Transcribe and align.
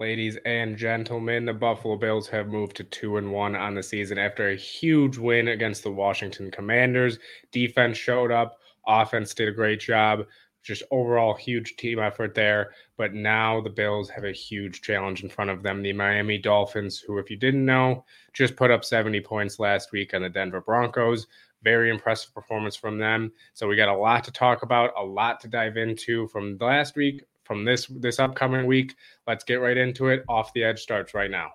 Ladies 0.00 0.38
and 0.44 0.76
gentlemen, 0.76 1.44
the 1.44 1.52
Buffalo 1.52 1.96
Bills 1.96 2.28
have 2.28 2.46
moved 2.46 2.76
to 2.76 2.84
2 2.84 3.16
and 3.16 3.32
1 3.32 3.56
on 3.56 3.74
the 3.74 3.82
season 3.82 4.16
after 4.16 4.48
a 4.48 4.54
huge 4.54 5.18
win 5.18 5.48
against 5.48 5.82
the 5.82 5.90
Washington 5.90 6.52
Commanders. 6.52 7.18
Defense 7.50 7.98
showed 7.98 8.30
up, 8.30 8.60
offense 8.86 9.34
did 9.34 9.48
a 9.48 9.52
great 9.52 9.80
job. 9.80 10.20
Just 10.62 10.84
overall 10.92 11.34
huge 11.34 11.74
team 11.74 11.98
effort 11.98 12.36
there, 12.36 12.74
but 12.96 13.12
now 13.12 13.60
the 13.60 13.70
Bills 13.70 14.08
have 14.10 14.22
a 14.22 14.30
huge 14.30 14.82
challenge 14.82 15.24
in 15.24 15.28
front 15.28 15.50
of 15.50 15.64
them. 15.64 15.82
The 15.82 15.92
Miami 15.92 16.38
Dolphins, 16.38 17.00
who 17.00 17.18
if 17.18 17.28
you 17.28 17.36
didn't 17.36 17.66
know, 17.66 18.04
just 18.34 18.54
put 18.54 18.70
up 18.70 18.84
70 18.84 19.20
points 19.22 19.58
last 19.58 19.90
week 19.90 20.14
on 20.14 20.22
the 20.22 20.28
Denver 20.28 20.60
Broncos. 20.60 21.26
Very 21.64 21.90
impressive 21.90 22.32
performance 22.32 22.76
from 22.76 22.98
them. 22.98 23.32
So 23.52 23.66
we 23.66 23.74
got 23.74 23.88
a 23.88 23.96
lot 23.96 24.22
to 24.24 24.30
talk 24.30 24.62
about, 24.62 24.92
a 24.96 25.04
lot 25.04 25.40
to 25.40 25.48
dive 25.48 25.76
into 25.76 26.28
from 26.28 26.56
last 26.60 26.94
week, 26.94 27.24
from 27.48 27.64
this 27.64 27.86
this 27.86 28.20
upcoming 28.20 28.66
week. 28.66 28.94
Let's 29.26 29.42
get 29.42 29.56
right 29.56 29.76
into 29.76 30.08
it. 30.08 30.22
Off 30.28 30.52
the 30.52 30.62
edge 30.62 30.80
starts 30.80 31.14
right 31.14 31.30
now. 31.30 31.50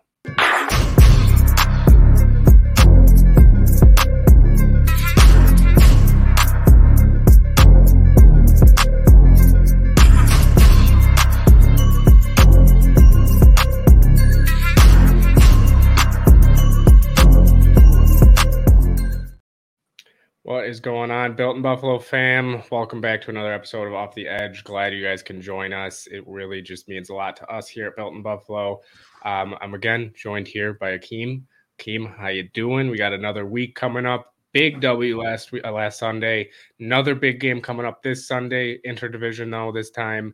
Is 20.73 20.79
going 20.79 21.11
on, 21.11 21.35
Built 21.35 21.55
in 21.55 21.61
Buffalo 21.61 21.99
fam? 21.99 22.63
Welcome 22.71 22.99
back 22.99 23.21
to 23.21 23.29
another 23.29 23.53
episode 23.53 23.85
of 23.85 23.93
Off 23.93 24.15
the 24.15 24.27
Edge. 24.27 24.63
Glad 24.63 24.91
you 24.91 25.03
guys 25.03 25.21
can 25.21 25.39
join 25.39 25.71
us. 25.71 26.07
It 26.07 26.23
really 26.25 26.63
just 26.63 26.89
means 26.89 27.11
a 27.11 27.13
lot 27.13 27.37
to 27.37 27.47
us 27.47 27.67
here 27.67 27.85
at 27.85 27.95
Built 27.95 28.15
in 28.15 28.23
Buffalo. 28.23 28.81
Um, 29.23 29.53
I'm 29.61 29.75
again 29.75 30.11
joined 30.15 30.47
here 30.47 30.73
by 30.73 30.97
Akeem. 30.97 31.43
Akeem, 31.77 32.17
how 32.17 32.29
you 32.29 32.49
doing? 32.55 32.89
We 32.89 32.97
got 32.97 33.13
another 33.13 33.45
week 33.45 33.75
coming 33.75 34.07
up. 34.07 34.33
Big 34.51 34.81
W 34.81 35.21
last 35.21 35.51
week, 35.51 35.63
uh, 35.63 35.71
last 35.71 35.99
Sunday. 35.99 36.49
Another 36.79 37.13
big 37.13 37.39
game 37.39 37.61
coming 37.61 37.85
up 37.85 38.01
this 38.01 38.27
Sunday. 38.27 38.79
Interdivision 38.79 39.51
though 39.51 39.71
this 39.71 39.91
time. 39.91 40.33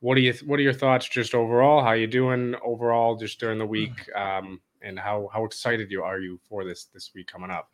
What 0.00 0.16
are 0.16 0.22
you? 0.22 0.32
What 0.46 0.58
are 0.58 0.62
your 0.62 0.72
thoughts 0.72 1.06
just 1.06 1.34
overall? 1.34 1.84
How 1.84 1.92
you 1.92 2.06
doing 2.06 2.54
overall 2.64 3.16
just 3.16 3.38
during 3.38 3.58
the 3.58 3.66
week? 3.66 4.08
Um, 4.16 4.62
and 4.80 4.98
how 4.98 5.28
how 5.32 5.44
excited 5.44 5.90
you 5.90 6.02
are 6.02 6.20
you 6.20 6.40
for 6.48 6.64
this 6.64 6.86
this 6.86 7.10
week 7.14 7.26
coming 7.26 7.50
up? 7.50 7.73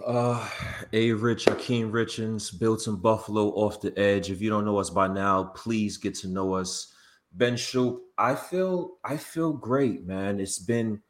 Uh, 0.00 0.48
A 0.92 1.12
Rich, 1.12 1.46
Akeem 1.46 1.90
Richens, 1.90 2.58
built 2.58 2.86
in 2.86 2.96
Buffalo 2.96 3.48
off 3.50 3.80
the 3.80 3.96
edge. 3.98 4.30
If 4.30 4.40
you 4.40 4.48
don't 4.48 4.64
know 4.64 4.78
us 4.78 4.90
by 4.90 5.06
now, 5.06 5.44
please 5.44 5.98
get 5.98 6.14
to 6.16 6.28
know 6.28 6.54
us. 6.54 6.94
Ben 7.32 7.56
Shoop, 7.56 8.00
I 8.18 8.34
feel 8.34 8.92
I 9.04 9.16
feel 9.16 9.52
great, 9.52 10.06
man. 10.06 10.40
It's 10.40 10.58
been 10.58 11.02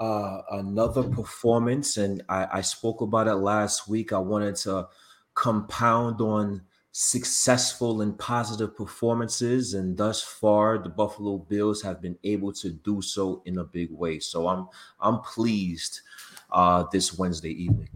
uh, 0.00 0.42
another 0.50 1.04
performance, 1.04 1.96
and 1.96 2.22
I, 2.28 2.48
I 2.54 2.60
spoke 2.60 3.00
about 3.00 3.28
it 3.28 3.34
last 3.36 3.88
week. 3.88 4.12
I 4.12 4.18
wanted 4.18 4.56
to 4.56 4.88
compound 5.34 6.20
on 6.20 6.62
successful 6.90 8.02
and 8.02 8.18
positive 8.18 8.76
performances, 8.76 9.74
and 9.74 9.96
thus 9.96 10.22
far, 10.22 10.78
the 10.78 10.88
Buffalo 10.90 11.38
Bills 11.38 11.82
have 11.82 12.02
been 12.02 12.18
able 12.24 12.52
to 12.54 12.70
do 12.70 13.00
so 13.00 13.42
in 13.46 13.58
a 13.58 13.64
big 13.64 13.90
way. 13.92 14.18
So 14.18 14.48
I'm 14.48 14.68
I'm 15.00 15.20
pleased 15.20 16.00
uh, 16.52 16.84
this 16.92 17.18
Wednesday 17.18 17.50
evening. 17.64 17.88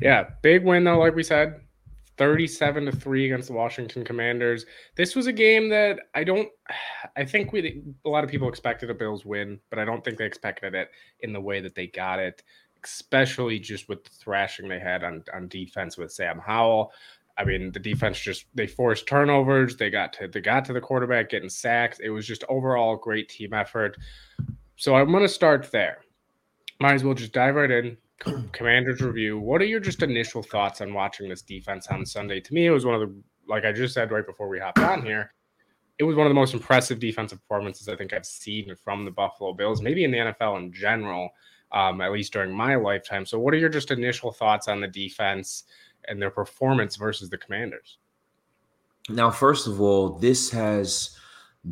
Yeah, 0.00 0.30
big 0.42 0.64
win 0.64 0.84
though, 0.84 0.98
like 0.98 1.14
we 1.14 1.22
said, 1.22 1.60
37 2.16 2.86
to 2.86 2.92
3 2.92 3.26
against 3.26 3.48
the 3.48 3.54
Washington 3.54 4.04
Commanders. 4.04 4.66
This 4.94 5.16
was 5.16 5.26
a 5.26 5.32
game 5.32 5.68
that 5.70 5.98
I 6.14 6.24
don't 6.24 6.48
I 7.16 7.24
think 7.24 7.52
we 7.52 7.82
a 8.04 8.08
lot 8.08 8.24
of 8.24 8.30
people 8.30 8.48
expected 8.48 8.90
a 8.90 8.94
Bills 8.94 9.24
win, 9.24 9.58
but 9.70 9.78
I 9.78 9.84
don't 9.84 10.04
think 10.04 10.18
they 10.18 10.26
expected 10.26 10.74
it 10.74 10.90
in 11.20 11.32
the 11.32 11.40
way 11.40 11.60
that 11.60 11.74
they 11.74 11.86
got 11.86 12.18
it, 12.18 12.42
especially 12.82 13.58
just 13.58 13.88
with 13.88 14.04
the 14.04 14.10
thrashing 14.10 14.68
they 14.68 14.80
had 14.80 15.04
on 15.04 15.24
on 15.32 15.48
defense 15.48 15.96
with 15.96 16.12
Sam 16.12 16.38
Howell. 16.38 16.92
I 17.36 17.44
mean, 17.44 17.72
the 17.72 17.80
defense 17.80 18.20
just 18.20 18.46
they 18.54 18.68
forced 18.68 19.08
turnovers, 19.08 19.76
they 19.76 19.90
got 19.90 20.12
to 20.14 20.28
they 20.28 20.40
got 20.40 20.64
to 20.66 20.72
the 20.72 20.80
quarterback 20.80 21.30
getting 21.30 21.48
sacks. 21.48 21.98
It 21.98 22.10
was 22.10 22.26
just 22.26 22.44
overall 22.48 22.96
great 22.96 23.28
team 23.28 23.52
effort. 23.52 23.96
So 24.76 24.96
I'm 24.96 25.10
going 25.10 25.22
to 25.22 25.28
start 25.28 25.70
there 25.70 26.03
might 26.80 26.94
as 26.94 27.04
well 27.04 27.14
just 27.14 27.32
dive 27.32 27.54
right 27.54 27.70
in. 27.70 27.96
Commander's 28.52 29.00
review. 29.00 29.38
What 29.38 29.60
are 29.60 29.66
your 29.66 29.80
just 29.80 30.02
initial 30.02 30.42
thoughts 30.42 30.80
on 30.80 30.94
watching 30.94 31.28
this 31.28 31.42
defense 31.42 31.88
on 31.88 32.06
Sunday? 32.06 32.40
To 32.40 32.54
me, 32.54 32.66
it 32.66 32.70
was 32.70 32.86
one 32.86 32.94
of 32.94 33.00
the, 33.00 33.14
like 33.48 33.64
I 33.64 33.72
just 33.72 33.94
said 33.94 34.10
right 34.10 34.26
before 34.26 34.48
we 34.48 34.58
hopped 34.58 34.78
on 34.78 35.02
here, 35.02 35.32
it 35.98 36.04
was 36.04 36.16
one 36.16 36.26
of 36.26 36.30
the 36.30 36.34
most 36.34 36.54
impressive 36.54 36.98
defensive 36.98 37.40
performances 37.40 37.88
I 37.88 37.96
think 37.96 38.12
I've 38.12 38.26
seen 38.26 38.74
from 38.82 39.04
the 39.04 39.10
Buffalo 39.10 39.52
Bills, 39.52 39.82
maybe 39.82 40.04
in 40.04 40.10
the 40.10 40.18
NFL 40.18 40.58
in 40.58 40.72
general, 40.72 41.30
um, 41.72 42.00
at 42.00 42.12
least 42.12 42.32
during 42.32 42.52
my 42.52 42.76
lifetime. 42.76 43.26
So, 43.26 43.38
what 43.38 43.54
are 43.54 43.58
your 43.58 43.68
just 43.68 43.90
initial 43.90 44.32
thoughts 44.32 44.68
on 44.68 44.80
the 44.80 44.88
defense 44.88 45.64
and 46.08 46.20
their 46.20 46.30
performance 46.30 46.96
versus 46.96 47.30
the 47.30 47.38
Commanders? 47.38 47.98
Now, 49.08 49.30
first 49.30 49.66
of 49.66 49.80
all, 49.80 50.10
this 50.10 50.50
has 50.50 51.18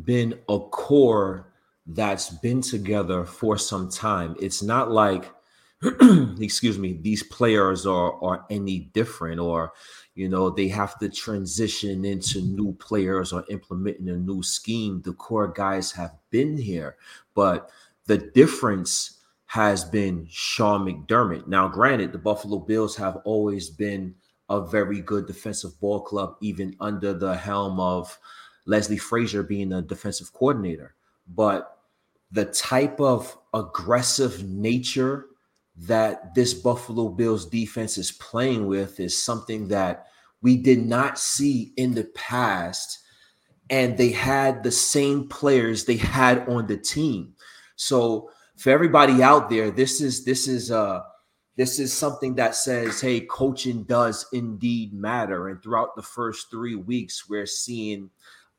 been 0.05 0.39
a 0.49 0.59
core 0.59 1.52
that's 1.85 2.29
been 2.29 2.61
together 2.61 3.25
for 3.25 3.57
some 3.57 3.89
time. 3.89 4.35
It's 4.39 4.63
not 4.63 4.91
like, 4.91 5.31
excuse 6.39 6.79
me, 6.79 6.93
these 7.01 7.23
players 7.23 7.85
are 7.85 8.13
are 8.23 8.45
any 8.49 8.91
different 8.93 9.39
or 9.39 9.73
you 10.15 10.29
know 10.29 10.49
they 10.49 10.69
have 10.69 10.97
to 10.99 11.09
transition 11.09 12.05
into 12.05 12.41
new 12.41 12.73
players 12.73 13.33
or 13.33 13.43
implementing 13.49 14.09
a 14.09 14.15
new 14.15 14.41
scheme. 14.41 15.01
The 15.01 15.13
core 15.13 15.49
guys 15.49 15.91
have 15.91 16.15
been 16.29 16.57
here, 16.57 16.95
but 17.35 17.69
the 18.05 18.17
difference 18.17 19.19
has 19.45 19.83
been 19.83 20.25
Sean 20.31 20.85
McDermott. 20.85 21.47
Now, 21.47 21.67
granted, 21.67 22.11
the 22.11 22.17
Buffalo 22.17 22.57
Bills 22.59 22.95
have 22.95 23.17
always 23.17 23.69
been 23.69 24.15
a 24.49 24.59
very 24.65 24.99
good 25.01 25.27
defensive 25.27 25.79
ball 25.79 26.01
club, 26.01 26.37
even 26.41 26.75
under 26.79 27.13
the 27.13 27.35
helm 27.35 27.79
of 27.79 28.17
Leslie 28.65 28.97
Frazier 28.97 29.43
being 29.43 29.69
the 29.69 29.81
defensive 29.81 30.33
coordinator. 30.33 30.95
But 31.27 31.77
the 32.31 32.45
type 32.45 32.99
of 32.99 33.37
aggressive 33.53 34.43
nature 34.43 35.27
that 35.75 36.35
this 36.35 36.53
Buffalo 36.53 37.09
Bills 37.09 37.45
defense 37.45 37.97
is 37.97 38.11
playing 38.11 38.67
with 38.67 38.99
is 38.99 39.19
something 39.19 39.67
that 39.69 40.07
we 40.41 40.57
did 40.57 40.85
not 40.85 41.17
see 41.17 41.73
in 41.77 41.93
the 41.93 42.03
past. 42.15 42.99
And 43.69 43.97
they 43.97 44.09
had 44.09 44.61
the 44.61 44.71
same 44.71 45.27
players 45.29 45.85
they 45.85 45.95
had 45.95 46.47
on 46.49 46.67
the 46.67 46.77
team. 46.77 47.33
So 47.75 48.29
for 48.57 48.69
everybody 48.69 49.23
out 49.23 49.49
there, 49.49 49.71
this 49.71 50.01
is 50.01 50.25
this 50.25 50.47
is 50.47 50.69
uh 50.69 51.01
this 51.55 51.79
is 51.79 51.93
something 51.93 52.35
that 52.35 52.55
says, 52.55 52.99
hey, 52.99 53.21
coaching 53.21 53.83
does 53.83 54.25
indeed 54.33 54.93
matter. 54.93 55.49
And 55.49 55.61
throughout 55.61 55.95
the 55.95 56.01
first 56.01 56.49
three 56.49 56.75
weeks, 56.75 57.29
we're 57.29 57.45
seeing 57.45 58.09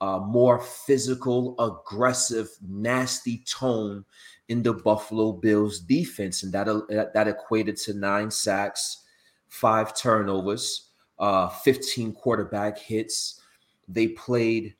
uh, 0.00 0.19
more 0.19 0.59
physical, 0.59 1.55
aggressive, 1.59 2.49
nasty 2.66 3.44
tone 3.49 4.05
in 4.49 4.62
the 4.62 4.72
Buffalo 4.72 5.32
Bills 5.32 5.81
defense, 5.81 6.43
and 6.43 6.53
that 6.53 6.69
uh, 6.69 6.81
that 7.15 7.28
equated 7.28 7.77
to 7.78 7.94
nine 7.94 8.31
sacks, 8.31 9.04
five 9.49 9.97
turnovers, 9.97 10.91
uh, 11.19 11.49
15 11.49 12.12
quarterback 12.12 12.78
hits. 12.78 13.41
They 13.88 14.09
played 14.09 14.75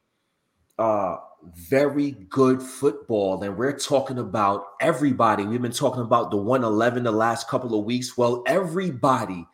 uh, 0.79 1.17
very 1.55 2.13
good 2.29 2.63
football, 2.63 3.43
and 3.43 3.57
we're 3.57 3.79
talking 3.79 4.19
about 4.19 4.65
everybody. 4.81 5.45
We've 5.45 5.63
been 5.63 5.73
talking 5.73 6.03
about 6.03 6.31
the 6.31 6.37
111 6.37 7.05
the 7.05 7.13
last 7.13 7.49
couple 7.49 7.79
of 7.79 7.85
weeks. 7.85 8.19
Well, 8.19 8.43
everybody 8.47 9.47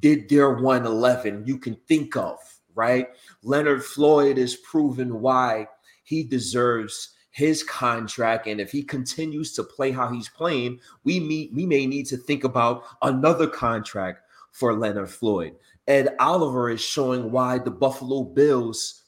did 0.00 0.28
their 0.28 0.50
111 0.50 1.44
you 1.46 1.58
can 1.58 1.76
think 1.86 2.16
of 2.16 2.38
right? 2.76 3.08
Leonard 3.42 3.84
Floyd 3.84 4.38
is 4.38 4.56
proven 4.56 5.20
why 5.20 5.66
he 6.04 6.22
deserves 6.22 7.10
his 7.36 7.62
contract 7.64 8.46
and 8.46 8.62
if 8.62 8.70
he 8.70 8.82
continues 8.82 9.52
to 9.52 9.62
play 9.62 9.90
how 9.90 10.08
he's 10.08 10.30
playing 10.30 10.80
we 11.04 11.20
meet 11.20 11.52
we 11.52 11.66
may 11.66 11.84
need 11.84 12.06
to 12.06 12.16
think 12.16 12.44
about 12.44 12.84
another 13.02 13.46
contract 13.46 14.20
for 14.52 14.72
Leonard 14.72 15.10
Floyd. 15.10 15.54
Ed 15.86 16.16
Oliver 16.18 16.70
is 16.70 16.80
showing 16.80 17.30
why 17.30 17.58
the 17.58 17.70
Buffalo 17.70 18.22
Bills 18.24 19.02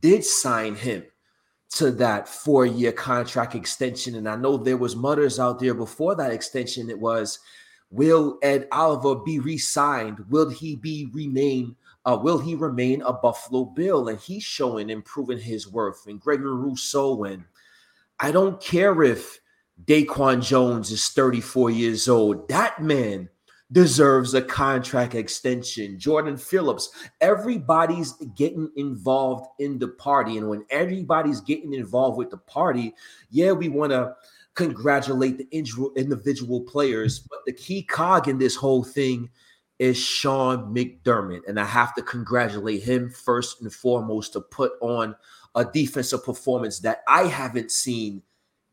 did 0.00 0.24
sign 0.24 0.74
him 0.74 1.04
to 1.70 1.92
that 1.92 2.28
four-year 2.28 2.90
contract 2.90 3.54
extension 3.54 4.16
and 4.16 4.28
I 4.28 4.34
know 4.34 4.56
there 4.56 4.76
was 4.76 4.96
mutters 4.96 5.38
out 5.38 5.60
there 5.60 5.74
before 5.74 6.16
that 6.16 6.32
extension 6.32 6.90
it 6.90 6.98
was 6.98 7.38
will 7.92 8.38
Ed 8.42 8.66
Oliver 8.72 9.14
be 9.14 9.38
re-signed 9.38 10.24
will 10.28 10.48
he 10.48 10.74
be 10.74 11.08
remain 11.12 11.76
uh, 12.04 12.18
will 12.20 12.38
he 12.38 12.54
remain 12.54 13.02
a 13.02 13.12
Buffalo 13.12 13.64
Bill? 13.64 14.08
And 14.08 14.18
he's 14.18 14.42
showing 14.42 14.90
and 14.90 15.04
proving 15.04 15.38
his 15.38 15.70
worth. 15.70 16.06
And 16.06 16.20
Gregory 16.20 16.54
Rousseau, 16.54 17.24
and 17.24 17.44
I 18.18 18.32
don't 18.32 18.60
care 18.60 19.02
if 19.02 19.40
DaQuan 19.84 20.42
Jones 20.42 20.90
is 20.90 21.08
34 21.08 21.70
years 21.70 22.08
old. 22.08 22.48
That 22.48 22.82
man 22.82 23.28
deserves 23.72 24.34
a 24.34 24.42
contract 24.42 25.14
extension. 25.14 25.98
Jordan 25.98 26.36
Phillips, 26.36 26.90
everybody's 27.20 28.12
getting 28.36 28.70
involved 28.76 29.46
in 29.58 29.78
the 29.78 29.88
party. 29.88 30.38
And 30.38 30.48
when 30.48 30.64
everybody's 30.70 31.40
getting 31.40 31.72
involved 31.72 32.18
with 32.18 32.30
the 32.30 32.38
party, 32.38 32.94
yeah, 33.30 33.52
we 33.52 33.68
want 33.68 33.92
to 33.92 34.14
congratulate 34.54 35.38
the 35.38 35.92
individual 35.96 36.62
players. 36.62 37.20
But 37.20 37.40
the 37.46 37.52
key 37.52 37.82
cog 37.82 38.28
in 38.28 38.38
this 38.38 38.56
whole 38.56 38.82
thing 38.82 39.30
is 39.80 39.96
Sean 39.96 40.74
McDermott. 40.74 41.40
And 41.48 41.58
I 41.58 41.64
have 41.64 41.94
to 41.94 42.02
congratulate 42.02 42.82
him 42.82 43.08
first 43.08 43.62
and 43.62 43.72
foremost 43.72 44.34
to 44.34 44.42
put 44.42 44.72
on 44.82 45.16
a 45.54 45.64
defensive 45.64 46.22
performance 46.22 46.78
that 46.80 46.98
I 47.08 47.24
haven't 47.24 47.72
seen 47.72 48.22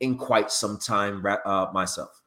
in 0.01 0.17
quite 0.17 0.51
some 0.51 0.77
time 0.77 1.25
uh, 1.45 1.67
myself. 1.73 2.21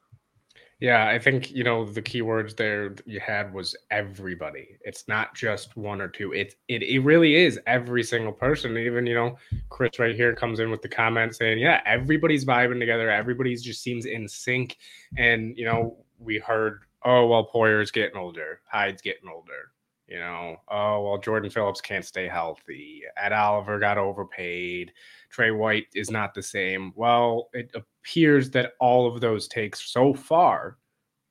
Yeah, 0.80 1.08
I 1.08 1.18
think 1.18 1.50
you 1.50 1.62
know 1.62 1.84
the 1.84 2.00
key 2.00 2.22
words 2.22 2.54
there 2.54 2.94
you 3.04 3.20
had 3.20 3.52
was 3.52 3.76
everybody. 3.90 4.78
It's 4.80 5.06
not 5.08 5.34
just 5.34 5.76
one 5.76 6.00
or 6.00 6.08
two. 6.08 6.32
It 6.32 6.54
it 6.68 6.82
it 6.82 7.00
really 7.00 7.34
is 7.34 7.60
every 7.66 8.02
single 8.02 8.32
person. 8.32 8.78
Even 8.78 9.06
you 9.06 9.14
know 9.14 9.36
Chris 9.68 9.98
right 9.98 10.16
here 10.16 10.34
comes 10.34 10.58
in 10.58 10.70
with 10.70 10.80
the 10.80 10.88
comment 10.88 11.36
saying, 11.36 11.58
"Yeah, 11.58 11.82
everybody's 11.84 12.46
vibing 12.46 12.78
together. 12.78 13.10
Everybody's 13.10 13.62
just 13.62 13.82
seems 13.82 14.06
in 14.06 14.26
sync." 14.26 14.78
And 15.18 15.54
you 15.54 15.66
know 15.66 15.98
we 16.18 16.38
heard, 16.38 16.80
"Oh 17.04 17.26
well, 17.26 17.44
Poyer's 17.44 17.90
getting 17.90 18.16
older. 18.16 18.60
Hyde's 18.70 19.02
getting 19.02 19.28
older. 19.28 19.72
You 20.08 20.18
know, 20.18 20.56
oh 20.68 21.02
well, 21.04 21.18
Jordan 21.18 21.50
Phillips 21.50 21.80
can't 21.80 22.04
stay 22.04 22.26
healthy. 22.26 23.02
Ed 23.16 23.32
Oliver 23.32 23.78
got 23.78 23.96
overpaid. 23.96 24.92
Tre 25.30 25.52
White 25.52 25.86
is 25.94 26.10
not 26.10 26.34
the 26.34 26.42
same. 26.42 26.92
Well, 26.96 27.48
it 27.52 27.70
appears 27.74 28.50
that 28.50 28.72
all 28.80 29.06
of 29.06 29.20
those 29.20 29.46
takes 29.46 29.92
so 29.92 30.12
far 30.12 30.78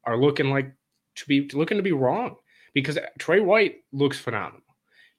are 0.05 0.17
looking 0.17 0.49
like 0.49 0.71
to 1.15 1.25
be 1.27 1.49
looking 1.53 1.77
to 1.77 1.83
be 1.83 1.91
wrong 1.91 2.37
because 2.73 2.97
Tre 3.17 3.41
White 3.41 3.77
looks 3.91 4.17
phenomenal. 4.17 4.63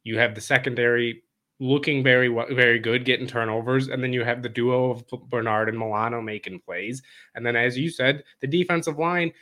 You 0.05 0.19
have 0.19 0.35
the 0.35 0.41
secondary 0.41 1.23
looking 1.61 2.03
very 2.03 2.29
very 2.55 2.79
good, 2.79 3.05
getting 3.05 3.27
turnovers, 3.27 3.89
and 3.89 4.03
then 4.03 4.15
you 4.15 4.25
have 4.25 4.43
the 4.43 4.49
duo 4.49 4.91
of 4.91 5.05
Bernard 5.29 5.69
and 5.69 5.79
Milano 5.79 6.23
making 6.23 6.61
plays, 6.61 7.03
and 7.35 7.45
then 7.45 7.57
as 7.57 7.77
you 7.77 7.91
said, 7.91 8.25
the 8.41 8.47
defensive 8.47 8.99
line, 8.99 9.33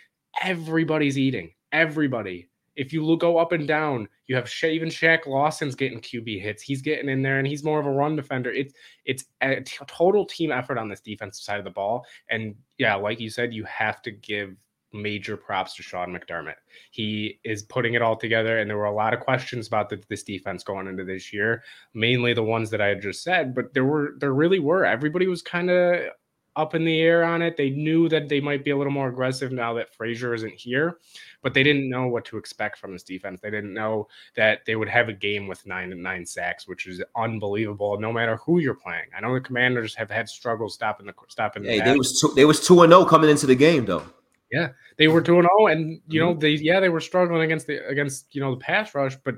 everybody's 0.42 1.18
eating, 1.18 1.52
everybody. 1.72 2.48
If 2.76 2.92
you 2.92 3.04
look 3.04 3.20
go 3.20 3.38
up 3.38 3.50
and 3.50 3.66
down, 3.66 4.08
you 4.28 4.36
have 4.36 4.48
Sha- 4.48 4.68
even 4.68 4.88
Shaq 4.88 5.26
Lawson's 5.26 5.74
getting 5.74 6.00
QB 6.00 6.40
hits. 6.40 6.62
He's 6.62 6.80
getting 6.80 7.08
in 7.08 7.22
there, 7.22 7.38
and 7.38 7.46
he's 7.46 7.64
more 7.64 7.80
of 7.80 7.86
a 7.86 7.90
run 7.90 8.14
defender. 8.14 8.52
It's 8.52 8.72
it's 9.04 9.24
a 9.40 9.60
t- 9.60 9.84
total 9.88 10.24
team 10.24 10.52
effort 10.52 10.78
on 10.78 10.88
this 10.88 11.00
defensive 11.00 11.42
side 11.42 11.58
of 11.58 11.64
the 11.64 11.70
ball. 11.70 12.06
And 12.30 12.54
yeah, 12.78 12.94
like 12.94 13.18
you 13.18 13.30
said, 13.30 13.52
you 13.52 13.64
have 13.64 14.00
to 14.02 14.12
give 14.12 14.54
major 14.92 15.36
props 15.36 15.74
to 15.74 15.82
Sean 15.82 16.16
McDermott. 16.16 16.54
He 16.90 17.40
is 17.44 17.62
putting 17.62 17.94
it 17.94 18.02
all 18.02 18.16
together, 18.16 18.58
and 18.58 18.70
there 18.70 18.76
were 18.76 18.84
a 18.84 18.94
lot 18.94 19.12
of 19.14 19.20
questions 19.20 19.66
about 19.66 19.88
the, 19.88 20.00
this 20.08 20.22
defense 20.22 20.62
going 20.62 20.86
into 20.86 21.04
this 21.04 21.32
year, 21.32 21.62
mainly 21.94 22.32
the 22.32 22.42
ones 22.42 22.70
that 22.70 22.80
I 22.80 22.86
had 22.86 23.02
just 23.02 23.22
said. 23.22 23.54
But 23.54 23.74
there 23.74 23.84
were 23.84 24.14
there 24.18 24.34
really 24.34 24.60
were. 24.60 24.84
Everybody 24.84 25.26
was 25.26 25.42
kind 25.42 25.70
of 25.70 26.10
up 26.58 26.74
in 26.74 26.84
the 26.84 27.00
air 27.00 27.24
on 27.24 27.40
it. 27.40 27.56
They 27.56 27.70
knew 27.70 28.08
that 28.08 28.28
they 28.28 28.40
might 28.40 28.64
be 28.64 28.72
a 28.72 28.76
little 28.76 28.92
more 28.92 29.08
aggressive 29.08 29.52
now 29.52 29.72
that 29.74 29.94
Frazier 29.94 30.34
isn't 30.34 30.52
here, 30.52 30.98
but 31.40 31.54
they 31.54 31.62
didn't 31.62 31.88
know 31.88 32.08
what 32.08 32.24
to 32.26 32.36
expect 32.36 32.78
from 32.78 32.92
this 32.92 33.04
defense. 33.04 33.40
They 33.40 33.50
didn't 33.50 33.72
know 33.72 34.08
that 34.34 34.66
they 34.66 34.74
would 34.74 34.88
have 34.88 35.08
a 35.08 35.12
game 35.12 35.46
with 35.46 35.64
nine 35.64 35.92
and 35.92 36.02
nine 36.02 36.26
sacks, 36.26 36.66
which 36.66 36.88
is 36.88 37.00
unbelievable. 37.16 37.98
No 38.00 38.12
matter 38.12 38.36
who 38.38 38.58
you're 38.58 38.74
playing, 38.74 39.06
I 39.16 39.20
know 39.20 39.32
the 39.32 39.40
Commanders 39.40 39.94
have 39.94 40.10
had 40.10 40.28
struggles 40.28 40.74
stopping 40.74 41.06
the 41.06 41.14
stopping. 41.28 41.62
Hey, 41.62 41.78
the 41.78 41.84
they 41.84 41.96
was 41.96 42.20
two, 42.20 42.32
they 42.34 42.44
was 42.44 42.66
two 42.66 42.82
and 42.82 42.90
zero 42.90 43.02
oh 43.02 43.06
coming 43.06 43.30
into 43.30 43.46
the 43.46 43.54
game 43.54 43.84
though. 43.84 44.04
Yeah, 44.50 44.70
they 44.96 45.06
were 45.06 45.22
two 45.22 45.38
and 45.38 45.44
zero, 45.44 45.56
oh, 45.60 45.66
and 45.68 46.00
you 46.08 46.18
know 46.18 46.32
mm-hmm. 46.32 46.40
they 46.40 46.50
yeah 46.50 46.80
they 46.80 46.88
were 46.88 47.00
struggling 47.00 47.42
against 47.42 47.68
the 47.68 47.86
against 47.86 48.34
you 48.34 48.40
know 48.40 48.56
the 48.56 48.60
pass 48.60 48.96
rush, 48.96 49.14
but 49.22 49.36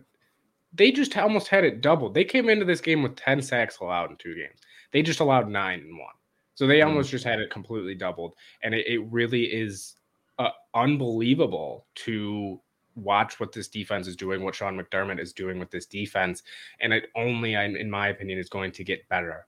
they 0.73 0.91
just 0.91 1.15
almost 1.19 1.49
had 1.49 1.65
it 1.65 1.83
doubled. 1.83 2.15
They 2.15 2.25
came 2.25 2.49
into 2.49 2.65
this 2.65 2.81
game 2.81 3.03
with 3.03 3.17
ten 3.17 3.43
sacks 3.43 3.79
allowed 3.81 4.11
in 4.11 4.17
two 4.17 4.35
games. 4.35 4.59
They 4.93 5.03
just 5.03 5.21
allowed 5.21 5.51
nine 5.51 5.81
and 5.81 5.99
one. 5.99 6.15
So 6.61 6.67
they 6.67 6.81
mm. 6.81 6.87
almost 6.89 7.11
just 7.11 7.25
had 7.25 7.41
it 7.41 7.49
completely 7.49 7.95
doubled, 7.95 8.35
and 8.63 8.75
it, 8.75 8.87
it 8.87 8.99
really 9.11 9.45
is 9.45 9.95
uh, 10.39 10.51
unbelievable 10.75 11.87
to 11.95 12.61
watch 12.97 13.41
what 13.41 13.51
this 13.51 13.67
defense 13.67 14.07
is 14.07 14.15
doing, 14.15 14.43
what 14.45 14.55
Sean 14.55 14.79
McDermott 14.79 15.21
is 15.21 15.33
doing 15.33 15.59
with 15.59 15.71
this 15.71 15.87
defense, 15.87 16.43
and 16.81 16.93
it 16.93 17.07
only, 17.17 17.55
in 17.55 17.91
my 17.91 18.09
opinion, 18.09 18.39
is 18.39 18.51
going 18.51 18.73
to 18.73 18.85
get 18.85 19.09
better. 19.09 19.47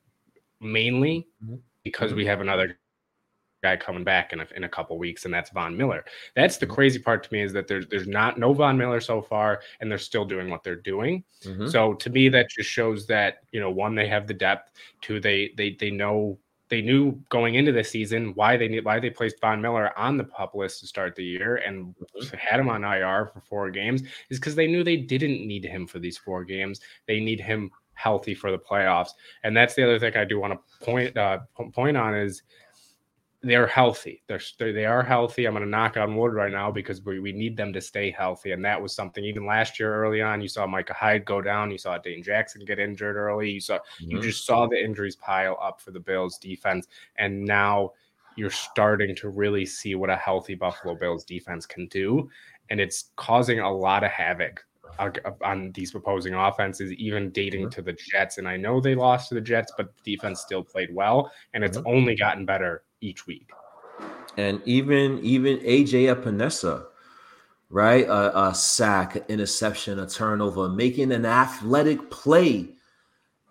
Mainly 0.63 1.29
mm-hmm. 1.45 1.57
because 1.85 2.15
we 2.15 2.23
mm-hmm. 2.23 2.31
have 2.31 2.41
another 2.41 2.79
guy 3.63 3.77
coming 3.77 4.05
back 4.05 4.33
in 4.33 4.41
a, 4.41 4.47
in 4.57 4.65
a 4.65 4.69
couple 4.71 4.97
weeks, 4.97 5.27
and 5.27 5.35
that's 5.35 5.51
Von 5.51 5.77
Miller. 5.77 6.07
That's 6.35 6.57
the 6.57 6.65
mm-hmm. 6.65 6.75
crazy 6.75 6.99
part 6.99 7.25
to 7.25 7.29
me 7.31 7.43
is 7.43 7.53
that 7.53 7.69
there's 7.69 7.87
there's 7.89 8.09
not 8.09 8.39
no 8.39 8.55
Von 8.55 8.79
Miller 8.79 9.01
so 9.01 9.21
far, 9.21 9.61
and 9.81 9.91
they're 9.91 9.99
still 9.99 10.25
doing 10.25 10.49
what 10.49 10.65
they're 10.65 10.77
doing. 10.77 11.25
Mm-hmm. 11.45 11.67
So 11.67 11.93
to 11.93 12.09
me, 12.09 12.31
that 12.31 12.49
just 12.49 12.71
shows 12.71 13.07
that 13.09 13.41
you 13.53 13.61
know 13.61 13.71
one 13.71 13.95
they 13.95 14.09
have 14.09 14.27
the 14.27 14.33
depth, 14.33 14.71
two 15.03 15.21
they 15.21 15.53
they 15.59 15.77
they 15.79 15.91
know 15.91 16.39
they 16.73 16.81
knew 16.81 17.13
going 17.29 17.57
into 17.57 17.71
the 17.71 17.85
season 17.85 18.33
why 18.35 18.57
they 18.57 18.67
need 18.67 18.83
why 18.83 18.99
they 18.99 19.11
placed 19.11 19.39
Von 19.43 19.61
Miller 19.61 19.97
on 19.99 20.17
the 20.17 20.25
pup 20.25 20.55
list 20.55 20.81
to 20.81 20.87
start 20.87 21.15
the 21.15 21.23
year 21.23 21.57
and 21.57 21.95
mm-hmm. 21.95 22.37
had 22.39 22.59
him 22.59 22.71
on 22.71 22.83
IR 22.83 23.27
for 23.27 23.43
four 23.43 23.71
games 23.71 24.01
is 24.31 24.39
because 24.39 24.55
they 24.55 24.67
knew 24.67 24.83
they 24.83 24.97
didn't 24.97 25.47
need 25.47 25.67
him 25.67 25.87
for 25.87 25.99
these 25.99 26.17
four 26.17 26.45
games. 26.45 26.81
They 27.07 27.21
need 27.21 27.41
him 27.41 27.71
healthy 27.93 28.35
for 28.35 28.51
the 28.51 28.59
playoffs, 28.59 29.11
and 29.45 29.55
that's 29.55 29.75
the 29.75 29.85
other 29.85 29.99
thing 29.99 30.17
I 30.17 30.25
do 30.25 30.41
want 30.41 30.55
to 30.55 30.85
point 30.85 31.15
uh, 31.15 31.41
point 31.75 31.99
on 31.99 32.15
is 32.15 32.43
they're 33.43 33.67
healthy. 33.67 34.23
They're 34.29 34.41
they 34.59 34.87
are 34.87 35.03
healthy. 35.03 35.47
I'm 35.47 35.55
going 35.55 35.65
to 35.65 35.71
knock 35.71 35.97
on 35.97 36.17
wood 36.17 36.33
right 36.33 36.53
now 36.53 36.71
because 36.71 37.03
we, 37.03 37.19
we 37.19 37.33
need 37.33 37.57
them 37.57 37.73
to 37.73 37.81
stay 37.81 38.11
healthy, 38.11 38.53
and 38.53 38.65
that 38.65 38.81
was 38.81 38.95
something 38.95 39.25
even 39.25 39.47
last 39.47 39.81
year 39.81 39.95
early 39.95 40.23
on. 40.23 40.41
You 40.41 40.49
saw 40.49 40.67
Micah 40.67 40.95
Hyde 40.95 41.25
go 41.25 41.43
down. 41.43 41.71
You 41.71 41.79
saw 41.79 41.99
Dane 41.99 42.23
Jackson 42.23 42.65
get 42.65 42.79
injured 42.79 43.17
early. 43.17 43.51
You 43.51 43.61
saw 43.61 43.79
mm-hmm. 43.79 44.11
you 44.11 44.23
just 44.23 44.47
saw 44.47 44.67
the 44.67 44.83
injuries 44.83 45.17
pile 45.17 45.59
up 45.61 45.81
for 45.81 45.91
the 45.91 46.01
Bills 46.01 46.39
defense, 46.39 46.87
and 47.17 47.45
now 47.45 47.91
you're 48.37 48.51
starting 48.51 49.15
to 49.17 49.29
really 49.29 49.67
see 49.67 49.95
what 49.95 50.09
a 50.09 50.17
healthy 50.17 50.55
Buffalo 50.55 50.95
Bills 50.95 51.25
defense 51.25 51.67
can 51.67 51.89
do, 51.89 52.31
and 52.71 52.81
it's 52.81 53.11
causing 53.17 53.59
a 53.59 53.73
lot 53.73 54.05
of 54.05 54.11
havoc 54.11 54.65
on 55.43 55.73
these 55.73 55.95
opposing 55.95 56.35
offenses, 56.35 56.93
even 56.93 57.31
dating 57.31 57.71
to 57.71 57.83
the 57.83 57.95
Jets. 57.95 58.39
And 58.39 58.47
I 58.47 58.57
know 58.57 58.79
they 58.79 58.95
lost 58.95 59.31
to 59.31 59.35
the 59.35 59.41
Jets, 59.41 59.73
but 59.77 59.93
the 59.97 60.15
defense 60.15 60.43
still 60.43 60.63
played 60.63 60.95
well, 60.95 61.33
and 61.55 61.65
it's 61.65 61.79
only 61.87 62.15
gotten 62.15 62.45
better 62.45 62.85
each 63.03 63.27
week. 63.27 63.51
And 64.37 64.63
even 64.65 65.19
even 65.23 65.59
AJ 65.59 66.15
Epenesa, 66.15 66.87
right? 67.69 68.07
A, 68.07 68.49
a 68.49 68.55
sack, 68.55 69.17
an 69.17 69.25
interception, 69.29 69.99
a 69.99 70.09
turnover, 70.09 70.69
making 70.69 71.13
an 71.13 71.27
athletic 71.27 72.11
play 72.11 72.71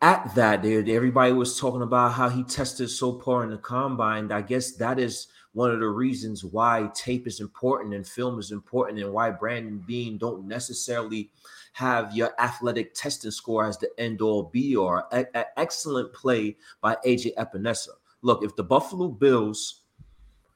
at 0.02 0.34
that. 0.34 0.66
Everybody 0.66 1.34
was 1.34 1.60
talking 1.60 1.84
about 1.84 2.14
how 2.14 2.30
he 2.30 2.44
tested 2.44 2.90
so 2.90 3.14
poor 3.14 3.44
in 3.44 3.52
the 3.52 3.58
combine. 3.58 4.32
I 4.32 4.42
guess 4.42 4.72
that 4.78 4.98
is 4.98 5.28
one 5.54 5.70
of 5.70 5.80
the 5.80 5.90
reasons 5.90 6.44
why 6.44 6.90
tape 6.96 7.28
is 7.28 7.42
important 7.42 7.94
and 7.94 8.08
film 8.08 8.40
is 8.40 8.52
important, 8.52 9.00
and 9.00 9.14
why 9.14 9.30
Brandon 9.30 9.84
Beane 9.86 10.18
don't 10.18 10.48
necessarily 10.48 11.30
have 11.74 12.16
your 12.16 12.32
athletic 12.40 12.94
testing 12.96 13.32
score 13.32 13.66
as 13.66 13.78
the 13.78 13.90
end 14.00 14.22
all 14.22 14.44
be 14.44 14.76
or. 14.76 15.06
excellent 15.58 16.12
play 16.14 16.58
by 16.82 16.96
AJ 17.06 17.36
Epenesa 17.36 17.90
look, 18.22 18.44
if 18.44 18.56
the 18.56 18.64
Buffalo 18.64 19.08
Bills 19.08 19.82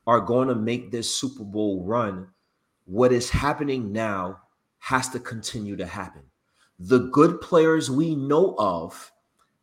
are 0.07 0.21
going 0.21 0.47
to 0.47 0.55
make 0.55 0.91
this 0.91 1.13
Super 1.13 1.43
Bowl 1.43 1.83
run, 1.83 2.27
what 2.85 3.11
is 3.11 3.29
happening 3.29 3.91
now 3.91 4.39
has 4.79 5.09
to 5.09 5.19
continue 5.19 5.75
to 5.75 5.85
happen. 5.85 6.21
The 6.79 6.99
good 7.09 7.41
players 7.41 7.89
we 7.89 8.15
know 8.15 8.55
of 8.59 9.11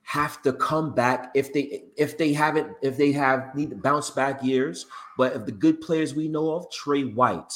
have 0.03 0.43
to 0.43 0.53
come 0.53 0.95
back 0.95 1.31
if 1.35 1.53
they 1.53 1.85
if 1.97 2.19
they 2.19 2.33
haven't 2.33 2.73
if 2.83 2.97
they 2.97 3.13
have 3.13 3.55
need 3.55 3.71
to 3.71 3.77
bounce 3.77 4.11
back 4.11 4.43
years. 4.43 4.87
But 5.17 5.37
if 5.37 5.47
the 5.47 5.53
good 5.53 5.81
players 5.81 6.15
we 6.15 6.27
know 6.27 6.51
of, 6.53 6.71
Tre 6.73 7.05
White, 7.05 7.53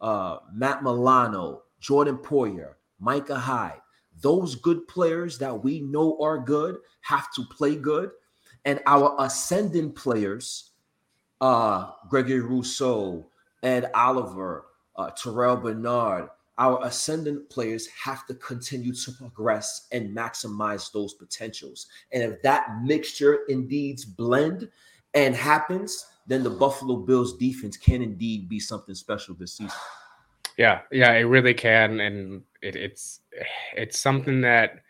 uh, 0.00 0.38
Matt 0.52 0.82
Milano, 0.82 1.62
Jordan 1.80 2.16
Poyer, 2.16 2.74
Micah 2.98 3.38
Hyde, 3.38 3.82
those 4.22 4.54
good 4.54 4.88
players 4.88 5.36
that 5.38 5.62
we 5.62 5.80
know 5.80 6.18
are 6.22 6.38
good 6.38 6.78
have 7.02 7.32
to 7.34 7.44
play 7.44 7.76
good 7.76 8.10
and 8.64 8.80
our 8.86 9.14
ascending 9.18 9.92
players, 9.92 10.70
uh, 11.40 11.90
Gregory 12.08 12.40
Rousseau, 12.40 13.26
Ed 13.62 13.90
Oliver, 13.94 14.66
uh, 14.96 15.10
Terrel 15.10 15.60
Bernard, 15.62 16.28
our 16.56 16.84
ascendant 16.84 17.50
players 17.50 17.88
have 17.88 18.26
to 18.26 18.34
continue 18.34 18.94
to 18.94 19.12
progress 19.12 19.88
and 19.92 20.16
maximize 20.16 20.92
those 20.92 21.14
potentials. 21.14 21.88
And 22.12 22.22
if 22.22 22.42
that 22.42 22.82
mixture 22.82 23.40
indeed 23.48 24.00
blend 24.16 24.70
and 25.14 25.34
happens, 25.34 26.06
then 26.26 26.42
the 26.42 26.50
Buffalo 26.50 26.96
Bills 26.96 27.36
defense 27.36 27.76
can 27.76 28.02
indeed 28.02 28.48
be 28.48 28.60
something 28.60 28.94
special 28.94 29.34
this 29.34 29.54
season. 29.54 29.76
Yeah, 30.56 30.82
yeah, 30.92 31.12
it 31.12 31.24
really 31.24 31.54
can, 31.54 31.98
and 31.98 32.42
it, 32.62 32.76
it's 32.76 33.20
it's 33.76 33.98
something 33.98 34.40
that 34.42 34.83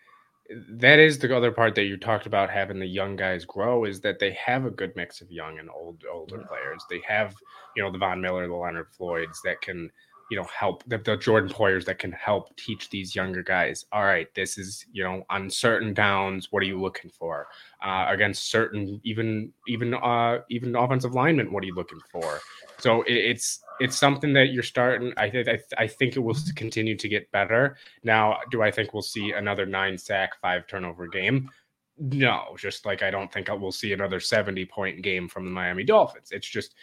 that 0.70 0.98
is 0.98 1.18
the 1.18 1.34
other 1.34 1.50
part 1.50 1.74
that 1.74 1.84
you 1.84 1.96
talked 1.96 2.26
about 2.26 2.50
having 2.50 2.78
the 2.78 2.86
young 2.86 3.16
guys 3.16 3.44
grow 3.44 3.84
is 3.84 4.00
that 4.00 4.18
they 4.18 4.32
have 4.32 4.66
a 4.66 4.70
good 4.70 4.94
mix 4.94 5.20
of 5.20 5.30
young 5.30 5.58
and 5.58 5.70
old 5.70 6.02
older 6.12 6.38
players. 6.38 6.84
They 6.90 7.00
have, 7.06 7.34
you 7.74 7.82
know, 7.82 7.90
the 7.90 7.98
Von 7.98 8.20
Miller, 8.20 8.46
the 8.46 8.54
Leonard 8.54 8.88
Floyds 8.92 9.40
that 9.44 9.60
can 9.62 9.90
you 10.30 10.36
know 10.36 10.44
help 10.44 10.82
the, 10.86 10.98
the 10.98 11.16
Jordan 11.16 11.50
Poyers 11.50 11.84
that 11.84 11.98
can 11.98 12.12
help 12.12 12.56
teach 12.56 12.90
these 12.90 13.14
younger 13.14 13.42
guys. 13.42 13.84
All 13.92 14.04
right, 14.04 14.32
this 14.34 14.58
is 14.58 14.86
you 14.92 15.04
know 15.04 15.24
on 15.30 15.50
certain 15.50 15.94
downs. 15.94 16.48
What 16.50 16.62
are 16.62 16.66
you 16.66 16.80
looking 16.80 17.10
for 17.10 17.46
uh, 17.84 18.06
against 18.08 18.50
certain 18.50 19.00
even 19.04 19.52
even 19.68 19.94
uh, 19.94 20.38
even 20.50 20.76
offensive 20.76 21.14
linemen? 21.14 21.52
What 21.52 21.62
are 21.62 21.66
you 21.66 21.74
looking 21.74 22.00
for? 22.10 22.40
So 22.78 23.02
it, 23.02 23.14
it's 23.14 23.62
it's 23.81 23.97
something 23.97 24.33
that 24.35 24.52
you're 24.52 24.62
starting. 24.62 25.12
I 25.16 25.59
I 25.78 25.87
think 25.87 26.16
it 26.16 26.21
will 26.21 26.37
continue 26.54 26.97
to 26.97 27.09
get 27.09 27.31
better. 27.33 27.76
Now, 28.02 28.38
do 28.50 28.62
I 28.62 28.71
think 28.71 28.93
we'll 28.93 29.02
see 29.02 29.33
another 29.33 29.66
nine 29.66 29.99
sack, 29.99 30.40
five 30.40 30.66
turnover 30.66 31.09
game? 31.09 31.50
No, 31.99 32.57
just 32.59 32.87
like 32.87 33.02
I 33.02 33.11
don't 33.11 33.33
think 33.33 33.49
we'll 33.49 33.73
see 33.73 33.93
another 33.93 34.21
70 34.21 34.64
point 34.66 35.02
game 35.02 35.28
from 35.28 35.45
the 35.45 35.50
Miami 35.50 35.85
Dolphins. 35.85 36.31
It's 36.33 36.49
just 36.49 36.75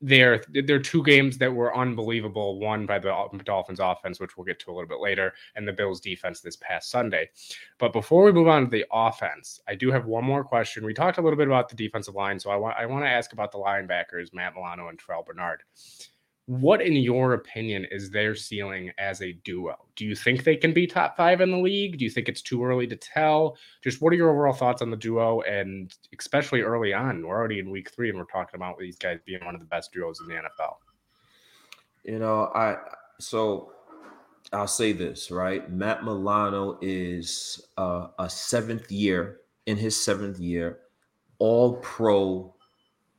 there 0.00 0.42
there 0.48 0.76
are 0.76 0.80
two 0.80 1.02
games 1.02 1.36
that 1.36 1.52
were 1.52 1.76
unbelievable 1.76 2.58
one 2.58 2.86
by 2.86 2.98
the 2.98 3.12
dolphins 3.44 3.80
offense 3.80 4.18
which 4.18 4.36
we'll 4.36 4.46
get 4.46 4.58
to 4.58 4.70
a 4.70 4.72
little 4.72 4.88
bit 4.88 5.00
later 5.00 5.34
and 5.56 5.68
the 5.68 5.72
bills 5.72 6.00
defense 6.00 6.40
this 6.40 6.56
past 6.56 6.90
sunday 6.90 7.28
but 7.78 7.92
before 7.92 8.24
we 8.24 8.32
move 8.32 8.48
on 8.48 8.64
to 8.64 8.70
the 8.70 8.84
offense 8.92 9.60
i 9.68 9.74
do 9.74 9.90
have 9.90 10.06
one 10.06 10.24
more 10.24 10.42
question 10.42 10.86
we 10.86 10.94
talked 10.94 11.18
a 11.18 11.20
little 11.20 11.36
bit 11.36 11.46
about 11.46 11.68
the 11.68 11.76
defensive 11.76 12.14
line 12.14 12.40
so 12.40 12.50
i 12.50 12.56
want 12.56 12.74
i 12.78 12.86
want 12.86 13.04
to 13.04 13.10
ask 13.10 13.34
about 13.34 13.52
the 13.52 13.58
linebackers 13.58 14.32
matt 14.32 14.54
milano 14.54 14.88
and 14.88 14.98
terrel 14.98 15.22
bernard 15.22 15.62
what, 16.50 16.82
in 16.82 16.94
your 16.94 17.34
opinion, 17.34 17.86
is 17.92 18.10
their 18.10 18.34
ceiling 18.34 18.90
as 18.98 19.22
a 19.22 19.34
duo? 19.44 19.76
Do 19.94 20.04
you 20.04 20.16
think 20.16 20.42
they 20.42 20.56
can 20.56 20.72
be 20.72 20.84
top 20.84 21.16
five 21.16 21.40
in 21.40 21.52
the 21.52 21.56
league? 21.56 21.96
Do 21.96 22.04
you 22.04 22.10
think 22.10 22.28
it's 22.28 22.42
too 22.42 22.64
early 22.64 22.88
to 22.88 22.96
tell? 22.96 23.56
Just 23.84 24.02
what 24.02 24.12
are 24.12 24.16
your 24.16 24.30
overall 24.30 24.52
thoughts 24.52 24.82
on 24.82 24.90
the 24.90 24.96
duo? 24.96 25.42
And 25.42 25.94
especially 26.18 26.62
early 26.62 26.92
on, 26.92 27.24
we're 27.24 27.38
already 27.38 27.60
in 27.60 27.70
week 27.70 27.92
three 27.92 28.08
and 28.08 28.18
we're 28.18 28.24
talking 28.24 28.56
about 28.58 28.80
these 28.80 28.98
guys 28.98 29.20
being 29.24 29.44
one 29.44 29.54
of 29.54 29.60
the 29.60 29.66
best 29.68 29.92
duos 29.92 30.18
in 30.18 30.26
the 30.26 30.34
NFL. 30.34 30.74
You 32.02 32.18
know, 32.18 32.50
I 32.52 32.78
so 33.20 33.70
I'll 34.52 34.66
say 34.66 34.90
this, 34.90 35.30
right? 35.30 35.70
Matt 35.70 36.02
Milano 36.02 36.80
is 36.82 37.64
uh, 37.78 38.08
a 38.18 38.28
seventh 38.28 38.90
year 38.90 39.36
in 39.66 39.76
his 39.76 39.94
seventh 39.94 40.40
year, 40.40 40.80
all 41.38 41.76
pro 41.76 42.56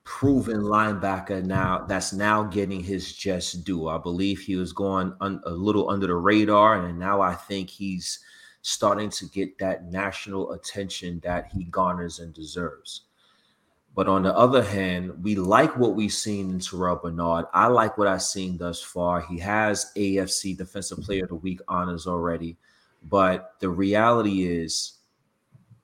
proven 0.04 0.62
linebacker 0.62 1.44
now 1.44 1.86
that's 1.88 2.12
now 2.12 2.44
getting 2.44 2.84
his 2.84 3.14
just 3.14 3.64
due. 3.64 3.88
I 3.88 3.98
believe 3.98 4.40
he 4.40 4.56
was 4.56 4.74
going 4.74 5.14
un, 5.22 5.42
a 5.46 5.52
little 5.52 5.90
under 5.90 6.08
the 6.08 6.16
radar, 6.16 6.86
and 6.86 6.98
now 6.98 7.22
I 7.22 7.36
think 7.36 7.70
he's 7.70 8.20
starting 8.64 9.10
to 9.10 9.26
get 9.28 9.58
that 9.60 9.86
national 9.86 10.54
attention 10.54 11.20
that 11.24 11.48
he 11.52 11.66
garners 11.66 12.20
and 12.20 12.34
deserves. 12.34 13.04
But 13.94 14.08
on 14.08 14.24
the 14.24 14.36
other 14.36 14.64
hand, 14.64 15.22
we 15.22 15.36
like 15.36 15.76
what 15.78 15.96
we've 15.96 16.14
seen 16.14 16.50
in 16.50 16.60
Terrel 16.60 17.02
Bernard. 17.02 17.46
I 17.54 17.68
like 17.68 17.98
what 17.98 18.08
I've 18.08 18.22
seen 18.22 18.58
thus 18.58 18.82
far. 18.82 19.22
He 19.22 19.38
has 19.40 19.92
AFC 19.98 20.58
Defensive 20.58 21.00
mm-hmm. 21.00 21.06
Player 21.06 21.24
of 21.24 21.30
the 21.30 21.36
Week 21.36 21.60
honors 21.68 22.08
already. 22.08 22.58
But 23.04 23.56
the 23.60 23.70
reality 23.70 24.44
is, 24.48 25.00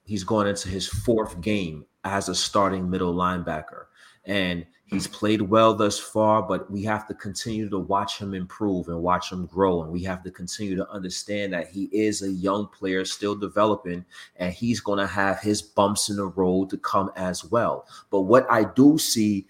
he's 0.05 0.23
going 0.23 0.47
into 0.47 0.69
his 0.69 0.87
fourth 0.87 1.41
game 1.41 1.85
as 2.05 2.29
a 2.29 2.35
starting 2.35 2.89
middle 2.89 3.13
linebacker 3.13 3.87
and 4.27 4.65
he's 4.85 5.07
played 5.07 5.41
well 5.41 5.73
thus 5.73 5.97
far, 5.97 6.43
but 6.43 6.69
we 6.69 6.83
have 6.83 7.07
to 7.07 7.13
continue 7.13 7.69
to 7.69 7.79
watch 7.79 8.19
him 8.19 8.33
improve 8.33 8.89
and 8.89 9.01
watch 9.01 9.31
him 9.31 9.45
grow. 9.45 9.81
And 9.81 9.91
we 9.91 10.03
have 10.03 10.21
to 10.23 10.31
continue 10.31 10.75
to 10.75 10.89
understand 10.89 11.53
that 11.53 11.69
he 11.69 11.85
is 11.85 12.21
a 12.21 12.29
young 12.29 12.67
player 12.67 13.05
still 13.05 13.35
developing, 13.35 14.05
and 14.35 14.53
he's 14.53 14.81
going 14.81 14.99
to 14.99 15.07
have 15.07 15.39
his 15.39 15.61
bumps 15.61 16.09
in 16.09 16.17
the 16.17 16.27
road 16.27 16.69
to 16.71 16.77
come 16.77 17.09
as 17.15 17.45
well. 17.45 17.87
But 18.11 18.21
what 18.21 18.45
I 18.51 18.65
do 18.65 18.97
see 18.97 19.47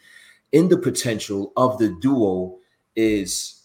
in 0.51 0.69
the 0.69 0.77
potential 0.77 1.51
of 1.57 1.79
the 1.79 1.89
duo 1.99 2.59
is 2.95 3.63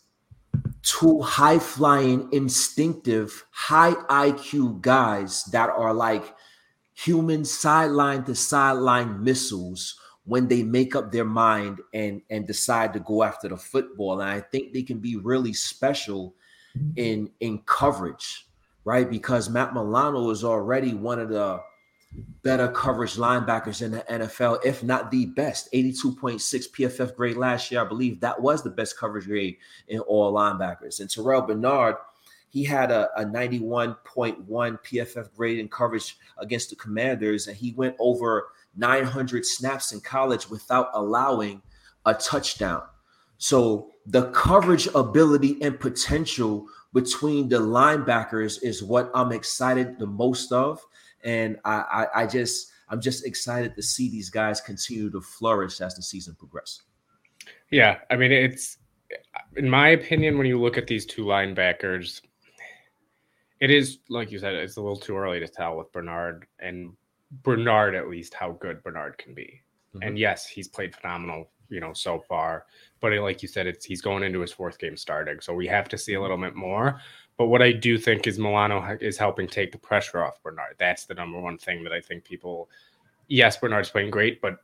two 0.83 1.21
high 1.21 1.59
flying, 1.59 2.29
instinctive, 2.33 3.45
high 3.51 3.93
IQ 3.93 4.81
guys 4.81 5.45
that 5.45 5.69
are 5.69 5.95
like 5.95 6.35
human 6.95 7.45
sideline 7.45 8.25
to 8.25 8.35
sideline 8.35 9.23
missiles 9.23 9.99
when 10.25 10.47
they 10.49 10.63
make 10.63 10.95
up 10.95 11.11
their 11.11 11.25
mind 11.25 11.81
and 11.95 12.23
and 12.31 12.47
decide 12.47 12.93
to 12.93 13.01
go 13.01 13.23
after 13.23 13.49
the 13.49 13.57
football 13.57 14.21
and 14.21 14.31
i 14.31 14.41
think 14.41 14.73
they 14.73 14.83
can 14.83 14.99
be 14.99 15.17
really 15.17 15.53
special 15.53 16.35
in 16.97 17.31
in 17.41 17.59
coverage 17.67 18.47
right 18.85 19.11
because 19.11 19.51
matt 19.51 19.75
milano 19.75 20.31
is 20.31 20.45
already 20.45 20.95
one 20.95 21.19
of 21.19 21.29
the 21.29 21.61
better 22.43 22.69
coverage 22.69 23.15
linebackers 23.15 23.83
in 23.83 23.93
the 23.93 24.01
NFL, 24.11 24.65
if 24.65 24.83
not 24.83 25.11
the 25.11 25.27
best. 25.27 25.73
82.6 25.73 26.41
PFF 26.71 27.15
grade 27.15 27.37
last 27.37 27.71
year. 27.71 27.81
I 27.81 27.85
believe 27.85 28.21
that 28.21 28.41
was 28.41 28.63
the 28.63 28.71
best 28.71 28.99
coverage 28.99 29.27
grade 29.27 29.57
in 29.89 30.01
all 30.01 30.33
linebackers. 30.33 31.01
And 31.01 31.09
Terrel 31.09 31.47
Bernard, 31.47 31.97
he 32.49 32.65
had 32.65 32.91
a, 32.91 33.09
a 33.17 33.25
91.1 33.25 33.97
PFF 34.47 35.35
grade 35.35 35.59
in 35.59 35.69
coverage 35.69 36.19
against 36.39 36.71
the 36.71 36.77
Commanders, 36.77 37.47
and 37.47 37.57
he 37.57 37.73
went 37.73 37.97
over 37.99 38.49
900 38.77 39.45
snaps 39.45 39.93
in 39.93 40.01
college 40.01 40.49
without 40.49 40.91
allowing 40.95 41.63
a 42.07 42.15
touchdown. 42.15 42.83
So 43.39 43.91
the 44.07 44.31
coverage 44.31 44.89
ability 44.95 45.61
and 45.63 45.79
potential 45.79 46.67
between 46.93 47.49
the 47.49 47.57
linebackers 47.57 48.63
is 48.63 48.83
what 48.83 49.11
I'm 49.15 49.33
excited 49.33 49.99
the 49.99 50.07
most 50.07 50.53
of. 50.53 50.81
And 51.25 51.59
I, 51.65 52.07
I, 52.15 52.23
I 52.23 52.27
just 52.27 52.71
I'm 52.89 53.01
just 53.01 53.27
excited 53.27 53.75
to 53.77 53.83
see 53.83 54.11
these 54.11 54.29
guys 54.29 54.61
continue 54.61 55.11
to 55.11 55.21
flourish 55.21 55.81
as 55.81 55.95
the 55.95 56.03
season 56.03 56.35
progresses. 56.35 56.83
Yeah, 57.71 57.99
I 58.11 58.17
mean 58.17 58.33
it's 58.33 58.79
in 59.57 59.69
my 59.69 59.89
opinion 59.89 60.39
when 60.39 60.47
you 60.47 60.61
look 60.61 60.79
at 60.79 60.87
these 60.87 61.07
two 61.07 61.25
linebackers, 61.25 62.23
it 63.61 63.71
is 63.71 63.99
like 64.09 64.31
you 64.31 64.39
said, 64.39 64.55
it's 64.55 64.77
a 64.77 64.81
little 64.81 64.97
too 64.97 65.17
early 65.17 65.41
to 65.41 65.49
tell 65.49 65.77
with 65.77 65.93
Bernard 65.93 66.47
and 66.59 66.93
Bernard 67.43 67.95
at 67.95 68.09
least 68.09 68.35
how 68.35 68.53
good 68.53 68.83
Bernard 68.83 69.19
can 69.19 69.35
be. 69.35 69.63
Mm-hmm. 69.95 70.09
And 70.09 70.19
yes, 70.19 70.47
he's 70.47 70.69
played 70.69 70.95
phenomenal, 70.95 71.51
you 71.69 71.81
know, 71.81 71.93
so 71.93 72.21
far. 72.21 72.67
But 73.01 73.13
like 73.13 73.43
you 73.43 73.49
said, 73.49 73.67
it's 73.67 73.85
he's 73.85 74.03
going 74.03 74.23
into 74.23 74.41
his 74.41 74.53
fourth 74.53 74.79
game 74.79 74.97
starting, 74.97 75.41
so 75.41 75.55
we 75.55 75.67
have 75.67 75.89
to 75.89 75.99
see 75.99 76.15
a 76.15 76.21
little 76.21 76.37
bit 76.37 76.55
more. 76.55 77.01
But 77.39 77.47
what 77.47 77.63
I 77.63 77.73
do 77.73 77.99
think 77.99 78.27
is 78.27 78.39
Milano 78.39 78.97
is 79.01 79.17
helping 79.17 79.49
take 79.49 79.73
the 79.73 79.79
pressure 79.79 80.23
off 80.23 80.43
Bernard. 80.43 80.77
That's 80.79 81.07
the 81.07 81.15
number 81.15 81.41
one 81.41 81.59
thing 81.59 81.83
that 81.85 81.93
I 81.93 82.01
think 82.01 82.25
people. 82.25 82.69
Yes, 83.29 83.57
Bernard's 83.57 83.91
playing 83.91 84.11
great, 84.11 84.41
but 84.41 84.59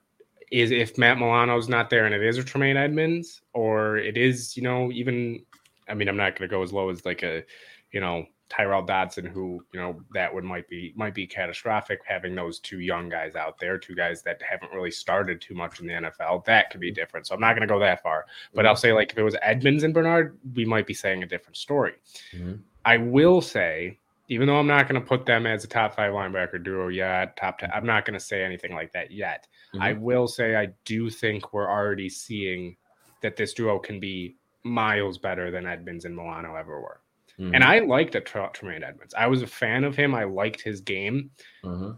is 0.51 0.71
if 0.71 0.97
Matt 0.97 1.19
Milano's 1.19 1.69
not 1.69 1.91
there 1.91 2.07
and 2.07 2.15
it 2.15 2.23
is 2.23 2.39
a 2.39 2.45
Tremaine 2.45 2.77
Edmunds 2.77 3.43
or 3.53 3.97
it 3.99 4.17
is, 4.17 4.57
you 4.57 4.63
know, 4.63 4.91
even 4.93 5.45
I 5.89 5.95
mean, 5.95 6.09
I'm 6.09 6.17
not 6.17 6.37
going 6.37 6.49
to 6.49 6.55
go 6.55 6.63
as 6.63 6.73
low 6.73 6.91
as 6.91 7.05
like 7.05 7.23
a, 7.23 7.45
you 7.93 8.01
know, 8.01 8.27
Tyrel 8.49 8.87
Dodson, 8.87 9.27
who 9.27 9.65
you 9.73 9.81
know 9.81 10.01
that 10.13 10.33
would 10.33 10.45
might 10.45 10.69
be 10.69 10.93
might 10.97 11.15
be 11.15 11.27
catastrophic 11.27 12.01
having 12.07 12.35
those 12.35 12.59
two 12.59 12.81
young 12.81 13.09
guys 13.09 13.37
out 13.37 13.59
there, 13.59 13.79
two 13.79 13.95
guys 13.95 14.23
that 14.23 14.41
haven't 14.43 14.73
really 14.73 14.91
started 14.91 15.41
too 15.41 15.55
much 15.55 15.81
in 15.81 15.87
the 15.87 15.93
NFL. 15.93 16.45
That 16.47 16.71
could 16.71 16.81
be 16.81 16.91
different. 16.91 17.27
So 17.27 17.35
I'm 17.35 17.41
not 17.41 17.53
going 17.55 17.67
to 17.67 17.73
go 17.73 17.79
that 17.81 18.03
far, 18.03 18.27
but 18.55 18.63
mm-hmm. 18.63 18.69
I'll 18.69 18.77
say 18.77 18.93
like 18.93 19.13
if 19.13 19.19
it 19.19 19.23
was 19.23 19.37
Edmunds 19.43 19.85
and 19.85 19.93
Bernard, 19.93 20.39
we 20.55 20.65
might 20.65 20.87
be 20.87 20.95
saying 20.95 21.23
a 21.23 21.27
different 21.27 21.57
story. 21.57 21.95
Mm-hmm. 22.33 22.55
I 22.85 22.97
will 22.97 23.41
say, 23.43 23.99
even 24.29 24.47
though 24.47 24.59
I'm 24.59 24.67
not 24.67 24.89
going 24.89 25.01
to 25.01 25.07
put 25.07 25.27
them 25.27 25.47
as 25.47 25.65
a 25.65 25.69
top 25.69 25.95
five 25.95 26.13
linebacker 26.13 26.63
duo 26.63 26.89
yet, 26.89 27.37
top 27.37 27.59
ten, 27.59 27.71
I'm 27.73 27.87
not 27.87 28.07
going 28.07 28.19
to 28.19 28.25
say 28.25 28.43
anything 28.43 28.75
like 28.75 28.93
that 28.93 29.11
yet. 29.11 29.47
Mm-hmm. 29.75 29.83
I 29.83 29.93
will 29.93 30.27
say 30.27 30.57
I 30.57 30.69
do 30.85 31.11
think 31.11 31.53
we're 31.53 31.71
already 31.71 32.09
seeing 32.09 32.77
that 33.21 33.37
this 33.37 33.53
duo 33.53 33.79
can 33.79 34.01
be 34.01 34.37
miles 34.65 35.19
better 35.19 35.51
than 35.51 35.67
Edmunds 35.67 36.05
and 36.05 36.17
Milano 36.17 36.55
ever 36.55 36.81
were. 36.81 37.01
Mm-hmm. 37.39 37.55
And 37.55 37.65
I 37.65 37.79
liked 37.81 38.15
a 38.15 38.21
Tremaine 38.21 38.83
Edmunds. 38.83 39.15
I 39.15 39.27
was 39.27 39.43
a 39.43 39.47
fan 39.47 39.85
of 39.85 39.95
him. 39.95 40.15
I 40.15 40.25
liked 40.25 40.61
his 40.61 40.81
game. 40.81 41.31
Mm-hmm. 41.65 41.93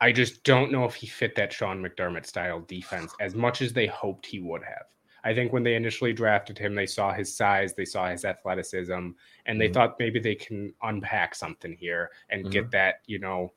I 0.00 0.12
just 0.12 0.42
don't 0.44 0.72
know 0.72 0.84
if 0.84 0.94
he 0.94 1.06
fit 1.06 1.34
that 1.36 1.52
Sean 1.52 1.82
McDermott 1.82 2.24
style 2.24 2.60
defense 2.60 3.14
as 3.20 3.34
much 3.34 3.60
as 3.60 3.74
they 3.74 3.86
hoped 3.86 4.24
he 4.24 4.40
would 4.40 4.62
have. 4.64 4.86
I 5.22 5.34
think 5.34 5.52
when 5.52 5.62
they 5.62 5.74
initially 5.74 6.14
drafted 6.14 6.56
him, 6.58 6.74
they 6.74 6.86
saw 6.86 7.12
his 7.12 7.34
size, 7.36 7.74
they 7.74 7.84
saw 7.84 8.08
his 8.08 8.24
athleticism, 8.24 9.10
and 9.44 9.60
they 9.60 9.66
mm-hmm. 9.66 9.74
thought 9.74 9.96
maybe 9.98 10.18
they 10.18 10.34
can 10.34 10.72
unpack 10.82 11.34
something 11.34 11.76
here 11.78 12.10
and 12.30 12.42
mm-hmm. 12.42 12.50
get 12.50 12.70
that, 12.70 13.00
you 13.06 13.18
know, 13.18 13.52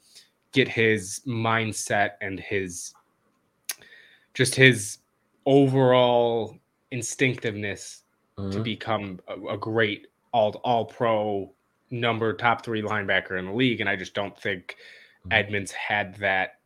get 0.52 0.68
his 0.68 1.22
mindset 1.26 2.12
and 2.22 2.40
his 2.40 2.94
just 4.34 4.56
his 4.56 4.98
overall 5.46 6.58
instinctiveness 6.92 8.04
to 8.36 8.44
mm-hmm. 8.44 8.64
become 8.64 9.20
a, 9.28 9.54
a 9.54 9.58
great 9.58 10.08
all 10.34 10.60
all 10.64 10.86
pro 10.86 11.54
number 11.92 12.34
top 12.34 12.66
three 12.66 12.82
linebacker 12.82 13.40
in 13.40 13.46
the 13.46 13.54
league, 13.54 13.80
and 13.80 13.90
I 13.90 13.96
just 13.96 14.14
don't 14.14 14.38
think 14.38 14.76
mm-hmm. 15.28 15.66
Had 15.74 16.16
that 16.16 16.60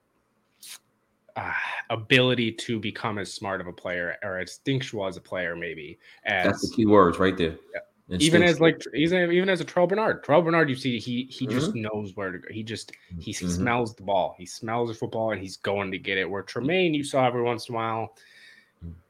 uh, 1.35 1.53
ability 1.91 2.51
to 2.51 2.79
become 2.79 3.19
as 3.19 3.31
smart 3.31 3.61
of 3.61 3.67
a 3.67 3.73
player 3.73 4.15
or 4.23 4.39
as 4.39 4.49
instinctual 4.49 5.05
as 5.05 5.17
a 5.17 5.21
player, 5.21 5.55
maybe. 5.55 5.99
As, 6.25 6.45
That's 6.45 6.69
the 6.69 6.75
key 6.75 6.85
words 6.87 7.19
right 7.19 7.37
there. 7.37 7.57
Yeah. 7.73 7.81
Even 8.19 8.41
as 8.41 8.61
like 8.61 8.81
even 8.93 9.31
even 9.33 9.49
as 9.49 9.59
a 9.59 9.65
Terrel 9.65 9.87
Bernard, 9.87 10.23
Terrel 10.23 10.41
Bernard, 10.41 10.69
you 10.69 10.77
see 10.77 10.97
he 10.97 11.27
he 11.29 11.45
mm-hmm. 11.45 11.59
just 11.59 11.75
knows 11.75 12.15
where 12.15 12.31
to 12.31 12.39
go. 12.39 12.47
He 12.49 12.63
just 12.63 12.93
he, 13.19 13.33
mm-hmm. 13.33 13.49
smells 13.49 13.95
the 13.95 14.03
ball. 14.03 14.33
He 14.37 14.45
smells 14.45 14.89
the 14.89 14.95
football 14.95 15.31
and 15.31 15.41
he's 15.41 15.57
going 15.57 15.91
to 15.91 15.97
get 15.99 16.17
it. 16.17 16.29
Where 16.29 16.41
Tremaine, 16.41 16.93
you 16.93 17.03
saw 17.03 17.27
every 17.27 17.43
once 17.43 17.67
in 17.67 17.75
a 17.75 17.77
while. 17.77 18.15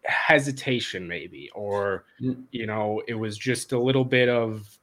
Hesitation, 0.03 1.07
maybe, 1.07 1.49
or 1.53 2.05
mm. 2.21 2.43
you 2.51 2.65
know, 2.65 3.01
it 3.07 3.15
was 3.15 3.37
just 3.37 3.71
a 3.71 3.79
little 3.79 4.05
bit 4.05 4.29
of 4.29 4.77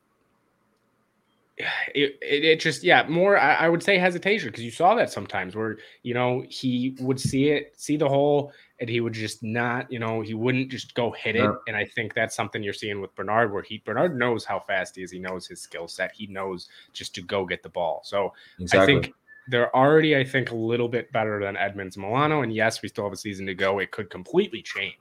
it, 1.95 2.19
it, 2.21 2.45
it, 2.45 2.61
just 2.61 2.83
yeah 2.83 3.07
more 3.09 3.39
I, 3.39 3.55
I 3.55 3.69
would 3.69 3.83
say 3.83 3.99
hesitation 3.99 4.49
because 4.49 4.65
you 4.65 4.71
saw 4.71 4.95
that 4.97 5.13
sometimes 5.13 5.55
where 5.55 5.79
you 6.03 6.15
know 6.15 6.45
he 6.49 6.97
would 7.01 7.21
see 7.21 7.51
it 7.51 7.75
see 7.77 7.97
the 7.97 8.09
hole 8.09 8.53
and 8.81 8.91
he 8.91 9.01
would 9.01 9.13
just 9.13 9.43
not 9.43 9.91
you 9.91 9.99
know 9.99 10.21
he 10.21 10.35
wouldn't 10.35 10.71
just 10.71 10.95
go 10.95 11.13
hit 11.13 11.37
it. 11.37 11.51
And 11.69 11.77
I 11.77 11.85
think 11.85 12.13
that's 12.13 12.35
something 12.35 12.63
you're 12.63 12.73
seeing 12.73 13.01
with 13.01 13.15
Bernard 13.15 13.53
where 13.53 13.63
he 13.63 13.83
Bernard 13.85 14.19
knows 14.19 14.45
how 14.45 14.59
fast 14.59 14.97
he 14.97 15.03
is. 15.03 15.11
He 15.11 15.19
knows 15.19 15.47
his 15.47 15.61
skill 15.61 15.87
set. 15.87 16.13
He 16.13 16.27
knows 16.27 16.69
just 16.93 17.15
to 17.15 17.23
go 17.23 17.47
get 17.47 17.63
the 17.63 17.69
ball. 17.69 18.01
So 18.05 18.33
exactly. 18.59 18.97
I 18.97 19.01
think 19.01 19.15
they're 19.49 19.75
already 19.75 20.17
I 20.17 20.25
think 20.25 20.51
a 20.51 20.57
little 20.57 20.89
bit 20.89 21.13
better 21.13 21.41
than 21.41 21.57
Edmunds 21.57 21.97
Milano 21.97 22.43
and 22.43 22.55
yes 22.55 22.83
we 22.83 22.89
still 22.89 23.05
have 23.05 23.13
a 23.13 23.17
season 23.17 23.47
to 23.47 23.55
go 23.55 23.79
it 23.79 23.91
could 23.91 24.11
completely 24.11 24.63
change 24.63 24.95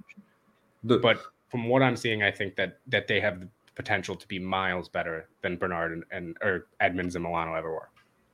the, 0.84 0.98
but 0.98 1.22
from 1.50 1.68
what 1.68 1.82
I'm 1.82 1.96
seeing 1.96 2.24
I 2.24 2.32
think 2.32 2.56
that 2.56 2.80
that 2.88 3.08
they 3.08 3.20
have 3.22 3.40
the 3.40 3.48
potential 3.76 4.16
to 4.16 4.28
be 4.28 4.40
miles 4.40 4.90
better 4.90 5.30
than 5.42 5.58
Bernard 5.58 5.94
and, 5.94 6.04
and 6.12 6.38
or 6.42 6.68
Edmunds 6.80 7.16
and 7.16 7.24
Milano 7.24 7.54
ever 7.56 7.72
were. 7.72 7.90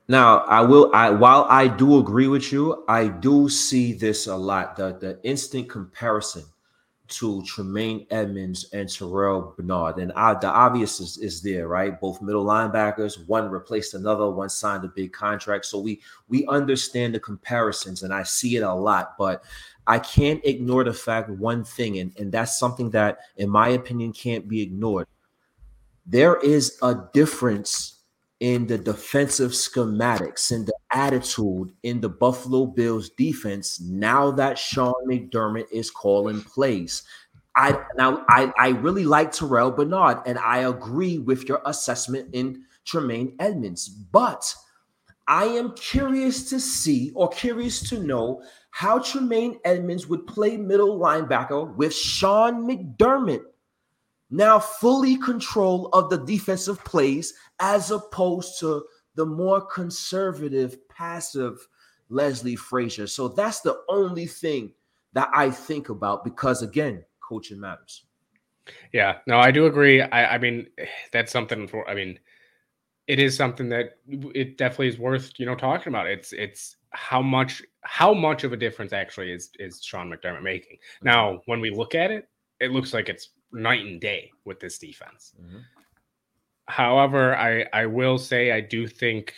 Now, 0.07 0.39
I 0.39 0.61
will. 0.61 0.89
I 0.93 1.11
while 1.11 1.45
I 1.49 1.67
do 1.67 1.99
agree 1.99 2.27
with 2.27 2.51
you, 2.51 2.83
I 2.87 3.07
do 3.07 3.47
see 3.47 3.93
this 3.93 4.25
a 4.25 4.35
lot. 4.35 4.75
The 4.75 4.97
the 4.97 5.19
instant 5.23 5.69
comparison 5.69 6.45
to 7.09 7.41
Tremaine 7.43 8.05
Edmunds 8.09 8.69
and 8.73 8.89
Terrell 8.89 9.53
Bernard, 9.57 9.97
and 9.97 10.11
I, 10.13 10.33
the 10.35 10.47
obvious 10.47 10.99
is, 10.99 11.17
is 11.17 11.41
there, 11.41 11.67
right? 11.67 11.99
Both 11.99 12.21
middle 12.21 12.45
linebackers, 12.45 13.27
one 13.27 13.49
replaced 13.49 13.93
another, 13.93 14.29
one 14.29 14.49
signed 14.49 14.85
a 14.85 14.89
big 14.89 15.11
contract. 15.11 15.65
So 15.65 15.79
we 15.79 16.01
we 16.27 16.45
understand 16.47 17.15
the 17.15 17.19
comparisons, 17.19 18.03
and 18.03 18.13
I 18.13 18.23
see 18.23 18.55
it 18.55 18.61
a 18.61 18.73
lot. 18.73 19.17
But 19.17 19.43
I 19.87 19.99
can't 19.99 20.43
ignore 20.45 20.83
the 20.83 20.93
fact 20.93 21.29
one 21.29 21.63
thing, 21.63 21.99
and, 21.99 22.13
and 22.17 22.31
that's 22.31 22.59
something 22.59 22.89
that, 22.91 23.19
in 23.37 23.49
my 23.49 23.69
opinion, 23.69 24.13
can't 24.13 24.47
be 24.47 24.61
ignored 24.61 25.07
there 26.09 26.37
is 26.37 26.77
a 26.81 26.95
difference 27.13 27.99
in 28.39 28.67
the 28.67 28.77
defensive 28.77 29.51
schematics 29.51 30.51
and 30.51 30.65
the 30.65 30.74
attitude 30.91 31.72
in 31.84 32.00
the 32.00 32.10
Buffalo 32.10 32.65
Bills 32.65 33.10
defense 33.10 33.79
now 33.81 34.31
that 34.31 34.58
Sean 34.58 34.93
McDermott 35.08 35.65
is 35.72 35.91
calling 35.91 36.41
plays. 36.41 37.03
I 37.55 37.77
now 37.98 38.24
I, 38.29 38.53
I 38.58 38.69
really 38.69 39.03
like 39.03 39.31
Terrel 39.31 39.75
Bernard 39.75 40.19
and 40.25 40.39
I 40.39 40.60
agree 40.60 41.17
with 41.17 41.50
your 41.50 41.62
assessment 41.65 42.29
in 42.34 42.63
Tremaine 42.86 43.36
Edmunds, 43.39 43.89
but 43.89 44.53
I 45.27 45.43
am 45.46 45.74
curious 45.74 46.50
to 46.50 46.60
see 46.60 47.12
or 47.15 47.27
curious 47.29 47.88
to 47.89 48.00
know 48.00 48.41
how 48.72 49.00
Tremaine 49.00 49.60
Edmunds 49.65 50.08
would 50.08 50.25
play 50.25 50.55
middle 50.58 50.98
linebacker 50.98 51.75
with 51.75 51.93
Sean 51.93 52.67
McDermott 52.67 53.41
now 54.29 54.59
fully 54.59 55.17
control 55.17 55.88
of 55.93 56.09
the 56.09 56.17
defensive 56.17 56.83
plays 56.83 57.33
as 57.59 57.91
opposed 57.91 58.59
to 58.59 58.86
the 59.15 59.25
more 59.25 59.62
conservative, 59.62 60.77
passive 60.88 61.67
Leslie 62.09 62.55
Frazier. 62.55 63.07
So 63.07 63.27
that's 63.27 63.62
the 63.62 63.81
only 63.89 64.25
thing 64.25 64.74
that 65.13 65.29
I 65.33 65.50
think 65.50 65.89
about 65.89 66.24
because, 66.24 66.62
again, 66.62 67.03
coaching 67.21 67.59
matters. 67.59 68.05
Yeah, 68.93 69.17
no, 69.25 69.39
I 69.39 69.51
do 69.51 69.65
agree. 69.65 70.01
I, 70.01 70.36
I 70.36 70.38
mean, 70.38 70.67
that's 71.12 71.31
something 71.31 71.67
for, 71.67 71.89
I 71.89 71.95
mean, 71.95 72.19
it 73.07 73.19
is 73.19 73.36
something 73.36 73.69
that 73.69 73.98
it 74.07 74.57
definitely 74.57 74.89
is 74.89 75.00
worth, 75.00 75.31
you 75.38 75.48
know, 75.48 75.55
talking 75.55 75.91
about. 75.91 76.05
It's, 76.05 76.31
it's, 76.33 76.75
how 76.91 77.21
much 77.21 77.62
how 77.81 78.13
much 78.13 78.43
of 78.43 78.53
a 78.53 78.57
difference 78.57 78.93
actually 78.93 79.31
is 79.31 79.51
is 79.59 79.83
Sean 79.83 80.12
McDermott 80.12 80.43
making? 80.43 80.77
Now, 81.03 81.41
when 81.45 81.62
we 81.62 81.69
look 81.69 81.95
at 81.95 82.12
it, 82.12 82.27
it 82.59 82.71
looks 82.71 82.93
like 82.93 83.09
it's 83.09 83.29
night 83.51 83.86
and 83.86 84.00
day 84.00 84.32
with 84.46 84.60
this 84.60 84.77
defense. 84.77 85.34
Mm-hmm. 85.41 85.60
However, 86.68 87.36
I 87.36 87.65
I 87.74 87.86
will 87.88 88.18
say 88.18 88.51
I 88.51 88.62
do 88.62 88.88
think 88.88 89.34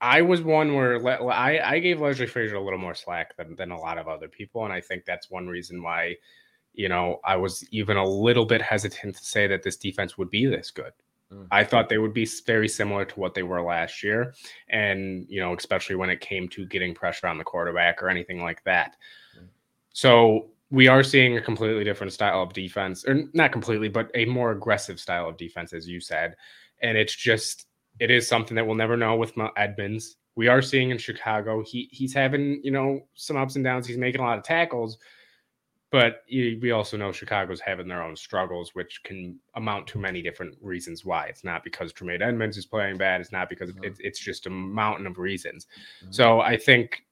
I 0.00 0.22
was 0.22 0.42
one 0.42 0.74
where 0.74 0.98
le- 0.98 1.26
I 1.26 1.72
I 1.72 1.78
gave 1.78 2.00
Leslie 2.00 2.26
Frazier 2.26 2.56
a 2.56 2.62
little 2.62 2.78
more 2.78 2.94
slack 2.94 3.36
than 3.36 3.54
than 3.56 3.70
a 3.70 3.78
lot 3.78 3.98
of 3.98 4.08
other 4.08 4.28
people, 4.28 4.64
and 4.64 4.72
I 4.72 4.80
think 4.80 5.04
that's 5.04 5.30
one 5.30 5.46
reason 5.46 5.82
why 5.82 6.16
you 6.72 6.88
know 6.88 7.20
I 7.24 7.36
was 7.36 7.66
even 7.70 7.96
a 7.96 8.06
little 8.06 8.46
bit 8.46 8.62
hesitant 8.62 9.16
to 9.16 9.24
say 9.24 9.46
that 9.46 9.62
this 9.62 9.76
defense 9.76 10.16
would 10.16 10.30
be 10.30 10.46
this 10.46 10.70
good. 10.70 10.92
Mm-hmm. 11.32 11.46
I 11.50 11.64
thought 11.64 11.88
they 11.88 11.98
would 11.98 12.14
be 12.14 12.28
very 12.46 12.68
similar 12.68 13.04
to 13.04 13.20
what 13.20 13.34
they 13.34 13.42
were 13.42 13.62
last 13.62 14.02
year, 14.02 14.34
and 14.68 15.26
you 15.28 15.40
know 15.40 15.54
especially 15.54 15.96
when 15.96 16.10
it 16.10 16.20
came 16.20 16.48
to 16.50 16.66
getting 16.66 16.94
pressure 16.94 17.26
on 17.26 17.38
the 17.38 17.44
quarterback 17.44 18.02
or 18.02 18.08
anything 18.08 18.42
like 18.42 18.62
that. 18.64 18.96
Mm-hmm. 19.36 19.46
So 19.92 20.50
we 20.76 20.88
are 20.88 21.02
seeing 21.02 21.38
a 21.38 21.40
completely 21.40 21.84
different 21.84 22.12
style 22.12 22.42
of 22.42 22.52
defense, 22.52 23.02
or 23.06 23.24
not 23.32 23.50
completely, 23.50 23.88
but 23.88 24.10
a 24.14 24.26
more 24.26 24.50
aggressive 24.50 25.00
style 25.00 25.26
of 25.26 25.38
defense, 25.38 25.72
as 25.72 25.88
you 25.88 26.00
said. 26.00 26.36
And 26.82 26.98
it's 26.98 27.16
just, 27.16 27.66
it 27.98 28.10
is 28.10 28.28
something 28.28 28.54
that 28.56 28.66
we'll 28.66 28.76
never 28.76 28.94
know 28.94 29.16
with 29.16 29.32
Edmunds. 29.56 30.16
We 30.34 30.48
are 30.48 30.60
seeing 30.60 30.90
in 30.90 30.98
Chicago, 30.98 31.62
he 31.62 31.88
he's 31.90 32.12
having 32.12 32.60
you 32.62 32.70
know 32.70 33.08
some 33.14 33.38
ups 33.38 33.56
and 33.56 33.64
downs. 33.64 33.86
He's 33.86 33.96
making 33.96 34.20
a 34.20 34.24
lot 34.24 34.36
of 34.36 34.44
tackles, 34.44 34.98
but 35.90 36.24
we 36.30 36.72
also 36.72 36.98
know 36.98 37.10
Chicago's 37.10 37.58
having 37.58 37.88
their 37.88 38.02
own 38.02 38.14
struggles, 38.14 38.74
which 38.74 39.02
can 39.02 39.40
amount 39.54 39.86
to 39.86 39.98
many 39.98 40.20
different 40.20 40.58
reasons 40.60 41.06
why. 41.06 41.24
It's 41.24 41.42
not 41.42 41.64
because 41.64 41.94
Tremaine 41.94 42.20
Edmunds 42.20 42.58
is 42.58 42.66
playing 42.66 42.98
bad. 42.98 43.22
It's 43.22 43.32
not 43.32 43.48
because 43.48 43.70
mm-hmm. 43.70 43.84
it, 43.84 43.96
it's 44.00 44.18
just 44.18 44.44
a 44.44 44.50
mountain 44.50 45.06
of 45.06 45.16
reasons. 45.16 45.68
Mm-hmm. 46.02 46.12
So 46.12 46.42
I 46.42 46.58
think 46.58 47.06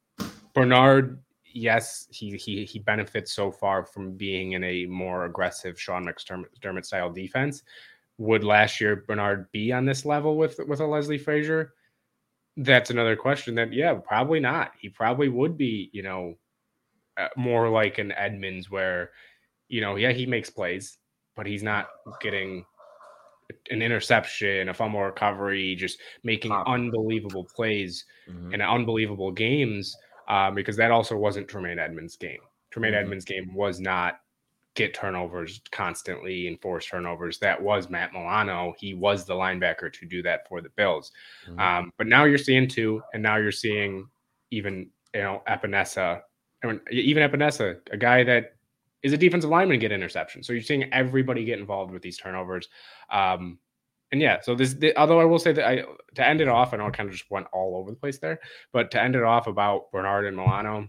Bernard 0.53 1.19
yes, 1.55 2.07
he 2.11 2.37
he 2.37 2.65
he 2.65 2.79
benefits 2.81 3.33
so 3.33 3.51
far 3.51 3.85
from 3.85 4.13
being 4.13 4.53
in 4.53 4.65
a 4.65 4.85
more 4.87 5.25
aggressive 5.25 5.81
Sean 5.81 6.05
McDermott 6.05 6.85
style 6.85 7.11
defense. 7.11 7.63
Would 8.19 8.45
last 8.45 8.81
year 8.81 9.05
Bernard 9.07 9.51
be 9.53 9.73
on 9.73 9.87
this 9.87 10.05
level 10.05 10.37
with 10.37 10.61
with 10.67 10.81
a 10.81 10.87
Leslie 10.87 11.19
Frazier? 11.19 11.73
That's 12.57 12.91
another 12.91 13.17
question. 13.17 13.55
That 13.55 13.73
yeah, 13.73 13.95
probably 13.95 14.41
not. 14.41 14.73
He 14.79 14.89
probably 14.89 15.29
would 15.29 15.57
be, 15.57 15.91
you 15.93 16.03
know, 16.03 16.35
uh, 17.17 17.29
more 17.37 17.71
like 17.71 17.99
an 17.99 18.13
Edmunds, 18.13 18.71
where 18.71 19.11
you 19.69 19.81
know, 19.81 19.97
yeah, 19.97 20.13
he 20.13 20.27
makes 20.27 20.51
plays, 20.51 20.99
but 21.37 21.47
he's 21.47 21.63
not 21.63 21.89
getting 22.21 22.65
an 23.71 23.83
interception, 23.83 24.69
a 24.69 24.75
fumble 24.75 25.03
recovery, 25.03 25.75
just 25.77 25.99
making 26.23 26.51
unbelievable 26.53 27.45
plays 27.55 28.05
mm-hmm. 28.29 28.53
and 28.53 28.63
unbelievable 28.63 29.31
games 29.31 29.97
um, 30.29 30.55
because 30.55 30.77
that 30.77 30.91
also 30.91 31.17
wasn't 31.17 31.49
Tremaine 31.49 31.79
Edmunds' 31.79 32.17
game. 32.17 32.41
Tremaine 32.71 32.93
mm-hmm. 32.93 33.05
Edmunds' 33.05 33.25
game 33.25 33.55
was 33.55 33.81
not 33.81 34.21
get 34.75 34.93
turnovers 34.93 35.61
constantly 35.71 36.49
and 36.49 36.61
force 36.61 36.87
turnovers. 36.87 37.39
That 37.39 37.61
was 37.61 37.89
Matt 37.89 38.13
Milano. 38.13 38.75
He 38.79 38.95
was 38.95 39.25
the 39.25 39.35
linebacker 39.35 39.93
to 39.93 40.07
do 40.07 40.23
that 40.23 40.49
for 40.49 40.61
the 40.61 40.71
Bills. 40.71 41.13
Mm-hmm. 41.49 41.61
Um, 41.61 41.93
but 41.97 42.07
now 42.07 42.25
you're 42.25 42.39
seeing 42.39 42.69
two, 42.69 43.03
and 43.13 43.23
now 43.23 43.37
you're 43.37 43.53
seeing 43.53 44.09
even 44.51 44.91
you 45.15 45.23
know 45.23 45.43
Epenesa, 45.49 46.23
I 46.63 46.67
mean, 46.67 46.81
even 46.91 47.29
Epenesa, 47.29 47.79
a 47.91 47.97
guy 47.97 48.25
that 48.25 48.57
is 49.03 49.13
a 49.13 49.19
defensive 49.19 49.51
lineman, 49.51 49.79
get 49.79 49.93
interception. 49.93 50.43
So 50.43 50.53
you're 50.53 50.63
seeing 50.63 50.93
everybody 50.93 51.45
get 51.45 51.59
involved 51.59 51.93
with 51.93 52.03
these 52.03 52.17
turnovers. 52.17 52.69
Um, 53.11 53.59
and 54.15 54.23
yeah, 54.23 54.41
so 54.41 54.55
this, 54.55 54.75
the, 54.75 54.97
although 54.97 55.19
I 55.19 55.25
will 55.25 55.41
say 55.41 55.51
that 55.51 55.67
I 55.67 55.83
to 56.15 56.25
end 56.25 56.41
it 56.41 56.47
off, 56.47 56.73
I 56.73 56.77
know 56.77 56.87
I 56.87 56.91
kind 56.91 57.09
of 57.09 57.13
just 57.13 57.29
went 57.33 57.49
all 57.53 57.77
over 57.77 57.91
the 57.91 57.97
place 57.97 58.19
there, 58.19 58.39
but 58.71 58.93
to 58.93 59.03
end 59.03 59.17
it 59.17 59.25
off 59.25 59.49
about 59.49 59.91
Bernard 59.91 60.25
and 60.25 60.37
Milano, 60.37 60.89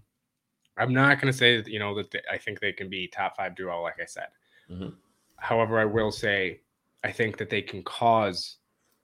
I'm 0.77 0.93
not 0.93 1.19
going 1.19 1.33
to 1.33 1.37
say 1.37 1.57
that 1.57 1.67
you 1.67 1.79
know 1.79 1.95
that 1.95 2.11
they, 2.11 2.21
I 2.31 2.37
think 2.37 2.59
they 2.59 2.71
can 2.71 2.87
be 2.87 3.07
top 3.07 3.35
five 3.35 3.55
duo, 3.55 3.81
like 3.81 3.99
I 3.99 4.05
said. 4.05 4.27
Mm-hmm. 4.69 4.89
However, 5.37 5.79
I 5.79 5.85
will 5.85 6.11
say 6.11 6.61
I 7.03 7.11
think 7.11 7.37
that 7.37 7.49
they 7.49 7.63
can 7.63 7.81
cause 7.81 8.57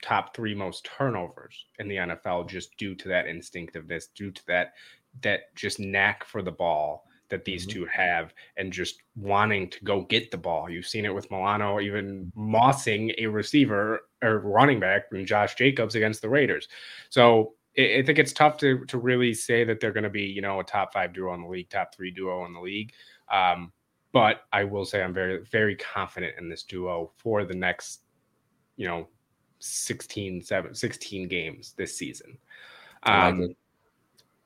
top 0.04 0.36
three 0.36 0.54
most 0.54 0.86
turnovers 0.86 1.66
in 1.80 1.88
the 1.88 1.96
NFL 1.96 2.48
just 2.48 2.78
due 2.78 2.94
to 2.94 3.08
that 3.08 3.26
instinctiveness, 3.26 4.10
due 4.14 4.30
to 4.30 4.46
that 4.46 4.74
that 5.24 5.56
just 5.56 5.80
knack 5.80 6.26
for 6.26 6.44
the 6.44 6.52
ball 6.52 7.08
that 7.32 7.46
these 7.46 7.66
mm-hmm. 7.66 7.80
two 7.80 7.86
have 7.88 8.34
and 8.58 8.72
just 8.72 9.02
wanting 9.16 9.70
to 9.70 9.84
go 9.84 10.02
get 10.04 10.30
the 10.30 10.38
ball. 10.38 10.70
You've 10.70 10.86
seen 10.86 11.06
it 11.06 11.14
with 11.14 11.30
Milano 11.32 11.80
even 11.80 12.32
mossing 12.38 13.14
a 13.18 13.26
receiver 13.26 14.02
or 14.22 14.40
running 14.40 14.80
back 14.80 15.10
from 15.10 15.26
Josh 15.26 15.56
Jacobs 15.56 15.96
against 15.96 16.22
the 16.22 16.30
Raiders. 16.30 16.68
So 17.10 17.54
I 17.78 18.04
think 18.06 18.20
it's 18.20 18.34
tough 18.34 18.58
to 18.58 18.86
to 18.86 18.98
really 18.98 19.34
say 19.34 19.64
that 19.64 19.80
they're 19.80 19.94
going 19.94 20.04
to 20.04 20.10
be, 20.10 20.24
you 20.24 20.42
know, 20.42 20.60
a 20.60 20.64
top 20.64 20.94
five 20.94 21.14
duo 21.14 21.34
in 21.34 21.42
the 21.42 21.48
league, 21.48 21.70
top 21.70 21.96
three 21.96 22.12
duo 22.12 22.46
in 22.46 22.54
the 22.54 22.62
league. 22.62 22.94
Um, 23.32 23.72
but 24.12 24.42
I 24.52 24.66
will 24.66 24.86
say 24.86 25.02
I'm 25.02 25.14
very, 25.14 25.44
very 25.46 25.76
confident 25.78 26.36
in 26.38 26.50
this 26.50 26.64
duo 26.64 27.12
for 27.16 27.46
the 27.46 27.56
next, 27.56 28.02
you 28.76 28.86
know, 28.86 29.08
16, 29.60 30.42
7, 30.42 30.76
16 30.76 31.28
games 31.30 31.74
this 31.78 31.98
season. 31.98 32.38
Um, 33.04 33.42
like 33.42 33.58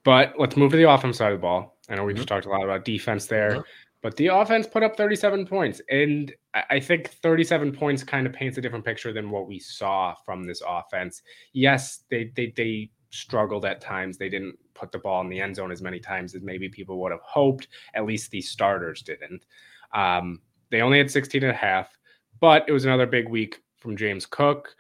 but 0.06 0.36
let's 0.38 0.56
move 0.56 0.72
to 0.72 0.78
the 0.78 0.90
offense 0.90 1.18
side 1.18 1.34
of 1.34 1.40
the 1.40 1.42
ball. 1.42 1.75
I 1.90 1.96
know 1.96 2.04
we 2.04 2.12
mm-hmm. 2.12 2.18
just 2.18 2.28
talked 2.28 2.46
a 2.46 2.50
lot 2.50 2.64
about 2.64 2.86
defense 2.86 3.28
there, 3.28 3.52
mm-hmm. 3.52 3.62
but 4.02 4.16
the 4.18 4.28
offense 4.28 4.68
put 4.68 4.84
up 4.84 4.96
37 4.96 5.46
points. 5.46 5.82
And 5.90 6.34
I 6.70 6.80
think 6.80 7.10
37 7.10 7.72
points 7.74 8.04
kind 8.04 8.26
of 8.26 8.34
paints 8.34 8.58
a 8.58 8.62
different 8.62 8.86
picture 8.86 9.14
than 9.14 9.30
what 9.30 9.48
we 9.48 9.60
saw 9.60 10.16
from 10.26 10.44
this 10.44 10.62
offense. 10.68 11.22
Yes, 11.54 12.04
they 12.10 12.32
they 12.36 12.54
they 12.56 12.92
struggled 13.10 13.66
at 13.66 13.82
times. 13.82 14.18
They 14.18 14.30
didn't 14.30 14.58
put 14.74 14.92
the 14.92 15.00
ball 15.00 15.22
in 15.22 15.30
the 15.30 15.40
end 15.40 15.56
zone 15.56 15.72
as 15.72 15.82
many 15.82 16.00
times 16.00 16.36
as 16.36 16.42
maybe 16.42 16.70
people 16.70 17.00
would 17.02 17.12
have 17.12 17.22
hoped. 17.22 17.68
At 17.94 18.06
least 18.06 18.32
the 18.32 18.42
starters 18.42 19.02
didn't. 19.02 19.46
Um, 19.94 20.42
they 20.70 20.82
only 20.82 20.98
had 20.98 21.10
16 21.10 21.44
and 21.44 21.52
a 21.52 21.56
half, 21.56 21.98
but 22.40 22.66
it 22.68 22.72
was 22.72 22.86
another 22.86 23.06
big 23.06 23.30
week 23.30 23.62
from 23.78 23.96
James 23.96 24.26
Cook. 24.26 24.76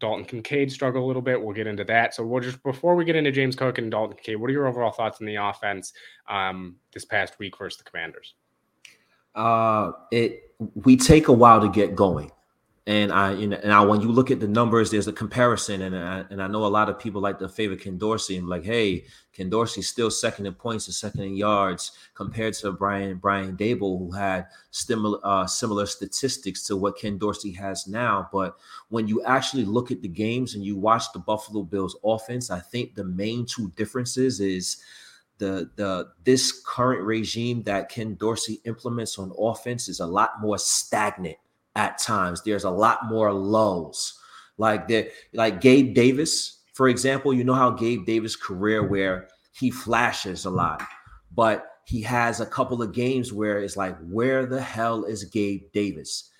Dalton 0.00 0.24
Kincaid 0.24 0.72
struggled 0.72 1.04
a 1.04 1.06
little 1.06 1.22
bit. 1.22 1.40
We'll 1.40 1.54
get 1.54 1.66
into 1.66 1.84
that. 1.84 2.14
So 2.14 2.24
we'll 2.26 2.40
just 2.40 2.62
before 2.62 2.96
we 2.96 3.04
get 3.04 3.16
into 3.16 3.30
James 3.30 3.54
Cook 3.54 3.78
and 3.78 3.90
Dalton 3.90 4.16
Kincaid, 4.16 4.40
what 4.40 4.50
are 4.50 4.52
your 4.52 4.66
overall 4.66 4.90
thoughts 4.90 5.20
on 5.20 5.26
the 5.26 5.36
offense 5.36 5.92
um, 6.28 6.76
this 6.92 7.04
past 7.04 7.38
week 7.38 7.56
versus 7.58 7.78
the 7.78 7.84
Commanders? 7.84 8.34
Uh, 9.34 9.92
it 10.10 10.54
we 10.74 10.96
take 10.96 11.28
a 11.28 11.32
while 11.32 11.60
to 11.60 11.68
get 11.68 11.94
going. 11.94 12.30
And 12.86 13.12
I, 13.12 13.34
you 13.34 13.46
know, 13.46 13.60
now 13.62 13.86
when 13.86 14.00
you 14.00 14.10
look 14.10 14.30
at 14.30 14.40
the 14.40 14.48
numbers, 14.48 14.90
there's 14.90 15.06
a 15.06 15.12
comparison, 15.12 15.82
and 15.82 15.94
I, 15.94 16.24
and 16.30 16.42
I 16.42 16.46
know 16.46 16.64
a 16.64 16.66
lot 16.66 16.88
of 16.88 16.98
people 16.98 17.20
like 17.20 17.38
to 17.38 17.48
favor 17.48 17.76
Ken 17.76 17.98
Dorsey 17.98 18.38
and 18.38 18.48
like, 18.48 18.64
hey, 18.64 19.04
Ken 19.34 19.50
Dorsey's 19.50 19.88
still 19.88 20.10
second 20.10 20.46
in 20.46 20.54
points 20.54 20.86
and 20.86 20.94
second 20.94 21.20
in 21.20 21.36
yards 21.36 21.92
compared 22.14 22.54
to 22.54 22.72
Brian 22.72 23.18
Brian 23.18 23.54
Daboll, 23.54 23.98
who 23.98 24.10
had 24.10 24.46
similar 24.70 25.18
uh, 25.22 25.46
similar 25.46 25.84
statistics 25.84 26.66
to 26.66 26.76
what 26.76 26.98
Ken 26.98 27.18
Dorsey 27.18 27.52
has 27.52 27.86
now. 27.86 28.30
But 28.32 28.56
when 28.88 29.06
you 29.06 29.22
actually 29.24 29.66
look 29.66 29.90
at 29.90 30.00
the 30.00 30.08
games 30.08 30.54
and 30.54 30.64
you 30.64 30.76
watch 30.76 31.04
the 31.12 31.18
Buffalo 31.18 31.62
Bills 31.62 31.96
offense, 32.02 32.50
I 32.50 32.60
think 32.60 32.94
the 32.94 33.04
main 33.04 33.44
two 33.44 33.72
differences 33.76 34.40
is 34.40 34.78
the 35.36 35.70
the 35.76 36.08
this 36.24 36.62
current 36.66 37.02
regime 37.02 37.62
that 37.64 37.90
Ken 37.90 38.14
Dorsey 38.14 38.62
implements 38.64 39.18
on 39.18 39.32
offense 39.38 39.86
is 39.88 40.00
a 40.00 40.06
lot 40.06 40.40
more 40.40 40.56
stagnant 40.58 41.36
at 41.76 41.98
times. 41.98 42.42
There's 42.42 42.64
a 42.64 42.70
lot 42.70 43.06
more 43.06 43.32
lulls. 43.32 44.18
Like 44.58 44.88
that, 44.88 45.10
like 45.32 45.60
Gabe 45.60 45.94
Davis, 45.94 46.60
for 46.74 46.88
example, 46.88 47.32
you 47.32 47.44
know 47.44 47.54
how 47.54 47.70
Gabe 47.70 48.04
Davis' 48.04 48.36
career 48.36 48.86
where 48.86 49.28
he 49.52 49.70
flashes 49.70 50.44
a 50.44 50.50
lot, 50.50 50.82
but 51.34 51.66
he 51.84 52.02
has 52.02 52.40
a 52.40 52.46
couple 52.46 52.82
of 52.82 52.92
games 52.92 53.32
where 53.32 53.58
it's 53.58 53.76
like, 53.76 53.96
where 54.00 54.46
the 54.46 54.60
hell 54.60 55.04
is 55.04 55.24
Gabe 55.24 55.62
Davis? 55.72 56.30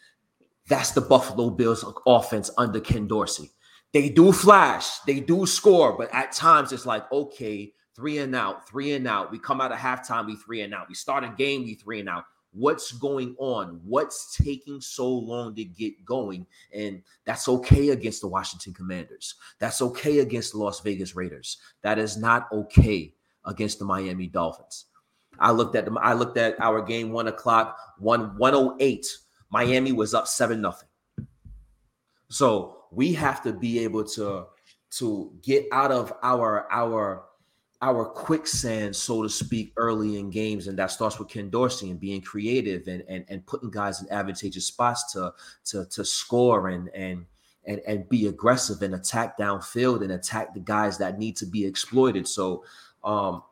That's 0.69 0.93
the 0.93 1.01
Buffalo 1.01 1.51
Bills 1.51 1.85
offense 2.07 2.51
under 2.59 2.81
Ken 2.81 3.07
Dorsey. 3.09 3.51
They 3.93 4.09
do 4.09 4.33
flash, 4.33 5.01
they 5.01 5.19
do 5.19 5.47
score, 5.47 5.97
but 5.97 6.15
at 6.15 6.31
times 6.33 6.73
it's 6.73 6.87
like, 6.87 7.11
okay, 7.11 7.73
three 7.97 8.19
and 8.19 8.37
out, 8.37 8.69
three 8.69 8.93
and 8.93 9.09
out. 9.09 9.33
We 9.33 9.41
come 9.41 9.61
out 9.61 9.73
of 9.73 9.79
halftime, 9.79 10.27
we 10.27 10.37
three 10.37 10.61
and 10.61 10.73
out. 10.73 10.89
We 10.89 10.95
start 10.95 11.25
a 11.25 11.35
game, 11.37 11.65
we 11.65 11.75
three 11.75 12.01
and 12.01 12.09
out 12.09 12.25
what's 12.53 12.93
going 12.93 13.35
on 13.39 13.81
what's 13.85 14.37
taking 14.37 14.81
so 14.81 15.09
long 15.09 15.55
to 15.55 15.65
get 15.65 16.05
going 16.05 16.47
and 16.75 17.03
that's 17.25 17.49
okay 17.49 17.91
against 17.91 18.21
the 18.21 18.29
washington 18.29 18.75
commanders. 18.75 19.37
That's 19.59 19.81
okay 19.83 20.19
against 20.19 20.55
las 20.55 20.81
vegas 20.81 21.15
raiders. 21.15 21.59
That 21.83 21.99
is 21.99 22.17
not 22.17 22.49
okay 22.53 23.15
against 23.45 23.79
the 23.79 23.85
miami 23.85 24.27
dolphins. 24.27 24.87
I 25.39 25.53
looked 25.53 25.77
at 25.77 25.85
them 25.85 25.99
i 25.99 26.13
looked 26.13 26.37
at 26.37 26.61
our 26.61 26.83
game 26.83 27.13
one 27.13 27.29
o'clock 27.29 27.79
one 27.99 28.37
108 28.37 29.07
miami 29.51 29.93
was 29.93 30.13
up 30.13 30.27
seven 30.27 30.61
nothing. 30.61 30.89
So 32.29 32.85
we 32.91 33.13
have 33.15 33.43
to 33.43 33.53
be 33.53 33.81
able 33.81 34.05
to 34.05 34.47
to 34.99 35.33
get 35.43 35.67
out 35.71 35.93
of 35.93 36.13
our 36.23 36.67
our 36.73 37.25
our 37.83 38.05
quicksand, 38.05 38.95
so 38.95 39.23
to 39.23 39.29
speak, 39.29 39.73
early 39.77 40.19
in 40.19 40.31
games, 40.31 40.67
and 40.67 40.79
that 40.79 40.91
starts 40.91 41.19
with 41.19 41.29
Ken 41.29 41.49
Dorsey 41.49 41.91
and 41.91 41.99
being 41.99 42.21
creative 42.21 42.87
and 42.89 43.03
and, 43.09 43.25
and 43.29 43.47
putting 43.47 43.71
guys 43.71 44.03
in 44.03 44.11
advantageous 44.11 44.67
spots 44.67 45.13
to 45.13 45.33
to 45.67 45.87
to 45.87 46.05
score 46.05 46.69
and 46.69 46.89
and 46.95 47.25
and 47.65 47.81
and 47.87 48.09
be 48.09 48.27
aggressive 48.27 48.83
and 48.83 48.95
attack 48.95 49.39
downfield 49.39 50.03
and 50.03 50.13
attack 50.13 50.53
the 50.53 50.61
guys 50.61 50.99
that 50.99 51.19
need 51.19 51.37
to 51.37 51.47
be 51.47 51.65
exploited. 51.65 52.29
So, 52.29 52.65
um, 53.03 53.43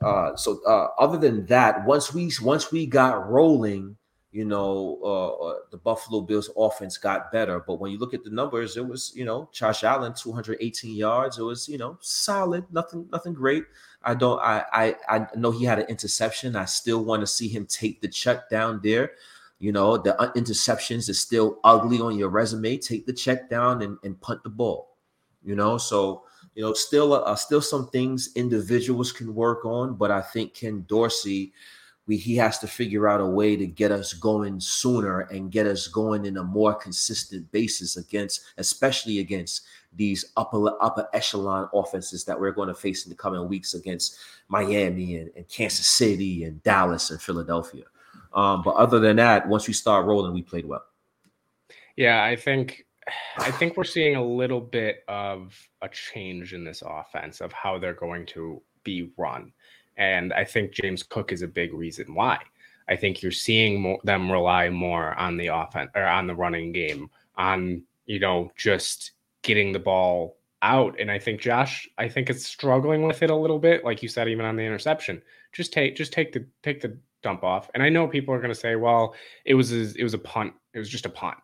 uh, 0.00 0.36
so 0.36 0.60
uh, 0.64 0.88
other 0.98 1.18
than 1.18 1.46
that, 1.46 1.84
once 1.84 2.14
we 2.14 2.30
once 2.40 2.70
we 2.70 2.86
got 2.86 3.28
rolling, 3.28 3.96
you 4.34 4.44
know, 4.44 4.98
uh, 5.00 5.28
uh, 5.28 5.54
the 5.70 5.76
Buffalo 5.76 6.20
Bills 6.20 6.50
offense 6.56 6.98
got 6.98 7.30
better. 7.30 7.60
But 7.60 7.78
when 7.78 7.92
you 7.92 7.98
look 7.98 8.14
at 8.14 8.24
the 8.24 8.30
numbers, 8.30 8.76
it 8.76 8.84
was, 8.84 9.12
you 9.14 9.24
know, 9.24 9.48
Josh 9.52 9.84
Allen, 9.84 10.12
218 10.12 10.96
yards. 10.96 11.38
It 11.38 11.44
was, 11.44 11.68
you 11.68 11.78
know, 11.78 11.98
solid, 12.00 12.64
nothing, 12.72 13.08
nothing 13.12 13.32
great. 13.32 13.62
I 14.02 14.14
don't, 14.14 14.40
I, 14.40 14.64
I, 14.72 14.96
I 15.08 15.26
know 15.36 15.52
he 15.52 15.64
had 15.64 15.78
an 15.78 15.86
interception. 15.86 16.56
I 16.56 16.64
still 16.64 17.04
want 17.04 17.20
to 17.20 17.28
see 17.28 17.46
him 17.46 17.64
take 17.66 18.00
the 18.00 18.08
check 18.08 18.50
down 18.50 18.80
there. 18.82 19.12
You 19.60 19.70
know, 19.70 19.98
the 19.98 20.16
interceptions 20.34 21.08
is 21.08 21.20
still 21.20 21.60
ugly 21.62 22.00
on 22.00 22.18
your 22.18 22.28
resume. 22.28 22.76
Take 22.78 23.06
the 23.06 23.12
check 23.12 23.48
down 23.48 23.82
and, 23.82 23.98
and 24.02 24.20
punt 24.20 24.42
the 24.42 24.50
ball. 24.50 24.96
You 25.44 25.54
know, 25.54 25.78
so 25.78 26.24
you 26.56 26.62
know, 26.64 26.72
still, 26.72 27.12
uh, 27.12 27.36
still 27.36 27.62
some 27.62 27.88
things 27.90 28.30
individuals 28.34 29.12
can 29.12 29.32
work 29.32 29.64
on, 29.64 29.94
but 29.94 30.10
I 30.10 30.22
think 30.22 30.54
Ken 30.54 30.84
Dorsey 30.88 31.52
we 32.06 32.16
he 32.16 32.36
has 32.36 32.58
to 32.58 32.66
figure 32.66 33.08
out 33.08 33.20
a 33.20 33.26
way 33.26 33.56
to 33.56 33.66
get 33.66 33.90
us 33.90 34.12
going 34.12 34.60
sooner 34.60 35.20
and 35.20 35.50
get 35.50 35.66
us 35.66 35.88
going 35.88 36.26
in 36.26 36.36
a 36.36 36.44
more 36.44 36.74
consistent 36.74 37.50
basis 37.50 37.96
against, 37.96 38.44
especially 38.58 39.20
against 39.20 39.62
these 39.96 40.32
upper 40.36 40.70
upper 40.82 41.08
echelon 41.12 41.68
offenses 41.72 42.24
that 42.24 42.38
we're 42.38 42.50
going 42.50 42.68
to 42.68 42.74
face 42.74 43.06
in 43.06 43.10
the 43.10 43.16
coming 43.16 43.48
weeks 43.48 43.74
against 43.74 44.18
Miami 44.48 45.16
and, 45.16 45.30
and 45.36 45.48
Kansas 45.48 45.86
City 45.86 46.44
and 46.44 46.62
Dallas 46.62 47.10
and 47.10 47.20
Philadelphia. 47.20 47.84
Um, 48.34 48.62
but 48.62 48.74
other 48.74 48.98
than 48.98 49.16
that, 49.16 49.48
once 49.48 49.66
we 49.68 49.74
start 49.74 50.06
rolling, 50.06 50.34
we 50.34 50.42
played 50.42 50.66
well. 50.66 50.84
Yeah, 51.96 52.24
I 52.24 52.34
think 52.36 52.86
I 53.38 53.50
think 53.50 53.76
we're 53.76 53.84
seeing 53.84 54.16
a 54.16 54.24
little 54.24 54.60
bit 54.60 55.04
of 55.08 55.56
a 55.82 55.88
change 55.88 56.54
in 56.54 56.64
this 56.64 56.82
offense 56.84 57.40
of 57.40 57.52
how 57.52 57.78
they're 57.78 57.92
going 57.94 58.26
to 58.26 58.60
be 58.82 59.12
run. 59.16 59.52
And 59.96 60.32
I 60.32 60.44
think 60.44 60.72
James 60.72 61.02
Cook 61.02 61.32
is 61.32 61.42
a 61.42 61.48
big 61.48 61.72
reason 61.72 62.14
why. 62.14 62.40
I 62.88 62.96
think 62.96 63.22
you're 63.22 63.32
seeing 63.32 63.80
more, 63.80 64.00
them 64.04 64.30
rely 64.30 64.68
more 64.68 65.14
on 65.14 65.36
the 65.36 65.46
offense 65.48 65.90
or 65.94 66.04
on 66.04 66.26
the 66.26 66.34
running 66.34 66.72
game, 66.72 67.08
on, 67.36 67.82
you 68.06 68.20
know, 68.20 68.52
just 68.56 69.12
getting 69.42 69.72
the 69.72 69.78
ball 69.78 70.36
out. 70.60 70.98
And 70.98 71.10
I 71.10 71.18
think 71.18 71.40
Josh, 71.40 71.88
I 71.96 72.08
think 72.08 72.28
it's 72.28 72.46
struggling 72.46 73.02
with 73.02 73.22
it 73.22 73.30
a 73.30 73.36
little 73.36 73.58
bit. 73.58 73.84
Like 73.84 74.02
you 74.02 74.08
said, 74.08 74.28
even 74.28 74.44
on 74.44 74.56
the 74.56 74.64
interception, 74.64 75.22
just 75.52 75.72
take, 75.72 75.96
just 75.96 76.12
take 76.12 76.32
the, 76.32 76.46
take 76.62 76.80
the 76.80 76.98
dump 77.22 77.42
off. 77.42 77.70
And 77.72 77.82
I 77.82 77.88
know 77.88 78.06
people 78.06 78.34
are 78.34 78.40
going 78.40 78.52
to 78.52 78.58
say, 78.58 78.76
well, 78.76 79.14
it 79.44 79.54
was, 79.54 79.72
a, 79.72 79.92
it 79.98 80.02
was 80.02 80.14
a 80.14 80.18
punt. 80.18 80.52
It 80.74 80.78
was 80.78 80.90
just 80.90 81.06
a 81.06 81.10
punt. 81.10 81.38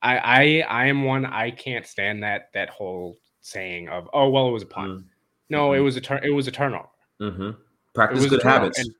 I, 0.00 0.18
I, 0.18 0.64
I 0.68 0.86
am 0.86 1.04
one, 1.04 1.26
I 1.26 1.50
can't 1.50 1.84
stand 1.84 2.22
that, 2.22 2.50
that 2.54 2.70
whole 2.70 3.18
saying 3.40 3.88
of, 3.88 4.08
oh, 4.12 4.30
well, 4.30 4.48
it 4.48 4.52
was 4.52 4.62
a 4.62 4.66
punt. 4.66 4.92
Mm-hmm. 4.92 5.08
No, 5.50 5.72
it 5.72 5.80
was 5.80 5.96
a 5.96 6.00
turn, 6.00 6.20
it 6.22 6.30
was 6.30 6.46
a 6.46 6.52
turnover. 6.52 6.88
Mm-hmm. 7.20 7.50
Practice 7.94 8.26
good 8.26 8.42
habits. 8.42 8.78
And, 8.78 8.90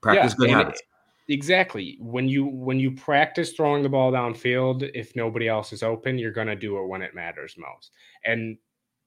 practice 0.00 0.32
yeah, 0.32 0.36
good 0.46 0.50
habits. 0.50 0.80
It, 0.80 1.32
exactly. 1.32 1.96
When 2.00 2.28
you 2.28 2.46
when 2.46 2.78
you 2.78 2.92
practice 2.92 3.52
throwing 3.52 3.82
the 3.82 3.88
ball 3.88 4.12
downfield, 4.12 4.90
if 4.94 5.14
nobody 5.14 5.48
else 5.48 5.72
is 5.72 5.82
open, 5.82 6.18
you're 6.18 6.32
gonna 6.32 6.56
do 6.56 6.78
it 6.78 6.86
when 6.86 7.02
it 7.02 7.14
matters 7.14 7.54
most. 7.58 7.92
And 8.24 8.58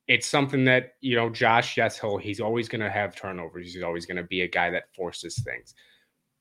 it's 0.07 0.27
something 0.27 0.65
that 0.65 0.93
you 1.01 1.15
know 1.15 1.29
Josh. 1.29 1.77
Yes, 1.77 1.99
he'll 1.99 2.17
he's 2.17 2.39
always 2.39 2.67
gonna 2.67 2.89
have 2.89 3.15
turnovers. 3.15 3.73
He's 3.73 3.83
always 3.83 4.05
gonna 4.05 4.23
be 4.23 4.41
a 4.41 4.47
guy 4.47 4.69
that 4.69 4.93
forces 4.95 5.39
things. 5.43 5.75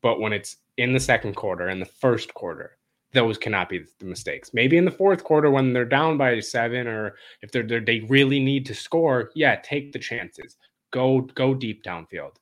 But 0.03 0.21
when 0.21 0.33
it's 0.33 0.57
in 0.77 0.93
the 0.93 1.01
second 1.01 1.35
quarter 1.37 1.69
and 1.69 1.81
the 1.81 1.87
first 1.87 2.33
quarter, 2.35 2.79
those 3.13 3.39
cannot 3.39 3.69
be 3.69 3.85
the 3.99 4.07
mistakes. 4.07 4.55
Maybe 4.55 4.77
in 4.77 4.85
the 4.85 4.91
fourth 4.91 5.25
quarter 5.25 5.51
when 5.51 5.73
they're 5.73 5.85
down 5.85 6.17
by 6.17 6.41
seven, 6.41 6.87
or 6.87 7.17
if 7.43 7.51
they're, 7.51 7.63
they're 7.63 7.81
they 7.81 8.01
really 8.01 8.41
need 8.41 8.65
to 8.67 8.75
score, 8.75 9.31
yeah, 9.35 9.57
take 9.57 9.93
the 9.93 9.99
chances. 9.99 10.57
Go 10.91 11.21
go 11.21 11.55
deep 11.55 11.85
downfield. 11.85 12.37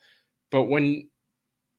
But 0.51 0.65
when 0.65 1.09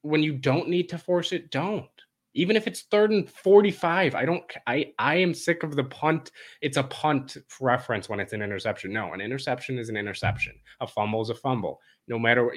when 0.01 0.23
you 0.23 0.33
don't 0.33 0.69
need 0.69 0.89
to 0.89 0.97
force 0.97 1.31
it, 1.31 1.51
don't. 1.51 1.87
Even 2.35 2.55
if 2.55 2.67
it's 2.67 2.83
third 2.83 3.11
and 3.11 3.29
45, 3.29 4.15
I 4.15 4.25
don't 4.25 4.43
I 4.67 4.93
I 4.99 5.15
am 5.15 5.33
sick 5.33 5.63
of 5.63 5.75
the 5.75 5.83
punt. 5.83 6.31
It's 6.61 6.77
a 6.77 6.83
punt 6.83 7.37
reference 7.59 8.07
when 8.07 8.19
it's 8.19 8.33
an 8.33 8.41
interception. 8.41 8.93
No, 8.93 9.13
an 9.13 9.21
interception 9.21 9.77
is 9.79 9.89
an 9.89 9.97
interception. 9.97 10.53
A 10.79 10.87
fumble 10.87 11.21
is 11.21 11.29
a 11.29 11.35
fumble. 11.35 11.81
No 12.07 12.19
matter 12.19 12.45
what 12.45 12.55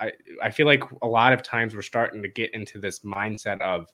I, 0.00 0.12
I 0.42 0.50
feel 0.50 0.66
like 0.66 0.82
a 1.02 1.06
lot 1.06 1.32
of 1.32 1.42
times 1.42 1.74
we're 1.74 1.82
starting 1.82 2.22
to 2.22 2.28
get 2.28 2.52
into 2.54 2.78
this 2.78 3.00
mindset 3.00 3.60
of, 3.60 3.86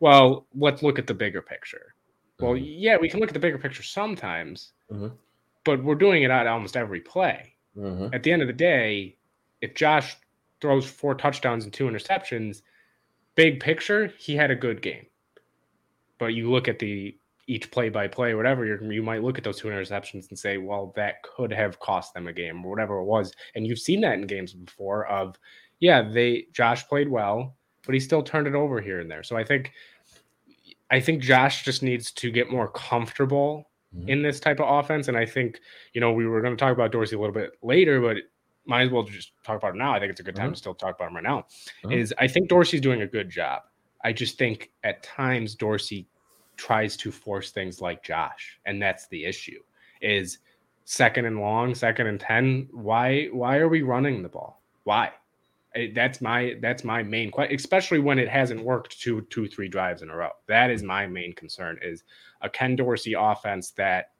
well, 0.00 0.46
let's 0.54 0.82
look 0.82 0.98
at 0.98 1.06
the 1.06 1.14
bigger 1.14 1.42
picture. 1.42 1.94
Well, 2.40 2.52
mm-hmm. 2.52 2.64
yeah, 2.64 2.96
we 3.00 3.08
can 3.08 3.20
look 3.20 3.30
at 3.30 3.34
the 3.34 3.40
bigger 3.40 3.58
picture 3.58 3.82
sometimes, 3.82 4.72
mm-hmm. 4.92 5.08
but 5.64 5.82
we're 5.82 5.94
doing 5.94 6.22
it 6.22 6.30
at 6.30 6.46
almost 6.46 6.76
every 6.76 7.00
play. 7.00 7.54
Mm-hmm. 7.76 8.14
At 8.14 8.22
the 8.22 8.32
end 8.32 8.42
of 8.42 8.48
the 8.48 8.54
day, 8.54 9.16
if 9.60 9.74
Josh 9.74 10.16
throws 10.60 10.86
four 10.86 11.14
touchdowns 11.14 11.64
and 11.64 11.72
two 11.72 11.84
interceptions. 11.84 12.62
Big 13.34 13.60
picture, 13.60 14.12
he 14.18 14.34
had 14.34 14.50
a 14.50 14.56
good 14.56 14.82
game. 14.82 15.06
But 16.18 16.34
you 16.34 16.50
look 16.50 16.68
at 16.68 16.78
the 16.78 17.16
each 17.48 17.70
play 17.70 17.88
by 17.88 18.08
play, 18.08 18.34
whatever, 18.34 18.66
you 18.66 19.02
might 19.02 19.22
look 19.22 19.38
at 19.38 19.44
those 19.44 19.58
two 19.58 19.68
interceptions 19.68 20.28
and 20.30 20.38
say, 20.38 20.58
well, 20.58 20.92
that 20.96 21.22
could 21.22 21.52
have 21.52 21.78
cost 21.78 22.12
them 22.12 22.26
a 22.26 22.32
game 22.32 22.64
or 22.64 22.70
whatever 22.70 22.98
it 22.98 23.04
was. 23.04 23.32
And 23.54 23.66
you've 23.66 23.78
seen 23.78 24.00
that 24.00 24.14
in 24.14 24.26
games 24.26 24.52
before 24.52 25.06
of, 25.06 25.38
yeah, 25.78 26.02
they 26.02 26.46
Josh 26.52 26.88
played 26.88 27.08
well, 27.08 27.56
but 27.84 27.94
he 27.94 28.00
still 28.00 28.22
turned 28.22 28.46
it 28.46 28.54
over 28.54 28.80
here 28.80 29.00
and 29.00 29.10
there. 29.10 29.22
So 29.22 29.36
I 29.36 29.44
think 29.44 29.72
I 30.90 31.00
think 31.00 31.22
Josh 31.22 31.64
just 31.64 31.82
needs 31.82 32.10
to 32.12 32.30
get 32.30 32.50
more 32.50 32.68
comfortable 32.68 33.70
mm-hmm. 33.94 34.08
in 34.08 34.22
this 34.22 34.40
type 34.40 34.60
of 34.60 34.68
offense. 34.68 35.08
And 35.08 35.16
I 35.16 35.26
think, 35.26 35.60
you 35.92 36.00
know, 36.00 36.12
we 36.12 36.26
were 36.26 36.40
going 36.40 36.56
to 36.56 36.60
talk 36.60 36.72
about 36.72 36.92
Dorsey 36.92 37.16
a 37.16 37.18
little 37.18 37.34
bit 37.34 37.52
later, 37.62 38.00
but 38.00 38.16
might 38.66 38.82
as 38.82 38.90
well 38.90 39.02
just 39.02 39.32
talk 39.44 39.56
about 39.56 39.74
it 39.74 39.78
now. 39.78 39.94
I 39.94 40.00
think 40.00 40.10
it's 40.10 40.20
a 40.20 40.22
good 40.22 40.36
time 40.36 40.46
mm-hmm. 40.46 40.54
to 40.54 40.58
still 40.58 40.74
talk 40.74 40.96
about 40.96 41.08
him 41.08 41.16
right 41.16 41.24
now. 41.24 41.46
Mm-hmm. 41.84 41.92
Is 41.92 42.14
I 42.18 42.28
think 42.28 42.48
Dorsey's 42.48 42.80
doing 42.80 43.02
a 43.02 43.06
good 43.06 43.30
job. 43.30 43.62
I 44.04 44.12
just 44.12 44.38
think 44.38 44.70
at 44.84 45.02
times 45.02 45.54
Dorsey 45.54 46.06
tries 46.56 46.96
to 46.98 47.10
force 47.10 47.50
things 47.50 47.80
like 47.80 48.02
Josh, 48.02 48.58
and 48.66 48.80
that's 48.80 49.08
the 49.08 49.24
issue. 49.24 49.60
Is 50.00 50.38
second 50.84 51.26
and 51.26 51.40
long, 51.40 51.74
second 51.74 52.06
and 52.06 52.20
ten. 52.20 52.68
Why 52.72 53.26
why 53.32 53.58
are 53.58 53.68
we 53.68 53.82
running 53.82 54.22
the 54.22 54.28
ball? 54.28 54.62
Why? 54.84 55.12
That's 55.94 56.22
my 56.22 56.54
that's 56.62 56.84
my 56.84 57.02
main 57.02 57.30
question, 57.30 57.54
especially 57.54 57.98
when 57.98 58.18
it 58.18 58.28
hasn't 58.28 58.62
worked 58.62 59.00
two 59.00 59.22
two 59.22 59.46
three 59.46 59.68
drives 59.68 60.02
in 60.02 60.10
a 60.10 60.16
row. 60.16 60.30
That 60.48 60.70
is 60.70 60.82
my 60.82 61.06
main 61.06 61.34
concern. 61.34 61.78
Is 61.82 62.04
a 62.40 62.48
Ken 62.48 62.76
Dorsey 62.76 63.14
offense 63.14 63.72
that 63.72 64.12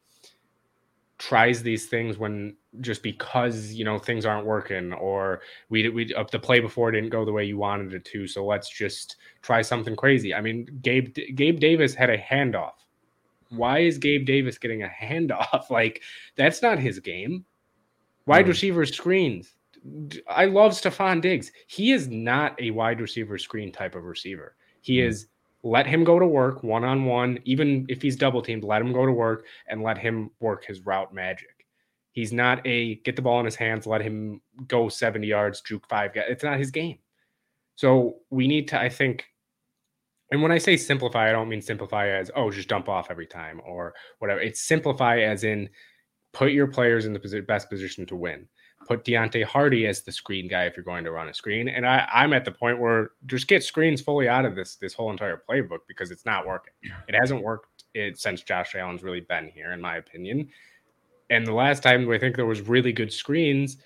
tries 1.19 1.63
these 1.63 1.87
things 1.87 2.19
when 2.19 2.55
just 2.81 3.03
because 3.03 3.73
you 3.73 3.85
know 3.85 3.99
things 3.99 4.27
aren't 4.27 4.47
working 4.47 4.93
or 4.95 5.41
we 5.71 5.89
we 5.89 6.13
up 6.15 6.31
the 6.31 6.39
play 6.39 6.61
before 6.61 6.91
didn't 6.91 7.11
go 7.11 7.25
the 7.25 7.33
way 7.33 7.45
you 7.45 7.57
wanted 7.57 7.95
it 7.95 8.05
to 8.05 8.27
so 8.27 8.45
let's 8.45 8.69
just 8.69 9.17
try 9.43 9.63
something 9.63 9.97
crazy. 9.97 10.35
I 10.35 10.41
mean 10.41 10.67
gabe 10.83 11.17
gabe 11.35 11.59
davis 11.59 11.95
had 11.95 12.11
a 12.11 12.19
handoff. 12.19 12.73
Why 13.51 13.79
is 13.79 13.99
gabe 13.99 14.27
davis 14.27 14.59
getting 14.59 14.83
a 14.83 14.89
handoff? 15.03 15.71
Like 15.71 16.03
that's 16.37 16.63
not 16.63 16.79
his 16.79 16.99
game. 17.01 17.45
Wide 18.27 18.47
mm. 18.47 18.49
receiver 18.49 18.85
screens. 18.85 19.55
I 20.29 20.47
love 20.47 20.73
stefon 20.73 21.21
diggs. 21.21 21.53
He 21.69 21.93
is 21.93 22.09
not 22.09 22.61
a 22.61 22.73
wide 22.73 23.01
receiver 23.01 23.39
screen 23.39 23.71
type 23.71 23.95
of 23.95 24.05
receiver. 24.05 24.57
He 24.81 24.99
mm. 24.99 25.07
is 25.07 25.29
let 25.67 25.87
him 25.87 26.05
go 26.05 26.19
to 26.21 26.27
work 26.27 26.63
one 26.63 26.85
on 26.85 27.05
one, 27.05 27.41
even 27.45 27.87
if 27.89 28.01
he's 28.01 28.15
double 28.15 28.41
teamed, 28.41 28.63
let 28.63 28.81
him 28.81 28.93
go 28.93 29.05
to 29.05 29.11
work 29.11 29.47
and 29.67 29.83
let 29.83 29.99
him 29.99 30.31
work 30.39 30.65
his 30.65 30.81
route 30.87 31.13
magic. 31.13 31.67
He's 32.13 32.33
not 32.33 32.65
a 32.65 32.97
get 32.97 33.17
the 33.17 33.23
ball 33.23 33.41
in 33.41 33.45
his 33.45 33.57
hands, 33.57 33.85
let 33.85 34.01
him 34.01 34.41
go 34.69 34.89
70 34.89 35.27
yards, 35.27 35.61
juke 35.63 35.89
five 35.89 36.15
guys. 36.15 36.27
It's 36.29 36.45
not 36.45 36.59
his 36.59 36.71
game. 36.71 36.99
So 37.75 38.19
we 38.31 38.47
need 38.47 38.69
to, 38.69 38.81
I 38.81 38.89
think, 38.89 39.27
and 40.31 40.41
when 40.41 40.53
I 40.53 40.59
say 40.59 40.77
simplify, 40.77 41.29
I 41.29 41.33
don't 41.33 41.49
mean 41.49 41.61
simplify 41.61 42.09
as, 42.09 42.31
oh, 42.37 42.51
just 42.51 42.69
dump 42.69 42.89
off 42.89 43.11
every 43.11 43.27
time 43.27 43.61
or 43.67 43.93
whatever. 44.21 44.41
It's 44.41 44.63
simplify 44.63 45.19
as 45.21 45.43
in 45.43 45.69
put 46.37 46.53
your 46.53 46.67
players 46.67 47.07
in 47.07 47.13
the 47.13 47.45
best 47.47 47.71
position 47.71 48.05
to 48.07 48.15
win 48.15 48.47
put 48.87 49.05
Deonte 49.05 49.45
Harty 49.45 49.87
as 49.87 50.03
the 50.03 50.13
screen 50.13 50.49
guy 50.49 50.65
if 50.65 50.77
you're 50.77 50.85
going 50.85 51.05
to 51.05 51.11
run 51.11 51.29
a 51.29 51.35
screen. 51.35 51.69
And 51.69 51.87
I, 51.87 52.09
I'm 52.13 52.33
at 52.33 52.45
the 52.45 52.53
point 52.53 52.79
where 52.79 53.11
just 53.27 53.49
get 53.49 53.65
screens 53.65 54.01
fully 54.01 54.29
out 54.29 54.45
of 54.45 54.55
this 54.55 54.77
this 54.77 54.95
whole 54.95 55.11
entire 55.11 55.43
playbook 55.49 55.81
because 55.89 56.11
it's 56.11 56.25
not 56.25 56.47
working. 56.47 56.73
It 57.09 57.15
hasn't 57.15 57.43
worked 57.43 57.85
it, 57.95 58.19
since 58.19 58.43
Josh 58.43 58.75
Allen's 58.75 59.03
really 59.03 59.21
been 59.21 59.49
here, 59.49 59.73
in 59.73 59.81
my 59.81 59.97
opinion. 59.97 60.49
And 61.31 61.47
the 61.47 61.53
last 61.53 61.83
time 61.83 62.09
I 62.11 62.19
think 62.19 62.37
there 62.37 62.47
was 62.47 62.61
really 62.61 62.93
good 62.93 63.13
screens 63.13 63.79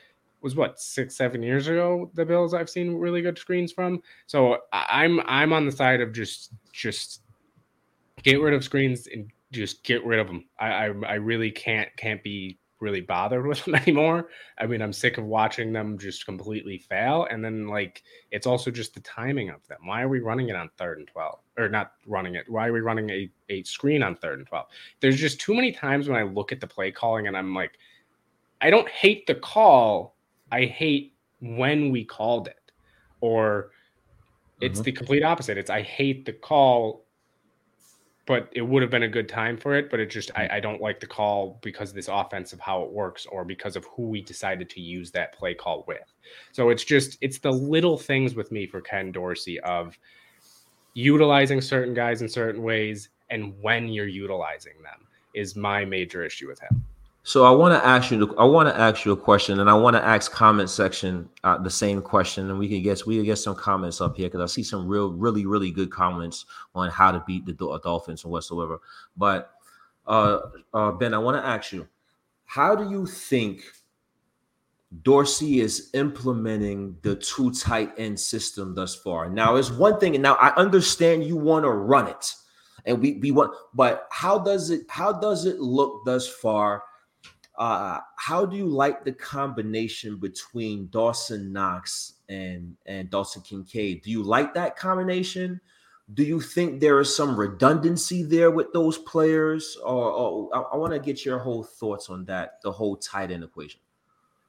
was 0.42 0.54
what 0.54 0.78
six 0.78 1.16
seven 1.16 1.42
years 1.42 1.68
ago. 1.68 2.10
The 2.14 2.24
Bills 2.24 2.52
I've 2.52 2.70
seen 2.70 2.96
really 2.96 3.22
good 3.22 3.38
screens 3.38 3.72
from. 3.72 4.02
So 4.26 4.58
I'm 4.72 5.20
I'm 5.24 5.52
on 5.52 5.64
the 5.64 5.72
side 5.72 6.00
of 6.00 6.12
just 6.12 6.52
just 6.72 7.22
get 8.22 8.40
rid 8.40 8.52
of 8.52 8.62
screens 8.62 9.06
and 9.06 9.30
just 9.52 9.84
get 9.84 10.04
rid 10.04 10.18
of 10.18 10.26
them. 10.26 10.44
I 10.58 10.68
I, 10.68 10.84
I 11.06 11.14
really 11.14 11.50
can't 11.50 11.88
can't 11.96 12.22
be 12.22 12.60
really 12.80 13.00
bothered 13.00 13.46
with 13.46 13.64
them 13.64 13.74
anymore. 13.74 14.28
I 14.58 14.66
mean, 14.66 14.82
I'm 14.82 14.92
sick 14.92 15.18
of 15.18 15.24
watching 15.24 15.72
them 15.72 15.98
just 15.98 16.24
completely 16.24 16.78
fail. 16.78 17.26
And 17.30 17.44
then, 17.44 17.68
like, 17.68 18.02
it's 18.30 18.46
also 18.46 18.70
just 18.70 18.94
the 18.94 19.00
timing 19.00 19.50
of 19.50 19.66
them. 19.68 19.78
Why 19.84 20.02
are 20.02 20.08
we 20.08 20.20
running 20.20 20.48
it 20.48 20.56
on 20.56 20.70
third 20.76 20.98
and 20.98 21.08
12? 21.08 21.38
Or 21.58 21.68
not 21.68 21.92
running 22.06 22.34
it? 22.34 22.46
Why 22.48 22.68
are 22.68 22.72
we 22.72 22.80
running 22.80 23.10
a, 23.10 23.30
a 23.48 23.62
screen 23.62 24.02
on 24.02 24.16
third 24.16 24.38
and 24.38 24.48
12? 24.48 24.66
There's 25.00 25.20
just 25.20 25.40
too 25.40 25.54
many 25.54 25.72
times 25.72 26.08
when 26.08 26.18
I 26.18 26.22
look 26.22 26.52
at 26.52 26.60
the 26.60 26.66
play 26.66 26.90
calling 26.90 27.26
and 27.26 27.36
I'm 27.36 27.54
like, 27.54 27.72
I 28.60 28.70
don't 28.70 28.88
hate 28.88 29.26
the 29.26 29.34
call. 29.34 30.16
I 30.50 30.64
hate 30.64 31.14
when 31.40 31.90
we 31.90 32.04
called 32.04 32.48
it. 32.48 32.56
Or 33.20 33.70
it's 34.60 34.78
mm-hmm. 34.78 34.84
the 34.84 34.92
complete 34.92 35.22
opposite. 35.22 35.58
It's 35.58 35.70
I 35.70 35.82
hate 35.82 36.24
the 36.24 36.32
call 36.32 37.06
but 38.26 38.48
it 38.52 38.62
would 38.62 38.82
have 38.82 38.90
been 38.90 39.02
a 39.04 39.08
good 39.08 39.28
time 39.28 39.56
for 39.56 39.74
it. 39.74 39.90
But 39.90 40.00
it 40.00 40.10
just 40.10 40.30
I, 40.36 40.42
mm. 40.42 40.52
I, 40.52 40.60
don't 40.60 40.80
like 40.80 41.00
the 41.00 41.06
call 41.06 41.58
because 41.62 41.90
of 41.90 41.94
this 41.94 42.08
offense 42.08 42.52
of 42.52 42.60
how 42.60 42.82
it 42.82 42.90
works 42.90 43.26
or 43.26 43.44
because 43.44 43.76
of 43.76 43.84
who 43.86 44.08
we 44.08 44.22
decided 44.22 44.70
to 44.70 44.80
use 44.80 45.10
that 45.12 45.32
play 45.32 45.54
call 45.54 45.84
with. 45.86 46.12
So 46.52 46.70
it's 46.70 46.84
just 46.84 47.18
it's 47.20 47.38
the 47.38 47.52
little 47.52 47.98
things 47.98 48.34
with 48.34 48.52
me 48.52 48.66
for 48.66 48.80
Ken 48.80 49.12
Dorsey 49.12 49.58
of 49.60 49.98
utilizing 50.94 51.60
certain 51.60 51.94
guys 51.94 52.22
in 52.22 52.28
certain 52.28 52.62
ways 52.62 53.10
and 53.30 53.54
when 53.62 53.88
you're 53.88 54.08
utilizing 54.08 54.74
them 54.82 55.06
is 55.34 55.54
my 55.54 55.84
major 55.84 56.24
issue 56.24 56.48
with 56.48 56.60
him. 56.60 56.84
So 57.30 57.44
I 57.44 57.52
want 57.52 57.80
to 57.80 57.86
ask 57.86 58.10
you. 58.10 58.34
I 58.38 58.44
want 58.44 58.68
to 58.68 58.76
ask 58.76 59.04
you 59.04 59.12
a 59.12 59.16
question, 59.16 59.60
and 59.60 59.70
I 59.70 59.74
want 59.74 59.94
to 59.94 60.04
ask 60.04 60.32
comment 60.32 60.68
section 60.68 61.28
uh, 61.44 61.58
the 61.58 61.70
same 61.70 62.02
question, 62.02 62.50
and 62.50 62.58
we 62.58 62.68
can 62.68 62.82
get 62.82 63.06
we 63.06 63.18
can 63.18 63.24
get 63.24 63.36
some 63.36 63.54
comments 63.54 64.00
up 64.00 64.16
here 64.16 64.26
because 64.26 64.40
I 64.40 64.52
see 64.52 64.64
some 64.64 64.88
real, 64.88 65.12
really, 65.12 65.46
really 65.46 65.70
good 65.70 65.92
comments 65.92 66.46
on 66.74 66.90
how 66.90 67.12
to 67.12 67.22
beat 67.28 67.46
the 67.46 67.52
Dolphins 67.52 68.24
and 68.24 68.32
whatsoever. 68.32 68.80
But 69.16 69.52
uh, 70.08 70.40
uh, 70.74 70.90
Ben, 70.90 71.14
I 71.14 71.18
want 71.18 71.40
to 71.40 71.48
ask 71.48 71.70
you, 71.70 71.86
how 72.46 72.74
do 72.74 72.90
you 72.90 73.06
think 73.06 73.62
Dorsey 75.02 75.60
is 75.60 75.90
implementing 75.94 76.96
the 77.02 77.14
two 77.14 77.52
tight 77.52 77.92
end 77.96 78.18
system 78.18 78.74
thus 78.74 78.96
far? 78.96 79.30
Now, 79.30 79.54
it's 79.54 79.70
one 79.70 80.00
thing, 80.00 80.16
and 80.16 80.22
now 80.24 80.34
I 80.40 80.52
understand 80.56 81.22
you 81.22 81.36
want 81.36 81.64
to 81.64 81.70
run 81.70 82.08
it, 82.08 82.34
and 82.86 83.00
we 83.00 83.20
we 83.22 83.30
want, 83.30 83.54
but 83.72 84.08
how 84.10 84.36
does 84.36 84.70
it 84.70 84.80
how 84.88 85.12
does 85.12 85.46
it 85.46 85.60
look 85.60 86.04
thus 86.04 86.26
far? 86.26 86.82
Uh, 87.60 88.00
how 88.16 88.46
do 88.46 88.56
you 88.56 88.64
like 88.64 89.04
the 89.04 89.12
combination 89.12 90.16
between 90.16 90.88
Dawson 90.88 91.52
Knox 91.52 92.14
and 92.30 92.74
and 92.86 93.10
Dawson 93.10 93.42
Kincaid? 93.42 94.00
Do 94.00 94.10
you 94.10 94.22
like 94.22 94.54
that 94.54 94.76
combination? 94.76 95.60
Do 96.14 96.24
you 96.24 96.40
think 96.40 96.80
there 96.80 96.98
is 97.00 97.14
some 97.14 97.38
redundancy 97.38 98.22
there 98.22 98.50
with 98.50 98.72
those 98.72 98.96
players? 98.96 99.76
Or, 99.84 100.10
or 100.10 100.56
I, 100.56 100.60
I 100.72 100.76
want 100.78 100.94
to 100.94 100.98
get 100.98 101.26
your 101.26 101.38
whole 101.38 101.62
thoughts 101.62 102.08
on 102.08 102.24
that, 102.24 102.60
the 102.62 102.72
whole 102.72 102.96
tight 102.96 103.30
end 103.30 103.44
equation. 103.44 103.80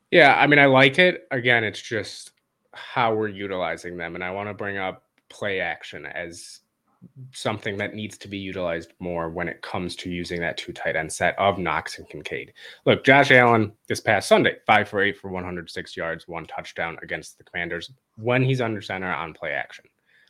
Yeah, 0.10 0.34
I 0.39 0.47
mean, 0.47 0.60
I 0.60 0.67
like 0.67 0.97
it. 0.97 1.28
Again, 1.32 1.65
it's 1.65 1.82
just 1.82 2.32
how 2.71 3.13
we're 3.13 3.28
utilizing 3.28 3.97
them, 3.97 4.15
and 4.15 4.24
I 4.24 4.32
want 4.32 4.47
to 4.47 4.54
bring 4.54 4.78
up 4.78 5.04
play 5.28 5.60
action 5.60 6.06
as 6.06 6.61
something 7.33 7.77
that 7.77 7.95
needs 7.95 8.17
to 8.17 8.27
be 8.27 8.37
utilized 8.37 8.93
more 8.99 9.29
when 9.29 9.47
it 9.47 9.61
comes 9.61 9.95
to 9.95 10.09
using 10.09 10.39
that 10.41 10.57
two 10.57 10.71
tight 10.71 10.95
end 10.95 11.11
set 11.11 11.37
of 11.39 11.57
Knox 11.57 11.97
and 11.97 12.07
Kincaid. 12.07 12.53
Look, 12.85 13.03
Josh 13.03 13.31
Allen 13.31 13.71
this 13.87 13.99
past 13.99 14.27
Sunday, 14.27 14.57
five 14.67 14.87
for 14.87 15.01
eight 15.01 15.17
for 15.17 15.29
106 15.29 15.97
yards, 15.97 16.27
one 16.27 16.45
touchdown 16.45 16.97
against 17.01 17.37
the 17.37 17.43
Commanders 17.43 17.91
when 18.17 18.43
he's 18.43 18.61
under 18.61 18.81
center 18.81 19.11
on 19.11 19.33
play 19.33 19.51
action. 19.51 19.85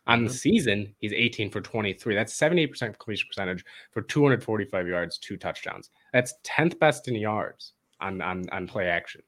On 0.07 0.23
the 0.23 0.29
mm-hmm. 0.29 0.35
season, 0.35 0.95
he's 0.97 1.13
18 1.13 1.51
for 1.51 1.61
23. 1.61 2.15
That's 2.15 2.37
78% 2.37 2.79
completion 2.79 3.27
percentage 3.27 3.63
for 3.91 4.01
245 4.01 4.87
yards, 4.87 5.17
two 5.19 5.37
touchdowns. 5.37 5.91
That's 6.11 6.33
10th 6.43 6.79
best 6.79 7.07
in 7.07 7.15
yards 7.15 7.73
on 7.99 8.21
on, 8.21 8.45
on 8.51 8.67
play 8.67 8.87
action. 8.87 9.21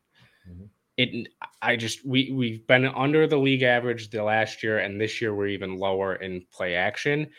Mm-hmm 0.50 0.66
it 0.98 1.28
I 1.62 1.76
just 1.76 2.06
we 2.06 2.32
we've 2.32 2.66
been 2.68 2.86
under 2.86 3.28
the 3.28 3.38
league 3.38 3.64
average 3.64 4.10
the 4.10 4.24
last 4.24 4.62
year 4.64 4.80
and 4.80 5.00
this 5.00 5.22
year 5.22 5.34
we're 5.34 5.48
even 5.48 5.78
lower 5.78 6.16
in 6.16 6.46
play 6.52 6.76
action 6.76 7.30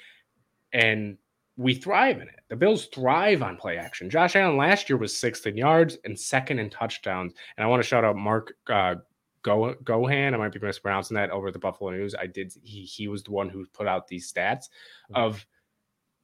and 0.73 1.17
we 1.57 1.75
thrive 1.75 2.17
in 2.17 2.29
it. 2.29 2.41
The 2.49 2.57
Bills 2.57 2.87
thrive 2.87 3.43
on 3.43 3.57
play 3.57 3.79
action. 3.79 4.11
Josh 4.11 4.35
Allen 4.35 4.57
last 4.57 4.89
year 4.89 4.97
was 4.97 5.17
sixth 5.17 5.47
in 5.47 5.57
yards 5.57 5.97
and 6.05 6.19
second 6.19 6.59
in 6.59 6.69
touchdowns. 6.69 7.33
And 7.57 7.65
I 7.65 7.69
want 7.69 7.83
to 7.83 7.89
shout 7.89 8.05
out 8.05 8.17
Mark 8.17 8.55
uh, 8.69 8.97
Go 9.43 9.75
Gohan. 9.85 10.35
I 10.35 10.37
might 10.37 10.53
be 10.53 10.59
mispronouncing 10.59 11.15
that 11.15 11.31
over 11.31 11.53
the 11.53 11.59
Buffalo 11.59 11.91
News. 11.91 12.15
I 12.19 12.27
did. 12.27 12.53
He 12.63 12.83
he 12.83 13.09
was 13.09 13.23
the 13.23 13.31
one 13.31 13.49
who 13.49 13.67
put 13.73 13.87
out 13.87 14.09
these 14.09 14.33
stats 14.33 14.69
mm-hmm. 15.13 15.17
of 15.17 15.47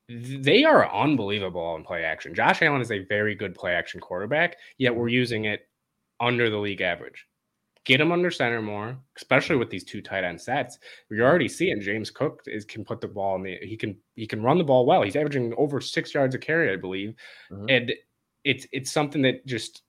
they 0.08 0.64
are 0.64 0.92
unbelievable 0.92 1.60
on 1.60 1.84
play 1.84 2.02
action. 2.02 2.34
Josh 2.34 2.62
Allen 2.62 2.80
is 2.80 2.90
a 2.90 3.04
very 3.04 3.36
good 3.36 3.54
play 3.54 3.74
action 3.74 4.00
quarterback, 4.00 4.56
yet 4.78 4.94
we're 4.94 5.08
using 5.08 5.44
it 5.44 5.68
under 6.20 6.50
the 6.50 6.58
league 6.58 6.80
average. 6.80 7.26
Get 7.86 8.00
him 8.00 8.12
under 8.12 8.30
center 8.30 8.60
more, 8.60 8.98
especially 9.16 9.56
with 9.56 9.70
these 9.70 9.84
two 9.84 10.02
tight 10.02 10.22
end 10.22 10.40
sets. 10.40 10.78
You're 11.10 11.26
already 11.26 11.48
seeing 11.48 11.80
James 11.80 12.10
Cook 12.10 12.42
is 12.46 12.64
can 12.64 12.84
put 12.84 13.00
the 13.00 13.08
ball 13.08 13.36
in 13.36 13.42
the 13.42 13.58
he 13.62 13.76
can 13.76 13.96
he 14.16 14.26
can 14.26 14.42
run 14.42 14.58
the 14.58 14.64
ball 14.64 14.84
well. 14.84 15.02
He's 15.02 15.16
averaging 15.16 15.54
over 15.56 15.80
six 15.80 16.12
yards 16.12 16.34
a 16.34 16.38
carry, 16.38 16.72
I 16.72 16.76
believe. 16.76 17.14
Mm-hmm. 17.50 17.66
And 17.70 17.92
it's 18.44 18.66
it's 18.72 18.92
something 18.92 19.22
that 19.22 19.46
just 19.46 19.82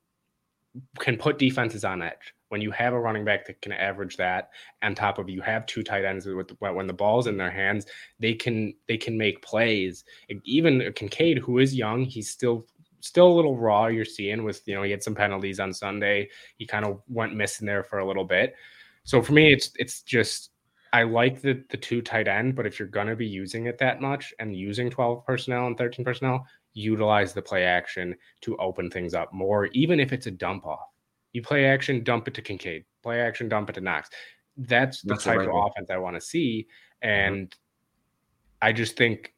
can 0.99 1.17
put 1.17 1.37
defenses 1.37 1.83
on 1.83 2.01
edge 2.01 2.33
when 2.51 2.61
you 2.61 2.71
have 2.71 2.93
a 2.93 2.99
running 2.99 3.23
back 3.23 3.45
that 3.45 3.61
can 3.61 3.71
average 3.71 4.17
that 4.17 4.49
on 4.83 4.93
top 4.93 5.17
of 5.19 5.29
you 5.29 5.41
have 5.41 5.65
two 5.65 5.83
tight 5.83 6.05
ends 6.05 6.25
with 6.25 6.51
when 6.59 6.87
the 6.87 6.93
ball's 6.93 7.27
in 7.27 7.37
their 7.37 7.51
hands 7.51 7.85
they 8.19 8.33
can 8.33 8.73
they 8.87 8.97
can 8.97 9.17
make 9.17 9.41
plays 9.41 10.03
even 10.43 10.91
kincaid 10.95 11.37
who 11.39 11.59
is 11.59 11.75
young 11.75 12.03
he's 12.03 12.29
still 12.29 12.65
still 13.01 13.27
a 13.27 13.33
little 13.33 13.57
raw 13.57 13.87
you're 13.87 14.05
seeing 14.05 14.43
with 14.43 14.61
you 14.67 14.75
know 14.75 14.83
he 14.83 14.91
had 14.91 15.03
some 15.03 15.15
penalties 15.15 15.59
on 15.59 15.73
sunday 15.73 16.27
he 16.57 16.65
kind 16.65 16.85
of 16.85 17.01
went 17.07 17.35
missing 17.35 17.65
there 17.65 17.83
for 17.83 17.99
a 17.99 18.07
little 18.07 18.25
bit 18.25 18.55
so 19.03 19.21
for 19.21 19.33
me 19.33 19.51
it's 19.51 19.71
it's 19.77 20.01
just 20.01 20.51
i 20.93 21.03
like 21.03 21.41
the 21.41 21.63
the 21.69 21.77
two 21.77 22.01
tight 22.01 22.27
end 22.27 22.55
but 22.55 22.65
if 22.65 22.79
you're 22.79 22.87
going 22.87 23.07
to 23.07 23.15
be 23.15 23.27
using 23.27 23.65
it 23.65 23.77
that 23.77 24.01
much 24.01 24.33
and 24.39 24.55
using 24.55 24.89
12 24.89 25.25
personnel 25.25 25.67
and 25.67 25.77
13 25.77 26.05
personnel 26.05 26.45
utilize 26.73 27.33
the 27.33 27.41
play 27.41 27.65
action 27.65 28.15
to 28.41 28.55
open 28.57 28.89
things 28.89 29.13
up 29.13 29.33
more, 29.33 29.67
even 29.67 29.99
if 29.99 30.13
it's 30.13 30.27
a 30.27 30.31
dump 30.31 30.65
off. 30.65 30.87
You 31.33 31.41
play 31.41 31.65
action, 31.65 32.03
dump 32.03 32.27
it 32.27 32.33
to 32.35 32.41
Kincaid. 32.41 32.85
Play 33.03 33.21
action, 33.21 33.49
dump 33.49 33.69
it 33.69 33.73
to 33.73 33.81
Knox. 33.81 34.09
That's 34.57 35.01
the 35.01 35.13
That's 35.13 35.23
type 35.23 35.39
right 35.39 35.47
of 35.47 35.55
offense 35.55 35.89
I 35.89 35.97
want 35.97 36.15
to 36.15 36.21
see. 36.21 36.67
Mm-hmm. 37.03 37.09
And 37.09 37.49
mm-hmm. 37.49 38.67
I 38.67 38.73
just 38.73 38.97
think 38.97 39.33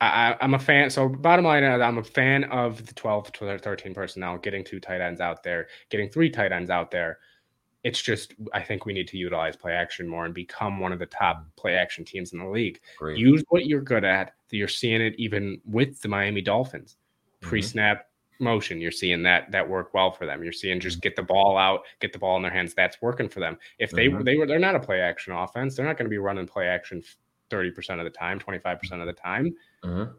I, 0.00 0.36
am 0.40 0.54
a 0.54 0.58
fan. 0.58 0.90
So 0.90 1.08
bottom 1.08 1.44
line, 1.44 1.64
I'm 1.64 1.98
a 1.98 2.04
fan 2.04 2.44
of 2.44 2.86
the 2.86 2.94
12 2.94 3.32
to 3.32 3.58
13 3.58 3.94
personnel, 3.94 4.38
getting 4.38 4.64
two 4.64 4.80
tight 4.80 5.00
ends 5.00 5.20
out 5.20 5.42
there, 5.42 5.66
getting 5.90 6.08
three 6.08 6.30
tight 6.30 6.52
ends 6.52 6.70
out 6.70 6.90
there. 6.90 7.18
It's 7.84 8.00
just 8.00 8.34
I 8.52 8.62
think 8.62 8.86
we 8.86 8.92
need 8.92 9.08
to 9.08 9.16
utilize 9.16 9.56
play 9.56 9.72
action 9.72 10.08
more 10.08 10.24
and 10.24 10.34
become 10.34 10.80
one 10.80 10.92
of 10.92 10.98
the 10.98 11.06
top 11.06 11.46
play 11.56 11.74
action 11.74 12.04
teams 12.04 12.32
in 12.32 12.38
the 12.38 12.48
league. 12.48 12.80
Great. 12.98 13.18
Use 13.18 13.42
what 13.48 13.66
you're 13.66 13.80
good 13.80 14.04
at. 14.04 14.32
You're 14.50 14.68
seeing 14.68 15.00
it 15.00 15.14
even 15.16 15.60
with 15.64 16.00
the 16.00 16.08
Miami 16.08 16.40
Dolphins. 16.40 16.96
Mm-hmm. 17.40 17.48
Pre-snap 17.48 17.98
mm-hmm. 17.98 18.44
motion, 18.44 18.80
you're 18.80 18.90
seeing 18.90 19.22
that 19.22 19.50
that 19.52 19.68
work 19.68 19.94
well 19.94 20.10
for 20.10 20.26
them. 20.26 20.42
You're 20.42 20.52
seeing 20.52 20.80
just 20.80 21.00
get 21.00 21.14
the 21.14 21.22
ball 21.22 21.56
out, 21.56 21.82
get 22.00 22.12
the 22.12 22.18
ball 22.18 22.36
in 22.36 22.42
their 22.42 22.52
hands. 22.52 22.74
That's 22.74 23.00
working 23.00 23.28
for 23.28 23.40
them. 23.40 23.56
If 23.78 23.92
they 23.92 24.08
mm-hmm. 24.08 24.24
they 24.24 24.36
were 24.36 24.46
they're 24.46 24.58
not 24.58 24.74
a 24.74 24.80
play 24.80 25.00
action 25.00 25.32
offense, 25.32 25.76
they're 25.76 25.86
not 25.86 25.96
going 25.96 26.06
to 26.06 26.10
be 26.10 26.18
running 26.18 26.46
play 26.46 26.66
action 26.66 27.02
30% 27.50 27.98
of 27.98 28.04
the 28.04 28.10
time, 28.10 28.38
25% 28.38 29.00
of 29.00 29.06
the 29.06 29.12
time. 29.12 29.54
Mm-hmm. 29.84 30.12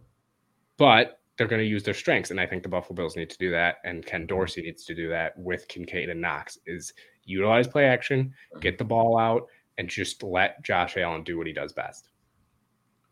But 0.77 1.19
they're 1.37 1.47
going 1.47 1.61
to 1.61 1.67
use 1.67 1.83
their 1.83 1.93
strengths. 1.93 2.31
And 2.31 2.39
I 2.39 2.45
think 2.45 2.63
the 2.63 2.69
Buffalo 2.69 2.95
Bills 2.95 3.15
need 3.15 3.29
to 3.29 3.37
do 3.37 3.49
that. 3.51 3.77
And 3.85 4.05
Ken 4.05 4.25
Dorsey 4.25 4.61
needs 4.61 4.83
to 4.85 4.93
do 4.93 5.07
that 5.09 5.37
with 5.37 5.67
Kincaid 5.69 6.09
and 6.09 6.21
Knox 6.21 6.57
is 6.65 6.93
utilize 7.23 7.67
play 7.67 7.85
action, 7.85 8.33
get 8.59 8.77
the 8.77 8.83
ball 8.83 9.17
out, 9.17 9.47
and 9.77 9.87
just 9.87 10.21
let 10.21 10.61
Josh 10.63 10.97
Allen 10.97 11.23
do 11.23 11.37
what 11.37 11.47
he 11.47 11.53
does 11.53 11.71
best. 11.71 12.09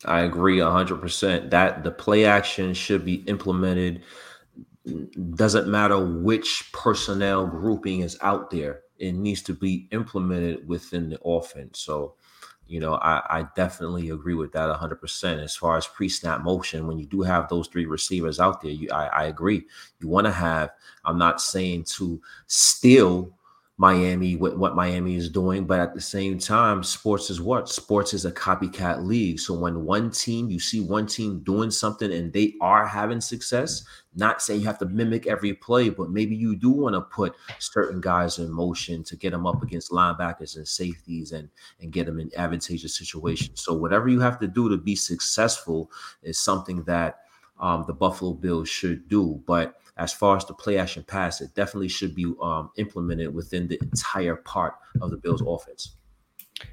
I 0.05 0.21
agree 0.21 0.57
100% 0.57 1.49
that 1.49 1.83
the 1.83 1.91
play 1.91 2.25
action 2.25 2.73
should 2.73 3.05
be 3.05 3.23
implemented. 3.27 4.03
Doesn't 5.35 5.67
matter 5.67 5.97
which 5.97 6.69
personnel 6.73 7.47
grouping 7.47 8.01
is 8.01 8.17
out 8.21 8.51
there, 8.51 8.81
it 8.99 9.13
needs 9.13 9.41
to 9.43 9.53
be 9.53 9.87
implemented 9.91 10.67
within 10.67 11.09
the 11.09 11.19
offense. 11.23 11.79
So, 11.79 12.15
you 12.67 12.79
know, 12.79 12.95
I, 12.95 13.21
I 13.29 13.47
definitely 13.55 14.09
agree 14.09 14.33
with 14.33 14.51
that 14.53 14.69
100%. 14.69 15.43
As 15.43 15.55
far 15.55 15.77
as 15.77 15.87
pre 15.87 16.09
snap 16.09 16.41
motion, 16.41 16.87
when 16.87 16.99
you 16.99 17.05
do 17.05 17.21
have 17.21 17.49
those 17.49 17.67
three 17.67 17.85
receivers 17.85 18.39
out 18.39 18.61
there, 18.61 18.71
you, 18.71 18.89
I, 18.91 19.07
I 19.07 19.23
agree. 19.25 19.65
You 19.99 20.07
want 20.07 20.25
to 20.25 20.31
have, 20.31 20.71
I'm 21.05 21.17
not 21.17 21.41
saying 21.41 21.85
to 21.95 22.21
steal 22.47 23.31
Miami, 23.79 24.35
what, 24.35 24.57
what 24.57 24.75
Miami 24.75 25.15
is 25.15 25.29
doing. 25.29 25.65
But 25.65 25.79
at 25.79 25.93
the 25.93 26.01
same 26.01 26.39
time, 26.39 26.81
sports 26.81 27.29
is 27.29 27.39
what? 27.39 27.69
Sports 27.69 28.15
is 28.15 28.25
a 28.25 28.31
copycat 28.31 29.05
league. 29.05 29.39
So 29.39 29.53
when 29.53 29.85
one 29.85 30.09
team, 30.09 30.49
you 30.49 30.59
see 30.59 30.79
one 30.79 31.05
team 31.05 31.41
doing 31.43 31.69
something 31.69 32.11
and 32.11 32.33
they 32.33 32.55
are 32.59 32.87
having 32.87 33.21
success, 33.21 33.83
not 34.15 34.41
saying 34.41 34.61
you 34.61 34.65
have 34.65 34.79
to 34.79 34.87
mimic 34.87 35.27
every 35.27 35.53
play, 35.53 35.89
but 35.89 36.09
maybe 36.09 36.35
you 36.35 36.55
do 36.55 36.71
want 36.71 36.95
to 36.95 37.01
put 37.01 37.35
certain 37.59 38.01
guys 38.01 38.39
in 38.39 38.51
motion 38.51 39.03
to 39.03 39.15
get 39.15 39.29
them 39.29 39.45
up 39.45 39.61
against 39.61 39.91
linebackers 39.91 40.57
and 40.57 40.67
safeties 40.67 41.31
and, 41.31 41.47
and 41.79 41.91
get 41.91 42.07
them 42.07 42.19
in 42.19 42.31
advantageous 42.35 42.97
situations. 42.97 43.61
So 43.61 43.75
whatever 43.75 44.07
you 44.07 44.19
have 44.21 44.39
to 44.39 44.47
do 44.47 44.69
to 44.69 44.77
be 44.77 44.95
successful 44.95 45.91
is 46.23 46.39
something 46.39 46.81
that 46.85 47.19
um, 47.59 47.83
the 47.85 47.93
Buffalo 47.93 48.33
Bills 48.33 48.69
should 48.69 49.07
do. 49.07 49.41
But 49.45 49.75
as 49.97 50.13
far 50.13 50.37
as 50.37 50.45
the 50.45 50.53
play 50.53 50.77
action 50.77 51.03
pass, 51.03 51.41
it 51.41 51.53
definitely 51.55 51.87
should 51.87 52.15
be 52.15 52.31
um, 52.41 52.71
implemented 52.77 53.33
within 53.33 53.67
the 53.67 53.79
entire 53.81 54.35
part 54.35 54.75
of 55.01 55.11
the 55.11 55.17
Bills 55.17 55.43
offense. 55.45 55.95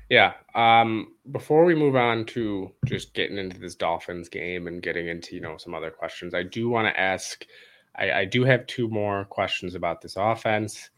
Yeah. 0.08 0.34
Um, 0.54 1.14
before 1.30 1.64
we 1.64 1.74
move 1.74 1.96
on 1.96 2.24
to 2.26 2.70
just 2.86 3.14
getting 3.14 3.38
into 3.38 3.58
this 3.58 3.74
Dolphins 3.74 4.28
game 4.28 4.66
and 4.66 4.82
getting 4.82 5.08
into, 5.08 5.34
you 5.34 5.40
know, 5.40 5.56
some 5.56 5.74
other 5.74 5.90
questions, 5.90 6.34
I 6.34 6.42
do 6.42 6.68
want 6.68 6.88
to 6.88 7.00
ask, 7.00 7.44
I, 7.96 8.12
I, 8.12 8.24
do 8.24 8.44
have 8.44 8.66
two 8.66 8.88
more 8.88 9.24
questions 9.26 9.74
about 9.74 10.00
this 10.00 10.16
offense. 10.16 10.90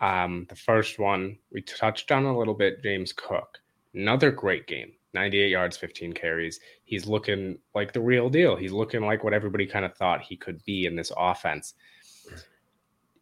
Um, 0.00 0.46
the 0.48 0.56
first 0.56 0.98
one 0.98 1.38
we 1.52 1.62
touched 1.62 2.12
on 2.12 2.24
a 2.24 2.36
little 2.36 2.54
bit, 2.54 2.82
James 2.82 3.12
Cook, 3.12 3.58
another 3.94 4.30
great 4.30 4.66
game. 4.66 4.92
98 5.14 5.48
yards, 5.48 5.76
15 5.76 6.12
carries. 6.12 6.60
He's 6.84 7.06
looking 7.06 7.58
like 7.74 7.92
the 7.92 8.00
real 8.00 8.28
deal. 8.28 8.56
He's 8.56 8.72
looking 8.72 9.02
like 9.02 9.24
what 9.24 9.32
everybody 9.32 9.66
kind 9.66 9.84
of 9.84 9.94
thought 9.96 10.20
he 10.20 10.36
could 10.36 10.62
be 10.64 10.86
in 10.86 10.96
this 10.96 11.12
offense. 11.16 11.74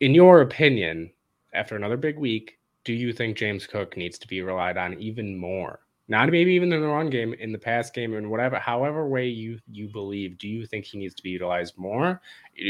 In 0.01 0.15
your 0.15 0.43
opinion, 0.43 1.11
after 1.55 1.77
another 1.77 1.97
big 1.97 2.19
week, 2.19 2.59
do 2.85 2.93
you 2.93 3.13
think 3.13 3.37
James 3.37 3.67
Cook 3.67 3.97
needs 3.97 4.19
to 4.19 4.29
be 4.29 4.43
relied 4.43 4.77
on 4.77 4.95
even 4.99 5.37
more? 5.37 5.81
Not 6.09 6.31
maybe 6.31 6.53
even 6.53 6.73
in 6.73 6.81
the 6.81 6.87
run 6.87 7.11
game, 7.11 7.35
in 7.35 7.51
the 7.51 7.59
pass 7.59 7.91
game, 7.91 8.15
and 8.15 8.31
whatever, 8.31 8.59
however 8.59 9.09
way 9.09 9.27
you 9.27 9.59
you 9.69 9.89
believe. 9.89 10.39
Do 10.39 10.49
you 10.49 10.65
think 10.65 10.85
he 10.85 10.99
needs 10.99 11.15
to 11.17 11.23
be 11.23 11.31
utilized 11.31 11.77
more, 11.77 12.21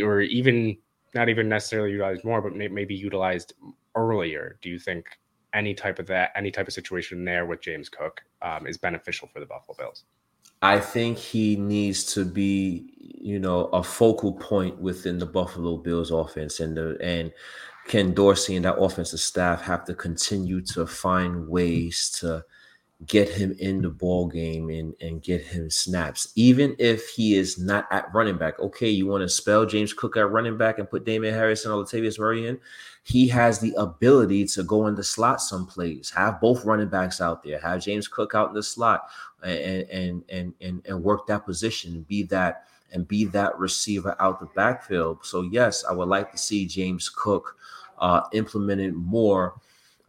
or 0.02 0.22
even 0.22 0.78
not 1.14 1.28
even 1.28 1.48
necessarily 1.48 1.92
utilized 1.92 2.24
more, 2.24 2.40
but 2.40 2.54
maybe 2.54 2.94
utilized 2.94 3.52
earlier? 3.94 4.58
Do 4.62 4.70
you 4.70 4.78
think 4.78 5.06
any 5.54 5.74
type 5.74 5.98
of 5.98 6.06
that, 6.08 6.32
any 6.36 6.50
type 6.50 6.68
of 6.68 6.74
situation 6.74 7.24
there 7.24 7.46
with 7.46 7.60
James 7.60 7.88
Cook 7.88 8.22
um, 8.42 8.66
is 8.66 8.76
beneficial 8.76 9.28
for 9.32 9.40
the 9.40 9.46
Buffalo 9.46 9.76
Bills. 9.76 10.04
I 10.62 10.80
think 10.80 11.18
he 11.18 11.56
needs 11.56 12.04
to 12.14 12.24
be, 12.24 12.92
you 12.98 13.38
know, 13.38 13.66
a 13.66 13.82
focal 13.82 14.32
point 14.32 14.80
within 14.80 15.18
the 15.18 15.26
Buffalo 15.26 15.76
Bills 15.76 16.10
offense, 16.10 16.60
and 16.60 16.76
the 16.76 16.96
and 17.00 17.32
Ken 17.86 18.14
Dorsey 18.14 18.56
and 18.56 18.64
that 18.64 18.78
offensive 18.78 19.20
staff 19.20 19.62
have 19.62 19.84
to 19.84 19.94
continue 19.94 20.60
to 20.62 20.86
find 20.86 21.48
ways 21.48 22.10
to 22.20 22.44
get 23.04 23.28
him 23.28 23.54
in 23.58 23.82
the 23.82 23.90
ball 23.90 24.26
game 24.26 24.70
and, 24.70 24.94
and 25.02 25.22
get 25.22 25.42
him 25.42 25.68
snaps, 25.68 26.32
even 26.34 26.74
if 26.78 27.10
he 27.10 27.34
is 27.34 27.58
not 27.58 27.86
at 27.90 28.12
running 28.14 28.38
back. 28.38 28.58
Okay, 28.58 28.88
you 28.88 29.06
want 29.06 29.20
to 29.20 29.28
spell 29.28 29.66
James 29.66 29.92
Cook 29.92 30.16
at 30.16 30.30
running 30.30 30.56
back 30.56 30.78
and 30.78 30.88
put 30.88 31.04
Damien 31.04 31.34
Harris 31.34 31.66
and 31.66 31.74
Latavius 31.74 32.18
Murray 32.18 32.46
in. 32.46 32.58
He 33.02 33.28
has 33.28 33.60
the 33.60 33.74
ability 33.76 34.46
to 34.46 34.62
go 34.62 34.86
in 34.86 34.94
the 34.94 35.04
slot 35.04 35.42
some 35.42 35.66
plays, 35.66 36.10
have 36.10 36.40
both 36.40 36.64
running 36.64 36.88
backs 36.88 37.20
out 37.20 37.42
there, 37.42 37.60
have 37.60 37.82
James 37.82 38.08
Cook 38.08 38.34
out 38.34 38.48
in 38.48 38.54
the 38.54 38.62
slot 38.62 39.08
and 39.44 39.88
and 39.90 40.24
and 40.30 40.54
and, 40.60 40.82
and 40.86 41.04
work 41.04 41.26
that 41.26 41.44
position 41.44 42.04
be 42.08 42.22
that 42.24 42.64
and 42.92 43.06
be 43.06 43.24
that 43.26 43.58
receiver 43.58 44.16
out 44.20 44.40
the 44.40 44.48
backfield. 44.56 45.18
So 45.22 45.42
yes, 45.42 45.84
I 45.84 45.92
would 45.92 46.08
like 46.08 46.32
to 46.32 46.38
see 46.38 46.66
James 46.66 47.08
Cook 47.08 47.56
uh, 47.98 48.22
implemented 48.32 48.94
more 48.94 49.54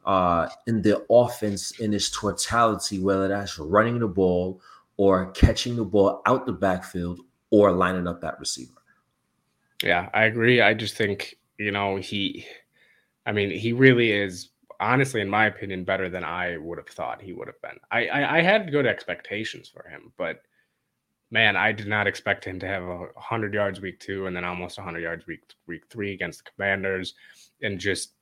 uh, 0.08 0.48
in 0.68 0.82
the 0.82 1.06
offense 1.10 1.80
in 1.80 1.94
its 1.94 2.10
totality, 2.10 2.98
whether 2.98 3.28
that's 3.28 3.60
running 3.60 4.00
the 4.00 4.08
ball 4.08 4.62
or 4.96 5.32
catching 5.32 5.76
the 5.76 5.84
ball 5.84 6.22
out 6.26 6.46
the 6.46 6.54
backfield 6.54 7.20
or 7.52 7.74
lining 7.74 8.08
up 8.08 8.22
that 8.22 8.40
receiver. 8.40 8.72
Yeah, 9.84 10.10
I 10.14 10.24
agree. 10.24 10.62
I 10.62 10.74
just 10.74 10.96
think, 10.96 11.36
you 11.60 11.72
know, 11.72 11.98
he, 11.98 12.46
I 13.26 13.34
mean, 13.34 13.52
he 13.52 13.74
really 13.74 14.14
is, 14.14 14.50
honestly, 14.80 15.20
in 15.20 15.30
my 15.30 15.46
opinion, 15.46 15.84
better 15.84 16.10
than 16.10 16.24
I 16.24 16.58
would 16.58 16.78
have 16.78 16.88
thought 16.88 17.22
he 17.22 17.34
would 17.34 17.48
have 17.48 17.62
been. 17.62 17.78
I, 17.92 18.08
I, 18.08 18.38
I 18.38 18.42
had 18.42 18.72
good 18.72 18.88
expectations 18.88 19.68
for 19.68 19.88
him, 19.90 20.14
but 20.18 20.42
man, 21.32 21.58
I 21.58 21.74
did 21.74 21.88
not 21.88 22.08
expect 22.08 22.46
him 22.46 22.60
to 22.60 22.68
have 22.68 22.84
a 22.84 22.98
100 22.98 23.54
yards 23.54 23.82
week 23.82 24.00
two 24.00 24.26
and 24.26 24.36
then 24.36 24.46
almost 24.46 24.78
100 24.78 25.00
yards 25.00 25.28
week 25.28 25.42
week 25.68 25.84
three 25.90 26.14
against 26.14 26.46
the 26.46 26.52
Commanders, 26.52 27.14
and 27.62 27.78
just 27.78 28.14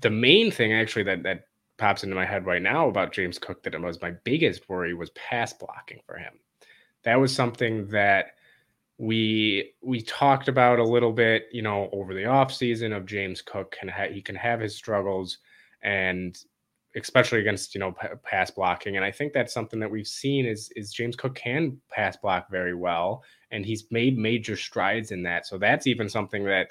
the 0.00 0.10
main 0.10 0.50
thing 0.50 0.72
actually 0.72 1.04
that 1.04 1.22
that 1.22 1.46
pops 1.78 2.04
into 2.04 2.16
my 2.16 2.24
head 2.24 2.46
right 2.46 2.62
now 2.62 2.88
about 2.88 3.12
James 3.12 3.38
Cook 3.38 3.62
that 3.62 3.74
it 3.74 3.80
was 3.80 4.00
my 4.00 4.12
biggest 4.24 4.68
worry 4.68 4.94
was 4.94 5.10
pass 5.10 5.52
blocking 5.52 6.00
for 6.06 6.16
him. 6.16 6.32
That 7.04 7.20
was 7.20 7.34
something 7.34 7.86
that 7.88 8.32
we 8.98 9.74
we 9.82 10.00
talked 10.00 10.48
about 10.48 10.78
a 10.78 10.84
little 10.84 11.12
bit, 11.12 11.44
you 11.52 11.62
know, 11.62 11.90
over 11.92 12.14
the 12.14 12.22
offseason 12.22 12.96
of 12.96 13.06
James 13.06 13.42
Cook 13.42 13.76
can 13.78 13.88
ha- 13.88 14.10
he 14.10 14.22
can 14.22 14.36
have 14.36 14.60
his 14.60 14.74
struggles 14.74 15.38
and 15.82 16.38
especially 16.96 17.40
against 17.40 17.74
you 17.74 17.78
know 17.78 17.92
p- 17.92 18.08
pass 18.24 18.50
blocking 18.50 18.96
and 18.96 19.04
I 19.04 19.10
think 19.10 19.34
that's 19.34 19.52
something 19.52 19.78
that 19.80 19.90
we've 19.90 20.06
seen 20.06 20.46
is 20.46 20.70
is 20.76 20.92
James 20.92 21.14
Cook 21.14 21.34
can 21.34 21.78
pass 21.90 22.16
block 22.16 22.50
very 22.50 22.74
well 22.74 23.22
and 23.50 23.66
he's 23.66 23.84
made 23.90 24.18
major 24.18 24.56
strides 24.56 25.12
in 25.12 25.22
that. 25.24 25.46
So 25.46 25.58
that's 25.58 25.86
even 25.86 26.08
something 26.08 26.44
that 26.44 26.68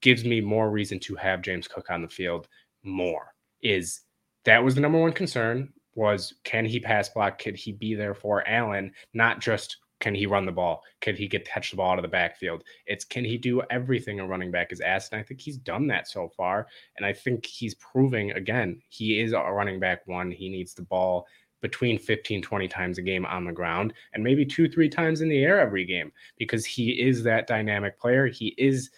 gives 0.00 0.24
me 0.24 0.40
more 0.40 0.70
reason 0.70 0.98
to 1.00 1.14
have 1.16 1.42
James 1.42 1.68
Cook 1.68 1.90
on 1.90 2.02
the 2.02 2.08
field 2.08 2.48
more. 2.82 3.34
Is 3.62 4.00
that 4.44 4.62
was 4.62 4.74
the 4.74 4.80
number 4.80 4.98
one 4.98 5.12
concern 5.12 5.72
was 5.94 6.34
can 6.44 6.64
he 6.64 6.80
pass 6.80 7.08
block? 7.08 7.38
Could 7.38 7.56
he 7.56 7.72
be 7.72 7.94
there 7.94 8.14
for 8.14 8.46
Allen? 8.48 8.92
Not 9.12 9.40
just 9.40 9.76
can 10.00 10.14
he 10.14 10.26
run 10.26 10.46
the 10.46 10.52
ball? 10.52 10.82
Can 11.02 11.14
he 11.14 11.28
get 11.28 11.44
touch 11.44 11.70
the 11.70 11.76
ball 11.76 11.92
out 11.92 11.98
of 11.98 12.02
the 12.02 12.08
backfield? 12.08 12.64
It's 12.86 13.04
can 13.04 13.24
he 13.24 13.36
do 13.36 13.62
everything 13.70 14.18
a 14.18 14.26
running 14.26 14.50
back 14.50 14.72
is 14.72 14.80
asked? 14.80 15.12
And 15.12 15.20
I 15.20 15.22
think 15.22 15.40
he's 15.40 15.58
done 15.58 15.86
that 15.88 16.08
so 16.08 16.28
far. 16.28 16.66
And 16.96 17.04
I 17.04 17.12
think 17.12 17.44
he's 17.44 17.74
proving 17.74 18.32
again, 18.32 18.80
he 18.88 19.20
is 19.20 19.32
a 19.32 19.40
running 19.40 19.78
back 19.78 20.06
one. 20.06 20.30
He 20.30 20.48
needs 20.48 20.72
the 20.72 20.82
ball 20.82 21.26
between 21.60 21.98
15, 21.98 22.40
20 22.40 22.68
times 22.68 22.96
a 22.96 23.02
game 23.02 23.26
on 23.26 23.44
the 23.44 23.52
ground 23.52 23.92
and 24.14 24.24
maybe 24.24 24.46
two, 24.46 24.68
three 24.68 24.88
times 24.88 25.20
in 25.20 25.28
the 25.28 25.44
air 25.44 25.60
every 25.60 25.84
game 25.84 26.10
because 26.38 26.64
he 26.64 26.92
is 26.92 27.22
that 27.22 27.46
dynamic 27.46 27.98
player. 28.00 28.26
He 28.26 28.54
is 28.56 28.90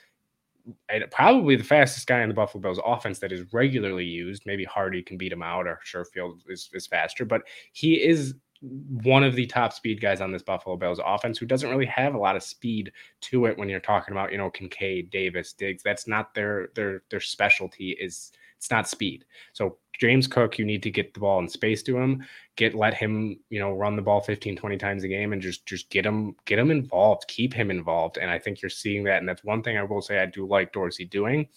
probably 1.10 1.56
the 1.56 1.64
fastest 1.64 2.06
guy 2.06 2.22
in 2.22 2.28
the 2.28 2.34
Buffalo 2.34 2.60
Bills 2.60 2.80
offense 2.84 3.18
that 3.20 3.32
is 3.32 3.52
regularly 3.52 4.04
used. 4.04 4.44
Maybe 4.46 4.64
Harty 4.64 5.02
can 5.02 5.18
beat 5.18 5.32
him 5.32 5.42
out 5.42 5.66
or 5.66 5.80
Sherfield 5.84 6.40
is, 6.48 6.70
is 6.72 6.86
faster, 6.86 7.24
but 7.24 7.42
he 7.72 7.94
is 7.94 8.34
one 8.60 9.24
of 9.24 9.34
the 9.34 9.46
top 9.46 9.72
speed 9.72 10.00
guys 10.00 10.20
on 10.20 10.30
this 10.30 10.42
Buffalo 10.42 10.76
Bills 10.76 11.00
offense 11.04 11.36
who 11.36 11.46
doesn't 11.46 11.68
really 11.68 11.86
have 11.86 12.14
a 12.14 12.18
lot 12.18 12.36
of 12.36 12.44
speed 12.44 12.92
to 13.22 13.46
it 13.46 13.58
when 13.58 13.68
you're 13.68 13.80
talking 13.80 14.12
about, 14.12 14.30
you 14.30 14.38
know, 14.38 14.50
Kincaid, 14.50 15.10
Davis, 15.10 15.52
Diggs. 15.52 15.82
That's 15.82 16.06
not 16.06 16.32
their 16.34 16.68
their 16.76 17.02
their 17.10 17.20
specialty 17.20 17.96
is 18.00 18.30
it's 18.62 18.70
not 18.70 18.88
speed. 18.88 19.24
So 19.54 19.78
James 19.98 20.28
Cook, 20.28 20.56
you 20.56 20.64
need 20.64 20.84
to 20.84 20.90
get 20.90 21.14
the 21.14 21.18
ball 21.18 21.40
in 21.40 21.48
space 21.48 21.82
to 21.82 21.98
him, 21.98 22.24
get 22.54 22.76
let 22.76 22.94
him, 22.94 23.40
you 23.50 23.58
know, 23.58 23.72
run 23.72 23.96
the 23.96 24.02
ball 24.02 24.20
15, 24.20 24.54
20 24.54 24.76
times 24.76 25.02
a 25.02 25.08
game 25.08 25.32
and 25.32 25.42
just 25.42 25.66
just 25.66 25.90
get 25.90 26.06
him 26.06 26.36
get 26.44 26.60
him 26.60 26.70
involved, 26.70 27.26
keep 27.26 27.52
him 27.52 27.72
involved. 27.72 28.18
And 28.18 28.30
I 28.30 28.38
think 28.38 28.62
you're 28.62 28.70
seeing 28.70 29.02
that 29.04 29.18
and 29.18 29.28
that's 29.28 29.42
one 29.42 29.64
thing 29.64 29.76
I 29.76 29.82
will 29.82 30.00
say 30.00 30.20
I 30.20 30.26
do 30.26 30.46
like 30.46 30.72
Dorsey 30.72 31.04
doing 31.04 31.48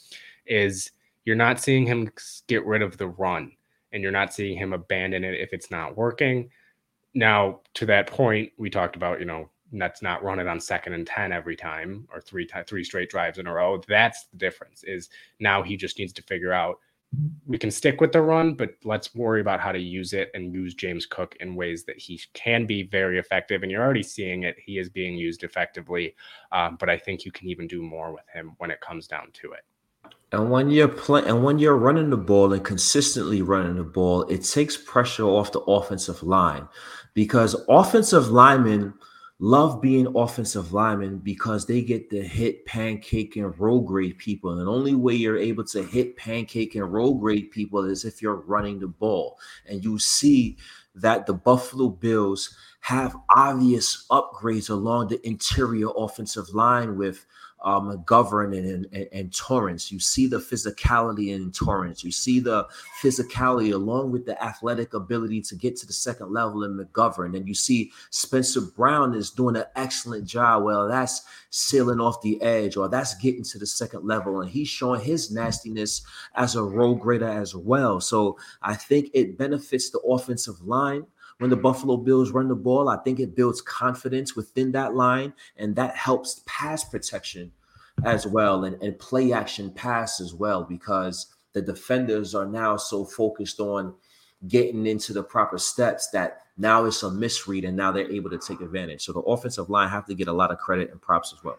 is 0.48 0.90
you're 1.26 1.36
not 1.36 1.60
seeing 1.60 1.86
him 1.86 2.10
get 2.48 2.66
rid 2.66 2.82
of 2.82 2.98
the 2.98 3.08
run 3.08 3.52
and 3.92 4.02
you're 4.02 4.12
not 4.12 4.34
seeing 4.34 4.58
him 4.58 4.74
abandon 4.74 5.24
it 5.24 5.40
if 5.40 5.54
it's 5.54 5.70
not 5.70 5.96
working. 5.96 6.50
Now, 7.14 7.62
to 7.76 7.86
that 7.86 8.08
point, 8.08 8.52
we 8.58 8.72
talked 8.72 8.96
about, 8.96 9.20
you 9.20 9.26
know, 9.26 9.52
let's 9.74 10.02
not 10.02 10.24
run 10.24 10.40
it 10.40 10.48
on 10.48 10.60
second 10.60 10.94
and 10.94 11.06
10 11.06 11.32
every 11.32 11.56
time 11.56 12.08
or 12.12 12.20
three 12.20 12.48
three 12.66 12.84
straight 12.84 13.10
drives 13.12 13.38
in 13.38 13.46
a 13.46 13.54
row. 13.54 13.80
That's 13.88 14.26
the 14.26 14.38
difference 14.38 14.84
is 14.84 15.10
now 15.40 15.62
he 15.62 15.78
just 15.78 16.00
needs 16.00 16.14
to 16.14 16.24
figure 16.24 16.52
out 16.52 16.80
we 17.46 17.58
can 17.58 17.72
stick 17.72 18.02
with 18.02 18.12
the 18.12 18.22
run, 18.22 18.56
but 18.56 18.72
let's 18.84 19.14
worry 19.16 19.42
about 19.42 19.60
how 19.60 19.72
to 19.72 19.80
use 19.80 20.14
it 20.14 20.32
and 20.34 20.54
use 20.54 20.74
James 20.74 21.06
Cook 21.06 21.36
in 21.40 21.56
ways 21.56 21.84
that 21.86 21.98
he 21.98 22.20
can 22.34 22.66
be 22.66 22.84
very 22.84 23.20
effective. 23.20 23.64
And 23.64 23.72
you're 23.72 23.84
already 23.84 24.04
seeing 24.04 24.44
it; 24.44 24.56
he 24.60 24.80
is 24.80 24.90
being 24.90 25.16
used 25.16 25.44
effectively. 25.44 26.16
Um, 26.52 26.78
but 26.80 26.90
I 26.90 26.98
think 26.98 27.26
you 27.26 27.32
can 27.32 27.48
even 27.48 27.68
do 27.68 27.82
more 27.82 28.12
with 28.12 28.26
him 28.34 28.54
when 28.58 28.72
it 28.72 28.82
comes 28.82 29.08
down 29.08 29.30
to 29.34 29.54
it. 29.54 29.62
And 30.32 30.52
when 30.52 30.70
you're 30.70 30.88
playing, 30.88 31.28
and 31.28 31.44
when 31.44 31.60
you're 31.60 31.78
running 31.78 32.10
the 32.10 32.18
ball 32.18 32.52
and 32.52 32.64
consistently 32.64 33.42
running 33.42 33.76
the 33.76 33.84
ball, 33.84 34.24
it 34.24 34.44
takes 34.44 34.76
pressure 34.76 35.24
off 35.26 35.52
the 35.52 35.62
offensive 35.62 36.24
line 36.24 36.68
because 37.14 37.56
offensive 37.70 38.30
linemen 38.30 38.94
love 39.40 39.82
being 39.82 40.08
offensive 40.16 40.72
linemen 40.72 41.18
because 41.18 41.66
they 41.66 41.82
get 41.82 42.10
to 42.10 42.24
hit 42.24 42.66
pancake 42.66 43.36
and 43.36 43.58
roll 43.60 43.82
grade 43.82 44.18
people. 44.18 44.52
And 44.52 44.62
the 44.62 44.72
only 44.72 44.96
way 44.96 45.14
you're 45.14 45.38
able 45.38 45.66
to 45.66 45.84
hit 45.84 46.16
pancake 46.16 46.76
and 46.76 46.92
roll 46.92 47.16
grade 47.16 47.52
people 47.52 47.84
is 47.84 48.06
if 48.06 48.22
you're 48.22 48.36
running 48.36 48.80
the 48.80 48.88
ball. 48.88 49.38
And 49.66 49.84
you 49.84 50.00
see 50.00 50.58
that 50.96 51.26
the 51.26 51.34
Buffalo 51.34 51.90
Bills 51.90 52.56
have 52.80 53.18
obvious 53.30 54.06
upgrades 54.10 54.70
along 54.70 55.08
the 55.08 55.28
interior 55.28 55.88
offensive 55.98 56.50
line 56.54 56.98
with 56.98 57.26
uh, 57.66 57.80
McGovern 57.80 58.56
and, 58.56 58.86
and, 58.94 59.08
and, 59.12 59.36
Torrence. 59.36 59.92
You 59.92 60.00
see 60.00 60.28
the 60.28 60.38
physicality 60.38 61.34
in 61.34 61.52
Torrence. 61.52 62.04
You 62.04 62.12
see 62.12 62.40
the 62.40 62.68
physicality 63.02 63.74
along 63.74 64.12
with 64.12 64.28
the 64.28 64.42
athletic 64.42 64.94
ability 64.94 65.42
to 65.42 65.56
get 65.56 65.76
to 65.78 65.88
the 65.88 65.94
second 65.94 66.32
level 66.32 66.64
in 66.64 66.78
McGovern. 66.78 67.36
And 67.36 67.48
you 67.48 67.56
see 67.56 67.92
Spencer 68.12 68.62
Brown 68.62 69.16
is 69.16 69.32
doing 69.32 69.56
an 69.56 69.66
excellent 69.76 70.26
job. 70.26 70.64
Well, 70.64 70.88
that's 70.88 71.24
sailing 71.50 72.00
off 72.00 72.22
the 72.22 72.40
edge 72.44 72.78
or 72.78 72.88
that's 72.88 73.16
getting 73.16 73.44
to 73.46 73.58
the 73.58 73.66
second 73.66 74.06
level. 74.06 74.42
And 74.42 74.50
he's 74.50 74.70
showing 74.70 75.02
his 75.02 75.32
nastiness 75.32 76.04
as 76.36 76.56
a 76.56 76.64
roll 76.64 76.94
grader 76.94 77.28
as 77.28 77.56
well. 77.56 78.00
So 78.00 78.38
I 78.62 78.76
think 78.76 79.10
it 79.16 79.40
benefits 79.40 79.90
the 79.90 80.00
offensive 80.02 80.62
line 80.62 81.08
when 81.40 81.50
the 81.50 81.56
hmm. 81.56 81.62
Buffalo 81.64 81.98
Bills 81.98 82.32
run 82.32 82.48
the 82.48 82.56
ball. 82.56 82.90
I 82.90 82.98
think 82.98 83.20
it 83.20 83.36
builds 83.36 83.62
confidence 83.62 84.36
within 84.36 84.72
that 84.74 84.96
line, 84.96 85.34
and 85.58 85.76
that 85.76 85.96
helps 85.96 86.42
pass 86.46 86.84
protection 86.84 87.52
as 88.04 88.28
well 88.28 88.66
and, 88.66 88.82
and 88.84 88.98
play 89.00 89.32
action 89.32 89.72
pass 89.72 90.20
as 90.20 90.34
well 90.34 90.64
because 90.64 91.28
the 91.54 91.62
defenders 91.62 92.36
are 92.36 92.46
now 92.46 92.76
so 92.76 93.06
focused 93.06 93.62
on 93.62 93.94
getting 94.48 94.86
into 94.86 95.14
the 95.14 95.24
proper 95.24 95.58
steps 95.58 96.10
that 96.10 96.42
now 96.58 96.86
it's 96.86 97.04
a 97.04 97.12
misread 97.12 97.64
and 97.64 97.76
now 97.76 97.92
they're 97.92 98.12
able 98.12 98.30
to 98.30 98.38
take 98.38 98.62
advantage. 98.62 99.04
So 99.04 99.14
the 99.14 99.22
offensive 99.22 99.70
line 99.70 99.90
have 99.90 100.06
to 100.08 100.14
get 100.14 100.28
a 100.28 100.34
lot 100.34 100.52
of 100.52 100.58
credit 100.58 100.92
and 100.92 101.02
props 101.02 101.34
as 101.34 101.44
well. 101.44 101.58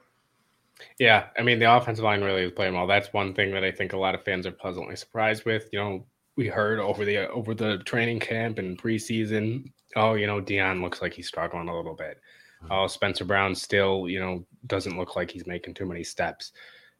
Yeah, 0.98 1.28
I 1.38 1.42
mean 1.42 1.58
the 1.58 1.74
offensive 1.74 2.04
line 2.04 2.22
really 2.22 2.42
is 2.42 2.52
playing 2.52 2.74
well. 2.74 2.86
That's 2.86 3.12
one 3.12 3.32
thing 3.32 3.52
that 3.52 3.64
I 3.64 3.72
think 3.72 3.94
a 3.94 3.98
lot 3.98 4.14
of 4.14 4.22
fans 4.22 4.46
are 4.46 4.52
pleasantly 4.52 4.96
surprised 4.96 5.46
with. 5.46 5.68
You 5.72 5.78
know, 5.78 6.06
we 6.36 6.46
heard 6.46 6.78
over 6.78 7.04
the 7.04 7.28
over 7.30 7.54
the 7.54 7.78
training 7.78 8.20
camp 8.20 8.58
and 8.58 8.80
preseason. 8.80 9.70
Oh, 9.96 10.14
you 10.14 10.26
know, 10.26 10.40
Dion 10.40 10.82
looks 10.82 11.00
like 11.00 11.14
he's 11.14 11.28
struggling 11.28 11.68
a 11.68 11.76
little 11.76 11.94
bit. 11.94 12.20
Mm-hmm. 12.62 12.72
Oh, 12.72 12.86
Spencer 12.86 13.24
Brown 13.24 13.54
still, 13.54 14.08
you 14.08 14.20
know, 14.20 14.44
doesn't 14.66 14.98
look 14.98 15.16
like 15.16 15.30
he's 15.30 15.46
making 15.46 15.74
too 15.74 15.86
many 15.86 16.04
steps. 16.04 16.52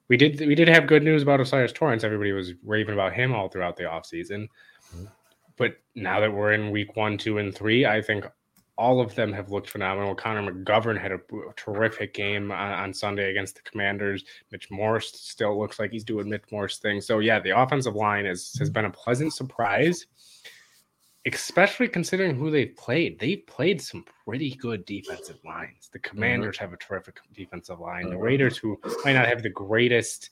We 0.09 0.17
did 0.17 0.41
we 0.41 0.55
did 0.55 0.69
have 0.69 0.87
good 0.87 1.03
news 1.03 1.23
about 1.23 1.41
O'Cyrus 1.41 1.73
Torrence. 1.73 2.05
Everybody 2.05 2.33
was 2.33 2.53
raving 2.65 2.95
about 2.95 3.13
him 3.13 3.35
all 3.35 3.49
throughout 3.49 3.77
the 3.77 3.85
offseason. 3.85 4.49
Mm-hmm. 4.95 5.05
But 5.57 5.77
now 5.95 6.21
that 6.21 6.33
we're 6.33 6.53
in 6.53 6.71
week 6.71 6.97
one, 6.97 7.17
two, 7.19 7.39
and 7.39 7.55
three, 7.55 7.87
I 7.87 8.03
think 8.03 8.27
all 8.79 9.01
of 9.01 9.15
them 9.15 9.33
have 9.33 9.51
looked 9.51 9.71
phenomenal. 9.71 10.15
Connor 10.15 10.53
McGovern 10.53 11.01
had 11.01 11.13
a 11.13 11.21
terrific 11.57 12.13
game 12.13 12.53
on, 12.53 12.73
on, 12.73 12.95
Sunday 12.95 13.31
against 13.31 13.57
the 13.57 13.63
Commanders. 13.63 14.25
Mitch 14.53 14.71
Morse 14.71 15.13
still 15.13 15.59
looks 15.59 15.79
like 15.79 15.91
he's 15.91 16.05
doing 16.05 16.29
Mitch 16.29 16.45
Morse 16.53 16.79
things. 16.79 17.07
So 17.07 17.21
yeah, 17.21 17.41
the 17.41 17.59
offensive 17.59 17.95
line 17.95 18.27
is, 18.27 18.55
has 18.59 18.69
been 18.69 18.85
a 18.85 18.91
pleasant 18.91 19.33
surprise, 19.33 20.07
especially 21.33 21.89
considering 21.89 22.37
who 22.37 22.51
they've 22.51 22.77
played. 22.77 23.19
They've 23.19 23.47
played 23.47 23.81
some 23.81 24.05
pretty 24.25 24.55
good 24.57 24.85
defensive 24.85 25.39
lines. 25.45 25.89
The 25.91 25.99
mm-hmm. 25.99 26.11
Commanders 26.11 26.57
mm-hmm. 26.57 26.65
have 26.65 26.73
a 26.75 26.77
terrific 26.77 27.17
defensive 27.33 27.81
line. 27.81 28.05
The 28.05 28.11
mm-hmm. 28.11 28.21
Raiders, 28.21 28.59
who 28.59 28.79
might 29.05 29.15
not 29.15 29.27
have 29.27 29.43
the 29.43 29.49
greatest, 29.49 30.31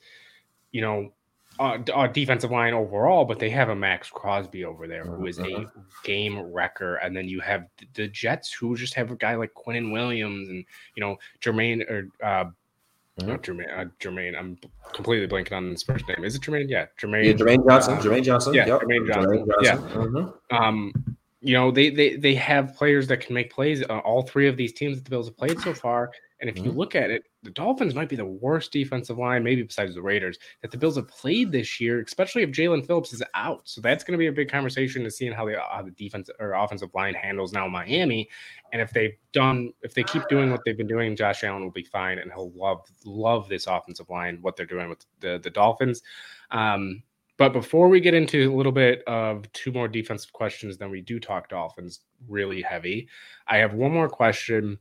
you 0.71 0.83
know, 0.83 1.13
uh, 1.59 1.79
uh, 1.93 2.07
defensive 2.07 2.51
line 2.51 2.75
overall, 2.75 3.25
but 3.25 3.39
they 3.39 3.51
have 3.51 3.69
a 3.69 3.75
Maxx 3.75 4.11
Crosby 4.11 4.65
over 4.65 4.87
there 4.87 5.05
who 5.05 5.27
is 5.27 5.39
a 5.39 5.43
mm-hmm. 5.43 5.81
game 6.03 6.39
wrecker, 6.39 6.97
and 6.97 7.17
then 7.17 7.29
you 7.29 7.41
have 7.41 7.67
the 7.95 8.09
Jets 8.09 8.53
who 8.53 8.77
just 8.77 8.95
have 8.95 9.11
a 9.11 9.17
guy 9.17 9.35
like 9.37 9.53
Quinnen 9.55 9.93
Williams 9.93 10.49
and 10.49 10.65
you 10.97 11.01
know 11.01 11.17
Jermaine 11.41 11.89
or 11.89 12.09
uh, 12.23 12.45
mm-hmm. 12.45 13.29
not 13.29 13.43
Jermaine, 13.43 13.79
uh, 13.79 13.85
Jermaine. 14.01 14.39
I'm 14.39 14.59
completely 14.93 15.29
blanking 15.29 15.53
on 15.53 15.71
his 15.71 15.83
first 15.83 16.09
name. 16.09 16.25
Is 16.25 16.35
it 16.35 16.43
Jermaine? 16.43 16.69
Yeah, 16.69 16.87
Jermaine. 17.01 17.25
Yeah, 17.25 17.33
Jermaine 17.33 17.69
Johnson. 17.69 17.95
Uh, 17.95 18.01
Jermaine 18.01 18.25
Johnson. 18.25 18.55
Yeah, 18.55 18.67
yep. 18.67 18.81
Jermaine 18.81 19.07
Johnson. 19.07 19.31
Jermaine 19.31 19.63
Johnson. 19.63 19.63
Yeah. 19.63 20.03
Mm-hmm. 20.03 20.57
Um, 20.57 21.14
you 21.45 21.53
know 21.53 21.71
they 21.71 21.91
they 21.91 22.17
they 22.17 22.35
have 22.35 22.75
players 22.75 23.07
that 23.09 23.21
can 23.21 23.35
make 23.35 23.53
plays. 23.53 23.83
Uh, 23.83 23.99
all 23.99 24.23
three 24.23 24.49
of 24.49 24.57
these 24.57 24.73
teams 24.73 24.97
that 24.97 25.05
the 25.05 25.11
Bills 25.11 25.27
have 25.27 25.37
played 25.37 25.61
so 25.61 25.75
far, 25.75 26.11
and 26.41 26.49
if 26.49 26.57
mm-hmm. 26.57 26.67
you 26.67 26.73
look 26.73 26.95
at 26.95 27.11
it, 27.11 27.25
the 27.43 27.51
Dolphins 27.51 27.95
might 27.95 28.09
be 28.09 28.17
the 28.17 28.25
worst 28.25 28.73
defensive 28.73 29.19
line, 29.19 29.45
maybe 29.45 29.63
besides 29.63 29.95
the 29.95 30.03
Raiders, 30.03 30.39
that 30.63 30.71
the 30.71 30.79
Bills 30.79 30.97
have 30.97 31.07
played 31.07 31.53
this 31.53 31.81
year, 31.81 32.01
especially 32.01 32.43
if 32.43 32.51
Jaelan 32.51 32.87
Phillips 32.87 33.13
is 33.13 33.23
out. 33.35 33.61
So 33.65 33.83
that's 33.83 34.03
going 34.05 34.13
to 34.13 34.19
be 34.19 34.29
a 34.29 34.33
big 34.33 34.51
conversation 34.51 35.05
to 35.05 35.11
seeing 35.11 35.33
how 35.33 35.45
the, 35.45 35.57
how 35.59 35.83
the 35.83 35.91
defense 35.91 36.31
or 36.41 36.53
offensive 36.55 36.95
line 36.95 37.15
handles 37.15 37.53
now 37.53 37.69
Miami. 37.69 38.29
And 38.73 38.81
if 38.81 38.91
they've 38.91 39.17
done, 39.33 39.73
if 39.83 39.93
they 39.93 40.03
keep 40.03 40.27
doing 40.29 40.51
what 40.51 40.63
they've 40.65 40.77
been 40.77 40.87
doing, 40.87 41.15
Josh 41.15 41.45
Allen 41.45 41.63
will 41.63 41.71
be 41.71 41.85
fine, 41.85 42.19
and 42.19 42.33
he'll 42.33 42.53
love 42.53 42.81
love 43.05 43.49
this 43.49 43.67
offensive 43.67 44.09
line, 44.09 44.39
what 44.41 44.57
they're 44.57 44.67
doing 44.67 44.89
with 44.89 45.05
the 45.21 45.39
the 45.43 45.51
Dolphins. 45.51 46.03
Um, 46.51 47.03
but 47.37 47.53
before 47.53 47.89
we 47.89 48.01
get 48.01 48.15
into 48.15 48.53
a 48.53 48.55
little 48.55 48.73
bit 48.73 49.03
of 49.07 49.51
two 49.53 49.73
more 49.73 49.89
defensive 49.89 50.33
questions, 50.33 50.77
then 50.77 50.91
we 50.91 51.01
do 51.01 51.19
talk 51.19 51.49
Dolphins 51.49 52.01
really 52.29 52.63
heavy. 52.63 53.09
I 53.49 53.59
have 53.59 53.75
one 53.75 53.93
more 53.93 54.09
question, 54.09 54.79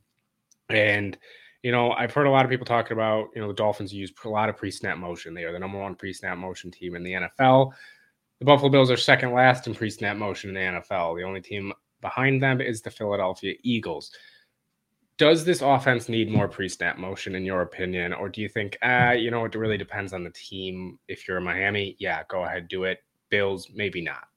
and 0.70 1.18
you 1.64 1.72
know, 1.72 1.92
I've 1.94 2.14
heard 2.14 2.28
a 2.28 2.32
lot 2.32 2.44
of 2.44 2.52
people 2.52 2.66
talking 2.66 2.96
about, 2.96 3.30
you 3.34 3.42
know, 3.42 3.48
the 3.48 3.54
Dolphins 3.54 3.94
use 3.94 4.12
a 4.26 4.30
lot 4.30 4.50
of 4.50 4.58
pre 4.58 4.70
snap 4.70 4.98
motion. 4.98 5.34
They 5.34 5.46
are 5.46 5.54
the 5.54 5.60
number 5.60 5.80
one 5.80 5.96
pre 5.96 6.14
snap 6.14 6.38
motion 6.38 6.70
team 6.70 6.96
in 6.96 7.04
the 7.04 7.14
NFL. 7.14 7.72
The 8.40 8.46
Buffalo 8.46 8.70
Bills 8.70 8.92
are 8.92 8.98
second 8.98 9.32
last 9.32 9.66
in 9.66 9.74
pre 9.74 9.90
snap 9.90 10.18
motion 10.18 10.50
in 10.50 10.56
the 10.56 10.80
NFL. 10.80 11.18
The 11.18 11.24
only 11.24 11.42
team 11.42 11.74
behind 12.02 12.44
them 12.44 12.60
is 12.60 12.82
the 12.82 12.92
Philadelphia 12.92 13.56
Eagles. 13.64 14.12
Does 15.18 15.46
this 15.46 15.62
offense 15.62 16.10
need 16.10 16.32
more 16.32 16.48
pre 16.48 16.68
snap 16.68 16.98
motion, 16.98 17.36
in 17.36 17.46
your 17.46 17.62
opinion? 17.62 18.14
Or 18.14 18.30
do 18.30 18.42
you 18.42 18.50
think, 18.50 18.78
ah, 18.82 19.12
you 19.12 19.32
know, 19.32 19.46
it 19.46 19.56
really 19.56 19.78
depends 19.78 20.12
on 20.14 20.24
the 20.24 20.32
team? 20.32 20.98
If 21.08 21.28
you're 21.28 21.38
a 21.38 21.42
Miami, 21.42 21.96
yeah, 22.00 22.24
go 22.28 22.44
ahead, 22.44 22.68
do 22.68 22.84
it. 22.86 23.04
Bills, 23.30 23.70
maybe 23.74 24.02
not. 24.02 24.28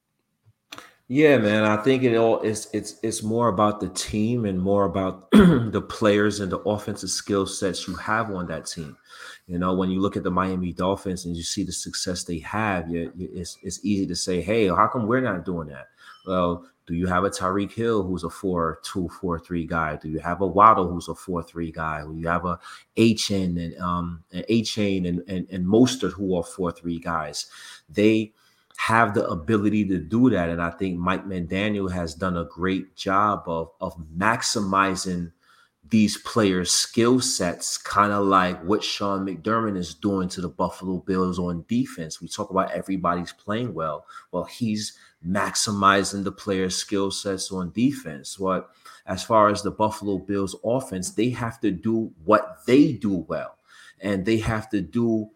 Yeah, 1.09 1.39
man. 1.39 1.63
I 1.63 1.77
think 1.83 2.03
it 2.03 2.17
all 2.17 2.41
it's 2.41 2.69
it's 2.73 2.99
it's 3.03 3.23
more 3.23 3.49
about 3.49 3.79
the 3.79 3.89
team 3.91 4.45
and 4.45 4.61
more 4.61 4.87
about 4.87 5.31
the 5.33 5.85
players 5.89 6.41
and 6.41 6.51
the 6.51 6.59
offensive 6.59 7.11
skill 7.11 7.47
sets 7.47 7.87
you 7.87 7.95
have 7.95 8.31
on 8.33 8.49
that 8.49 8.67
team. 8.67 8.97
You 9.47 9.61
know, 9.61 9.75
when 9.75 9.89
you 9.89 10.01
look 10.01 10.17
at 10.17 10.25
the 10.25 10.33
Miami 10.33 10.73
Dolphins 10.73 11.25
and 11.25 11.37
you 11.37 11.45
see 11.45 11.63
the 11.63 11.71
success 11.71 12.25
they 12.25 12.41
have, 12.41 12.91
you, 12.91 13.13
you, 13.15 13.29
it's 13.33 13.57
it's 13.63 13.85
easy 13.85 14.05
to 14.09 14.17
say, 14.17 14.43
"Hey, 14.43 14.67
how 14.67 14.89
come 14.89 15.07
we're 15.07 15.21
not 15.21 15.45
doing 15.45 15.69
that?" 15.69 15.87
Well, 16.27 16.67
do 16.87 16.95
you 16.95 17.07
have 17.07 17.25
a 17.25 17.31
Tyreek 17.31 17.73
Hill 17.73 18.03
who's 18.03 18.25
a 18.25 18.31
four 18.31 18.81
two 18.83 19.09
four 19.09 19.39
three 19.39 19.67
guy? 19.67 19.97
Do 19.97 20.09
you 20.09 20.19
have 20.21 20.41
a 20.41 20.47
Waddle 20.47 20.89
who's 20.89 21.09
a 21.09 21.15
four 21.15 21.43
three 21.43 21.73
guy? 21.73 22.03
Do 22.03 22.15
you 22.17 22.29
have 22.29 22.45
a 22.45 22.59
Achane 22.97 23.63
and 23.65 23.81
um 23.81 24.25
an 24.33 24.45
Achane 24.49 25.09
and 25.09 25.23
and 25.29 25.47
and 25.51 25.67
Mostert 25.67 26.13
who 26.13 26.35
are 26.37 26.45
four 26.45 26.73
three 26.73 26.99
guys? 26.99 27.47
They 27.89 28.33
have 28.77 29.15
the 29.15 29.27
ability 29.27 29.87
to 29.87 29.99
do 29.99 30.31
that. 30.31 30.51
And 30.51 30.63
I 30.63 30.71
think 30.71 30.99
Mike 30.99 31.25
McDaniel 31.25 31.91
has 31.91 32.15
done 32.15 32.37
a 32.37 32.45
great 32.45 32.95
job 32.95 33.45
of, 33.47 33.71
of 33.81 33.97
maximizing 34.17 35.33
these 35.89 36.19
players' 36.19 36.71
skill 36.71 37.21
sets, 37.21 37.79
kind 37.79 38.13
of 38.13 38.27
like 38.27 38.61
what 38.65 38.83
Sean 38.83 39.25
McDermott 39.25 39.77
is 39.77 39.95
doing 39.95 40.29
to 40.31 40.41
the 40.41 40.49
Buffalo 40.49 40.99
Bills 40.99 41.39
on 41.39 41.65
defense. 41.69 42.21
We 42.21 42.29
talk 42.29 42.51
about 42.51 42.73
everybody's 42.73 43.33
playing 43.33 43.73
well. 43.73 44.05
Well, 44.33 44.45
he's 44.45 44.99
maximizing 45.25 46.25
the 46.25 46.33
players' 46.33 46.77
skill 46.77 47.11
sets 47.11 47.53
on 47.53 47.71
defense. 47.73 48.39
What 48.39 48.71
as 49.07 49.23
far 49.23 49.49
as 49.49 49.63
the 49.63 49.71
Buffalo 49.71 50.19
Bills 50.19 50.57
offense, 50.65 51.11
they 51.11 51.31
have 51.31 51.61
to 51.61 51.71
do 51.71 52.13
what 52.25 52.65
they 52.67 52.93
do 52.93 53.25
well, 53.29 53.57
and 54.01 54.25
they 54.25 54.39
have 54.39 54.69
to 54.71 54.81
do 54.81 55.31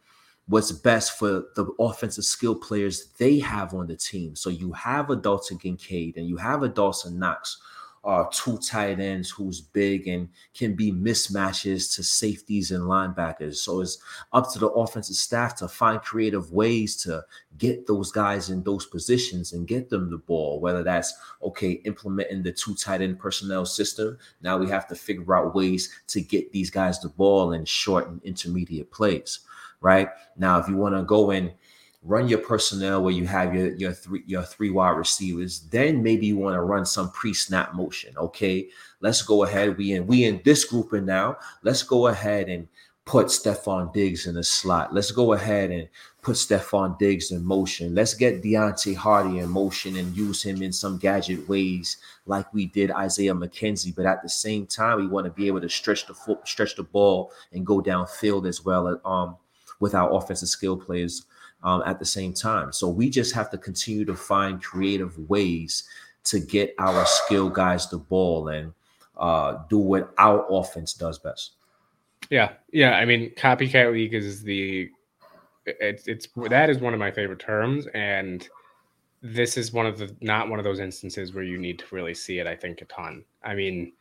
what's 0.50 0.72
best 0.72 1.16
for 1.16 1.44
the 1.54 1.64
offensive 1.78 2.24
skill 2.24 2.56
players 2.56 3.10
they 3.18 3.38
have 3.38 3.72
on 3.72 3.86
the 3.86 3.96
team. 3.96 4.34
So 4.34 4.50
you 4.50 4.72
have 4.72 5.08
a 5.08 5.16
Dalton 5.16 5.58
Kincaid 5.58 6.16
and 6.16 6.26
you 6.26 6.36
have 6.38 6.64
a 6.64 6.68
Dawson 6.68 7.20
Knox 7.20 7.58
uh, 8.02 8.24
two 8.32 8.56
tight 8.58 8.98
ends 8.98 9.30
who's 9.30 9.60
big 9.60 10.08
and 10.08 10.28
can 10.54 10.74
be 10.74 10.90
mismatches 10.90 11.94
to 11.94 12.02
safeties 12.02 12.70
and 12.70 12.84
linebackers. 12.84 13.56
So 13.56 13.80
it's 13.80 13.98
up 14.32 14.50
to 14.52 14.58
the 14.58 14.68
offensive 14.68 15.16
staff 15.16 15.54
to 15.56 15.68
find 15.68 16.00
creative 16.00 16.50
ways 16.50 16.96
to 17.02 17.22
get 17.58 17.86
those 17.86 18.10
guys 18.10 18.48
in 18.48 18.62
those 18.62 18.86
positions 18.86 19.52
and 19.52 19.68
get 19.68 19.90
them 19.90 20.10
the 20.10 20.16
ball, 20.18 20.60
whether 20.60 20.82
that's 20.82 21.12
okay, 21.42 21.72
implementing 21.84 22.42
the 22.42 22.52
two 22.52 22.74
tight 22.74 23.02
end 23.02 23.18
personnel 23.18 23.66
system. 23.66 24.16
Now 24.40 24.56
we 24.56 24.68
have 24.70 24.88
to 24.88 24.94
figure 24.94 25.34
out 25.34 25.54
ways 25.54 25.90
to 26.08 26.22
get 26.22 26.52
these 26.52 26.70
guys 26.70 27.00
the 27.00 27.10
ball 27.10 27.52
in 27.52 27.66
short 27.66 28.08
and 28.08 28.22
intermediate 28.22 28.90
plays. 28.90 29.40
Right 29.82 30.08
now, 30.36 30.58
if 30.58 30.68
you 30.68 30.76
want 30.76 30.94
to 30.94 31.02
go 31.02 31.30
in 31.30 31.52
run 32.02 32.28
your 32.28 32.38
personnel 32.38 33.02
where 33.02 33.12
you 33.12 33.26
have 33.26 33.54
your 33.54 33.74
your 33.74 33.92
three 33.92 34.22
your 34.26 34.42
three 34.42 34.70
wide 34.70 34.96
receivers. 34.96 35.60
Then 35.70 36.02
maybe 36.02 36.26
you 36.26 36.36
want 36.36 36.54
to 36.54 36.62
run 36.62 36.86
some 36.86 37.10
pre-snap 37.10 37.74
motion. 37.74 38.16
Okay, 38.16 38.68
let's 39.00 39.22
go 39.22 39.44
ahead. 39.44 39.76
We 39.76 39.92
in 39.92 40.06
we 40.06 40.24
in 40.24 40.40
this 40.44 40.64
group 40.64 40.92
and 40.92 41.06
now 41.06 41.36
let's 41.62 41.82
go 41.82 42.06
ahead 42.06 42.48
and 42.48 42.68
put 43.04 43.26
Stefon 43.26 43.92
Diggs 43.92 44.26
in 44.26 44.36
the 44.36 44.44
slot. 44.44 44.94
Let's 44.94 45.10
go 45.10 45.32
ahead 45.32 45.70
and 45.70 45.88
put 46.22 46.36
Stefon 46.36 46.98
Diggs 46.98 47.32
in 47.32 47.44
motion. 47.44 47.94
Let's 47.94 48.14
get 48.14 48.42
Deonte 48.42 48.94
Harty 48.94 49.38
in 49.38 49.48
motion 49.48 49.96
and 49.96 50.16
use 50.16 50.42
him 50.42 50.62
in 50.62 50.72
some 50.72 50.96
gadget 50.96 51.48
ways 51.48 51.96
like 52.26 52.52
we 52.54 52.66
did 52.66 52.92
Isaiah 52.92 53.34
McKenzie. 53.34 53.94
But 53.96 54.06
at 54.06 54.22
the 54.22 54.28
same 54.28 54.66
time, 54.66 54.98
we 54.98 55.08
want 55.08 55.24
to 55.24 55.32
be 55.32 55.48
able 55.48 55.60
to 55.62 55.68
stretch 55.68 56.06
the 56.06 56.14
foot, 56.14 56.46
stretch 56.46 56.76
the 56.76 56.84
ball 56.84 57.32
and 57.52 57.66
go 57.66 57.82
downfield 57.82 58.46
as 58.46 58.64
well 58.64 59.00
um, 59.04 59.36
with 59.80 59.94
our 59.94 60.14
offensive 60.14 60.48
skill 60.48 60.76
players 60.76 61.24
um, 61.62 61.82
at 61.86 61.98
the 61.98 62.04
same 62.04 62.32
time. 62.32 62.72
So 62.72 62.88
we 62.88 63.10
just 63.10 63.34
have 63.34 63.50
to 63.50 63.58
continue 63.58 64.04
to 64.04 64.14
find 64.14 64.62
creative 64.62 65.18
ways 65.28 65.84
to 66.24 66.40
get 66.40 66.74
our 66.78 67.06
skill 67.06 67.48
guys 67.48 67.88
the 67.88 67.98
ball 67.98 68.48
and 68.48 68.72
uh, 69.16 69.58
do 69.68 69.78
what 69.78 70.12
our 70.18 70.46
offense 70.50 70.94
does 70.94 71.18
best. 71.18 71.52
Yeah, 72.30 72.52
yeah. 72.72 72.92
I 72.92 73.04
mean, 73.04 73.32
copycat 73.36 73.92
league 73.92 74.14
is 74.14 74.42
the 74.42 74.90
it's 75.66 76.06
it's 76.06 76.28
that 76.48 76.70
is 76.70 76.78
one 76.78 76.94
of 76.94 77.00
my 77.00 77.10
favorite 77.10 77.38
terms, 77.38 77.86
and 77.88 78.48
this 79.22 79.56
is 79.56 79.72
one 79.72 79.86
of 79.86 79.98
the 79.98 80.14
not 80.20 80.48
one 80.48 80.58
of 80.58 80.64
those 80.64 80.80
instances 80.80 81.34
where 81.34 81.44
you 81.44 81.58
need 81.58 81.78
to 81.78 81.84
really 81.90 82.14
see 82.14 82.38
it. 82.38 82.46
I 82.46 82.56
think 82.56 82.82
a 82.82 82.84
ton. 82.86 83.24
I 83.42 83.54
mean, 83.54 83.92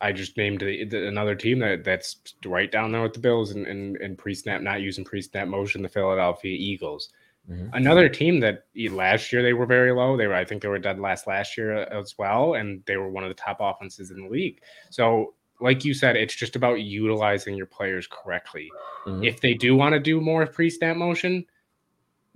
I 0.00 0.12
just 0.12 0.36
named 0.36 0.60
the, 0.60 0.84
the, 0.84 1.08
another 1.08 1.34
team 1.34 1.58
that 1.58 1.84
that's 1.84 2.16
right 2.44 2.70
down 2.70 2.92
there 2.92 3.02
with 3.02 3.12
the 3.12 3.20
Bills 3.20 3.50
and, 3.50 3.66
and, 3.66 3.96
and 3.98 4.16
pre 4.16 4.34
snap, 4.34 4.62
not 4.62 4.80
using 4.80 5.04
pre 5.04 5.20
snap 5.20 5.48
motion, 5.48 5.82
the 5.82 5.88
Philadelphia 5.88 6.56
Eagles. 6.58 7.10
Mm-hmm. 7.50 7.74
Another 7.74 8.08
team 8.08 8.40
that 8.40 8.66
last 8.90 9.32
year 9.32 9.42
they 9.42 9.52
were 9.52 9.66
very 9.66 9.92
low. 9.92 10.16
They 10.16 10.26
were, 10.26 10.34
I 10.34 10.44
think, 10.44 10.62
they 10.62 10.68
were 10.68 10.78
dead 10.78 10.98
last 10.98 11.26
last 11.26 11.56
year 11.56 11.82
uh, 11.82 11.98
as 11.98 12.16
well, 12.18 12.54
and 12.54 12.82
they 12.86 12.96
were 12.96 13.10
one 13.10 13.24
of 13.24 13.30
the 13.30 13.34
top 13.34 13.58
offenses 13.60 14.10
in 14.10 14.22
the 14.22 14.28
league. 14.28 14.62
So, 14.90 15.34
like 15.60 15.84
you 15.84 15.92
said, 15.92 16.16
it's 16.16 16.34
just 16.34 16.56
about 16.56 16.80
utilizing 16.80 17.56
your 17.56 17.66
players 17.66 18.06
correctly. 18.06 18.70
Mm-hmm. 19.06 19.24
If 19.24 19.40
they 19.40 19.54
do 19.54 19.74
want 19.74 19.94
to 19.94 20.00
do 20.00 20.20
more 20.20 20.46
pre 20.46 20.70
snap 20.70 20.96
motion, 20.96 21.44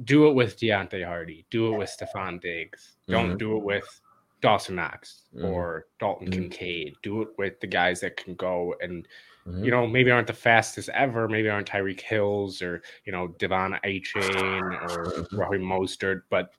do 0.03 0.29
it 0.29 0.35
with 0.35 0.59
Deonte 0.59 1.07
Harty. 1.07 1.47
do 1.51 1.73
it 1.73 1.79
with 1.79 1.89
Stefon 1.89 2.41
Diggs. 2.41 2.97
Don't 3.09 3.29
mm-hmm. 3.29 3.37
do 3.39 3.57
it 3.57 3.63
with 3.63 4.01
Dawson 4.45 4.77
Knox 4.77 5.23
mm-hmm. 5.35 5.47
or 5.47 5.87
Dalton 5.99 6.29
mm-hmm. 6.29 6.43
Kincaid. 6.43 6.97
Do 7.03 7.23
it 7.23 7.29
with 7.39 7.61
the 7.61 7.67
guys 7.67 8.01
that 8.01 8.19
can 8.19 8.35
go 8.35 8.75
and 8.83 9.09
mm-hmm. 9.49 9.65
you 9.65 9.71
know 9.71 9.87
maybe 9.87 10.11
aren't 10.11 10.27
the 10.27 10.35
fastest 10.35 10.91
ever. 10.91 11.27
Maybe 11.29 11.49
aren't 11.49 11.69
Tyreek 11.69 12.03
Hills 12.03 12.61
or 12.61 12.83
you 13.07 13.13
know 13.13 13.29
De'Von 13.39 13.81
Achane 13.83 14.83
or 14.91 15.07
mm-hmm. 15.07 15.37
Robbie 15.37 15.59
Mostert, 15.59 16.25
but 16.29 16.51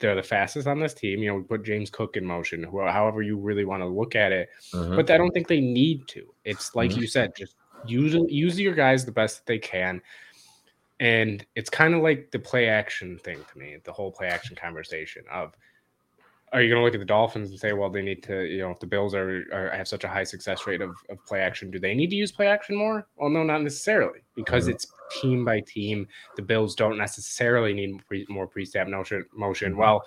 they're 0.00 0.14
the 0.14 0.22
fastest 0.22 0.66
on 0.66 0.80
this 0.80 0.92
team. 0.92 1.22
You 1.22 1.30
know, 1.30 1.36
we 1.36 1.42
put 1.42 1.64
James 1.64 1.88
Cook 1.88 2.18
in 2.18 2.26
motion, 2.26 2.62
however 2.62 3.22
you 3.22 3.38
really 3.38 3.64
want 3.64 3.82
to 3.82 3.86
look 3.86 4.14
at 4.14 4.32
it. 4.32 4.50
Mm-hmm. 4.74 4.96
But 4.96 5.10
I 5.10 5.16
don't 5.16 5.30
think 5.30 5.48
they 5.48 5.60
need 5.60 6.06
to. 6.08 6.34
It's 6.44 6.74
like 6.74 6.90
mm-hmm. 6.90 7.00
you 7.00 7.06
said, 7.06 7.34
just 7.34 7.56
use 7.86 8.14
use 8.28 8.60
your 8.60 8.74
guys 8.74 9.06
the 9.06 9.12
best 9.12 9.38
that 9.38 9.46
they 9.46 9.58
can. 9.58 10.02
And 10.98 11.46
it's 11.54 11.70
kind 11.70 11.94
of 11.94 12.02
like 12.02 12.30
the 12.30 12.38
play 12.38 12.68
action 12.68 13.18
thing 13.18 13.38
to 13.50 13.58
me, 13.58 13.78
the 13.82 13.92
whole 13.92 14.12
play 14.12 14.26
action 14.26 14.54
conversation 14.54 15.24
of 15.32 15.54
are 16.52 16.60
you 16.60 16.68
going 16.68 16.80
to 16.80 16.84
look 16.84 16.94
at 16.94 17.00
the 17.00 17.06
Dolphins 17.06 17.50
and 17.50 17.58
say, 17.58 17.72
well, 17.72 17.90
they 17.90 18.02
need 18.02 18.22
to, 18.24 18.44
you 18.44 18.58
know, 18.58 18.72
if 18.72 18.80
the 18.80 18.86
Bills 18.86 19.14
are, 19.14 19.44
are 19.52 19.70
have 19.70 19.86
such 19.86 20.02
a 20.02 20.08
high 20.08 20.24
success 20.24 20.66
rate 20.66 20.80
of, 20.80 20.96
of 21.08 21.24
play 21.24 21.40
action, 21.40 21.70
do 21.70 21.78
they 21.78 21.94
need 21.94 22.10
to 22.10 22.16
use 22.16 22.32
play 22.32 22.48
action 22.48 22.76
more? 22.76 23.06
Well, 23.16 23.30
no, 23.30 23.44
not 23.44 23.62
necessarily, 23.62 24.20
because 24.34 24.64
mm-hmm. 24.64 24.72
it's 24.72 24.86
team 25.20 25.44
by 25.44 25.60
team. 25.60 26.08
The 26.36 26.42
Bills 26.42 26.74
don't 26.74 26.98
necessarily 26.98 27.72
need 27.72 28.04
pre, 28.06 28.26
more 28.28 28.48
pre-snap 28.48 28.88
motion. 28.88 29.24
Motion. 29.32 29.72
Mm-hmm. 29.72 29.80
Well, 29.80 30.02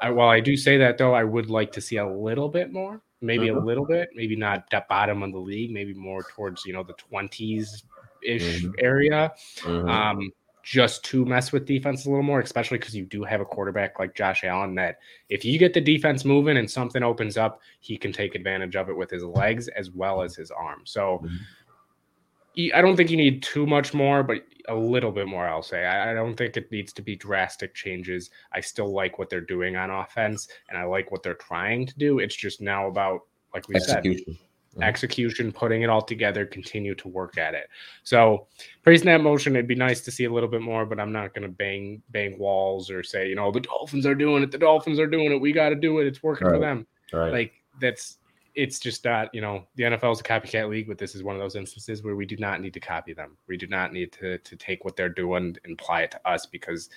I, 0.00 0.10
while 0.10 0.28
I 0.28 0.40
do 0.40 0.56
say 0.56 0.78
that, 0.78 0.96
though, 0.96 1.14
I 1.14 1.24
would 1.24 1.50
like 1.50 1.70
to 1.72 1.80
see 1.82 1.98
a 1.98 2.06
little 2.06 2.48
bit 2.48 2.72
more, 2.72 3.02
maybe 3.20 3.48
a 3.48 3.58
little 3.58 3.86
bit, 3.86 4.08
maybe 4.14 4.36
not 4.36 4.64
at 4.72 4.88
bottom 4.88 5.22
of 5.22 5.32
the 5.32 5.38
league, 5.38 5.70
maybe 5.70 5.92
more 5.92 6.22
towards 6.22 6.64
you 6.64 6.72
know 6.72 6.82
the 6.82 6.94
twenties 6.94 7.84
ish 8.22 8.62
mm-hmm. 8.62 8.72
area. 8.78 9.32
Mm-hmm. 9.58 9.88
Um, 9.88 10.32
just 10.64 11.04
to 11.04 11.26
mess 11.26 11.52
with 11.52 11.66
defense 11.66 12.06
a 12.06 12.08
little 12.08 12.24
more, 12.24 12.40
especially 12.40 12.78
because 12.78 12.96
you 12.96 13.04
do 13.04 13.22
have 13.22 13.42
a 13.42 13.44
quarterback 13.44 13.98
like 13.98 14.14
Josh 14.14 14.44
Allen 14.44 14.74
that 14.76 14.98
if 15.28 15.44
you 15.44 15.58
get 15.58 15.74
the 15.74 15.80
defense 15.80 16.24
moving 16.24 16.56
and 16.56 16.70
something 16.70 17.02
opens 17.02 17.36
up, 17.36 17.60
he 17.80 17.98
can 17.98 18.12
take 18.12 18.34
advantage 18.34 18.74
of 18.74 18.88
it 18.88 18.96
with 18.96 19.10
his 19.10 19.22
legs 19.22 19.68
as 19.68 19.90
well 19.90 20.22
as 20.22 20.34
his 20.34 20.50
arm. 20.50 20.80
So 20.84 21.22
mm-hmm. 21.22 22.74
I 22.74 22.80
don't 22.80 22.96
think 22.96 23.10
you 23.10 23.16
need 23.18 23.42
too 23.42 23.66
much 23.66 23.92
more, 23.92 24.22
but 24.22 24.38
a 24.68 24.74
little 24.74 25.12
bit 25.12 25.26
more, 25.26 25.46
I'll 25.46 25.62
say. 25.62 25.84
I 25.84 26.14
don't 26.14 26.34
think 26.34 26.56
it 26.56 26.72
needs 26.72 26.94
to 26.94 27.02
be 27.02 27.14
drastic 27.14 27.74
changes. 27.74 28.30
I 28.52 28.60
still 28.60 28.90
like 28.90 29.18
what 29.18 29.28
they're 29.28 29.42
doing 29.42 29.76
on 29.76 29.90
offense 29.90 30.48
and 30.70 30.78
I 30.78 30.84
like 30.84 31.12
what 31.12 31.22
they're 31.22 31.34
trying 31.34 31.86
to 31.86 31.94
do. 31.98 32.20
It's 32.20 32.36
just 32.36 32.62
now 32.62 32.86
about, 32.86 33.22
like 33.52 33.68
we 33.68 33.74
Execution. 33.74 34.24
said, 34.26 34.36
Mm-hmm. 34.74 34.82
execution, 34.82 35.52
putting 35.52 35.82
it 35.82 35.88
all 35.88 36.02
together, 36.02 36.44
continue 36.44 36.96
to 36.96 37.06
work 37.06 37.38
at 37.38 37.54
it. 37.54 37.68
So 38.02 38.48
pre 38.82 38.98
that 38.98 39.20
motion, 39.20 39.54
it'd 39.54 39.68
be 39.68 39.76
nice 39.76 40.00
to 40.00 40.10
see 40.10 40.24
a 40.24 40.32
little 40.32 40.48
bit 40.48 40.62
more, 40.62 40.84
but 40.84 40.98
I'm 40.98 41.12
not 41.12 41.32
gonna 41.32 41.48
bang 41.48 42.02
bang 42.10 42.36
walls 42.40 42.90
or 42.90 43.04
say, 43.04 43.28
you 43.28 43.36
know, 43.36 43.52
the 43.52 43.60
Dolphins 43.60 44.04
are 44.04 44.16
doing 44.16 44.42
it, 44.42 44.50
the 44.50 44.58
Dolphins 44.58 44.98
are 44.98 45.06
doing 45.06 45.30
it, 45.30 45.40
we 45.40 45.52
gotta 45.52 45.76
do 45.76 46.00
it, 46.00 46.08
it's 46.08 46.24
working 46.24 46.48
right. 46.48 46.54
for 46.54 46.58
them. 46.58 46.88
Right. 47.12 47.32
Like 47.32 47.52
that's 47.80 48.18
it's 48.56 48.80
just 48.80 49.04
not, 49.04 49.32
you 49.32 49.40
know, 49.40 49.64
the 49.76 49.84
NFL 49.84 50.12
is 50.12 50.20
a 50.20 50.24
copycat 50.24 50.68
league, 50.68 50.88
but 50.88 50.98
this 50.98 51.14
is 51.14 51.22
one 51.22 51.36
of 51.36 51.40
those 51.40 51.54
instances 51.54 52.02
where 52.02 52.16
we 52.16 52.26
do 52.26 52.36
not 52.36 52.60
need 52.60 52.74
to 52.74 52.80
copy 52.80 53.12
them. 53.12 53.36
We 53.46 53.56
do 53.56 53.68
not 53.68 53.92
need 53.92 54.12
to 54.14 54.38
to 54.38 54.56
take 54.56 54.84
what 54.84 54.96
they're 54.96 55.08
doing 55.08 55.56
and 55.64 55.78
apply 55.80 56.02
it 56.02 56.10
to 56.12 56.28
us 56.28 56.46
because 56.46 56.90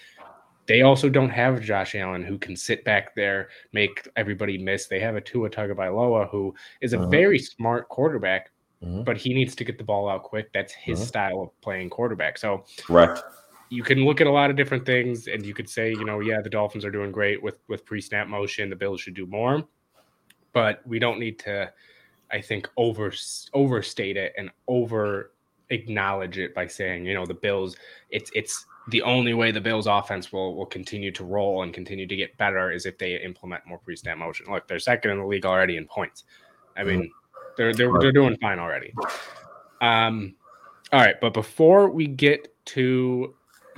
they 0.68 0.82
also 0.82 1.09
don't 1.09 1.30
have 1.30 1.61
Josh 1.61 1.95
Allen 1.95 2.24
who 2.24 2.38
can 2.38 2.55
sit 2.55 2.84
back 2.84 3.15
there, 3.15 3.49
make 3.72 4.07
everybody 4.15 4.57
miss. 4.57 4.88
They 4.88 4.99
have 4.99 5.15
a 5.15 5.22
Tua 5.22 5.49
Tagovailoa 5.49 6.30
who 6.30 6.53
is 6.82 6.93
a 6.93 6.99
uh-huh. 6.99 7.07
very 7.07 7.39
smart 7.39 7.88
quarterback, 7.89 8.51
uh-huh. 8.84 9.03
but 9.03 9.18
he 9.18 9.34
needs 9.34 9.55
to 9.55 9.63
get 9.63 9.78
the 9.78 9.84
ball 9.84 10.09
out 10.09 10.24
quick. 10.24 10.51
That's 10.53 10.74
his 10.74 10.99
uh-huh. 10.99 11.07
style 11.07 11.41
of 11.41 11.61
playing 11.61 11.89
quarterback. 11.89 12.38
So 12.38 12.65
correct. 12.82 13.22
You 13.70 13.84
can 13.84 14.05
look 14.05 14.22
at 14.22 14.28
a 14.28 14.32
lot 14.32 14.49
of 14.49 14.55
different 14.55 14.86
things, 14.86 15.28
and 15.28 15.45
you 15.45 15.53
could 15.53 15.70
say, 15.70 15.89
you 15.89 16.05
know, 16.05 16.20
yeah, 16.22 16.39
the 16.41 16.49
Dolphins 16.49 16.86
are 16.86 16.91
doing 16.91 17.11
great 17.11 17.41
with 17.41 17.59
with 17.68 17.86
pre 17.86 18.01
snap 18.01 18.28
motion. 18.28 18.70
The 18.70 18.76
Bills 18.76 19.01
should 19.01 19.13
do 19.13 19.26
more, 19.26 19.63
but 20.53 20.86
we 20.86 20.99
don't 20.99 21.20
need 21.20 21.39
to, 21.39 21.72
I 22.32 22.41
think, 22.41 22.70
over 22.78 23.13
overstate 23.53 24.15
it 24.15 24.34
and 24.38 24.51
over 24.68 25.32
acknowledge 25.70 26.38
it 26.38 26.55
by 26.55 26.68
saying, 26.68 27.05
you 27.05 27.13
know, 27.13 27.26
the 27.26 27.34
Bills. 27.34 27.76
It's 28.09 28.32
it's 28.34 28.65
the 28.90 29.02
only 29.02 29.34
way 29.34 29.52
the 29.52 29.62
Bills 29.62 29.88
offense 29.88 30.32
will 30.32 30.56
will 30.56 30.66
continue 30.66 31.12
to 31.12 31.26
roll 31.26 31.64
and 31.64 31.74
continue 31.74 32.08
to 32.08 32.16
get 32.16 32.38
better 32.38 32.72
is 32.72 32.86
if 32.86 32.98
they 32.98 33.16
implement 33.22 33.66
more 33.68 33.80
pre-snap 33.80 34.18
motion. 34.18 34.46
Look, 34.50 34.68
they're 34.68 34.80
second 34.80 35.12
in 35.12 35.20
the 35.20 35.26
league 35.26 35.46
already 35.46 35.78
in 35.78 35.86
points. 35.86 36.24
I 36.78 36.84
mean, 36.84 37.12
they're 37.58 37.74
they're 37.74 37.92
they're 38.00 38.12
doing 38.12 38.38
fine 38.38 38.60
already. 38.60 38.94
Um, 39.82 40.36
all 40.94 41.02
right, 41.02 41.16
but 41.20 41.34
before 41.34 41.90
we 41.90 42.08
get 42.08 42.54
to 42.68 43.36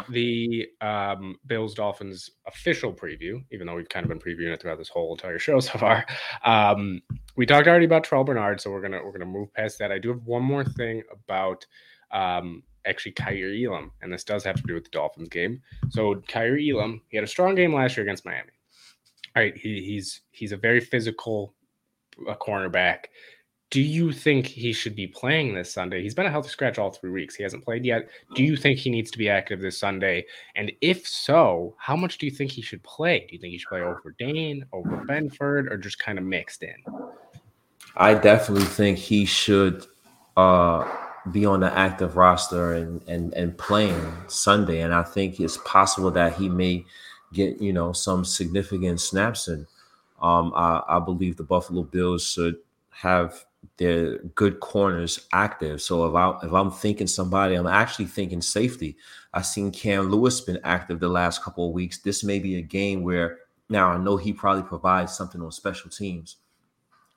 the 0.10 0.68
um, 0.82 1.38
Bills 1.48 1.74
Dolphins 1.74 2.32
official 2.48 2.94
preview, 2.94 3.44
even 3.52 3.68
though 3.68 3.76
we've 3.76 3.90
kind 3.90 4.04
of 4.04 4.10
been 4.10 4.20
previewing 4.20 4.54
it 4.54 4.62
throughout 4.62 4.78
this 4.78 4.90
whole 4.90 5.14
entire 5.14 5.40
show 5.40 5.60
so 5.60 5.78
far, 5.80 6.06
um, 6.46 7.02
we 7.36 7.46
talked 7.46 7.68
already 7.68 7.86
about 7.86 8.04
Terrel 8.04 8.26
Bernard, 8.26 8.62
so 8.62 8.70
we're 8.70 8.82
gonna 8.82 9.04
we're 9.04 9.12
gonna 9.12 9.26
move 9.26 9.52
past 9.54 9.80
that. 9.80 9.92
I 9.92 9.98
do 9.98 10.10
have 10.10 10.24
one 10.26 10.44
more 10.44 10.64
thing 10.64 11.02
about 11.12 11.66
um, 12.12 12.64
actually 12.86 13.14
Kaiir 13.14 13.54
Elam, 13.66 13.92
and 14.02 14.12
this 14.12 14.24
does 14.24 14.44
have 14.44 14.56
to 14.56 14.64
do 14.64 14.74
with 14.74 14.86
the 14.86 14.90
Dolphins 14.92 15.30
game. 15.30 15.62
So 15.90 16.16
Kaiir 16.16 16.58
Elam, 16.60 17.02
he 17.10 17.18
had 17.18 17.24
a 17.24 17.28
strong 17.28 17.56
game 17.56 17.74
last 17.74 17.98
year 17.98 18.04
against 18.04 18.26
Miami. 18.26 18.52
All 19.36 19.44
right, 19.44 19.58
he, 19.58 19.84
he's 19.84 20.22
he's 20.32 20.52
a 20.52 20.58
very 20.58 20.80
physical 20.80 21.54
uh, 22.28 22.36
cornerback. 22.36 23.06
Do 23.72 23.82
you 23.82 24.12
think 24.12 24.48
he 24.48 24.74
should 24.74 24.96
be 24.96 25.06
playing 25.06 25.54
this 25.54 25.72
Sunday? 25.72 26.02
He's 26.02 26.16
been 26.16 26.26
a 26.26 26.32
healthy 26.32 26.50
scratch 26.50 26.80
all 26.80 26.90
three 26.90 27.12
weeks. 27.12 27.36
He 27.36 27.44
hasn't 27.44 27.64
played 27.64 27.86
yet. 27.86 28.10
Do 28.34 28.44
you 28.44 28.58
think 28.58 28.80
he 28.80 28.90
needs 28.90 29.12
to 29.12 29.20
be 29.20 29.30
active 29.30 29.62
this 29.62 29.78
Sunday? 29.78 30.26
And 30.56 30.72
if 30.82 31.08
so, 31.08 31.76
how 31.78 31.96
much 31.96 32.18
do 32.18 32.26
you 32.26 32.32
think 32.32 32.50
he 32.50 32.64
should 32.64 32.82
play? 32.82 33.28
Do 33.30 33.36
you 33.36 33.40
think 33.40 33.52
he 33.52 33.60
should 33.60 33.70
play 33.70 33.82
over 33.82 34.16
Dane, 34.18 34.66
over 34.74 35.06
Benford, 35.08 35.70
or 35.70 35.78
just 35.78 36.00
kind 36.00 36.18
of 36.18 36.26
mixed 36.26 36.64
in? 36.64 36.74
I 37.96 38.16
definitely 38.16 38.66
think 38.66 38.98
he 38.98 39.26
should 39.26 39.86
uh, 40.36 40.90
be 41.32 41.46
on 41.46 41.60
the 41.62 41.78
active 41.78 42.18
roster 42.18 42.74
and 42.74 43.02
and 43.08 43.34
and 43.34 43.58
playing 43.58 44.14
Sunday, 44.28 44.82
and 44.82 44.94
I 44.94 45.04
think 45.04 45.40
it's 45.40 45.58
possible 45.58 46.12
that 46.12 46.34
he 46.34 46.50
may 46.50 46.86
get 47.34 47.62
you 47.62 47.74
know 47.74 47.94
some 47.94 48.26
significant 48.26 49.02
snaps 49.02 49.48
in. 49.48 49.68
Um, 50.22 50.52
I, 50.56 50.82
I 50.88 51.00
believe 51.00 51.38
the 51.38 51.44
Buffalo 51.44 51.84
Bills 51.84 52.30
should 52.30 52.58
have 52.90 53.46
their 53.78 54.18
good 54.36 54.60
corners 54.60 55.28
active. 55.32 55.82
So 55.82 56.06
if 56.08 56.16
I 56.16 56.46
if 56.46 56.54
I'm 56.54 56.72
thinking 56.72 57.08
somebody, 57.08 57.56
I'm 57.56 57.68
actually 57.68 58.06
thinking 58.06 58.42
safety. 58.42 58.98
I've 59.34 59.46
seen 59.46 59.72
Cam 59.72 60.10
Lewis 60.10 60.42
been 60.42 60.60
active 60.64 61.00
the 61.00 61.10
last 61.10 61.44
couple 61.44 61.68
of 61.68 61.74
weeks. 61.74 62.00
This 62.00 62.24
may 62.24 62.40
be 62.40 62.56
a 62.56 62.62
game 62.62 63.04
where 63.04 63.40
now 63.70 63.90
I 63.92 63.98
know 63.98 64.18
he 64.18 64.34
probably 64.34 64.64
provides 64.64 65.16
something 65.16 65.42
on 65.42 65.52
special 65.52 65.90
teams. 65.90 66.38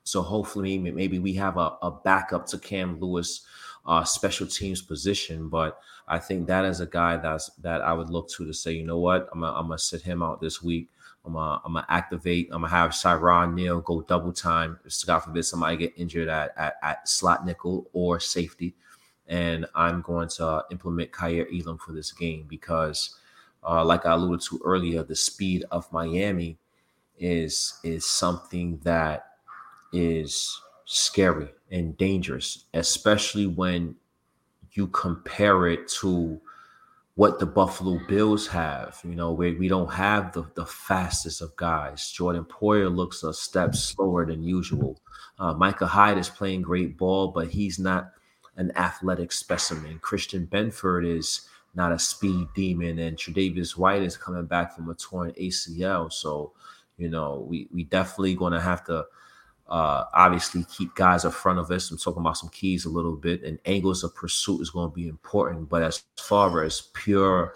So 0.03 0.21
hopefully 0.21 0.77
maybe 0.77 1.19
we 1.19 1.33
have 1.33 1.57
a, 1.57 1.77
a 1.81 1.91
backup 2.03 2.45
to 2.47 2.57
Cam 2.57 2.99
Lewis 2.99 3.45
uh, 3.85 4.03
special 4.03 4.47
teams 4.47 4.81
position. 4.81 5.49
But 5.49 5.79
I 6.07 6.19
think 6.19 6.47
that 6.47 6.65
is 6.65 6.79
a 6.79 6.85
guy 6.85 7.17
that's 7.17 7.49
that 7.61 7.81
I 7.81 7.93
would 7.93 8.09
look 8.09 8.29
to 8.31 8.45
to 8.45 8.53
say, 8.53 8.73
you 8.73 8.85
know 8.85 8.99
what, 8.99 9.29
I'm 9.33 9.41
gonna, 9.41 9.57
I'm 9.57 9.67
gonna 9.67 9.79
sit 9.79 10.01
him 10.01 10.23
out 10.23 10.41
this 10.41 10.61
week. 10.61 10.89
I'm 11.25 11.33
gonna, 11.33 11.61
I'm 11.63 11.73
gonna 11.73 11.85
activate. 11.89 12.49
I'm 12.51 12.61
gonna 12.61 12.69
have 12.69 12.91
Siran 12.91 13.53
Neal 13.53 13.81
go 13.81 14.01
double 14.01 14.33
time. 14.33 14.79
God 15.05 15.19
forbid 15.19 15.43
somebody 15.43 15.77
get 15.77 15.93
injured 15.95 16.27
at, 16.27 16.53
at, 16.57 16.75
at 16.83 17.07
slot 17.07 17.45
nickel 17.45 17.87
or 17.93 18.19
safety, 18.19 18.75
and 19.27 19.65
I'm 19.75 20.01
going 20.01 20.27
to 20.29 20.65
implement 20.71 21.11
Kaiir 21.11 21.47
Elam 21.53 21.77
for 21.77 21.93
this 21.93 22.11
game 22.11 22.45
because, 22.49 23.15
uh, 23.67 23.85
like 23.85 24.05
I 24.05 24.13
alluded 24.13 24.45
to 24.47 24.61
earlier, 24.65 25.03
the 25.03 25.15
speed 25.15 25.63
of 25.71 25.91
Miami 25.93 26.57
is 27.17 27.79
is 27.83 28.05
something 28.05 28.79
that 28.83 29.27
is 29.93 30.59
scary 30.85 31.49
and 31.71 31.97
dangerous, 31.97 32.65
especially 32.73 33.47
when 33.47 33.95
you 34.73 34.87
compare 34.87 35.67
it 35.67 35.87
to 35.87 36.39
what 37.15 37.39
the 37.39 37.45
Buffalo 37.45 37.99
Bills 38.07 38.47
have. 38.47 38.99
You 39.03 39.15
know, 39.15 39.31
where 39.31 39.53
we 39.53 39.67
don't 39.67 39.91
have 39.91 40.33
the, 40.33 40.45
the 40.55 40.65
fastest 40.65 41.41
of 41.41 41.55
guys. 41.55 42.11
Jordan 42.11 42.45
Poyer 42.45 42.93
looks 42.93 43.23
a 43.23 43.33
step 43.33 43.75
slower 43.75 44.25
than 44.25 44.43
usual. 44.43 44.99
Uh, 45.39 45.53
Micah 45.53 45.87
Hyde 45.87 46.17
is 46.17 46.29
playing 46.29 46.61
great 46.61 46.97
ball, 46.97 47.29
but 47.29 47.49
he's 47.49 47.79
not 47.79 48.11
an 48.57 48.71
athletic 48.75 49.31
specimen. 49.31 49.99
Christian 49.99 50.47
Benford 50.47 51.05
is 51.07 51.47
not 51.75 51.91
a 51.91 51.97
speed 51.97 52.47
demon, 52.55 52.99
and 52.99 53.17
Tre'Davious 53.17 53.75
White 53.75 54.03
is 54.03 54.15
coming 54.15 54.45
back 54.45 54.75
from 54.75 54.89
a 54.89 54.93
torn 54.93 55.31
ACL. 55.31 56.11
So, 56.13 56.51
you 56.97 57.09
know, 57.09 57.45
we 57.49 57.67
we 57.73 57.83
definitely 57.83 58.35
going 58.35 58.53
to 58.53 58.61
have 58.61 58.83
to 58.85 59.05
uh, 59.73 60.05
obviously 60.13 60.63
keep 60.65 60.93
guys 60.93 61.25
in 61.25 61.31
front 61.31 61.57
of 61.57 61.71
us. 61.71 61.89
I'm 61.89 61.97
talking 61.97 62.21
about 62.21 62.37
some 62.37 62.49
keys 62.49 62.85
a 62.85 62.91
little 62.91 63.15
bit, 63.15 63.41
and 63.41 63.57
angles 63.65 64.03
of 64.03 64.13
pursuit 64.13 64.61
is 64.61 64.69
going 64.69 64.91
to 64.91 64.93
be 64.93 65.07
important. 65.07 65.67
But 65.67 65.81
as 65.81 66.03
far 66.15 66.63
as 66.63 66.89
pure 66.93 67.55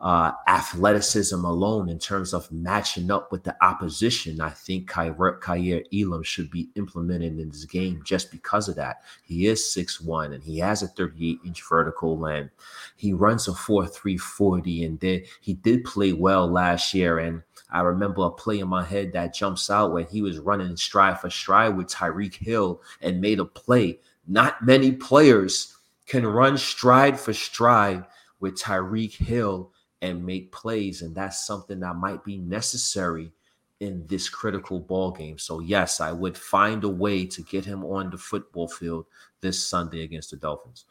uh, 0.00 0.32
athleticism 0.48 1.44
alone, 1.44 1.90
in 1.90 1.98
terms 1.98 2.32
of 2.32 2.50
matching 2.50 3.10
up 3.10 3.30
with 3.30 3.44
the 3.44 3.54
opposition, 3.62 4.40
I 4.40 4.48
think 4.48 4.88
Kaiir 4.88 5.84
Elam 5.92 6.22
should 6.22 6.50
be 6.50 6.70
implemented 6.74 7.38
in 7.38 7.50
this 7.50 7.66
game 7.66 8.00
just 8.02 8.30
because 8.30 8.70
of 8.70 8.76
that. 8.76 9.02
He 9.22 9.46
is 9.46 9.60
6'1 9.60 10.32
and 10.32 10.42
he 10.42 10.58
has 10.60 10.82
a 10.82 10.88
38 10.88 11.38
inch 11.44 11.62
vertical 11.68 12.24
and 12.24 12.48
he 12.96 13.12
runs 13.12 13.46
a 13.46 13.52
4 13.52 13.86
3 13.86 14.16
40. 14.16 14.84
And 14.86 14.98
then 15.00 15.22
he 15.42 15.52
did 15.52 15.84
play 15.84 16.14
well 16.14 16.48
last 16.48 16.94
year. 16.94 17.18
And 17.18 17.42
I 17.72 17.80
remember 17.80 18.24
a 18.26 18.30
play 18.30 18.60
in 18.60 18.68
my 18.68 18.84
head 18.84 19.12
that 19.14 19.34
jumps 19.34 19.70
out 19.70 19.92
where 19.92 20.04
he 20.04 20.22
was 20.22 20.38
running 20.38 20.76
stride 20.76 21.18
for 21.18 21.30
stride 21.30 21.76
with 21.76 21.88
Tyreek 21.88 22.34
Hill 22.34 22.82
and 23.00 23.20
made 23.20 23.40
a 23.40 23.44
play. 23.44 23.98
Not 24.28 24.64
many 24.64 24.92
players 24.92 25.76
can 26.06 26.26
run 26.26 26.58
stride 26.58 27.18
for 27.18 27.32
stride 27.32 28.04
with 28.40 28.60
Tyreek 28.60 29.14
Hill 29.14 29.72
and 30.02 30.24
make 30.24 30.52
plays, 30.52 31.02
and 31.02 31.14
that's 31.14 31.46
something 31.46 31.80
that 31.80 31.96
might 31.96 32.22
be 32.24 32.36
necessary 32.36 33.32
in 33.80 34.06
this 34.06 34.28
critical 34.28 34.78
ball 34.78 35.10
game. 35.10 35.38
So 35.38 35.60
yes, 35.60 36.00
I 36.00 36.12
would 36.12 36.36
find 36.36 36.84
a 36.84 36.88
way 36.88 37.26
to 37.26 37.42
get 37.42 37.64
him 37.64 37.84
on 37.84 38.10
the 38.10 38.18
football 38.18 38.68
field 38.68 39.06
this 39.40 39.62
Sunday 39.62 40.02
against 40.02 40.30
the 40.30 40.36
Dolphins. 40.36 40.84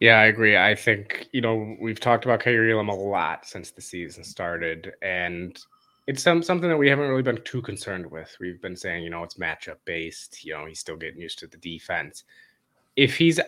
Yeah, 0.00 0.18
I 0.20 0.26
agree. 0.26 0.56
I 0.56 0.74
think, 0.74 1.28
you 1.32 1.40
know, 1.40 1.76
we've 1.80 2.00
talked 2.00 2.24
about 2.24 2.40
Kaiir 2.40 2.70
Elam 2.70 2.88
a 2.88 2.94
lot 2.94 3.46
since 3.46 3.70
the 3.70 3.80
season 3.80 4.24
started, 4.24 4.92
and 5.02 5.58
it's 6.08 6.22
some 6.22 6.42
something 6.42 6.70
that 6.70 6.76
we 6.78 6.88
haven't 6.88 7.10
really 7.10 7.22
been 7.22 7.42
too 7.44 7.60
concerned 7.60 8.10
with. 8.10 8.34
We've 8.40 8.62
been 8.62 8.74
saying, 8.74 9.04
you 9.04 9.10
know, 9.10 9.24
it's 9.24 9.34
matchup 9.34 9.76
based. 9.84 10.42
You 10.42 10.54
know, 10.54 10.64
he's 10.64 10.80
still 10.80 10.96
getting 10.96 11.20
used 11.20 11.38
to 11.40 11.46
the 11.46 11.58
defense. 11.58 12.24
If 12.96 13.14
he's 13.14 13.38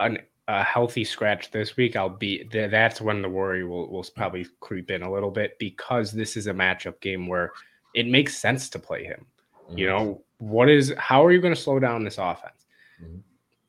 an, 0.00 0.18
a 0.48 0.64
healthy 0.64 1.04
scratch 1.04 1.50
this 1.50 1.76
week, 1.76 1.96
I'll 1.96 2.08
be 2.08 2.48
that's 2.50 3.02
when 3.02 3.20
the 3.20 3.28
worry 3.28 3.66
will 3.66 3.86
will 3.90 4.06
probably 4.16 4.46
creep 4.60 4.90
in 4.90 5.02
a 5.02 5.12
little 5.12 5.30
bit 5.30 5.58
because 5.58 6.10
this 6.10 6.38
is 6.38 6.46
a 6.46 6.54
matchup 6.54 6.98
game 7.00 7.26
where 7.26 7.52
it 7.94 8.06
makes 8.06 8.34
sense 8.34 8.70
to 8.70 8.78
play 8.78 9.04
him. 9.04 9.26
Mm-hmm. 9.66 9.78
You 9.78 9.86
know, 9.88 10.24
what 10.38 10.70
is 10.70 10.94
how 10.96 11.22
are 11.22 11.32
you 11.32 11.40
going 11.42 11.54
to 11.54 11.60
slow 11.60 11.78
down 11.78 12.02
this 12.02 12.16
offense? 12.16 12.64
Mm-hmm 13.02 13.18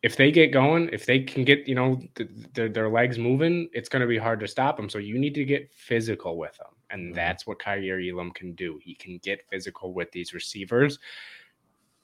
if 0.04 0.16
they 0.16 0.32
get 0.32 0.52
going, 0.52 0.90
if 0.92 1.06
they 1.06 1.20
can 1.20 1.44
get 1.44 1.68
you 1.68 1.76
know 1.76 2.02
th- 2.16 2.30
th- 2.56 2.74
their 2.74 2.90
legs 2.90 3.20
moving, 3.20 3.70
it's 3.74 3.88
going 3.88 4.02
to 4.02 4.08
be 4.08 4.18
hard 4.18 4.40
to 4.40 4.48
stop 4.48 4.78
them. 4.78 4.90
So 4.90 4.98
you 4.98 5.20
need 5.20 5.36
to 5.36 5.46
get 5.46 5.72
physical 5.76 6.38
with 6.38 6.58
them, 6.58 6.74
and 6.92 7.08
mm-hmm. 7.08 7.14
that's 7.16 7.46
what 7.48 7.60
Kaiir 7.60 8.00
Elam 8.00 8.32
can 8.32 8.54
do. 8.54 8.80
He 8.82 8.96
can 8.96 9.18
get 9.20 9.48
physical 9.50 9.94
with 9.94 10.12
these 10.12 10.34
receivers. 10.34 11.00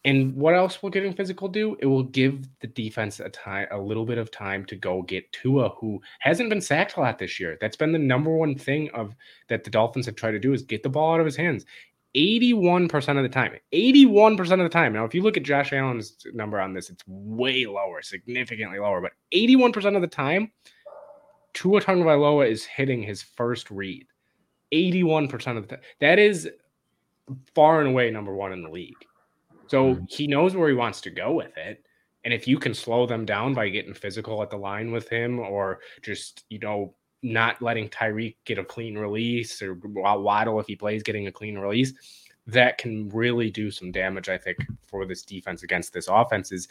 And 0.05 0.35
what 0.35 0.53
else 0.53 0.81
will 0.81 0.89
getting 0.89 1.13
physical 1.13 1.49
do? 1.49 1.75
It 1.79 1.85
will 1.85 2.03
give 2.03 2.47
the 2.61 2.67
defense 2.67 3.19
a 3.19 3.29
time, 3.29 3.67
a 3.71 3.77
little 3.77 4.05
bit 4.05 4.17
of 4.17 4.31
time 4.31 4.63
to 4.65 4.75
go 4.75 5.01
get 5.01 5.29
Tua, 5.33 5.69
who 5.69 5.99
hasn't 6.19 6.49
been 6.49 6.61
sacked 6.61 6.95
a 6.95 7.01
lot 7.01 7.19
this 7.19 7.39
year. 7.39 7.57
That's 7.59 7.75
been 7.75 7.91
the 7.91 7.99
number 7.99 8.33
one 8.33 8.55
thing 8.55 8.89
of 8.91 9.13
that 9.49 9.65
the 9.65 9.69
Dolphins 9.69 10.05
have 10.05 10.15
tried 10.15 10.31
to 10.31 10.39
do 10.39 10.53
is 10.53 10.61
get 10.61 10.81
the 10.81 10.89
ball 10.89 11.15
out 11.15 11.19
of 11.19 11.25
his 11.25 11.35
hands. 11.35 11.65
81% 12.15 13.17
of 13.17 13.23
the 13.23 13.29
time. 13.29 13.53
81% 13.73 14.39
of 14.39 14.59
the 14.59 14.69
time. 14.69 14.93
Now, 14.93 15.03
if 15.03 15.13
you 15.13 15.21
look 15.21 15.37
at 15.37 15.43
Josh 15.43 15.73
Allen's 15.73 16.25
number 16.33 16.59
on 16.59 16.73
this, 16.73 16.89
it's 16.89 17.03
way 17.05 17.65
lower, 17.65 18.01
significantly 18.01 18.79
lower, 18.79 19.01
but 19.01 19.11
81% 19.33 19.95
of 19.95 20.01
the 20.01 20.07
time, 20.07 20.51
Tua 21.53 21.81
Tagovailoa 21.81 22.49
is 22.49 22.65
hitting 22.65 23.03
his 23.03 23.21
first 23.21 23.69
read. 23.69 24.07
81% 24.73 25.57
of 25.57 25.67
the 25.67 25.75
time. 25.75 25.85
That 25.99 26.19
is 26.19 26.49
far 27.53 27.79
and 27.79 27.89
away 27.89 28.11
number 28.11 28.33
one 28.33 28.53
in 28.53 28.63
the 28.63 28.69
league. 28.69 29.05
So 29.67 29.95
mm-hmm. 29.95 30.05
he 30.09 30.27
knows 30.27 30.55
where 30.55 30.69
he 30.69 30.75
wants 30.75 31.01
to 31.01 31.09
go 31.09 31.33
with 31.33 31.55
it. 31.57 31.85
And 32.23 32.33
if 32.33 32.47
you 32.47 32.57
can 32.59 32.73
slow 32.73 33.05
them 33.05 33.25
down 33.25 33.53
by 33.53 33.69
getting 33.69 33.93
physical 33.93 34.41
at 34.41 34.49
the 34.49 34.57
line 34.57 34.91
with 34.91 35.07
him 35.07 35.39
or 35.39 35.79
just, 36.01 36.45
you 36.49 36.59
know, 36.59 36.93
not 37.23 37.61
letting 37.61 37.89
Tyreek 37.89 38.35
get 38.45 38.57
a 38.57 38.63
clean 38.63 38.97
release 38.97 39.61
or 39.61 39.75
Waddle 39.83 40.59
if 40.59 40.67
he 40.67 40.75
plays 40.75 41.03
getting 41.03 41.27
a 41.27 41.31
clean 41.31 41.57
release, 41.57 41.93
that 42.45 42.77
can 42.77 43.09
really 43.09 43.49
do 43.49 43.71
some 43.71 43.91
damage. 43.91 44.29
I 44.29 44.37
think 44.37 44.57
for 44.87 45.05
this 45.05 45.23
defense 45.23 45.63
against 45.63 45.93
this 45.93 46.07
offense 46.07 46.51
is 46.51 46.67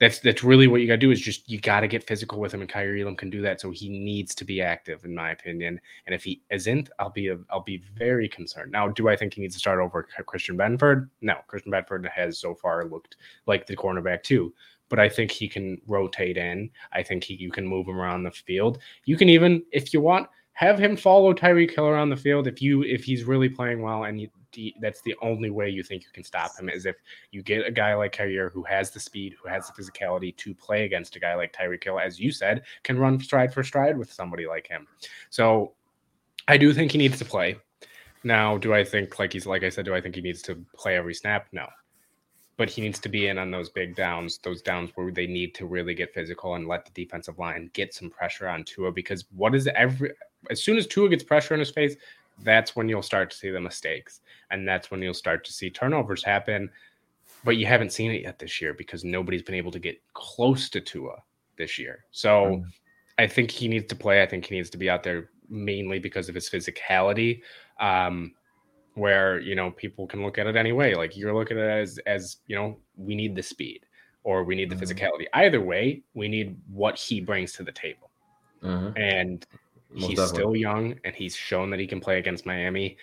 that's 0.00 0.20
that's 0.20 0.44
really 0.44 0.68
what 0.68 0.80
you 0.80 0.86
got 0.86 0.94
to 0.94 0.98
do 0.98 1.10
is 1.10 1.20
just 1.20 1.48
you 1.48 1.60
got 1.60 1.80
to 1.80 1.88
get 1.88 2.06
physical 2.06 2.38
with 2.38 2.54
him, 2.54 2.60
and 2.60 2.70
Kaiir 2.70 3.00
Elam 3.00 3.16
can 3.16 3.30
do 3.30 3.42
that. 3.42 3.60
So 3.60 3.70
he 3.70 3.88
needs 3.88 4.34
to 4.36 4.44
be 4.44 4.62
active, 4.62 5.04
in 5.04 5.14
my 5.14 5.30
opinion. 5.30 5.80
And 6.06 6.14
if 6.14 6.24
he 6.24 6.42
isn't, 6.50 6.90
I'll 6.98 7.10
be 7.10 7.28
a, 7.28 7.38
I'll 7.50 7.62
be 7.62 7.82
very 7.96 8.28
concerned. 8.28 8.72
Now, 8.72 8.88
do 8.88 9.08
I 9.08 9.16
think 9.16 9.34
he 9.34 9.40
needs 9.40 9.54
to 9.54 9.60
start 9.60 9.80
over 9.80 10.06
Christian 10.26 10.56
Benford? 10.56 11.08
No, 11.20 11.36
Christian 11.46 11.72
Benford 11.72 12.08
has 12.08 12.38
so 12.38 12.54
far 12.54 12.84
looked 12.84 13.16
like 13.46 13.66
the 13.66 13.76
cornerback 13.76 14.22
too 14.22 14.52
but 14.88 14.98
I 14.98 15.08
think 15.08 15.30
he 15.30 15.48
can 15.48 15.78
rotate 15.86 16.38
in. 16.38 16.70
I 16.92 17.02
think 17.02 17.24
he, 17.24 17.34
you 17.34 17.50
can 17.50 17.66
move 17.66 17.86
him 17.86 18.00
around 18.00 18.22
the 18.22 18.30
field. 18.30 18.78
You 19.04 19.18
can 19.18 19.28
even, 19.28 19.62
if 19.70 19.92
you 19.92 20.00
want, 20.00 20.28
have 20.58 20.78
him 20.78 20.96
follow 20.96 21.32
Tyreek 21.32 21.74
Hill 21.74 21.86
around 21.86 22.10
the 22.10 22.16
field. 22.16 22.48
If 22.48 22.60
you 22.60 22.82
if 22.82 23.04
he's 23.04 23.24
really 23.24 23.48
playing 23.48 23.80
well, 23.80 24.04
and 24.04 24.20
you, 24.20 24.28
that's 24.80 25.00
the 25.02 25.14
only 25.22 25.50
way 25.50 25.68
you 25.68 25.82
think 25.82 26.02
you 26.02 26.10
can 26.12 26.24
stop 26.24 26.58
him 26.58 26.68
is 26.68 26.86
if 26.86 26.96
you 27.30 27.42
get 27.42 27.66
a 27.66 27.70
guy 27.70 27.94
like 27.94 28.16
Kaiir 28.16 28.50
who 28.50 28.62
has 28.64 28.90
the 28.90 29.00
speed, 29.00 29.34
who 29.40 29.48
has 29.48 29.68
the 29.68 29.82
physicality 29.82 30.36
to 30.36 30.54
play 30.54 30.84
against 30.84 31.16
a 31.16 31.20
guy 31.20 31.34
like 31.34 31.52
Tyreek 31.52 31.84
Hill, 31.84 31.98
as 31.98 32.18
you 32.18 32.30
said, 32.30 32.62
can 32.82 32.98
run 32.98 33.20
stride 33.20 33.52
for 33.52 33.62
stride 33.62 33.96
with 33.96 34.12
somebody 34.12 34.46
like 34.46 34.66
him. 34.66 34.86
So 35.30 35.72
I 36.46 36.56
do 36.56 36.72
think 36.72 36.92
he 36.92 36.98
needs 36.98 37.18
to 37.18 37.24
play. 37.24 37.56
Now, 38.24 38.58
do 38.58 38.74
I 38.74 38.84
think 38.84 39.18
like 39.18 39.32
he's 39.32 39.46
like 39.46 39.64
I 39.64 39.68
said, 39.68 39.84
do 39.84 39.94
I 39.94 40.00
think 40.00 40.14
he 40.14 40.20
needs 40.20 40.42
to 40.42 40.56
play 40.76 40.96
every 40.96 41.14
snap? 41.14 41.48
No 41.52 41.68
but 42.58 42.68
he 42.68 42.82
needs 42.82 42.98
to 42.98 43.08
be 43.08 43.28
in 43.28 43.38
on 43.38 43.52
those 43.52 43.70
big 43.70 43.94
downs, 43.94 44.38
those 44.38 44.60
downs 44.60 44.90
where 44.96 45.12
they 45.12 45.28
need 45.28 45.54
to 45.54 45.64
really 45.64 45.94
get 45.94 46.12
physical 46.12 46.56
and 46.56 46.66
let 46.66 46.84
the 46.84 46.90
defensive 46.90 47.38
line 47.38 47.70
get 47.72 47.94
some 47.94 48.10
pressure 48.10 48.48
on 48.48 48.64
Tua. 48.64 48.90
Because 48.90 49.24
what 49.34 49.54
is 49.54 49.68
every 49.68 50.12
as 50.50 50.62
soon 50.62 50.76
as 50.76 50.86
Tua 50.86 51.08
gets 51.08 51.22
pressure 51.22 51.54
in 51.54 51.60
his 51.60 51.70
face, 51.70 51.96
that's 52.42 52.76
when 52.76 52.88
you'll 52.88 53.02
start 53.02 53.30
to 53.30 53.36
see 53.36 53.50
the 53.50 53.60
mistakes, 53.60 54.20
and 54.50 54.66
that's 54.66 54.90
when 54.90 55.02
you'll 55.02 55.14
start 55.14 55.44
to 55.44 55.52
see 55.52 55.70
turnovers 55.70 56.22
happen. 56.22 56.70
But 57.44 57.56
you 57.56 57.66
haven't 57.66 57.92
seen 57.92 58.10
it 58.10 58.22
yet 58.22 58.38
this 58.38 58.60
year 58.60 58.74
because 58.74 59.04
nobody's 59.04 59.42
been 59.42 59.54
able 59.54 59.70
to 59.72 59.78
get 59.78 60.00
close 60.14 60.68
to 60.70 60.80
Tua 60.80 61.22
this 61.56 61.78
year. 61.78 62.04
So 62.10 62.46
mm. 62.46 62.64
I 63.18 63.26
think 63.26 63.50
he 63.50 63.68
needs 63.68 63.86
to 63.86 63.96
play. 63.96 64.22
I 64.22 64.26
think 64.26 64.46
he 64.46 64.56
needs 64.56 64.70
to 64.70 64.78
be 64.78 64.90
out 64.90 65.02
there 65.02 65.30
mainly 65.48 65.98
because 65.98 66.28
of 66.28 66.34
his 66.34 66.48
physicality. 66.50 67.42
Um, 67.80 68.32
where 68.98 69.38
you 69.38 69.54
know 69.54 69.70
people 69.70 70.06
can 70.06 70.22
look 70.22 70.38
at 70.38 70.46
it 70.46 70.56
anyway. 70.56 70.94
Like 70.94 71.16
you're 71.16 71.34
looking 71.34 71.58
at 71.58 71.64
it 71.64 71.82
as 71.82 71.98
as 72.06 72.38
you 72.46 72.56
know 72.56 72.78
we 72.96 73.14
need 73.14 73.34
the 73.34 73.42
speed 73.42 73.86
or 74.24 74.44
we 74.44 74.54
need 74.54 74.68
the 74.68 74.76
mm-hmm. 74.76 74.84
physicality. 74.84 75.26
Either 75.32 75.60
way, 75.60 76.02
we 76.14 76.28
need 76.28 76.56
what 76.70 76.98
he 76.98 77.20
brings 77.20 77.52
to 77.54 77.62
the 77.62 77.72
table. 77.72 78.10
Mm-hmm. 78.62 78.98
And 78.98 79.46
Most 79.90 80.08
he's 80.08 80.18
definitely. 80.18 80.38
still 80.38 80.56
young, 80.56 80.94
and 81.04 81.14
he's 81.14 81.34
shown 81.34 81.70
that 81.70 81.80
he 81.80 81.86
can 81.86 82.00
play 82.00 82.18
against 82.18 82.46
Miami. 82.46 82.96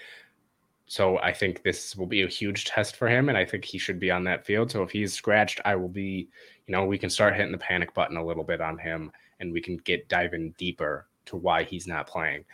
So 0.88 1.18
I 1.20 1.34
think 1.34 1.64
this 1.64 1.96
will 1.96 2.06
be 2.06 2.22
a 2.22 2.28
huge 2.28 2.66
test 2.66 2.96
for 2.96 3.08
him, 3.08 3.30
and 3.30 3.38
I 3.38 3.44
think 3.46 3.66
he 3.66 3.78
should 3.78 4.00
be 4.00 4.12
on 4.12 4.24
that 4.26 4.46
field. 4.46 4.70
So 4.70 4.84
if 4.84 4.92
he's 4.92 5.14
scratched, 5.14 5.60
I 5.66 5.76
will 5.76 5.90
be, 5.90 6.30
you 6.68 6.72
know, 6.72 6.86
we 6.86 7.00
can 7.00 7.10
start 7.10 7.36
hitting 7.36 7.52
the 7.52 7.58
panic 7.58 7.94
button 7.94 8.18
a 8.18 8.26
little 8.26 8.44
bit 8.44 8.62
on 8.62 8.78
him, 8.78 9.12
and 9.40 9.52
we 9.52 9.62
can 9.62 9.78
get 9.78 10.08
diving 10.10 10.54
deeper 10.58 11.08
to 11.26 11.38
why 11.38 11.64
he's 11.64 11.88
not 11.88 12.08
playing. 12.08 12.46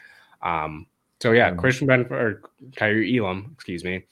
Um, 0.42 0.88
so 1.22 1.34
yeah, 1.34 1.50
mm-hmm. 1.50 1.60
Christian 1.60 1.88
Ben 1.88 2.08
or 2.10 2.42
Kaiir 2.76 3.04
Elam, 3.04 3.52
excuse 3.54 3.84
me. 3.84 4.06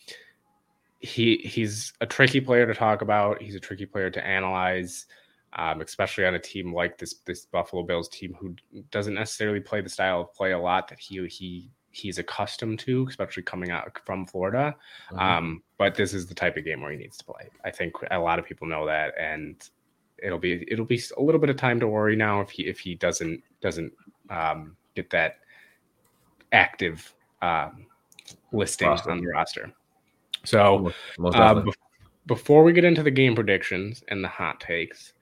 He 0.99 1.38
he's 1.38 1.93
a 2.01 2.05
tricky 2.05 2.41
player 2.41 2.67
to 2.67 2.74
talk 2.74 3.01
about. 3.01 3.41
He's 3.41 3.55
a 3.55 3.59
tricky 3.59 3.86
player 3.86 4.09
to 4.09 4.26
analyze, 4.26 5.05
um, 5.54 5.82
especially 5.82 6.26
on 6.26 6.36
a 6.36 6.39
team 6.39 6.74
like 6.74 6.97
this 6.97 7.16
this 7.26 7.45
Buffalo 7.45 7.84
Bills 7.84 8.10
team 8.10 8.36
who 8.39 8.56
doesn't 8.91 9.14
necessarily 9.14 9.60
play 9.60 9.82
the 9.82 9.89
style 9.89 10.22
of 10.22 10.34
play 10.34 10.52
a 10.52 10.60
lot 10.60 10.88
that 10.88 11.00
he 11.00 11.26
he 11.28 11.70
he's 11.91 12.20
accustomed 12.20 12.80
to, 12.80 13.06
especially 13.10 13.43
coming 13.43 13.72
out 13.72 14.00
from 14.06 14.26
Florida. 14.26 14.76
Mm-hmm. 15.12 15.20
Um, 15.20 15.64
but 15.78 15.95
this 15.95 16.14
is 16.14 16.28
the 16.28 16.36
type 16.36 16.58
of 16.58 16.66
game 16.66 16.82
where 16.82 16.91
he 16.91 16.97
needs 16.97 17.18
to 17.18 17.26
play. 17.26 17.50
I 17.66 17.72
think 17.72 17.93
a 18.12 18.20
lot 18.20 18.39
of 18.39 18.45
people 18.45 18.68
know 18.68 18.86
that, 18.86 19.14
and 19.20 19.68
it'll 20.22 20.39
be 20.39 20.66
it'll 20.72 20.86
be 20.86 21.02
a 21.18 21.22
little 21.22 21.41
bit 21.41 21.50
of 21.50 21.58
time 21.58 21.80
to 21.80 21.88
worry 21.88 22.16
now 22.16 22.41
if 22.41 22.50
he 22.52 22.64
if 22.64 22.80
he 22.80 22.95
doesn't 22.95 23.41
doesn't 23.62 23.91
um, 24.30 24.76
get 24.95 25.10
that 25.10 25.38
active 26.52 27.14
um, 27.41 27.88
listing 28.52 28.88
on 28.88 29.22
the 29.22 29.28
roster. 29.28 29.72
So 30.45 30.91
uh, 31.24 31.64
before 32.28 32.64
we 32.64 32.72
get 32.72 32.86
into 32.86 33.04
the 33.04 33.12
game 33.12 33.36
predictions 33.36 34.04
and 34.08 34.24
the 34.24 34.28
hot 34.28 34.60
takes, 34.60 35.14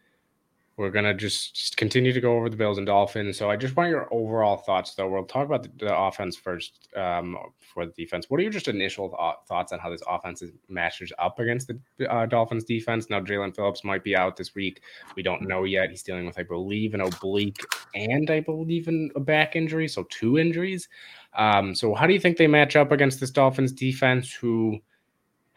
we're 0.77 0.91
gonna 0.91 1.13
just, 1.13 1.55
just, 1.55 1.75
continue 1.75 2.13
to 2.13 2.21
go 2.21 2.37
over 2.37 2.49
the 2.49 2.55
Bills 2.55 2.77
and 2.77 2.85
Dolphins. 2.85 3.35
So 3.37 3.49
I 3.49 3.55
just 3.55 3.75
want 3.75 3.89
your 3.89 4.07
overall 4.13 4.57
thoughts, 4.57 4.93
though. 4.93 5.09
We'll 5.09 5.25
talk 5.25 5.45
about 5.45 5.63
the, 5.63 5.85
the 5.85 5.97
offense 5.97 6.35
first 6.35 6.87
um, 6.95 7.35
for 7.59 7.87
the 7.87 7.91
defense. 7.93 8.29
What 8.29 8.39
are 8.39 8.43
your 8.43 8.51
just 8.51 8.67
initial 8.67 9.09
th- 9.09 9.47
thoughts 9.47 9.73
on 9.73 9.79
how 9.79 9.89
this 9.89 10.03
offense 10.07 10.43
is 10.43 10.51
matches 10.69 11.11
up 11.17 11.39
against 11.39 11.71
the 11.97 12.13
uh, 12.13 12.27
Dolphins 12.27 12.63
defense? 12.63 13.09
Now 13.09 13.19
Jaelan 13.21 13.55
Phillips 13.55 13.83
might 13.83 14.03
be 14.03 14.15
out 14.15 14.37
this 14.37 14.53
week. 14.53 14.81
We 15.15 15.23
don't 15.23 15.47
know 15.47 15.63
yet. 15.63 15.89
He's 15.89 16.03
dealing 16.03 16.27
with, 16.27 16.37
I 16.37 16.43
believe, 16.43 16.93
an 16.93 17.01
oblique 17.01 17.59
and 17.95 18.29
I 18.29 18.41
believe 18.41 18.87
in 18.87 19.09
a 19.15 19.19
back 19.19 19.55
injury, 19.55 19.87
so 19.87 20.05
two 20.11 20.37
injuries. 20.37 20.87
Um, 21.33 21.73
so 21.73 21.95
how 21.95 22.05
do 22.05 22.13
you 22.13 22.19
think 22.19 22.37
they 22.37 22.47
match 22.47 22.75
up 22.75 22.91
against 22.91 23.19
this 23.19 23.31
Dolphins 23.31 23.71
defense, 23.71 24.31
who 24.31 24.79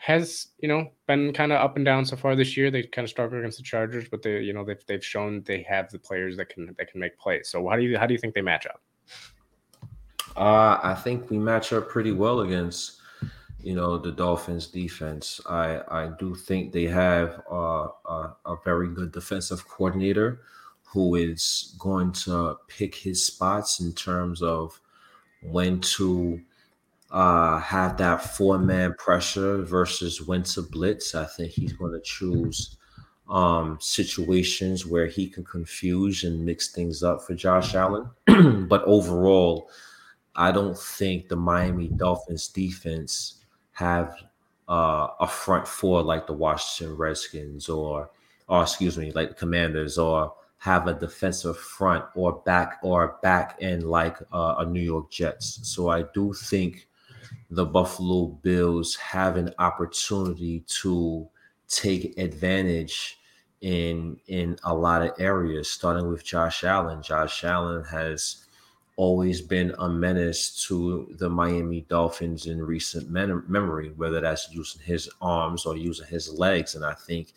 has 0.01 0.49
you 0.61 0.67
know 0.69 0.91
been 1.07 1.31
kind 1.35 1.53
of 1.53 1.61
up 1.61 1.77
and 1.77 1.85
down 1.85 2.07
so 2.07 2.17
far 2.17 2.35
this 2.35 2.57
year. 2.57 2.71
They 2.71 2.85
kind 2.85 3.05
of 3.05 3.11
struggled 3.11 3.39
against 3.39 3.59
the 3.59 3.65
Chargers, 3.65 4.09
but 4.09 4.23
they 4.23 4.41
you 4.41 4.55
know 4.55 4.65
they've 4.65 4.83
they've 4.87 5.05
shown 5.05 5.43
they 5.45 5.63
have 5.69 5.91
the 5.91 5.99
players 5.99 6.39
that 6.39 6.49
can 6.49 6.75
that 6.79 6.91
can 6.91 7.01
make 7.01 7.19
plays. 7.19 7.51
So 7.51 7.69
how 7.69 7.77
do 7.77 7.83
you 7.83 7.99
how 7.99 8.07
do 8.07 8.15
you 8.15 8.19
think 8.19 8.35
they 8.35 8.41
match 8.41 8.67
up? 8.67 8.81
Uh, 10.37 10.81
I 10.83 10.95
think 10.95 11.29
we 11.29 11.39
match 11.39 11.75
up 11.75 11.91
pretty 11.91 12.13
well 12.13 12.41
against 12.41 13.03
you 13.63 13.75
know 13.75 13.99
the 13.99 14.11
Dolphins 14.11 14.69
defense. 14.69 15.39
I 15.47 15.83
I 15.89 16.11
do 16.19 16.35
think 16.35 16.73
they 16.73 16.85
have 16.87 17.43
a, 17.51 17.89
a 18.47 18.57
very 18.65 18.89
good 18.89 19.13
defensive 19.13 19.69
coordinator 19.69 20.41
who 20.83 21.15
is 21.15 21.77
going 21.79 22.13
to 22.13 22.57
pick 22.69 22.95
his 22.95 23.25
spots 23.25 23.81
in 23.81 23.93
terms 23.93 24.41
of 24.41 24.81
when 25.43 25.79
to 25.81 26.41
uh, 27.11 27.59
have 27.59 27.97
that 27.97 28.23
four 28.23 28.59
man 28.59 28.95
pressure 28.99 29.63
versus 29.63 30.23
winter 30.23 30.63
blitz. 30.63 31.15
I 31.15 31.25
think 31.25 31.51
he's 31.51 31.73
going 31.73 31.93
to 31.93 32.01
choose 32.01 32.77
um, 33.29 33.79
situations 33.81 34.87
where 34.87 35.07
he 35.07 35.29
can 35.29 35.45
confuse 35.45 36.25
and 36.25 36.45
mix 36.45 36.73
things 36.73 37.03
up 37.03 37.23
for 37.23 37.35
Josh 37.35 37.75
Allen. 37.75 38.09
but 38.69 38.83
overall, 38.85 39.71
I 40.37 40.53
don't 40.53 40.79
think 40.79 41.29
the 41.29 41.37
Miami 41.37 41.89
Dolphins 41.89 42.49
defense 42.49 43.45
have 43.73 44.15
uh, 44.69 45.09
a 45.19 45.27
front 45.27 45.67
four 45.67 46.03
like 46.03 46.27
the 46.27 46.33
Washington 46.33 46.97
Redskins 46.97 47.69
or, 47.69 48.11
or 48.49 48.63
excuse 48.63 48.97
me, 48.97 49.11
like 49.13 49.31
the 49.31 49.35
Commanders 49.35 49.99
or 49.99 50.35
have 50.59 50.87
a 50.87 50.95
defensive 50.95 51.59
front 51.59 52.05
or 52.15 52.41
back 52.45 52.79
or 52.83 53.19
back 53.23 53.57
end 53.61 53.83
like 53.85 54.17
uh, 54.33 54.57
a 54.59 54.67
New 54.67 54.81
York 54.81 55.11
Jets. 55.11 55.59
So 55.63 55.89
I 55.89 56.05
do 56.15 56.33
think 56.33 56.87
the 57.51 57.67
Buffalo 57.67 58.27
Bills 58.27 58.97
have 58.97 59.37
an 59.37 59.53
opportunity 59.59 60.61
to 60.67 61.29
take 61.69 62.19
advantage 62.19 63.19
in 63.61 64.19
in 64.29 64.57
a 64.65 64.75
lot 64.75 65.03
of 65.03 65.13
areas, 65.19 65.71
starting 65.71 66.09
with 66.09 66.25
Josh 66.25 66.65
Allen. 66.65 67.03
Josh 67.03 67.45
Allen 67.45 67.85
has 67.85 68.47
always 68.97 69.41
been 69.41 69.75
a 69.79 69.89
menace 69.89 70.67
to 70.67 71.09
the 71.19 71.29
Miami 71.29 71.83
Dolphins 71.89 72.47
in 72.47 72.63
recent 72.63 73.11
memory, 73.11 73.93
whether 73.97 74.21
that's 74.21 74.53
using 74.53 74.83
his 74.83 75.09
arms 75.23 75.65
or 75.65 75.77
using 75.77 76.07
his 76.07 76.33
legs. 76.39 76.75
And 76.75 76.85
I 76.85 76.95
think 76.95 77.33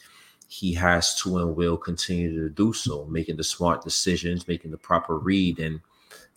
he 0.47 0.73
has 0.73 1.19
to 1.21 1.37
and 1.37 1.55
will 1.55 1.77
continue 1.77 2.33
to 2.41 2.49
do 2.49 2.73
so, 2.73 3.05
making 3.05 3.37
the 3.37 3.43
smart 3.43 3.83
decisions, 3.83 4.47
making 4.47 4.71
the 4.71 4.77
proper 4.77 5.17
read, 5.17 5.59
and 5.59 5.79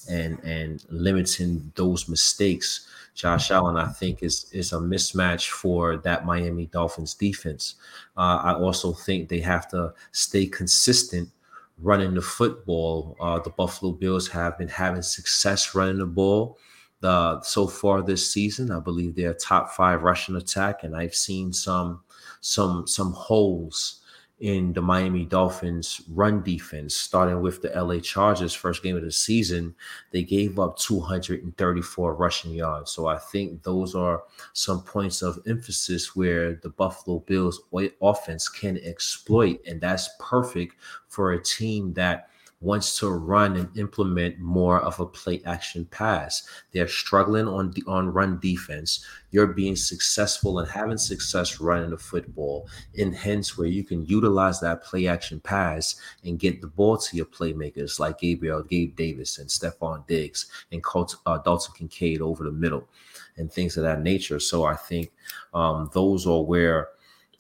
and 0.09 0.39
and 0.41 0.85
limiting 0.91 1.73
those 1.75 2.09
mistakes 2.09 2.89
Josh 3.17 3.51
Allen, 3.51 3.77
I 3.77 3.89
think, 3.89 4.23
is 4.23 4.47
is 4.53 4.73
a 4.73 4.77
mismatch 4.77 5.49
for 5.49 5.97
that 5.97 6.27
Miami 6.27 6.67
Dolphins 6.67 7.15
defense. 7.15 7.77
Uh, 8.17 8.41
I 8.45 8.53
also 8.55 8.93
think 8.93 9.29
they 9.29 9.41
have 9.41 9.67
to 9.71 9.95
stay 10.13 10.47
consistent 10.47 11.31
running 11.79 12.15
the 12.15 12.23
football. 12.23 13.17
Uh, 13.19 13.39
the 13.39 13.51
Buffalo 13.51 13.93
Bills 13.93 14.29
have 14.29 14.59
been 14.59 14.69
having 14.69 15.03
success 15.03 15.75
running 15.75 15.99
the 15.99 16.07
ball. 16.07 16.59
The, 17.01 17.41
so 17.41 17.67
far 17.67 18.03
this 18.03 18.31
season, 18.31 18.71
I 18.71 18.81
believe 18.81 19.15
they're 19.15 19.35
top 19.35 19.71
five 19.71 20.03
rushing 20.03 20.37
attack, 20.37 20.85
and 20.85 20.95
I've 20.95 21.15
seen 21.15 21.53
some 21.53 22.03
some 22.41 22.87
some 22.87 23.13
holes 23.13 24.03
in 24.39 24.75
the 24.75 24.83
Miami 24.83 25.25
Dolphins 25.25 26.03
run 26.11 26.43
defense, 26.43 26.95
starting 26.95 27.41
with 27.41 27.63
the 27.63 27.71
LA 27.71 28.01
Chargers 28.01 28.53
first 28.53 28.83
game 28.83 28.97
of 28.97 29.03
the 29.03 29.11
season, 29.11 29.75
they 30.11 30.23
gave 30.23 30.59
up 30.59 30.77
234 30.79 32.15
rushing 32.15 32.53
yards. 32.53 32.91
So 32.91 33.07
I 33.07 33.19
think 33.19 33.63
those 33.63 33.95
are 33.95 34.25
some 34.53 34.83
points 34.83 35.23
of 35.23 35.39
emphasis 35.47 36.15
where 36.15 36.57
the 36.57 36.69
Buffalo 36.69 37.21
Bills 37.21 37.61
offense 38.03 38.49
can 38.49 38.79
exploit. 38.85 39.59
And 39.67 39.81
that's 39.81 40.11
perfect 40.21 40.77
for 41.09 41.33
a 41.33 41.43
team 41.43 41.95
that 41.95 42.29
wants 42.61 42.99
to 42.99 43.11
run 43.11 43.55
and 43.57 43.77
implement 43.77 44.39
more 44.39 44.81
of 44.81 44.99
a 44.99 45.07
play 45.07 45.43
action 45.45 45.85
pass. 45.87 46.49
They're 46.73 46.89
struggling 46.89 47.47
on 47.47 47.71
the 47.73 47.83
on 47.87 48.13
run 48.13 48.39
defense. 48.41 49.05
You're 49.31 49.49
being 49.49 49.77
successful 49.77 50.59
and 50.59 50.69
having 50.69 50.97
success 50.97 51.61
running 51.61 51.91
the 51.91 51.99
football, 51.99 52.69
and 52.99 53.15
hence 53.15 53.59
where 53.59 53.67
you 53.67 53.85
can 53.85 54.07
utilize 54.07 54.61
that 54.61 54.83
play 54.83 55.07
action 55.07 55.41
pass 55.41 55.97
and 56.25 56.39
get 56.39 56.61
the 56.61 56.69
ball 56.69 56.97
to 56.97 57.17
your 57.17 57.27
playmakers 57.27 58.01
like 58.01 58.21
Gabriel, 58.21 58.63
Gabe 58.63 58.97
Davis, 58.97 59.39
and 59.39 59.49
Stefon 59.49 60.07
Diggs 60.07 60.47
and 60.73 60.83
Colt, 60.83 61.17
uh, 61.27 61.39
Dalton 61.39 61.75
Kincaid 61.77 62.23
over 62.23 62.45
the 62.45 62.53
middle, 62.53 62.89
and 63.37 63.53
things 63.53 63.77
of 63.77 63.83
that 63.83 64.01
nature. 64.01 64.41
So 64.41 64.65
I 64.65 64.77
think 64.77 65.13
um, 65.53 65.91
those 65.93 66.27
are 66.27 66.43
where 66.43 66.89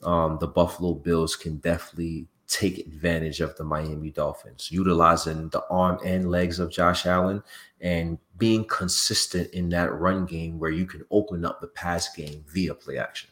um, 0.02 0.36
the 0.40 0.46
Buffalo 0.46 0.92
Bills 0.92 1.36
can 1.36 1.56
definitely 1.56 2.26
take 2.48 2.78
advantage 2.78 3.40
of 3.40 3.56
the 3.56 3.64
Miami 3.64 4.10
Dolphins, 4.10 4.70
utilizing 4.70 5.48
the 5.48 5.64
arm 5.68 5.98
and 6.04 6.30
legs 6.30 6.58
of 6.58 6.70
Josh 6.70 7.06
Allen 7.06 7.42
and 7.80 8.18
being 8.38 8.64
consistent 8.66 9.50
in 9.50 9.68
that 9.70 9.92
run 9.92 10.26
game 10.26 10.58
where 10.58 10.70
you 10.70 10.86
can 10.86 11.04
open 11.10 11.44
up 11.44 11.60
the 11.60 11.66
pass 11.66 12.14
game 12.14 12.44
via 12.48 12.74
play 12.74 12.98
action. 12.98 13.30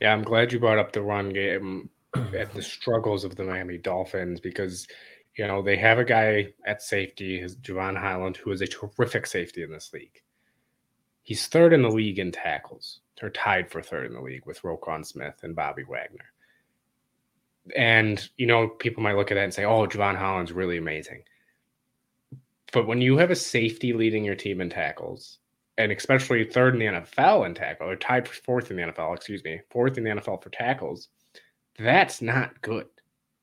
Yeah, 0.00 0.12
I'm 0.12 0.22
glad 0.22 0.52
you 0.52 0.60
brought 0.60 0.78
up 0.78 0.92
the 0.92 1.02
run 1.02 1.30
game 1.30 1.88
and 2.14 2.50
the 2.52 2.62
struggles 2.62 3.24
of 3.24 3.36
the 3.36 3.44
Miami 3.44 3.78
Dolphins 3.78 4.40
because 4.40 4.86
you 5.36 5.46
know 5.46 5.62
they 5.62 5.76
have 5.76 5.98
a 5.98 6.04
guy 6.04 6.52
at 6.66 6.82
safety, 6.82 7.40
his 7.40 7.56
Jevon 7.56 7.98
Holland, 7.98 8.36
who 8.36 8.50
is 8.50 8.60
a 8.60 8.66
terrific 8.66 9.26
safety 9.26 9.62
in 9.62 9.70
this 9.70 9.92
league. 9.92 10.22
He's 11.22 11.46
third 11.46 11.72
in 11.72 11.82
the 11.82 11.88
league 11.88 12.18
in 12.18 12.32
tackles. 12.32 13.00
They're 13.20 13.30
tied 13.30 13.70
for 13.70 13.80
third 13.80 14.06
in 14.06 14.14
the 14.14 14.20
league 14.20 14.46
with 14.46 14.62
Roquan 14.62 15.04
Smith 15.04 15.40
and 15.42 15.56
Bobby 15.56 15.84
Wagner 15.84 16.26
and 17.74 18.28
you 18.36 18.46
know, 18.46 18.68
people 18.68 19.02
might 19.02 19.16
look 19.16 19.30
at 19.30 19.34
that 19.34 19.44
and 19.44 19.54
say, 19.54 19.64
"Oh, 19.64 19.86
Jevon 19.86 20.16
Holland's 20.16 20.52
really 20.52 20.76
amazing." 20.76 21.22
But 22.72 22.86
when 22.86 23.00
you 23.00 23.16
have 23.18 23.30
a 23.30 23.36
safety 23.36 23.92
leading 23.92 24.24
your 24.24 24.34
team 24.34 24.60
in 24.60 24.70
tackles, 24.70 25.38
and 25.78 25.92
especially 25.92 26.44
third 26.44 26.74
in 26.74 26.80
the 26.80 26.86
NFL 26.86 27.46
in 27.46 27.54
tackle, 27.54 27.88
or 27.88 27.96
tied 27.96 28.28
for 28.28 28.34
fourth 28.42 28.70
in 28.70 28.76
the 28.76 28.82
NFL, 28.84 29.14
excuse 29.16 29.42
me, 29.44 29.60
fourth 29.70 29.98
in 29.98 30.04
the 30.04 30.10
NFL 30.10 30.42
for 30.42 30.50
tackles, 30.50 31.08
that's 31.78 32.22
not 32.22 32.60
good. 32.62 32.86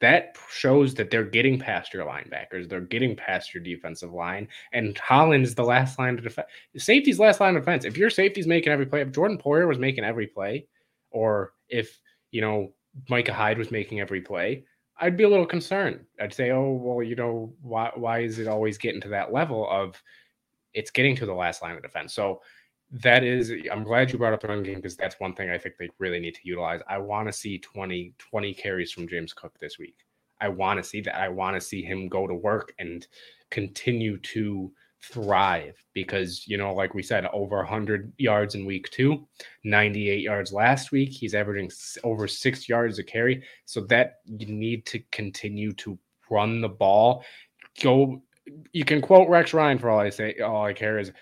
that 0.01 0.37
shows 0.49 0.93
that 0.95 1.09
they're 1.09 1.23
getting 1.23 1.57
past 1.57 1.93
your 1.93 2.05
linebackers, 2.05 2.67
they're 2.67 2.81
getting 2.81 3.15
past 3.15 3.53
your 3.53 3.63
defensive 3.63 4.11
line, 4.11 4.47
and 4.73 4.97
Holland's 4.97 5.55
the 5.55 5.63
last 5.63 5.97
line 5.97 6.17
of 6.17 6.23
defense. 6.23 6.47
Safety's 6.77 7.19
last 7.19 7.39
line 7.39 7.55
of 7.55 7.61
defense. 7.61 7.85
If 7.85 7.95
your 7.97 8.09
safety's 8.09 8.47
making 8.47 8.73
every 8.73 8.85
play, 8.85 9.01
if 9.01 9.11
Jordan 9.13 9.37
Poyer 9.37 9.67
was 9.67 9.79
making 9.79 10.03
every 10.03 10.27
play, 10.27 10.67
or 11.11 11.53
if 11.69 12.01
you 12.31 12.41
know 12.41 12.73
Micah 13.09 13.33
Hyde 13.33 13.57
was 13.57 13.71
making 13.71 13.99
every 13.99 14.21
play, 14.21 14.65
I'd 14.99 15.17
be 15.17 15.23
a 15.23 15.29
little 15.29 15.45
concerned. 15.45 16.01
I'd 16.19 16.33
say, 16.33 16.51
oh 16.51 16.71
well, 16.71 17.03
you 17.03 17.15
know, 17.15 17.53
why 17.61 17.91
why 17.95 18.19
is 18.19 18.39
it 18.39 18.47
always 18.47 18.77
getting 18.77 19.01
to 19.01 19.09
that 19.09 19.33
level 19.33 19.69
of 19.69 20.01
it's 20.73 20.91
getting 20.91 21.15
to 21.17 21.25
the 21.25 21.33
last 21.33 21.61
line 21.61 21.75
of 21.75 21.83
defense? 21.83 22.13
So 22.13 22.41
that 22.93 23.23
is 23.23 23.51
i'm 23.71 23.83
glad 23.83 24.11
you 24.11 24.19
brought 24.19 24.33
up 24.33 24.41
the 24.41 24.47
run 24.47 24.61
game 24.61 24.75
because 24.75 24.95
that's 24.95 25.19
one 25.19 25.33
thing 25.33 25.49
i 25.49 25.57
think 25.57 25.75
they 25.77 25.89
really 25.97 26.19
need 26.19 26.35
to 26.35 26.41
utilize 26.43 26.79
i 26.87 26.97
want 26.97 27.27
to 27.27 27.33
see 27.33 27.57
20 27.57 28.13
20 28.19 28.53
carries 28.53 28.91
from 28.91 29.07
james 29.07 29.33
cook 29.33 29.57
this 29.59 29.79
week 29.79 30.05
i 30.41 30.47
want 30.47 30.77
to 30.77 30.83
see 30.83 31.01
that 31.01 31.15
i 31.15 31.27
want 31.27 31.55
to 31.55 31.61
see 31.61 31.81
him 31.81 32.07
go 32.07 32.27
to 32.27 32.35
work 32.35 32.73
and 32.77 33.07
continue 33.49 34.17
to 34.17 34.71
thrive 35.11 35.75
because 35.93 36.47
you 36.47 36.57
know 36.57 36.73
like 36.73 36.93
we 36.93 37.03
said 37.03 37.25
over 37.33 37.57
100 37.57 38.13
yards 38.17 38.55
in 38.55 38.65
week 38.65 38.89
two 38.91 39.27
98 39.63 40.21
yards 40.21 40.53
last 40.53 40.91
week. 40.91 41.09
He's 41.09 41.35
averaging 41.35 41.71
over 42.03 42.27
six 42.27 42.69
yards 42.69 42.99
a 42.99 43.03
carry. 43.03 43.43
So 43.65 43.81
that 43.81 44.19
you 44.25 44.47
need 44.47 44.85
to 44.87 44.99
continue 45.11 45.73
to 45.73 45.97
run 46.29 46.61
the 46.61 46.69
ball. 46.69 47.23
Go 47.81 48.21
you 48.71 48.83
can 48.83 49.01
quote 49.01 49.29
rex 49.29 49.53
ryan 49.53 49.77
for 49.77 49.89
all 49.89 49.99
i 49.99 50.09
say 50.09 50.37
all 50.39 50.65
i 50.65 50.73
care 50.73 50.99
is 50.99 51.13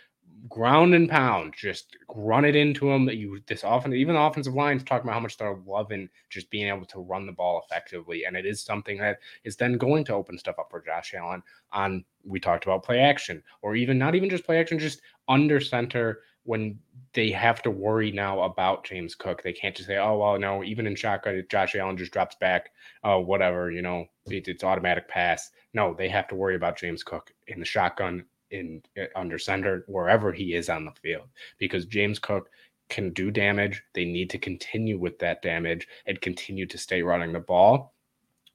ground 0.49 0.93
and 0.93 1.09
pound, 1.09 1.53
just 1.57 1.97
run 2.15 2.45
it 2.45 2.55
into 2.55 2.87
them. 2.87 3.05
That 3.05 3.17
you 3.17 3.41
this 3.47 3.63
often, 3.63 3.93
even 3.93 4.15
the 4.15 4.21
offensive 4.21 4.53
lines 4.53 4.83
talking 4.83 5.07
about 5.07 5.15
how 5.15 5.19
much 5.21 5.37
they're 5.37 5.57
loving 5.65 6.09
just 6.29 6.49
being 6.49 6.67
able 6.67 6.85
to 6.85 6.99
run 6.99 7.25
the 7.25 7.31
ball 7.31 7.61
effectively, 7.65 8.25
and 8.25 8.35
it 8.35 8.45
is 8.45 8.61
something 8.61 8.97
that 8.99 9.19
is 9.43 9.55
then 9.55 9.77
going 9.77 10.05
to 10.05 10.13
open 10.13 10.37
stuff 10.37 10.59
up 10.59 10.69
for 10.69 10.81
Josh 10.81 11.13
Allen. 11.13 11.43
On 11.71 12.03
we 12.23 12.39
talked 12.39 12.65
about 12.65 12.83
play 12.83 12.99
action, 12.99 13.43
or 13.61 13.75
even 13.75 13.97
not 13.97 14.15
even 14.15 14.29
just 14.29 14.45
play 14.45 14.59
action, 14.59 14.79
just 14.79 15.01
under 15.27 15.59
center 15.59 16.21
when 16.43 16.79
they 17.13 17.29
have 17.29 17.61
to 17.61 17.69
worry 17.69 18.11
now 18.11 18.41
about 18.41 18.85
James 18.85 19.15
Cook. 19.15 19.43
They 19.43 19.53
can't 19.53 19.75
just 19.75 19.87
say, 19.87 19.97
"Oh 19.97 20.17
well, 20.17 20.39
no." 20.39 20.63
Even 20.63 20.87
in 20.87 20.95
shotgun, 20.95 21.35
if 21.35 21.49
Josh 21.49 21.75
Allen 21.75 21.97
just 21.97 22.13
drops 22.13 22.35
back. 22.35 22.71
Oh, 23.03 23.19
whatever, 23.19 23.71
you 23.71 23.81
know, 23.81 24.05
it, 24.27 24.47
it's 24.47 24.63
automatic 24.63 25.07
pass. 25.07 25.51
No, 25.73 25.93
they 25.93 26.09
have 26.09 26.27
to 26.29 26.35
worry 26.35 26.55
about 26.55 26.77
James 26.77 27.03
Cook 27.03 27.31
in 27.47 27.59
the 27.59 27.65
shotgun 27.65 28.25
in 28.51 28.81
eh, 28.97 29.07
under 29.15 29.39
center 29.39 29.83
wherever 29.87 30.31
he 30.31 30.53
is 30.55 30.69
on 30.69 30.85
the 30.85 30.91
field 31.01 31.27
because 31.57 31.85
James 31.85 32.19
Cook 32.19 32.49
can 32.89 33.11
do 33.13 33.31
damage. 33.31 33.81
They 33.95 34.05
need 34.05 34.29
to 34.31 34.37
continue 34.37 34.99
with 34.99 35.17
that 35.19 35.41
damage 35.41 35.87
and 36.05 36.21
continue 36.21 36.65
to 36.67 36.77
stay 36.77 37.01
running 37.01 37.31
the 37.31 37.39
ball. 37.39 37.95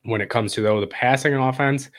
When 0.03 0.21
it 0.21 0.31
comes 0.31 0.53
to 0.53 0.61
though 0.61 0.81
the 0.81 0.87
passing 0.87 1.35
offense, 1.35 1.91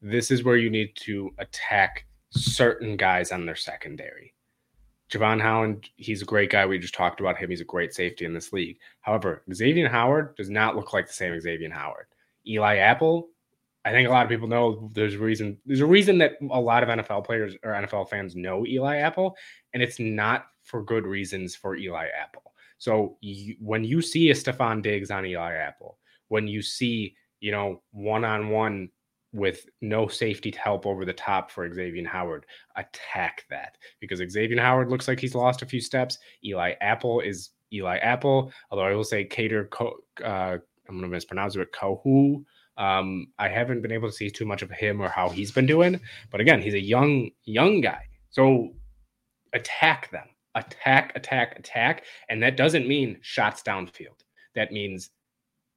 this 0.00 0.30
is 0.30 0.42
where 0.42 0.56
you 0.56 0.70
need 0.70 0.96
to 0.96 1.30
attack 1.38 2.06
certain 2.30 2.96
guys 2.96 3.30
on 3.30 3.46
their 3.46 3.56
secondary. 3.56 4.34
Jevon 5.12 5.40
Holland, 5.40 5.90
he's 5.96 6.22
a 6.22 6.26
great 6.26 6.50
guy. 6.50 6.64
We 6.64 6.78
just 6.78 6.94
talked 6.94 7.20
about 7.20 7.36
him. 7.36 7.50
He's 7.50 7.60
a 7.60 7.66
great 7.66 7.92
safety 7.92 8.24
in 8.24 8.32
this 8.32 8.52
league. 8.52 8.78
However, 9.02 9.42
Xavier 9.52 9.88
Howard 9.88 10.34
does 10.36 10.48
not 10.48 10.74
look 10.74 10.94
like 10.94 11.06
the 11.06 11.12
same 11.12 11.38
Xavier 11.38 11.70
Howard. 11.70 12.06
Eli 12.46 12.76
Apple 12.78 13.28
I 13.84 13.90
think 13.90 14.08
a 14.08 14.12
lot 14.12 14.24
of 14.24 14.28
people 14.28 14.48
know 14.48 14.90
there's 14.94 15.14
a 15.14 15.18
reason 15.18 15.58
there's 15.66 15.80
a 15.80 15.86
reason 15.86 16.18
that 16.18 16.34
a 16.50 16.60
lot 16.60 16.82
of 16.82 16.88
NFL 16.88 17.24
players 17.24 17.56
or 17.64 17.72
NFL 17.72 18.08
fans 18.08 18.36
know 18.36 18.64
Eli 18.66 18.98
Apple, 18.98 19.36
and 19.74 19.82
it's 19.82 19.98
not 19.98 20.46
for 20.62 20.82
good 20.82 21.04
reasons 21.04 21.56
for 21.56 21.76
Eli 21.76 22.06
Apple. 22.20 22.52
So 22.78 23.16
you, 23.20 23.56
when 23.60 23.84
you 23.84 24.00
see 24.00 24.30
a 24.30 24.34
Stefon 24.34 24.82
Diggs 24.82 25.10
on 25.10 25.26
Eli 25.26 25.54
Apple, 25.54 25.98
when 26.28 26.46
you 26.46 26.62
see 26.62 27.16
you 27.40 27.50
know 27.50 27.82
one 27.90 28.24
on 28.24 28.50
one 28.50 28.88
with 29.32 29.66
no 29.80 30.06
safety 30.06 30.54
help 30.62 30.86
over 30.86 31.04
the 31.04 31.12
top 31.12 31.50
for 31.50 31.72
Xavier 31.72 32.06
Howard, 32.06 32.46
attack 32.76 33.44
that 33.50 33.78
because 33.98 34.20
Xavier 34.30 34.60
Howard 34.60 34.90
looks 34.90 35.08
like 35.08 35.18
he's 35.18 35.34
lost 35.34 35.62
a 35.62 35.66
few 35.66 35.80
steps. 35.80 36.18
Eli 36.44 36.74
Apple 36.80 37.20
is 37.20 37.50
Eli 37.72 37.96
Apple, 37.96 38.52
although 38.70 38.84
I 38.84 38.94
will 38.94 39.02
say 39.02 39.24
Kader, 39.24 39.68
uh, 39.80 40.24
I'm 40.24 40.60
going 40.88 41.02
to 41.02 41.08
mispronounce 41.08 41.56
it, 41.56 41.72
Kohou 41.72 42.44
um, 42.76 43.26
I 43.38 43.48
haven't 43.48 43.82
been 43.82 43.92
able 43.92 44.08
to 44.08 44.14
see 44.14 44.30
too 44.30 44.46
much 44.46 44.62
of 44.62 44.70
him 44.70 45.00
or 45.00 45.08
how 45.08 45.28
he's 45.28 45.52
been 45.52 45.66
doing, 45.66 46.00
but 46.30 46.40
again, 46.40 46.60
he's 46.60 46.74
a 46.74 46.80
young 46.80 47.30
young 47.44 47.80
guy. 47.80 48.06
So 48.30 48.70
attack 49.52 50.10
them, 50.10 50.26
attack, 50.54 51.12
attack, 51.14 51.58
attack, 51.58 52.04
and 52.28 52.42
that 52.42 52.56
doesn't 52.56 52.88
mean 52.88 53.18
shots 53.20 53.62
downfield. 53.62 54.20
That 54.54 54.72
means 54.72 55.10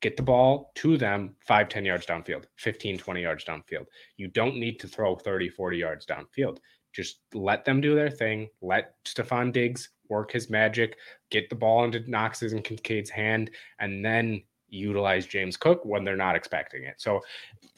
get 0.02 0.18
the 0.18 0.24
ball 0.24 0.72
to 0.76 0.98
them 0.98 1.36
5 1.48 1.70
10 1.70 1.86
yards 1.86 2.06
downfield 2.06 2.46
15 2.58 2.98
20 2.98 3.22
yards 3.22 3.43
downfield. 3.43 3.86
You 4.18 4.28
don't 4.28 4.58
need 4.58 4.80
to 4.80 4.88
throw 4.88 5.16
30 5.16 5.50
40 5.50 5.78
yards 5.78 6.06
downfield. 6.06 6.60
Just 6.93 7.20
let 7.34 7.66
them 7.66 7.82
do 7.82 7.96
their 7.96 8.10
thing. 8.10 8.48
Let 8.62 8.93
Stefon 9.06 9.52
diggs 9.52 9.89
work 10.08 10.32
his 10.32 10.50
magic 10.50 10.98
get 11.32 11.50
the 11.50 11.56
ball 11.56 11.84
into 11.84 12.10
knox's 12.10 12.54
and 12.54 12.64
kincaid's 12.64 13.10
hand 13.10 13.50
and 13.80 14.06
then 14.06 14.43
utilize 14.76 15.26
James 15.26 15.57
Cook 15.57 15.84
when 15.84 16.03
they're 16.03 16.15
not 16.15 16.36
expecting 16.36 16.84
it. 16.84 16.95
So 16.97 17.21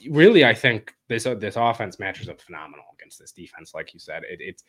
really, 0.09 0.45
I 0.45 0.53
think 0.53 0.93
this 1.07 1.25
uh, 1.25 1.35
this 1.35 1.55
offense 1.55 1.99
matches 1.99 2.29
up 2.29 2.41
phenomenal 2.41 2.85
against 2.97 3.19
this 3.19 3.31
defense. 3.31 3.73
Like 3.73 3.93
you 3.93 3.99
said, 3.99 4.23
it, 4.23 4.39
it's 4.41 4.63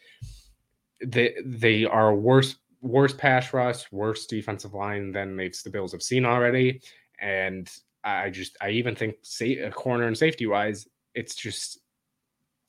they 1.04 1.34
they 1.44 1.84
are 1.84 2.14
worse 2.14 2.56
worse 2.80 3.14
pass 3.14 3.52
rush, 3.52 3.90
worse 3.90 4.26
defensive 4.26 4.74
line 4.74 5.12
than 5.12 5.36
they've 5.36 5.56
the 5.62 5.70
Bills 5.70 5.92
have 5.92 6.02
seen 6.02 6.24
already. 6.24 6.80
And 7.20 7.70
I 8.04 8.30
just 8.30 8.56
I 8.60 8.70
even 8.70 8.94
think 8.94 9.16
say, 9.22 9.58
a 9.58 9.70
corner 9.70 10.06
and 10.06 10.16
safety 10.16 10.46
wise, 10.46 10.88
it's 11.14 11.34
just 11.34 11.80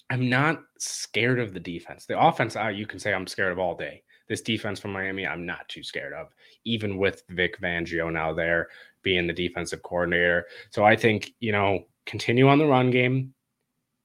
I'm 0.10 0.30
not 0.30 0.64
scared 0.80 1.40
of 1.40 1.54
the 1.54 1.60
defense. 1.60 2.06
The 2.06 2.20
offense, 2.20 2.56
uh, 2.56 2.68
you 2.68 2.88
can 2.88 3.00
say 3.00 3.14
I'm 3.14 3.28
scared 3.28 3.52
of 3.52 3.60
all 3.60 3.76
day. 3.76 4.02
This 4.30 4.42
defense 4.42 4.80
from 4.80 4.94
Miami, 4.94 5.28
I'm 5.28 5.46
not 5.46 5.68
too 5.68 5.84
scared 5.84 6.14
of, 6.14 6.28
even 6.64 6.98
with 6.98 7.24
Vic 7.30 7.60
Fangio 7.60 8.14
now 8.14 8.32
there 8.32 8.70
being 9.02 9.28
the 9.28 9.34
defensive 9.34 9.84
coordinator. 9.84 10.46
So 10.70 10.86
I 10.86 10.96
think, 10.96 11.34
you 11.40 11.52
know, 11.52 11.86
continue 12.06 12.48
on 12.48 12.60
the 12.60 12.68
run 12.68 12.92
game, 12.92 13.34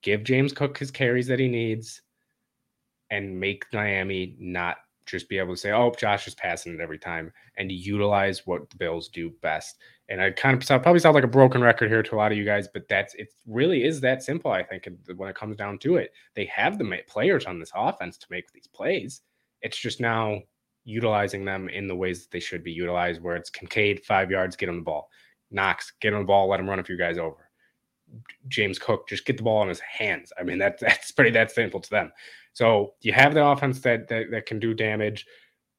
give 0.03 0.25
James 0.25 0.53
Cook 0.53 0.79
his 0.79 0.91
carries 0.91 1.27
that 1.27 1.39
he 1.39 1.47
needs, 1.49 2.03
and 3.11 3.39
make 3.39 3.65
Miami 3.73 4.35
not 4.41 4.79
just 5.07 5.29
be 5.29 5.39
able 5.39 5.55
to 5.55 5.61
say, 5.61 5.73
oh, 5.73 5.93
Josh 5.99 6.27
is 6.27 6.35
passing 6.35 6.75
it 6.75 6.81
every 6.81 6.99
time 6.99 7.31
and 7.59 7.71
utilize 7.71 8.47
what 8.47 8.69
the 8.71 8.77
Bills 8.77 9.09
do 9.09 9.31
best. 9.43 9.77
And 10.09 10.21
I 10.21 10.31
kind 10.31 10.61
of 10.61 10.83
probably 10.83 11.01
sound 11.01 11.15
like 11.15 11.25
a 11.25 11.29
broken 11.29 11.63
record 11.63 11.91
here 11.91 12.03
to 12.03 12.15
a 12.15 12.17
lot 12.17 12.33
of 12.33 12.39
you 12.39 12.45
guys, 12.45 12.69
but 12.73 12.89
that's 12.89 13.15
it 13.15 13.29
really 13.47 13.85
is 13.85 14.01
that 14.01 14.23
simple, 14.23 14.51
I 14.51 14.63
think, 14.63 14.89
when 15.17 15.29
it 15.29 15.37
comes 15.37 15.57
down 15.57 15.79
to 15.81 15.97
it. 15.97 16.13
They 16.35 16.47
have 16.47 16.79
the 16.79 16.99
players 17.07 17.45
on 17.45 17.59
this 17.59 17.73
offense 17.75 18.17
to 18.19 18.27
make 18.31 18.51
these 18.53 18.67
plays. 18.67 19.21
It's 19.65 19.79
just 19.79 20.01
now 20.01 20.43
utilizing 20.85 21.45
them 21.45 21.69
in 21.69 21.89
the 21.89 21.97
ways 21.97 22.23
that 22.23 22.31
they 22.31 22.41
should 22.41 22.63
be 22.63 22.71
utilized, 22.71 23.23
where 23.23 23.35
it's 23.35 23.51
Kincaid, 23.51 24.05
five 24.05 24.31
yards, 24.31 24.55
get 24.55 24.69
him 24.69 24.77
the 24.77 24.83
ball. 24.83 25.09
Knox, 25.51 25.93
get 26.01 26.13
him 26.13 26.21
the 26.21 26.27
ball, 26.27 26.49
let 26.49 26.61
him 26.61 26.69
run 26.69 26.79
a 26.79 26.85
few 26.85 26.99
guys 26.99 27.19
over. 27.19 27.49
James 28.49 28.79
Cook, 28.79 29.09
just 29.09 29.25
get 29.25 29.39
the 29.39 29.43
ball 29.43 29.63
in 29.63 29.69
his 29.69 29.81
hands. 29.81 30.33
I 30.39 30.45
mean, 30.45 30.59
that, 30.59 30.79
that's 30.81 31.11
pretty 31.11 31.31
that 31.33 31.51
simple 31.51 31.81
to 31.81 31.91
them. 31.91 32.13
So 32.53 32.95
you 33.01 33.13
have 33.13 33.35
the 33.35 33.45
offense 33.45 33.81
that, 33.81 34.07
that, 34.09 34.31
that 34.31 34.47
can 34.47 34.61
do 34.61 34.75
damage. 34.75 35.27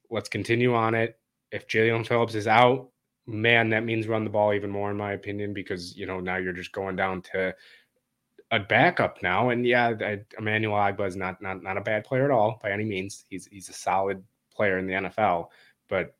Let's 0.09 0.27
continue 0.27 0.73
on 0.73 0.95
it. 0.95 1.17
If 1.51 1.67
Jaelan 1.67 2.05
Phillips 2.05 2.35
is 2.35 2.47
out, 2.47 2.89
man, 3.27 3.69
that 3.69 3.85
means 3.85 4.07
run 4.07 4.23
the 4.23 4.29
ball 4.29 4.53
even 4.53 4.69
more, 4.69 4.91
in 4.91 4.97
my 4.97 5.13
opinion, 5.13 5.53
because 5.53 5.95
you 5.95 6.05
know 6.05 6.19
now 6.19 6.35
you're 6.37 6.53
just 6.53 6.71
going 6.71 6.95
down 6.95 7.21
to 7.33 7.55
a 8.51 8.59
backup 8.59 9.21
now. 9.21 9.49
And 9.49 9.65
yeah, 9.65 10.17
Emmanuel 10.37 10.75
Ogbah 10.75 11.07
is 11.07 11.15
not 11.15 11.41
not 11.41 11.63
not 11.63 11.77
a 11.77 11.81
bad 11.81 12.03
player 12.03 12.25
at 12.25 12.31
all 12.31 12.59
by 12.61 12.71
any 12.71 12.83
means. 12.85 13.25
He's 13.29 13.47
he's 13.47 13.69
a 13.69 13.73
solid 13.73 14.23
player 14.51 14.77
in 14.77 14.87
the 14.87 14.93
NFL. 14.93 15.47
But 15.87 16.15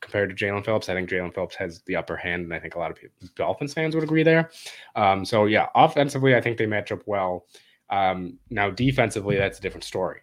compared 0.00 0.36
to 0.36 0.44
Jaelan 0.44 0.64
Phillips, 0.64 0.88
I 0.88 0.94
think 0.94 1.10
Jaelan 1.10 1.34
Phillips 1.34 1.56
has 1.56 1.82
the 1.82 1.96
upper 1.96 2.16
hand, 2.16 2.44
and 2.44 2.54
I 2.54 2.58
think 2.58 2.74
a 2.74 2.78
lot 2.78 2.90
of 2.90 2.96
people, 2.96 3.28
Dolphins 3.34 3.74
fans 3.74 3.94
would 3.94 4.04
agree 4.04 4.22
there. 4.22 4.50
Um, 4.94 5.24
so 5.24 5.44
yeah, 5.44 5.66
offensively, 5.74 6.34
I 6.34 6.40
think 6.40 6.56
they 6.56 6.66
match 6.66 6.92
up 6.92 7.02
well. 7.06 7.46
Um, 7.90 8.38
now 8.50 8.70
defensively, 8.70 9.36
that's 9.36 9.58
a 9.58 9.62
different 9.62 9.84
story. 9.84 10.20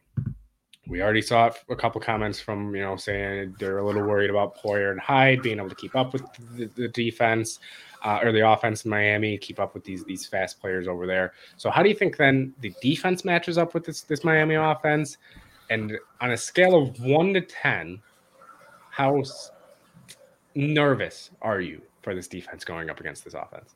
We 0.87 1.01
already 1.01 1.21
saw 1.21 1.49
a 1.69 1.75
couple 1.75 2.01
comments 2.01 2.39
from 2.41 2.75
you 2.75 2.81
know 2.81 2.97
saying 2.97 3.55
they're 3.57 3.77
a 3.77 3.85
little 3.85 4.03
worried 4.03 4.29
about 4.29 4.57
Poyer 4.57 4.91
and 4.91 4.99
Hyde 4.99 5.41
being 5.41 5.57
able 5.57 5.69
to 5.69 5.75
keep 5.75 5.95
up 5.95 6.11
with 6.11 6.23
the, 6.55 6.65
the 6.75 6.89
defense 6.89 7.59
uh, 8.03 8.19
or 8.21 8.31
the 8.31 8.47
offense 8.47 8.83
in 8.83 8.91
Miami, 8.91 9.37
keep 9.37 9.59
up 9.59 9.73
with 9.73 9.83
these 9.83 10.03
these 10.03 10.25
fast 10.25 10.59
players 10.59 10.87
over 10.87 11.07
there. 11.07 11.33
So 11.57 11.69
how 11.69 11.83
do 11.83 11.89
you 11.89 11.95
think 11.95 12.17
then 12.17 12.53
the 12.59 12.73
defense 12.81 13.23
matches 13.23 13.57
up 13.57 13.73
with 13.73 13.85
this 13.85 14.01
this 14.01 14.23
Miami 14.23 14.55
offense? 14.55 15.17
And 15.69 15.97
on 16.19 16.31
a 16.31 16.37
scale 16.37 16.75
of 16.75 16.99
one 16.99 17.33
to 17.33 17.41
10, 17.41 18.01
how 18.89 19.23
nervous 20.55 21.31
are 21.41 21.61
you 21.61 21.81
for 22.01 22.13
this 22.13 22.27
defense 22.27 22.65
going 22.65 22.89
up 22.89 22.99
against 22.99 23.23
this 23.23 23.33
offense? 23.33 23.75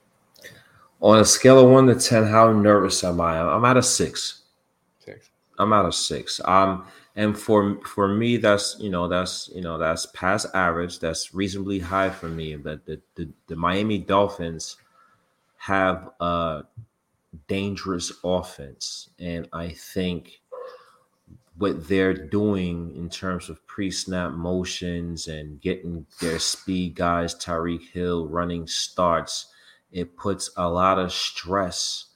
On 1.02 1.20
a 1.20 1.26
scale 1.26 1.60
of 1.60 1.70
one 1.70 1.88
to 1.88 1.96
10, 1.96 2.26
how 2.26 2.52
nervous 2.52 3.04
am 3.04 3.22
I? 3.22 3.40
I'm 3.40 3.64
at 3.64 3.78
a 3.78 3.84
six. 3.84 4.42
I'm 5.58 5.74
at 5.74 5.86
a 5.86 5.92
six. 5.92 6.42
Um, 6.46 6.86
and 7.16 7.38
for 7.38 7.80
for 7.84 8.08
me, 8.08 8.38
that's 8.38 8.78
you 8.80 8.90
know 8.90 9.08
that's 9.08 9.50
you 9.54 9.62
know 9.62 9.78
that's 9.78 10.06
past 10.08 10.48
average. 10.54 11.00
That's 11.00 11.34
reasonably 11.34 11.80
high 11.80 12.10
for 12.10 12.28
me. 12.28 12.56
But 12.56 12.86
the, 12.86 13.02
the, 13.16 13.30
the 13.48 13.56
Miami 13.56 13.98
Dolphins 13.98 14.78
have 15.58 16.10
a 16.20 16.64
dangerous 17.48 18.12
offense. 18.24 19.10
And 19.20 19.48
I 19.54 19.70
think 19.70 20.42
what 21.58 21.88
they're 21.88 22.14
doing 22.14 22.96
in 22.96 23.10
terms 23.10 23.50
of 23.50 23.66
pre-snap 23.68 24.32
motions 24.32 25.28
and 25.28 25.60
getting 25.60 26.06
their 26.22 26.40
speed 26.40 26.96
guys, 26.96 27.34
Tyreek 27.36 27.90
Hill 27.92 28.28
running 28.28 28.68
starts, 28.68 29.48
it 29.92 30.16
puts 30.18 30.52
a 30.58 30.70
lot 30.70 31.00
of 31.00 31.12
stress 31.12 32.07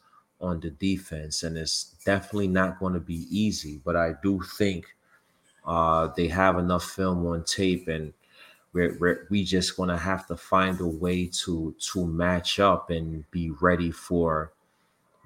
on 0.42 0.60
the 0.60 0.72
defense, 0.72 1.44
and 1.44 1.58
it's 1.58 1.96
definitely 2.06 2.48
not 2.48 2.80
going 2.80 2.94
to 2.94 3.00
be 3.00 3.28
easy. 3.30 3.82
But 3.84 3.96
I 3.96 4.14
do 4.24 4.42
think 4.58 4.86
uh, 5.66 6.10
they 6.16 6.28
have 6.28 6.58
enough 6.58 6.84
film 6.84 7.26
on 7.28 7.44
tape, 7.44 7.88
and 7.88 8.14
we're, 8.74 8.98
we're 9.00 9.28
we 9.30 9.44
just 9.44 9.78
going 9.78 9.90
to 9.90 9.98
have 9.98 10.28
to 10.28 10.38
find 10.38 10.80
a 10.82 10.88
way 10.88 11.28
to 11.44 11.76
to 11.80 12.06
match 12.08 12.60
up 12.60 12.90
and 12.90 13.30
be 13.32 13.52
ready 13.62 13.92
for 13.92 14.54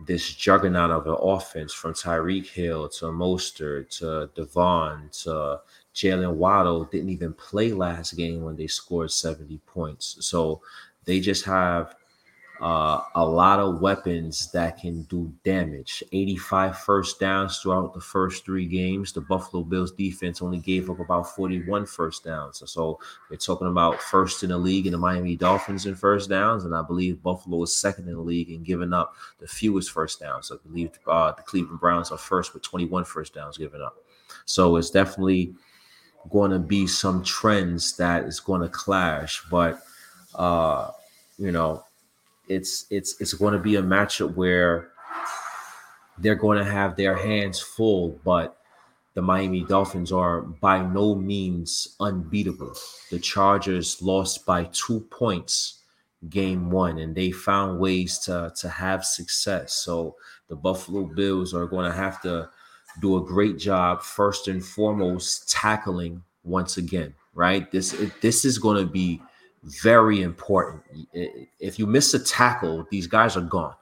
this 0.05 0.33
juggernaut 0.33 0.91
of 0.91 1.07
an 1.07 1.15
offense 1.19 1.73
from 1.73 1.93
Tyreek 1.93 2.47
Hill 2.47 2.89
to 2.89 3.05
Mostert 3.05 3.89
to 3.99 4.29
De'Von 4.35 5.09
to 5.23 5.61
Jaylen 5.95 6.33
Waddle 6.33 6.83
didn't 6.83 7.09
even 7.09 7.33
play 7.33 7.71
last 7.71 8.17
game 8.17 8.43
when 8.43 8.57
they 8.57 8.67
scored 8.67 9.11
70 9.11 9.57
points. 9.65 10.17
So 10.19 10.61
they 11.05 11.21
just 11.21 11.45
have 11.45 11.95
uh, 12.61 13.01
a 13.15 13.25
lot 13.25 13.59
of 13.59 13.81
weapons 13.81 14.51
that 14.51 14.79
can 14.79 15.03
do 15.03 15.31
damage. 15.43 16.03
85 16.11 16.77
first 16.79 17.19
downs 17.19 17.59
throughout 17.59 17.93
the 17.93 17.99
first 17.99 18.45
three 18.45 18.65
games. 18.65 19.11
The 19.11 19.21
Buffalo 19.21 19.63
Bills 19.63 19.91
defense 19.91 20.41
only 20.41 20.59
gave 20.59 20.89
up 20.89 20.99
about 20.99 21.35
41 21.35 21.85
first 21.85 22.23
downs. 22.23 22.61
So 22.65 22.99
we're 23.29 23.37
talking 23.37 23.67
about 23.67 24.01
first 24.01 24.43
in 24.43 24.49
the 24.49 24.57
league 24.57 24.85
in 24.85 24.93
the 24.93 24.97
Miami 24.97 25.35
Dolphins 25.35 25.85
in 25.85 25.95
first 25.95 26.29
downs. 26.29 26.65
And 26.65 26.75
I 26.75 26.81
believe 26.81 27.21
Buffalo 27.21 27.61
is 27.63 27.75
second 27.75 28.07
in 28.07 28.15
the 28.15 28.21
league 28.21 28.49
in 28.49 28.63
giving 28.63 28.93
up 28.93 29.15
the 29.39 29.47
fewest 29.47 29.91
first 29.91 30.19
downs. 30.19 30.51
I 30.51 30.55
believe 30.67 30.91
uh, 31.07 31.33
the 31.33 31.43
Cleveland 31.43 31.79
Browns 31.79 32.11
are 32.11 32.17
first 32.17 32.53
with 32.53 32.63
21 32.63 33.05
first 33.05 33.33
downs 33.33 33.57
given 33.57 33.81
up. 33.81 33.97
So 34.45 34.77
it's 34.77 34.89
definitely 34.89 35.53
going 36.29 36.51
to 36.51 36.59
be 36.59 36.87
some 36.87 37.23
trends 37.23 37.95
that 37.97 38.23
is 38.23 38.39
going 38.39 38.61
to 38.61 38.69
clash. 38.69 39.43
But, 39.51 39.81
uh, 40.33 40.91
you 41.37 41.51
know, 41.51 41.84
it's 42.47 42.85
it's 42.89 43.19
it's 43.19 43.33
going 43.33 43.53
to 43.53 43.59
be 43.59 43.75
a 43.75 43.81
matchup 43.81 44.35
where 44.35 44.89
they're 46.17 46.35
going 46.35 46.57
to 46.57 46.69
have 46.69 46.95
their 46.95 47.15
hands 47.15 47.59
full, 47.59 48.19
but 48.23 48.57
the 49.13 49.21
Miami 49.21 49.63
Dolphins 49.63 50.11
are 50.11 50.41
by 50.41 50.81
no 50.81 51.15
means 51.15 51.95
unbeatable. 51.99 52.73
The 53.11 53.19
Chargers 53.19 54.01
lost 54.01 54.45
by 54.45 54.65
two 54.73 55.01
points 55.09 55.81
game 56.29 56.69
one, 56.71 56.97
and 56.99 57.15
they 57.15 57.31
found 57.31 57.79
ways 57.79 58.19
to, 58.19 58.51
to 58.57 58.69
have 58.69 59.05
success. 59.05 59.73
So 59.73 60.15
the 60.47 60.55
Buffalo 60.55 61.03
Bills 61.03 61.53
are 61.53 61.65
going 61.65 61.89
to 61.89 61.95
have 61.95 62.21
to 62.23 62.49
do 63.01 63.17
a 63.17 63.23
great 63.23 63.57
job, 63.57 64.01
first 64.01 64.47
and 64.47 64.63
foremost, 64.63 65.49
tackling 65.49 66.23
once 66.43 66.77
again, 66.77 67.13
right? 67.33 67.69
This 67.71 67.95
this 68.21 68.45
is 68.45 68.57
going 68.57 68.77
to 68.77 68.89
be 68.89 69.21
very 69.65 70.21
important. 70.21 70.83
If 71.13 71.79
you 71.79 71.87
miss 71.87 72.13
a 72.13 72.23
tackle, 72.23 72.85
these 72.91 73.07
guys 73.07 73.35
are 73.35 73.41
gone. 73.41 73.73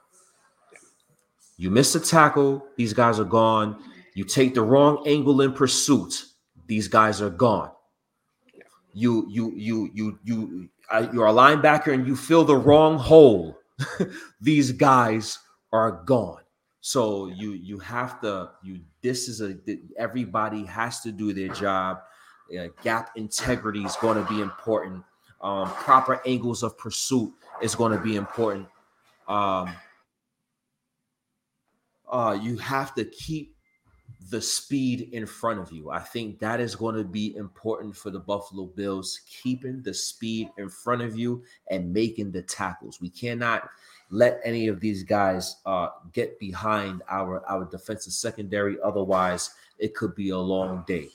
You 1.56 1.70
miss 1.70 1.94
a 1.94 2.00
tackle, 2.00 2.66
these 2.76 2.92
guys 2.92 3.20
are 3.20 3.24
gone. 3.24 3.82
You 4.14 4.24
take 4.24 4.54
the 4.54 4.62
wrong 4.62 5.04
angle 5.06 5.40
in 5.42 5.52
pursuit, 5.52 6.24
these 6.66 6.88
guys 6.88 7.20
are 7.20 7.30
gone. 7.30 7.70
You 8.92 9.26
you 9.28 9.52
you 9.56 9.90
you 9.92 10.18
you 10.24 10.68
uh, 10.90 11.06
you're 11.12 11.26
a 11.26 11.32
linebacker 11.32 11.92
and 11.92 12.06
you 12.06 12.16
fill 12.16 12.44
the 12.44 12.56
wrong 12.56 12.98
hole, 12.98 13.58
these 14.40 14.72
guys 14.72 15.38
are 15.72 16.02
gone. 16.04 16.42
So 16.80 17.26
you 17.26 17.52
you 17.52 17.78
have 17.80 18.20
to 18.22 18.50
you 18.62 18.80
this 19.02 19.28
is 19.28 19.40
a 19.40 19.56
everybody 19.98 20.64
has 20.64 21.00
to 21.00 21.12
do 21.12 21.32
their 21.32 21.48
job. 21.48 21.98
Uh, 22.56 22.68
gap 22.82 23.10
integrity 23.16 23.82
is 23.84 23.96
going 23.96 24.22
to 24.22 24.32
be 24.32 24.40
important 24.40 25.02
um, 25.44 25.68
proper 25.68 26.22
angles 26.26 26.62
of 26.62 26.76
pursuit 26.78 27.30
is 27.62 27.74
going 27.74 27.92
to 27.92 28.02
be 28.02 28.16
important. 28.16 28.66
Um, 29.28 29.76
uh, 32.10 32.38
you 32.40 32.56
have 32.56 32.94
to 32.94 33.04
keep 33.04 33.54
the 34.30 34.40
speed 34.40 35.10
in 35.12 35.26
front 35.26 35.60
of 35.60 35.70
you. 35.70 35.90
I 35.90 35.98
think 35.98 36.38
that 36.38 36.60
is 36.60 36.74
going 36.74 36.96
to 36.96 37.04
be 37.04 37.36
important 37.36 37.94
for 37.94 38.10
the 38.10 38.18
Buffalo 38.18 38.64
Bills, 38.64 39.20
keeping 39.28 39.82
the 39.82 39.92
speed 39.92 40.48
in 40.56 40.70
front 40.70 41.02
of 41.02 41.16
you 41.16 41.44
and 41.70 41.92
making 41.92 42.32
the 42.32 42.42
tackles. 42.42 43.02
We 43.02 43.10
cannot 43.10 43.68
let 44.08 44.40
any 44.44 44.68
of 44.68 44.80
these 44.80 45.02
guys 45.02 45.56
uh, 45.66 45.88
get 46.14 46.38
behind 46.38 47.02
our 47.10 47.44
our 47.46 47.66
defensive 47.66 48.14
secondary. 48.14 48.78
Otherwise, 48.82 49.50
it 49.78 49.94
could 49.94 50.14
be 50.14 50.30
a 50.30 50.38
long 50.38 50.84
day. 50.86 51.08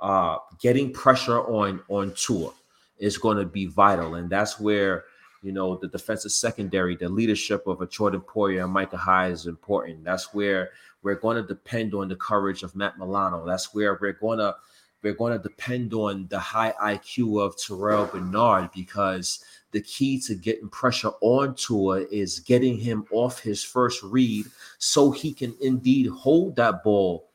Uh, 0.00 0.38
getting 0.60 0.92
pressure 0.92 1.42
on 1.42 1.80
on 1.88 2.12
Tua 2.14 2.50
is 2.98 3.18
going 3.18 3.38
to 3.38 3.44
be 3.44 3.66
vital. 3.66 4.14
And 4.14 4.28
that's 4.28 4.58
where, 4.58 5.04
you 5.42 5.52
know, 5.52 5.76
the 5.76 5.88
defensive 5.88 6.32
secondary, 6.32 6.96
the 6.96 7.08
leadership 7.08 7.66
of 7.66 7.80
a 7.80 7.86
Jordan 7.86 8.20
Poyer 8.20 8.64
and 8.64 8.72
Micah 8.72 8.96
Hyde 8.96 9.32
is 9.32 9.46
important. 9.46 10.04
That's 10.04 10.34
where 10.34 10.70
we're 11.02 11.14
going 11.14 11.36
to 11.36 11.46
depend 11.46 11.94
on 11.94 12.08
the 12.08 12.16
courage 12.16 12.62
of 12.62 12.74
Matt 12.74 12.98
Milano. 12.98 13.46
That's 13.46 13.74
where 13.74 13.98
we're 14.00 14.12
going 14.12 14.38
to 14.38 14.56
we're 15.02 15.14
going 15.14 15.32
to 15.32 15.38
depend 15.38 15.94
on 15.94 16.26
the 16.28 16.38
high 16.38 16.74
IQ 16.82 17.40
of 17.40 17.56
Terrel 17.56 18.10
Bernard 18.10 18.70
because 18.74 19.44
the 19.70 19.80
key 19.80 20.18
to 20.22 20.34
getting 20.34 20.68
pressure 20.68 21.12
on 21.20 21.54
Tua 21.54 22.00
is 22.10 22.40
getting 22.40 22.76
him 22.76 23.04
off 23.12 23.38
his 23.38 23.62
first 23.62 24.02
read 24.02 24.46
so 24.78 25.10
he 25.10 25.32
can 25.32 25.54
indeed 25.60 26.08
hold 26.08 26.56
that 26.56 26.82
ball 26.82 27.28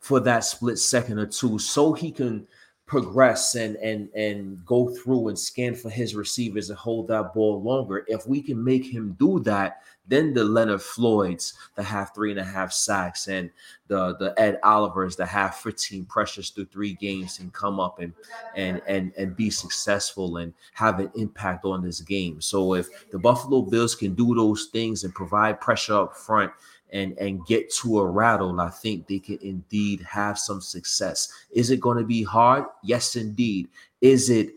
for 0.00 0.20
that 0.20 0.40
split 0.40 0.78
second 0.78 1.18
or 1.18 1.26
two 1.26 1.58
so 1.58 1.92
he 1.92 2.10
can 2.10 2.46
progress 2.88 3.54
and 3.54 3.76
and 3.76 4.08
and 4.14 4.64
go 4.64 4.88
through 4.88 5.28
and 5.28 5.38
scan 5.38 5.74
for 5.74 5.90
his 5.90 6.14
receivers 6.14 6.70
and 6.70 6.78
hold 6.78 7.06
that 7.06 7.34
ball 7.34 7.62
longer. 7.62 8.04
If 8.08 8.26
we 8.26 8.42
can 8.42 8.64
make 8.64 8.84
him 8.84 9.14
do 9.18 9.38
that, 9.40 9.82
then 10.08 10.32
the 10.32 10.42
Leonard 10.42 10.80
Floyds 10.80 11.52
that 11.76 11.82
have 11.82 12.14
three 12.14 12.30
and 12.30 12.40
a 12.40 12.44
half 12.44 12.72
sacks 12.72 13.28
and 13.28 13.50
the 13.88 14.16
the 14.16 14.34
Ed 14.38 14.58
Olivers 14.64 15.16
that 15.16 15.28
have 15.28 15.54
15 15.56 16.06
pressures 16.06 16.48
through 16.48 16.64
three 16.64 16.94
games 16.94 17.36
can 17.36 17.50
come 17.50 17.78
up 17.78 18.00
and 18.00 18.14
and 18.56 18.80
and 18.88 19.12
and 19.18 19.36
be 19.36 19.50
successful 19.50 20.38
and 20.38 20.54
have 20.72 20.98
an 20.98 21.10
impact 21.14 21.66
on 21.66 21.82
this 21.82 22.00
game. 22.00 22.40
So 22.40 22.74
if 22.74 22.88
the 23.10 23.18
Buffalo 23.18 23.60
Bills 23.62 23.94
can 23.94 24.14
do 24.14 24.34
those 24.34 24.66
things 24.72 25.04
and 25.04 25.14
provide 25.14 25.60
pressure 25.60 25.94
up 25.94 26.16
front 26.16 26.50
and 26.92 27.16
and 27.18 27.44
get 27.46 27.72
to 27.74 28.00
a 28.00 28.06
rattle, 28.06 28.60
I 28.60 28.70
think 28.70 29.06
they 29.06 29.18
can 29.18 29.38
indeed 29.42 30.00
have 30.02 30.38
some 30.38 30.60
success. 30.60 31.32
Is 31.52 31.70
it 31.70 31.80
going 31.80 31.98
to 31.98 32.04
be 32.04 32.22
hard? 32.22 32.64
Yes, 32.82 33.16
indeed. 33.16 33.68
Is 34.00 34.30
it 34.30 34.54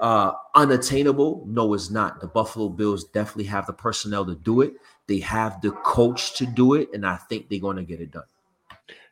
uh, 0.00 0.32
unattainable? 0.54 1.44
No, 1.46 1.74
it's 1.74 1.90
not. 1.90 2.20
The 2.20 2.26
Buffalo 2.26 2.68
Bills 2.68 3.04
definitely 3.04 3.44
have 3.44 3.66
the 3.66 3.72
personnel 3.72 4.24
to 4.26 4.34
do 4.34 4.60
it. 4.62 4.74
They 5.06 5.18
have 5.20 5.60
the 5.60 5.72
coach 5.72 6.36
to 6.36 6.46
do 6.46 6.74
it, 6.74 6.88
and 6.94 7.06
I 7.06 7.16
think 7.16 7.48
they're 7.48 7.58
going 7.58 7.76
to 7.76 7.82
get 7.82 8.00
it 8.00 8.12
done. 8.12 8.24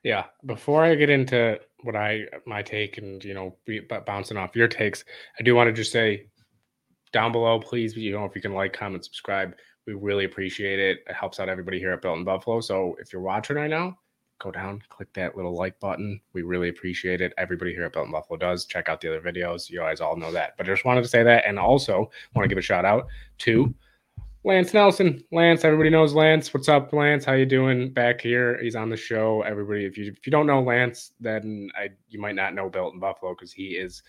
Yeah. 0.02 0.24
Before 0.46 0.84
I 0.84 0.94
get 0.94 1.10
into 1.10 1.60
what 1.82 1.94
I 1.96 2.26
my 2.46 2.62
take 2.62 2.98
and 2.98 3.22
you 3.22 3.34
know 3.34 3.56
be, 3.64 3.80
bouncing 3.80 4.36
off 4.36 4.56
your 4.56 4.68
takes, 4.68 5.04
I 5.38 5.42
do 5.42 5.54
want 5.54 5.68
to 5.68 5.72
just 5.72 5.92
say 5.92 6.26
down 7.12 7.32
below, 7.32 7.58
please, 7.58 7.96
you 7.96 8.12
know, 8.12 8.24
if 8.24 8.34
you 8.34 8.42
can 8.42 8.52
like, 8.52 8.72
comment, 8.72 9.04
subscribe 9.04 9.54
we 9.88 9.94
really 9.94 10.26
appreciate 10.26 10.78
it. 10.78 10.98
It 11.08 11.14
helps 11.14 11.40
out 11.40 11.48
everybody 11.48 11.78
here 11.78 11.92
at 11.92 12.02
Built 12.02 12.18
in 12.18 12.24
Buffalo. 12.24 12.60
So 12.60 12.94
if 13.00 13.10
you're 13.10 13.22
watching 13.22 13.56
right 13.56 13.70
now, 13.70 13.98
go 14.38 14.50
down, 14.50 14.82
click 14.90 15.10
that 15.14 15.34
little 15.34 15.54
like 15.54 15.80
button. 15.80 16.20
We 16.34 16.42
really 16.42 16.68
appreciate 16.68 17.22
it. 17.22 17.32
Everybody 17.38 17.72
here 17.72 17.84
at 17.84 17.94
Built 17.94 18.04
in 18.04 18.12
Buffalo 18.12 18.36
does. 18.36 18.66
Check 18.66 18.90
out 18.90 19.00
the 19.00 19.08
other 19.08 19.22
videos. 19.22 19.70
You 19.70 19.78
guys 19.78 20.02
all 20.02 20.14
know 20.14 20.30
that. 20.30 20.58
But 20.58 20.66
I 20.68 20.72
just 20.74 20.84
wanted 20.84 21.04
to 21.04 21.08
say 21.08 21.22
that. 21.22 21.46
And 21.46 21.58
also 21.58 22.10
want 22.34 22.44
to 22.44 22.48
give 22.48 22.58
a 22.58 22.62
shout 22.62 22.84
out 22.84 23.06
to 23.38 23.74
Lance 24.44 24.74
Nelson. 24.74 25.24
Lance, 25.32 25.64
everybody 25.64 25.88
knows 25.88 26.12
Lance. 26.12 26.52
What's 26.52 26.68
up, 26.68 26.92
Lance? 26.92 27.24
How 27.24 27.32
you 27.32 27.46
doing 27.46 27.90
back 27.90 28.20
here? 28.20 28.62
He's 28.62 28.76
on 28.76 28.90
the 28.90 28.96
show. 28.96 29.40
Everybody, 29.40 29.86
if 29.86 29.96
you 29.96 30.12
if 30.12 30.26
you 30.26 30.30
don't 30.30 30.46
know 30.46 30.60
Lance, 30.60 31.12
then 31.18 31.70
I 31.74 31.88
you 32.08 32.20
might 32.20 32.34
not 32.34 32.54
know 32.54 32.68
Built 32.68 32.92
in 32.92 33.00
Buffalo 33.00 33.34
because 33.34 33.52
he 33.52 33.68
is 33.68 34.02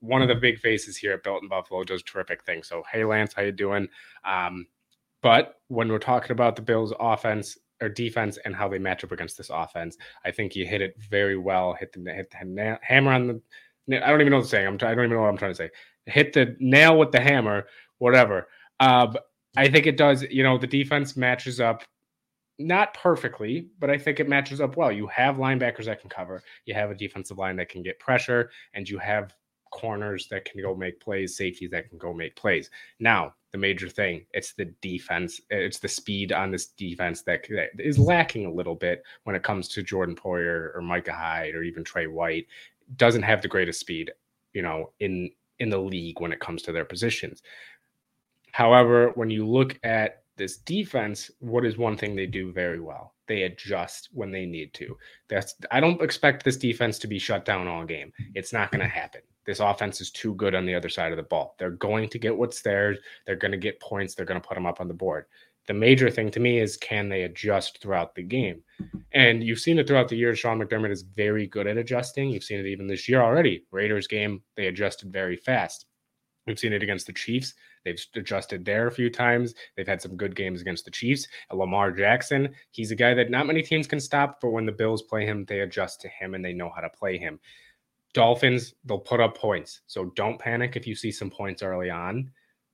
one 0.00 0.20
of 0.20 0.28
the 0.28 0.34
big 0.34 0.58
faces 0.58 0.98
here 0.98 1.14
at 1.14 1.22
Built 1.22 1.42
in 1.42 1.48
Buffalo. 1.48 1.84
Does 1.84 2.02
terrific 2.02 2.44
things. 2.44 2.68
So 2.68 2.82
hey, 2.92 3.02
Lance, 3.04 3.32
how 3.32 3.42
you 3.42 3.52
doing? 3.52 3.88
Um, 4.24 4.66
but 5.26 5.56
when 5.66 5.88
we're 5.88 5.98
talking 5.98 6.30
about 6.30 6.54
the 6.54 6.62
Bills' 6.62 6.92
offense 7.00 7.58
or 7.82 7.88
defense 7.88 8.38
and 8.44 8.54
how 8.54 8.68
they 8.68 8.78
match 8.78 9.02
up 9.02 9.10
against 9.10 9.36
this 9.36 9.50
offense, 9.52 9.96
I 10.24 10.30
think 10.30 10.54
you 10.54 10.64
hit 10.64 10.80
it 10.80 10.94
very 11.10 11.36
well. 11.36 11.72
Hit 11.74 11.92
the 11.92 12.12
hit 12.12 12.30
the 12.30 12.78
hammer 12.80 13.10
on 13.10 13.42
the. 13.88 14.06
I 14.06 14.08
don't 14.08 14.20
even 14.20 14.30
know 14.30 14.36
what 14.36 14.44
to 14.44 14.48
say. 14.48 14.64
I'm. 14.64 14.74
I 14.74 14.94
don't 14.94 15.06
even 15.06 15.10
know 15.10 15.22
what 15.22 15.30
I'm 15.30 15.36
trying 15.36 15.50
to 15.50 15.56
say. 15.56 15.70
Hit 16.04 16.32
the 16.32 16.54
nail 16.60 16.96
with 16.96 17.10
the 17.10 17.18
hammer. 17.18 17.66
Whatever. 17.98 18.46
Uh, 18.78 19.14
I 19.56 19.68
think 19.68 19.88
it 19.88 19.96
does. 19.96 20.22
You 20.22 20.44
know, 20.44 20.58
the 20.58 20.66
defense 20.68 21.16
matches 21.16 21.58
up 21.58 21.82
not 22.60 22.94
perfectly, 22.94 23.70
but 23.80 23.90
I 23.90 23.98
think 23.98 24.20
it 24.20 24.28
matches 24.28 24.60
up 24.60 24.76
well. 24.76 24.92
You 24.92 25.08
have 25.08 25.38
linebackers 25.38 25.86
that 25.86 26.00
can 26.00 26.08
cover. 26.08 26.40
You 26.66 26.74
have 26.74 26.92
a 26.92 26.94
defensive 26.94 27.36
line 27.36 27.56
that 27.56 27.68
can 27.68 27.82
get 27.82 27.98
pressure, 27.98 28.52
and 28.74 28.88
you 28.88 28.98
have 28.98 29.34
corners 29.70 30.28
that 30.28 30.44
can 30.44 30.62
go 30.62 30.74
make 30.74 31.00
plays, 31.00 31.36
safeties 31.36 31.70
that 31.70 31.88
can 31.88 31.98
go 31.98 32.12
make 32.12 32.36
plays. 32.36 32.70
Now, 33.00 33.34
the 33.52 33.58
major 33.58 33.88
thing, 33.88 34.26
it's 34.32 34.52
the 34.52 34.66
defense, 34.80 35.40
it's 35.50 35.78
the 35.78 35.88
speed 35.88 36.32
on 36.32 36.50
this 36.50 36.66
defense 36.66 37.22
that, 37.22 37.46
that 37.50 37.70
is 37.78 37.98
lacking 37.98 38.46
a 38.46 38.52
little 38.52 38.74
bit 38.74 39.02
when 39.24 39.36
it 39.36 39.42
comes 39.42 39.68
to 39.68 39.82
Jordan 39.82 40.14
Poyer 40.14 40.74
or 40.74 40.82
Micah 40.82 41.12
Hyde 41.12 41.54
or 41.54 41.62
even 41.62 41.84
Tre 41.84 42.06
White. 42.06 42.46
Doesn't 42.96 43.22
have 43.22 43.42
the 43.42 43.48
greatest 43.48 43.80
speed, 43.80 44.12
you 44.52 44.62
know, 44.62 44.92
in 45.00 45.30
in 45.58 45.70
the 45.70 45.78
league 45.78 46.20
when 46.20 46.32
it 46.32 46.40
comes 46.40 46.62
to 46.62 46.72
their 46.72 46.84
positions. 46.84 47.42
However, 48.52 49.10
when 49.14 49.30
you 49.30 49.46
look 49.46 49.78
at 49.82 50.22
this 50.36 50.58
defense, 50.58 51.30
what 51.40 51.64
is 51.64 51.78
one 51.78 51.96
thing 51.96 52.14
they 52.14 52.26
do 52.26 52.52
very 52.52 52.80
well? 52.80 53.14
They 53.26 53.42
adjust 53.42 54.10
when 54.12 54.30
they 54.30 54.46
need 54.46 54.72
to. 54.74 54.96
That's 55.28 55.54
I 55.70 55.80
don't 55.80 56.02
expect 56.02 56.44
this 56.44 56.56
defense 56.56 56.98
to 57.00 57.06
be 57.06 57.18
shut 57.18 57.44
down 57.44 57.66
all 57.66 57.84
game. 57.84 58.12
It's 58.34 58.52
not 58.52 58.70
going 58.70 58.82
to 58.82 58.88
happen. 58.88 59.22
This 59.44 59.60
offense 59.60 60.00
is 60.00 60.10
too 60.10 60.34
good 60.34 60.54
on 60.54 60.66
the 60.66 60.74
other 60.74 60.88
side 60.88 61.12
of 61.12 61.16
the 61.16 61.22
ball. 61.22 61.54
They're 61.58 61.70
going 61.70 62.08
to 62.10 62.18
get 62.18 62.36
what's 62.36 62.62
theirs. 62.62 62.98
They're 63.24 63.36
going 63.36 63.52
to 63.52 63.58
get 63.58 63.80
points. 63.80 64.14
They're 64.14 64.26
going 64.26 64.40
to 64.40 64.46
put 64.46 64.54
them 64.54 64.66
up 64.66 64.80
on 64.80 64.88
the 64.88 64.94
board. 64.94 65.26
The 65.66 65.74
major 65.74 66.10
thing 66.10 66.30
to 66.30 66.40
me 66.40 66.60
is 66.60 66.76
can 66.76 67.08
they 67.08 67.22
adjust 67.22 67.80
throughout 67.80 68.14
the 68.14 68.22
game? 68.22 68.62
And 69.12 69.42
you've 69.42 69.58
seen 69.58 69.78
it 69.78 69.86
throughout 69.86 70.08
the 70.08 70.16
year. 70.16 70.34
Sean 70.34 70.60
McDermott 70.60 70.92
is 70.92 71.02
very 71.02 71.46
good 71.46 71.66
at 71.66 71.76
adjusting. 71.76 72.30
You've 72.30 72.44
seen 72.44 72.60
it 72.60 72.66
even 72.66 72.86
this 72.86 73.08
year 73.08 73.20
already. 73.20 73.64
Raiders 73.72 74.06
game, 74.06 74.42
they 74.56 74.66
adjusted 74.66 75.12
very 75.12 75.36
fast. 75.36 75.86
We've 76.46 76.58
seen 76.58 76.72
it 76.72 76.82
against 76.82 77.06
the 77.06 77.12
Chiefs. 77.12 77.54
They've 77.86 78.04
adjusted 78.16 78.64
there 78.64 78.88
a 78.88 78.92
few 78.92 79.08
times. 79.08 79.54
They've 79.76 79.86
had 79.86 80.02
some 80.02 80.16
good 80.16 80.34
games 80.34 80.60
against 80.60 80.84
the 80.84 80.90
Chiefs. 80.90 81.28
Lamar 81.52 81.92
Jackson, 81.92 82.52
he's 82.72 82.90
a 82.90 82.96
guy 82.96 83.14
that 83.14 83.30
not 83.30 83.46
many 83.46 83.62
teams 83.62 83.86
can 83.86 84.00
stop, 84.00 84.40
but 84.42 84.50
when 84.50 84.66
the 84.66 84.72
Bills 84.72 85.02
play 85.02 85.24
him, 85.24 85.44
they 85.44 85.60
adjust 85.60 86.00
to 86.00 86.08
him 86.08 86.34
and 86.34 86.44
they 86.44 86.52
know 86.52 86.68
how 86.68 86.80
to 86.80 86.90
play 86.90 87.16
him. 87.16 87.38
Dolphins, 88.12 88.74
they'll 88.86 88.98
put 88.98 89.20
up 89.20 89.38
points. 89.38 89.82
So 89.86 90.06
don't 90.16 90.36
panic 90.36 90.74
if 90.74 90.84
you 90.84 90.96
see 90.96 91.12
some 91.12 91.30
points 91.30 91.62
early 91.62 91.88
on 91.88 92.28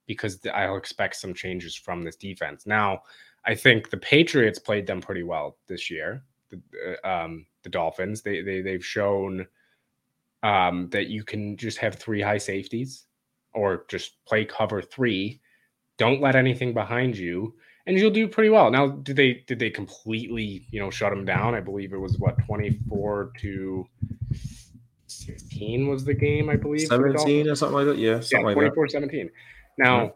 because 0.07 0.39
I'll 0.51 0.77
expect 0.77 1.17
some 1.17 1.35
changes 1.35 1.75
from 1.75 2.03
this 2.03 2.15
defense. 2.15 2.65
Now, 2.65 3.03
I 3.45 3.53
think 3.53 3.91
the 3.91 3.97
Patriots 3.97 4.57
played 4.57 4.87
them 4.87 4.99
pretty 4.99 5.21
well 5.21 5.57
this 5.67 5.91
year. 5.91 6.23
The, 6.49 6.97
uh, 7.03 7.07
um, 7.07 7.45
the 7.61 7.69
Dolphins, 7.69 8.23
they, 8.23 8.41
they 8.41 8.61
they've 8.61 8.83
shown 8.83 9.45
um, 10.41 10.89
that 10.89 11.07
you 11.07 11.23
can 11.23 11.55
just 11.55 11.77
have 11.77 11.95
three 11.95 12.21
high 12.21 12.39
safeties 12.39 13.05
or 13.53 13.85
just 13.87 14.23
play 14.25 14.45
cover 14.45 14.81
three. 14.81 15.39
Don't 15.97 16.21
let 16.21 16.35
anything 16.35 16.73
behind 16.73 17.17
you, 17.17 17.53
and 17.85 17.97
you'll 17.97 18.11
do 18.11 18.27
pretty 18.27 18.49
well. 18.49 18.71
Now, 18.71 18.87
did 18.87 19.15
they 19.15 19.43
did 19.47 19.59
they 19.59 19.69
completely 19.69 20.65
you 20.71 20.79
know 20.79 20.89
shut 20.89 21.11
them 21.11 21.25
down? 21.25 21.55
I 21.55 21.59
believe 21.59 21.93
it 21.93 21.97
was 21.97 22.17
what 22.17 22.37
twenty 22.45 22.79
four 22.89 23.31
to 23.41 23.87
sixteen 25.07 25.87
was 25.87 26.03
the 26.03 26.13
game. 26.13 26.49
I 26.49 26.55
believe 26.55 26.87
seventeen 26.87 27.47
or 27.47 27.55
something 27.55 27.75
like 27.75 27.85
that. 27.87 27.97
Yeah, 27.97 28.21
yeah, 28.31 28.45
like 28.45 28.55
24 28.55 28.87
17. 28.89 29.29
Now, 29.77 30.03
yeah. 30.03 30.09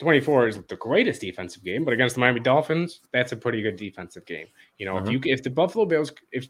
24 0.00 0.48
is 0.48 0.62
the 0.62 0.76
greatest 0.76 1.20
defensive 1.20 1.62
game, 1.62 1.84
but 1.84 1.94
against 1.94 2.16
the 2.16 2.20
Miami 2.20 2.40
Dolphins, 2.40 3.00
that's 3.12 3.32
a 3.32 3.36
pretty 3.36 3.62
good 3.62 3.76
defensive 3.76 4.26
game. 4.26 4.46
You 4.78 4.86
know, 4.86 4.98
if 4.98 5.08
you 5.08 5.20
mm-hmm. 5.20 5.30
if 5.30 5.42
the 5.42 5.50
Buffalo 5.50 5.84
Bills 5.84 6.12
if 6.32 6.48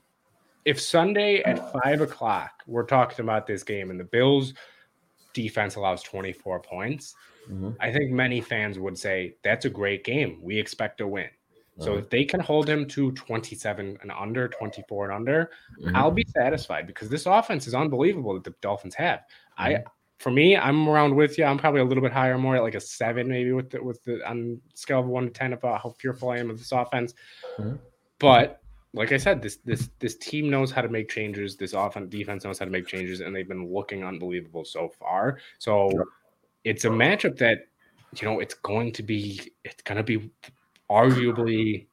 if 0.65 0.81
Sunday 0.81 1.43
at 1.43 1.73
five 1.73 2.01
o'clock 2.01 2.63
we're 2.67 2.87
talking 2.87 3.23
about 3.23 3.47
this 3.47 3.63
game 3.63 3.91
and 3.91 4.01
the 4.01 4.05
Bills 4.05 4.55
defense 5.35 5.75
allows 5.77 6.03
24 6.03 6.61
points, 6.61 7.15
mm-hmm. 7.51 7.71
I 7.81 7.93
think 7.93 8.11
many 8.11 8.41
fans 8.41 8.79
would 8.79 8.99
say 8.99 9.37
that's 9.43 9.67
a 9.67 9.71
great 9.71 10.05
game. 10.05 10.39
We 10.41 10.59
expect 10.59 10.99
to 10.99 11.07
win. 11.07 11.29
So 11.81 11.91
mm-hmm. 11.91 11.99
if 11.99 12.11
they 12.11 12.25
can 12.25 12.41
hold 12.41 12.69
him 12.69 12.87
to 12.89 13.11
27 13.13 13.99
and 14.01 14.13
under, 14.13 14.49
24 14.49 15.07
and 15.07 15.15
under, 15.15 15.51
mm-hmm. 15.81 15.97
I'll 15.97 16.13
be 16.13 16.25
satisfied 16.35 16.87
because 16.87 17.09
this 17.09 17.27
offense 17.27 17.67
is 17.67 17.75
unbelievable 17.75 18.35
that 18.35 18.45
the 18.45 18.55
Dolphins 18.61 18.95
have. 18.95 19.23
I 19.59 19.73
mm-hmm. 19.73 19.83
for 20.21 20.31
me, 20.31 20.57
I'm 20.57 20.89
around 20.89 21.17
with 21.17 21.37
you. 21.37 21.45
I'm 21.45 21.59
probably 21.59 21.81
a 21.81 21.85
little 21.85 22.03
bit 22.03 22.13
higher, 22.13 22.39
more 22.39 22.57
at 22.57 22.63
like 22.63 22.77
a 22.77 22.81
seven, 22.81 23.29
maybe 23.29 23.53
with 23.53 23.71
the 23.71 23.83
with 23.83 24.03
the 24.05 24.27
on 24.29 24.61
scale 24.75 25.01
of 25.01 25.07
one 25.07 25.25
to 25.25 25.31
ten 25.31 25.53
about 25.53 25.83
how 25.83 25.91
fearful 25.91 26.31
I 26.31 26.39
am 26.39 26.49
of 26.49 26.59
this 26.59 26.71
offense. 26.71 27.15
Mm-hmm. 27.59 27.77
But 28.21 28.63
like 28.95 29.11
I 29.11 29.17
said, 29.17 29.43
this 29.43 29.57
this 29.65 29.91
this 29.99 30.17
team 30.17 30.49
knows 30.49 30.71
how 30.71 30.81
to 30.81 30.89
make 30.89 31.09
changes. 31.09 31.57
This 31.57 31.73
offense 31.73 32.09
defense 32.11 32.45
knows 32.45 32.59
how 32.61 32.65
to 32.65 32.71
make 32.71 32.87
changes, 32.87 33.21
and 33.21 33.35
they've 33.35 33.49
been 33.49 33.73
looking 33.73 34.05
unbelievable 34.05 34.65
so 34.65 34.89
far. 34.89 35.39
So 35.59 35.91
yep. 35.91 36.07
it's 36.65 36.85
a 36.85 36.89
matchup 36.89 37.37
that 37.39 37.67
you 38.17 38.27
know 38.27 38.39
it's 38.39 38.55
going 38.55 38.93
to 38.93 39.03
be 39.03 39.53
it's 39.65 39.83
going 39.83 39.99
to 39.99 40.05
be 40.05 40.31
arguably 40.89 41.87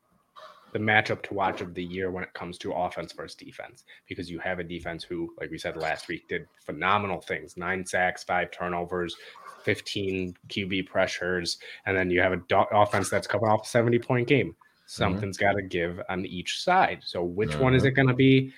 the 0.74 0.80
matchup 0.80 1.22
to 1.24 1.34
watch 1.34 1.60
of 1.60 1.74
the 1.74 1.84
year 1.84 2.12
when 2.12 2.24
it 2.24 2.34
comes 2.34 2.58
to 2.60 2.72
offense 2.72 3.12
versus 3.12 3.36
defense 3.36 3.84
because 4.08 4.30
you 4.30 4.40
have 4.40 4.60
a 4.60 4.64
defense 4.64 5.04
who, 5.04 5.34
like 5.40 5.52
we 5.52 5.58
said 5.58 5.76
last 5.76 6.08
week, 6.08 6.28
did 6.28 6.46
phenomenal 6.64 7.20
things: 7.20 7.58
nine 7.58 7.84
sacks, 7.84 8.24
five 8.24 8.52
turnovers, 8.52 9.16
15 9.64 10.36
QB 10.50 10.86
pressures, 10.86 11.58
and 11.88 11.98
then 11.98 12.12
you 12.12 12.22
have 12.22 12.34
a 12.34 12.38
do- 12.48 12.66
offense 12.72 13.10
that's 13.10 13.28
coming 13.28 13.50
off 13.50 13.66
a 13.66 13.68
70 13.70 13.98
point 14.00 14.28
game. 14.28 14.56
Mm-hmm. 14.92 15.04
Something's 15.04 15.38
mm-hmm. 15.38 15.46
got 15.46 15.54
to 15.54 15.62
give 15.62 16.02
on 16.10 16.26
each 16.26 16.62
side. 16.62 17.00
So 17.06 17.24
which 17.24 17.52
mm-hmm. 17.52 17.64
one 17.64 17.76
is 17.76 17.84
mm-hmm. 17.84 17.90
it 17.90 17.96
going 17.96 18.08
to 18.10 18.14
be? 18.14 18.54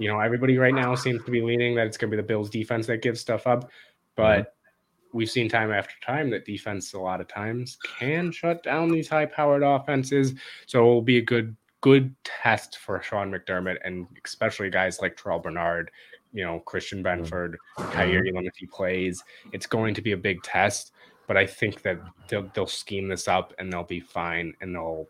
You 0.00 0.08
know, 0.08 0.18
everybody 0.18 0.58
right 0.58 0.74
now 0.74 0.94
seems 0.94 1.24
to 1.24 1.30
be 1.30 1.40
leaning 1.40 1.74
that 1.76 1.86
it's 1.86 1.96
going 1.96 2.10
to 2.10 2.16
be 2.16 2.20
the 2.20 2.26
Bills 2.26 2.50
defense 2.50 2.86
that 2.86 3.02
gives 3.02 3.20
stuff 3.20 3.46
up, 3.46 3.70
but 4.16 4.40
mm-hmm. 4.40 5.18
we've 5.18 5.30
seen 5.30 5.48
time 5.48 5.72
after 5.72 5.94
time 6.04 6.30
that 6.30 6.44
defense 6.44 6.92
a 6.94 6.98
lot 6.98 7.20
of 7.20 7.28
times 7.28 7.78
can 7.98 8.30
shut 8.30 8.62
down 8.62 8.90
these 8.90 9.08
high-powered 9.08 9.62
offenses. 9.62 10.34
So 10.66 10.80
it 10.80 10.94
will 10.94 11.02
be 11.02 11.18
a 11.18 11.22
good 11.22 11.56
good 11.80 12.14
test 12.24 12.78
for 12.78 13.00
Sean 13.02 13.30
McDermott 13.30 13.76
and 13.84 14.06
especially 14.24 14.68
guys 14.68 15.00
like 15.00 15.16
Terrel 15.16 15.40
Bernard, 15.40 15.92
you 16.32 16.44
know, 16.44 16.58
Christian 16.60 17.04
mm-hmm. 17.04 17.22
Benford, 17.22 17.54
Kaiir 17.92 18.26
Elam 18.26 18.46
if 18.46 18.56
he 18.56 18.66
plays. 18.66 19.22
It's 19.52 19.66
going 19.66 19.94
to 19.94 20.02
be 20.02 20.12
a 20.12 20.16
big 20.16 20.42
test, 20.42 20.92
but 21.28 21.36
I 21.36 21.46
think 21.46 21.82
that 21.82 22.00
they'll 22.28 22.50
they'll 22.54 22.66
scheme 22.66 23.08
this 23.08 23.28
up 23.28 23.52
and 23.58 23.72
they'll 23.72 23.84
be 23.84 24.00
fine 24.00 24.54
and 24.60 24.74
they'll 24.74 25.08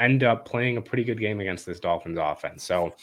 end 0.00 0.22
up 0.22 0.44
playing 0.44 0.76
a 0.76 0.82
pretty 0.82 1.04
good 1.04 1.18
game 1.18 1.40
against 1.40 1.66
this 1.66 1.80
Dolphins 1.80 2.18
offense. 2.20 2.64
So 2.64 2.94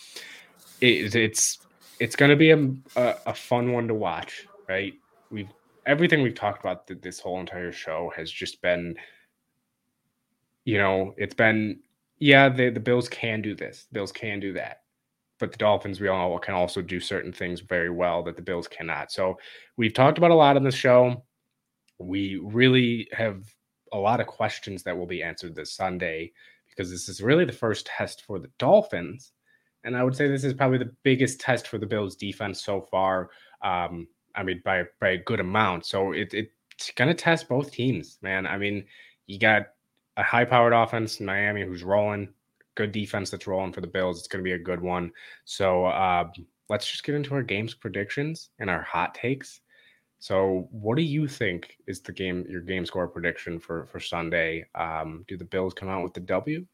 it, 0.82 1.16
it's 1.16 1.60
it's 2.00 2.16
going 2.16 2.30
to 2.30 2.36
be 2.36 2.52
a, 2.52 2.60
a, 2.96 3.16
a, 3.28 3.34
fun 3.34 3.72
one 3.72 3.88
to 3.88 3.94
watch, 3.94 4.48
right? 4.68 4.94
We've 5.30 5.50
everything 5.86 6.22
we've 6.22 6.36
talked 6.36 6.60
about 6.60 6.88
this 6.88 7.20
whole 7.20 7.40
entire 7.40 7.72
show 7.72 8.12
has 8.16 8.30
just 8.30 8.62
been, 8.62 8.96
you 10.66 10.78
know, 10.78 11.14
it's 11.18 11.36
been 11.36 11.80
yeah, 12.20 12.50
the 12.50 12.70
the 12.70 12.80
Bills 12.80 13.10
can 13.10 13.42
do 13.42 13.56
this, 13.56 13.88
Bills 13.92 14.12
can 14.12 14.40
do 14.40 14.54
that, 14.54 14.82
but 15.40 15.52
the 15.52 15.58
Dolphins 15.58 16.00
we 16.00 16.08
all 16.08 16.30
know 16.30 16.38
can 16.38 16.54
also 16.54 16.82
do 16.82 17.00
certain 17.00 17.32
things 17.32 17.62
very 17.62 17.90
well 17.90 18.24
that 18.24 18.36
the 18.36 18.42
Bills 18.42 18.68
cannot. 18.68 19.12
So 19.12 19.38
we've 19.78 19.94
talked 19.94 20.18
about 20.18 20.32
a 20.32 20.36
lot 20.36 20.56
on 20.56 20.64
this 20.64 20.76
show. 20.76 21.24
We 21.98 22.38
really 22.42 23.08
have 23.14 23.44
a 23.94 23.98
lot 23.98 24.20
of 24.20 24.28
questions 24.28 24.84
that 24.84 24.98
will 24.98 25.06
be 25.06 25.24
answered 25.24 25.56
this 25.56 25.72
Sunday 25.72 26.34
because 26.76 26.92
this 26.92 27.08
is 27.10 27.22
really 27.22 27.46
the 27.46 27.52
first 27.52 27.86
test 27.86 28.24
for 28.26 28.40
the 28.40 28.50
Dolphins. 28.58 29.32
And 29.84 29.96
I 29.96 30.04
would 30.04 30.16
say 30.16 30.28
this 30.28 30.44
is 30.44 30.54
probably 30.54 30.80
the 30.80 30.94
biggest 31.04 31.40
test 31.40 31.68
for 31.68 31.78
the 31.78 31.86
Bills 31.86 32.16
defense 32.16 32.64
so 32.64 32.82
far. 32.82 33.30
Um, 33.62 34.08
I 34.36 34.44
mean, 34.44 34.62
by, 34.66 34.84
by 35.00 35.10
a 35.10 35.18
good 35.18 35.40
amount. 35.40 35.86
So 35.86 36.12
it, 36.12 36.34
it's 36.34 36.92
going 36.96 37.08
to 37.08 37.14
test 37.14 37.48
both 37.48 37.72
teams, 37.72 38.18
man. 38.22 38.46
I 38.48 38.58
mean, 38.58 38.86
you 39.28 39.40
got 39.40 39.68
a 40.18 40.24
high 40.24 40.46
powered 40.46 40.74
offense 40.74 41.20
in 41.20 41.26
Miami 41.26 41.64
who's 41.64 41.84
rolling, 41.84 42.30
good 42.76 42.92
defense 42.92 43.30
that's 43.30 43.48
rolling 43.48 43.74
for 43.74 43.82
the 43.82 43.88
Bills. 43.88 44.20
It's 44.20 44.28
going 44.28 44.44
to 44.44 44.48
be 44.48 44.54
a 44.54 44.60
good 44.60 44.82
one. 44.82 45.12
So 45.46 45.86
uh, 45.86 46.30
let's 46.70 46.90
just 46.90 47.04
get 47.04 47.16
into 47.16 47.34
our 47.34 47.44
games 47.44 47.74
predictions 47.74 48.50
and 48.60 48.70
our 48.70 48.82
hot 48.82 49.14
takes. 49.16 49.62
So, 50.26 50.68
what 50.72 50.96
do 50.96 51.04
you 51.04 51.28
think 51.28 51.78
is 51.86 52.02
the 52.02 52.12
game 52.12 52.48
your 52.50 52.62
game 52.62 52.84
score 52.84 53.08
prediction 53.08 53.60
for 53.60 53.86
for 53.86 54.00
Sunday? 54.00 54.66
Um, 54.74 55.24
do 55.28 55.38
the 55.38 55.46
Bills 55.46 55.76
come 55.76 55.88
out 55.88 56.02
with 56.02 56.16
the 56.16 56.20
W, 56.22 56.66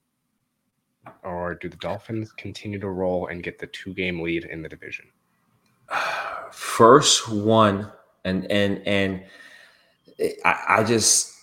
or 1.23 1.55
do 1.55 1.67
the 1.67 1.75
Dolphins 1.75 2.31
continue 2.31 2.79
to 2.79 2.87
roll 2.87 3.27
and 3.27 3.43
get 3.43 3.59
the 3.59 3.67
two 3.67 3.93
game 3.93 4.21
lead 4.21 4.45
in 4.45 4.61
the 4.61 4.69
division? 4.69 5.05
First 6.53 7.27
one, 7.27 7.91
and 8.23 8.49
and 8.49 8.81
and 8.87 9.25
I, 10.45 10.63
I 10.69 10.83
just 10.85 11.35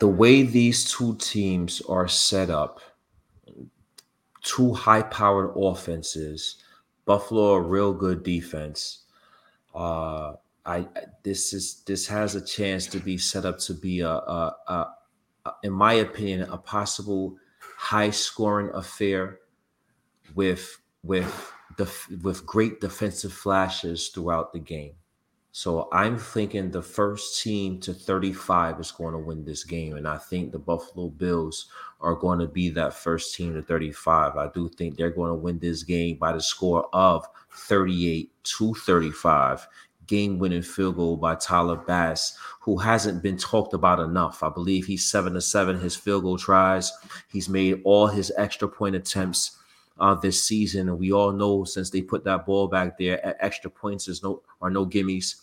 the 0.00 0.08
way 0.08 0.44
these 0.44 0.90
two 0.90 1.14
teams 1.16 1.82
are 1.90 2.08
set 2.08 2.48
up, 2.48 2.80
two 4.42 4.72
high 4.72 5.02
powered 5.02 5.52
offenses. 5.54 6.64
Buffalo 7.04 7.52
a 7.52 7.60
real 7.60 7.92
good 7.92 8.22
defense. 8.22 9.04
Uh, 9.74 10.32
I 10.68 10.86
this 11.22 11.54
is 11.54 11.82
this 11.86 12.06
has 12.08 12.34
a 12.34 12.44
chance 12.44 12.86
to 12.88 13.00
be 13.00 13.16
set 13.16 13.46
up 13.46 13.58
to 13.60 13.74
be 13.74 14.00
a, 14.00 14.10
a, 14.10 14.56
a, 14.68 14.88
a 15.46 15.54
in 15.62 15.72
my 15.72 15.94
opinion, 15.94 16.42
a 16.50 16.58
possible 16.58 17.36
high 17.58 18.10
scoring 18.10 18.70
affair 18.74 19.38
with 20.34 20.78
with 21.02 21.54
with 22.22 22.44
great 22.44 22.82
defensive 22.82 23.32
flashes 23.32 24.08
throughout 24.08 24.52
the 24.52 24.58
game. 24.58 24.92
So 25.52 25.88
I'm 25.90 26.18
thinking 26.18 26.70
the 26.70 26.82
first 26.82 27.42
team 27.42 27.80
to 27.80 27.94
35 27.94 28.78
is 28.78 28.90
going 28.90 29.12
to 29.12 29.18
win 29.18 29.44
this 29.44 29.64
game. 29.64 29.96
And 29.96 30.06
I 30.06 30.18
think 30.18 30.52
the 30.52 30.58
Buffalo 30.58 31.08
Bills 31.08 31.68
are 32.00 32.14
going 32.14 32.38
to 32.38 32.46
be 32.46 32.68
that 32.70 32.94
first 32.94 33.34
team 33.34 33.54
to 33.54 33.62
35. 33.62 34.36
I 34.36 34.50
do 34.54 34.68
think 34.68 34.96
they're 34.96 35.10
going 35.10 35.30
to 35.30 35.34
win 35.34 35.58
this 35.58 35.82
game 35.82 36.18
by 36.18 36.32
the 36.32 36.40
score 36.40 36.88
of 36.94 37.26
38 37.50 38.30
to 38.44 38.74
35 38.74 39.66
game 40.08 40.38
winning 40.38 40.62
field 40.62 40.96
goal 40.96 41.16
by 41.16 41.36
Tyler 41.36 41.76
Bass, 41.76 42.36
who 42.60 42.78
hasn't 42.78 43.22
been 43.22 43.36
talked 43.36 43.74
about 43.74 44.00
enough. 44.00 44.42
I 44.42 44.48
believe 44.48 44.86
he's 44.86 45.04
seven 45.04 45.34
to 45.34 45.40
seven 45.40 45.78
his 45.78 45.94
field 45.94 46.24
goal 46.24 46.38
tries. 46.38 46.90
He's 47.30 47.48
made 47.48 47.80
all 47.84 48.08
his 48.08 48.32
extra 48.36 48.66
point 48.66 48.96
attempts 48.96 49.58
uh, 50.00 50.14
this 50.14 50.42
season, 50.42 50.88
and 50.88 50.98
we 50.98 51.12
all 51.12 51.32
know 51.32 51.64
since 51.64 51.90
they 51.90 52.02
put 52.02 52.24
that 52.24 52.46
ball 52.46 52.68
back 52.68 52.98
there, 52.98 53.36
extra 53.44 53.70
points 53.70 54.08
is 54.08 54.22
no 54.22 54.42
are 54.60 54.70
no 54.70 54.86
gimmies. 54.86 55.36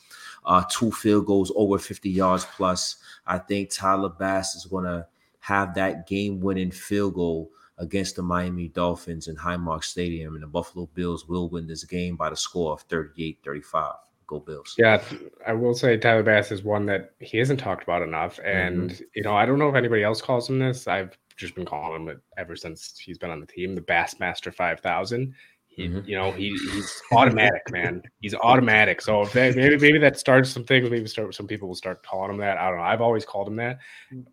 Uh, 0.46 0.64
two 0.70 0.92
field 0.92 1.26
goals 1.26 1.52
over 1.56 1.80
50 1.80 2.10
yards 2.10 2.46
plus. 2.56 2.98
I 3.26 3.40
think 3.40 3.72
Tyler 3.72 4.10
Bass 4.10 4.56
is 4.56 4.66
going 4.66 4.86
to 4.86 5.08
have 5.40 5.74
that 5.74 6.08
game 6.08 6.40
winning 6.40 6.70
field 6.72 7.16
goal 7.16 7.50
against 7.78 8.16
the 8.16 8.22
Miami 8.22 8.68
Dolphins 8.70 9.28
in 9.28 9.36
Highmark 9.36 9.84
Stadium, 9.84 10.36
and 10.36 10.44
the 10.44 10.48
Buffalo 10.48 10.88
Bills 10.94 11.28
will 11.28 11.50
win 11.50 11.68
this 11.68 11.84
game 11.84 12.16
by 12.16 12.30
the 12.30 12.38
score 12.38 12.74
of 12.74 12.82
38 12.82 13.40
35. 13.44 13.94
Go 14.28 14.40
Bills. 14.40 14.76
Yeah, 14.78 15.02
I 15.46 15.54
will 15.54 15.74
say 15.74 15.98
Tyler 15.98 16.24
Bass 16.24 16.52
is 16.52 16.64
one 16.64 16.86
that 16.88 17.12
he 17.20 17.38
hasn't 17.38 17.60
talked 17.60 17.84
about 17.84 18.02
enough. 18.02 18.40
And, 18.44 18.92
mm-hmm. 18.92 19.04
you 19.16 19.24
know, 19.24 19.36
I 19.36 19.46
don't 19.46 19.60
know 19.60 19.70
if 19.70 19.76
anybody 19.76 20.04
else 20.04 20.22
calls 20.22 20.50
him 20.50 20.60
this. 20.60 20.88
I've 20.88 21.18
just 21.38 21.56
been 21.56 21.66
calling 21.66 22.02
him 22.02 22.08
it 22.10 22.20
ever 22.38 22.56
since 22.56 22.98
he's 22.98 23.18
been 23.18 23.30
on 23.30 23.40
the 23.40 23.46
team, 23.46 23.76
the 23.76 23.82
Bassmaster 23.82 24.54
5000. 24.54 25.34
He, 25.68 25.90
mm-hmm. 25.90 26.08
you 26.08 26.16
know, 26.16 26.32
he, 26.32 26.50
he's 26.72 27.02
automatic, 27.12 27.70
man. 27.70 28.02
He's 28.22 28.34
automatic. 28.34 29.02
So 29.02 29.22
if 29.24 29.34
that, 29.34 29.56
maybe 29.58 29.78
maybe 29.78 30.00
that 30.00 30.18
starts 30.18 30.50
some 30.50 30.64
things. 30.64 30.90
Maybe 30.90 31.06
start 31.08 31.36
some 31.36 31.48
people 31.48 31.68
will 31.68 31.76
start 31.76 32.02
calling 32.06 32.32
him 32.32 32.38
that. 32.38 32.58
I 32.58 32.70
don't 32.70 32.78
know. 32.78 32.84
I've 32.84 33.02
always 33.02 33.26
called 33.26 33.50
him 33.50 33.58
that, 33.58 33.80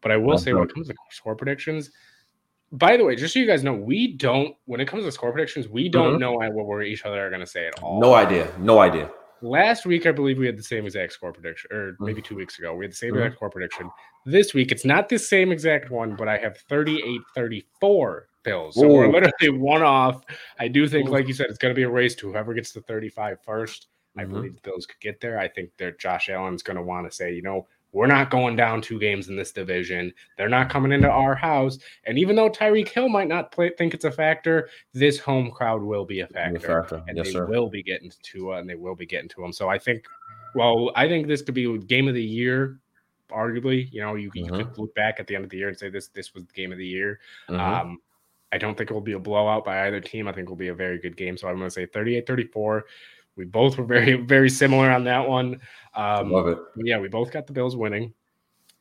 but 0.00 0.12
I 0.12 0.16
will 0.16 0.30
That's 0.30 0.44
say 0.44 0.52
when 0.52 0.62
it 0.62 0.74
comes 0.74 0.86
to 0.86 0.94
score 1.10 1.34
predictions, 1.34 1.90
by 2.70 2.96
the 2.96 3.04
way, 3.04 3.16
just 3.16 3.34
so 3.34 3.40
you 3.40 3.46
guys 3.46 3.64
know, 3.64 3.74
we 3.74 4.16
don't 4.16 4.54
when 4.66 4.80
it 4.80 4.86
comes 4.86 5.04
to 5.04 5.10
score 5.10 5.32
predictions, 5.32 5.68
we 5.68 5.88
don't 5.88 6.12
mm-hmm. 6.12 6.20
know 6.20 6.32
what 6.54 6.66
we're 6.66 6.82
each 6.82 7.04
other 7.04 7.26
are 7.26 7.28
going 7.28 7.40
to 7.40 7.46
say 7.46 7.66
at 7.66 7.82
all. 7.82 8.00
No 8.00 8.14
idea. 8.14 8.48
No 8.58 8.78
idea. 8.78 9.10
Last 9.42 9.86
week, 9.86 10.06
I 10.06 10.12
believe 10.12 10.38
we 10.38 10.46
had 10.46 10.56
the 10.56 10.62
same 10.62 10.86
exact 10.86 11.12
score 11.12 11.32
prediction, 11.32 11.70
or 11.72 11.96
maybe 11.98 12.22
two 12.22 12.36
weeks 12.36 12.58
ago, 12.58 12.74
we 12.74 12.84
had 12.84 12.92
the 12.92 12.96
same 12.96 13.10
mm-hmm. 13.10 13.18
exact 13.18 13.36
score 13.36 13.50
prediction. 13.50 13.90
This 14.24 14.54
week, 14.54 14.70
it's 14.70 14.84
not 14.84 15.08
the 15.08 15.18
same 15.18 15.50
exact 15.50 15.90
one, 15.90 16.14
but 16.14 16.28
I 16.28 16.38
have 16.38 16.56
38 16.56 17.20
34 17.34 18.28
Bills. 18.44 18.74
So 18.76 18.84
Ooh. 18.84 18.94
we're 18.94 19.08
literally 19.08 19.58
one 19.58 19.82
off. 19.82 20.22
I 20.58 20.68
do 20.68 20.86
think, 20.88 21.08
like 21.08 21.26
you 21.28 21.34
said, 21.34 21.46
it's 21.48 21.58
going 21.58 21.74
to 21.74 21.78
be 21.78 21.82
a 21.82 21.90
race 21.90 22.14
to 22.16 22.30
whoever 22.30 22.54
gets 22.54 22.72
to 22.72 22.80
35 22.80 23.38
first. 23.44 23.88
I 24.16 24.22
mm-hmm. 24.22 24.32
believe 24.32 24.54
the 24.54 24.60
Bills 24.62 24.86
could 24.86 25.00
get 25.00 25.20
there. 25.20 25.38
I 25.38 25.48
think 25.48 25.70
that 25.78 25.98
Josh 25.98 26.28
Allen's 26.28 26.62
going 26.62 26.76
to 26.76 26.82
want 26.82 27.10
to 27.10 27.14
say, 27.14 27.32
you 27.32 27.42
know, 27.42 27.66
we're 27.92 28.06
not 28.06 28.30
going 28.30 28.56
down 28.56 28.80
two 28.80 28.98
games 28.98 29.28
in 29.28 29.36
this 29.36 29.52
division. 29.52 30.12
They're 30.36 30.48
not 30.48 30.70
coming 30.70 30.92
into 30.92 31.10
our 31.10 31.34
house. 31.34 31.78
And 32.04 32.18
even 32.18 32.34
though 32.36 32.48
Tyreek 32.48 32.88
Hill 32.88 33.08
might 33.08 33.28
not 33.28 33.52
play, 33.52 33.70
think 33.76 33.92
it's 33.94 34.06
a 34.06 34.10
factor, 34.10 34.68
this 34.94 35.18
home 35.18 35.50
crowd 35.50 35.82
will 35.82 36.06
be 36.06 36.20
a 36.20 36.26
factor. 36.26 36.58
Be 36.58 36.64
a 36.64 36.68
factor. 36.68 37.02
And 37.06 37.16
yes, 37.16 37.26
they 37.26 37.32
sir. 37.32 37.46
will 37.46 37.68
be 37.68 37.82
getting 37.82 38.10
to 38.10 38.18
Tua 38.22 38.58
and 38.58 38.68
they 38.68 38.74
will 38.74 38.94
be 38.94 39.06
getting 39.06 39.28
to 39.30 39.44
him. 39.44 39.52
So 39.52 39.68
I 39.68 39.78
think, 39.78 40.06
well, 40.54 40.90
I 40.96 41.06
think 41.06 41.26
this 41.26 41.42
could 41.42 41.54
be 41.54 41.78
game 41.78 42.08
of 42.08 42.14
the 42.14 42.24
year. 42.24 42.78
Arguably, 43.30 43.90
you 43.92 44.02
know, 44.02 44.14
you, 44.14 44.30
mm-hmm. 44.30 44.56
could 44.56 44.78
look 44.78 44.94
back 44.94 45.18
at 45.18 45.26
the 45.26 45.34
end 45.34 45.44
of 45.44 45.50
the 45.50 45.56
year 45.56 45.68
and 45.68 45.78
say 45.78 45.88
this 45.88 46.08
this 46.08 46.34
was 46.34 46.44
the 46.44 46.52
game 46.52 46.70
of 46.70 46.76
the 46.76 46.86
year. 46.86 47.18
Mm-hmm. 47.48 47.60
Um, 47.60 47.98
I 48.52 48.58
don't 48.58 48.76
think 48.76 48.90
it 48.90 48.94
will 48.94 49.00
be 49.00 49.12
a 49.12 49.18
blowout 49.18 49.64
by 49.64 49.86
either 49.86 50.00
team. 50.00 50.28
I 50.28 50.32
think 50.32 50.46
it 50.46 50.50
will 50.50 50.56
be 50.56 50.68
a 50.68 50.74
very 50.74 50.98
good 50.98 51.16
game. 51.16 51.38
So 51.38 51.48
I'm 51.48 51.56
going 51.56 51.66
to 51.66 51.70
say 51.70 51.86
38 51.86 52.26
34. 52.26 52.84
We 53.36 53.44
both 53.44 53.78
were 53.78 53.84
very, 53.84 54.14
very 54.26 54.50
similar 54.50 54.90
on 54.90 55.04
that 55.04 55.26
one. 55.28 55.60
Um, 55.94 56.30
Love 56.30 56.48
it. 56.48 56.58
Yeah, 56.76 56.98
we 56.98 57.08
both 57.08 57.32
got 57.32 57.46
the 57.46 57.52
Bills 57.52 57.76
winning. 57.76 58.12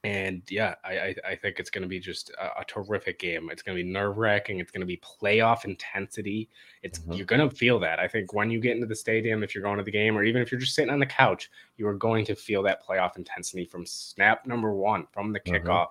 And 0.03 0.41
yeah, 0.49 0.75
I, 0.83 0.93
I, 0.93 1.15
I 1.29 1.35
think 1.35 1.59
it's 1.59 1.69
going 1.69 1.83
to 1.83 1.87
be 1.87 1.99
just 1.99 2.31
a, 2.31 2.61
a 2.61 2.65
terrific 2.65 3.19
game. 3.19 3.49
It's 3.51 3.61
going 3.61 3.77
to 3.77 3.83
be 3.83 3.87
nerve 3.87 4.17
wracking. 4.17 4.59
It's 4.59 4.71
going 4.71 4.81
to 4.81 4.87
be 4.87 4.97
playoff 4.97 5.63
intensity. 5.63 6.49
It's 6.81 6.99
mm-hmm. 6.99 7.13
you're 7.13 7.25
going 7.27 7.47
to 7.47 7.55
feel 7.55 7.79
that. 7.79 7.99
I 7.99 8.07
think 8.07 8.33
when 8.33 8.49
you 8.49 8.59
get 8.59 8.73
into 8.73 8.87
the 8.87 8.95
stadium, 8.95 9.43
if 9.43 9.53
you're 9.53 9.63
going 9.63 9.77
to 9.77 9.83
the 9.83 9.91
game, 9.91 10.17
or 10.17 10.23
even 10.23 10.41
if 10.41 10.51
you're 10.51 10.59
just 10.59 10.73
sitting 10.73 10.91
on 10.91 10.99
the 10.99 11.05
couch, 11.05 11.51
you 11.77 11.87
are 11.87 11.93
going 11.93 12.25
to 12.25 12.35
feel 12.35 12.63
that 12.63 12.83
playoff 12.83 13.15
intensity 13.15 13.63
from 13.63 13.85
snap 13.85 14.47
number 14.47 14.73
one, 14.73 15.05
from 15.11 15.31
the 15.31 15.39
mm-hmm. 15.39 15.67
kickoff. 15.67 15.87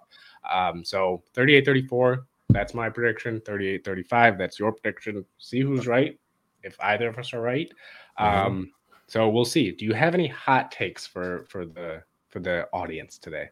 Mm-hmm. 0.50 0.78
Um, 0.78 0.84
so 0.84 1.22
38 1.34 1.64
34, 1.64 2.26
that's 2.48 2.74
my 2.74 2.90
prediction. 2.90 3.40
38 3.46 3.84
35, 3.84 4.38
that's 4.38 4.58
your 4.58 4.72
prediction. 4.72 5.24
See 5.38 5.60
who's 5.60 5.86
right. 5.86 6.18
If 6.64 6.76
either 6.80 7.08
of 7.08 7.16
us 7.16 7.32
are 7.32 7.40
right. 7.40 7.70
Um, 8.20 8.72
so 9.06 9.28
we'll 9.28 9.44
see. 9.44 9.72
Do 9.72 9.84
you 9.84 9.94
have 9.94 10.14
any 10.14 10.28
hot 10.28 10.70
takes 10.70 11.06
for 11.06 11.44
for 11.48 11.66
the 11.66 12.02
for 12.28 12.38
the 12.38 12.68
audience 12.72 13.18
today? 13.18 13.50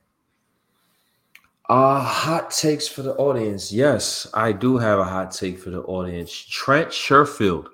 Uh 1.69 2.01
hot 2.01 2.51
takes 2.51 2.87
for 2.87 3.03
the 3.03 3.15
audience. 3.17 3.73
Yes, 3.73 4.27
I 4.33 4.53
do 4.53 4.79
have 4.79 4.99
a 4.99 5.05
hot 5.05 5.33
take 5.33 5.59
for 5.59 5.71
the 5.71 5.83
audience. 5.83 6.33
Trent 6.33 6.91
Sherfield 6.91 7.69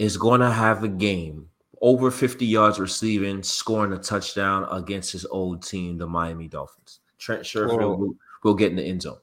is 0.00 0.16
going 0.16 0.40
to 0.40 0.50
have 0.50 0.82
a 0.84 0.88
game 0.88 1.48
over 1.80 2.10
50 2.10 2.46
yards 2.46 2.78
receiving, 2.78 3.42
scoring 3.42 3.92
a 3.92 3.98
touchdown 3.98 4.66
against 4.70 5.12
his 5.12 5.24
old 5.26 5.62
team, 5.62 5.98
the 5.98 6.06
Miami 6.06 6.48
Dolphins. 6.48 7.00
Trent 7.18 7.42
Sherfield 7.42 7.98
will, 7.98 8.14
will 8.42 8.54
get 8.54 8.70
in 8.70 8.76
the 8.76 8.82
end 8.82 9.02
zone. 9.02 9.18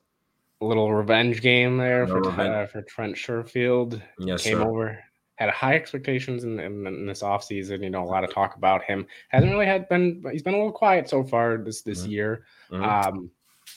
A 0.62 0.66
little 0.66 0.94
revenge 0.94 1.42
game 1.42 1.78
there 1.78 2.08
for, 2.08 2.26
uh, 2.30 2.68
for 2.68 2.82
Trent 2.84 3.16
Sherfield. 3.16 4.02
Yes, 4.20 4.44
Came 4.44 4.60
sir. 4.60 4.64
over 4.64 5.00
had 5.36 5.50
high 5.50 5.76
expectations 5.76 6.44
in, 6.44 6.60
in, 6.60 6.88
in, 6.88 7.06
this 7.06 7.22
offseason. 7.22 7.84
You 7.84 7.90
know, 7.90 8.04
a 8.04 8.06
lot 8.06 8.24
of 8.24 8.34
talk 8.34 8.56
about 8.56 8.84
him. 8.84 9.06
Hasn't 9.30 9.52
really 9.52 9.66
had 9.66 9.88
been 9.90 10.24
he's 10.32 10.44
been 10.44 10.54
a 10.54 10.58
little 10.58 10.72
quiet 10.72 11.10
so 11.10 11.24
far 11.24 11.58
this 11.58 11.82
this 11.82 12.04
mm-hmm. 12.04 12.12
year. 12.12 12.46
Mm-hmm. 12.72 12.84
Um, 12.84 13.32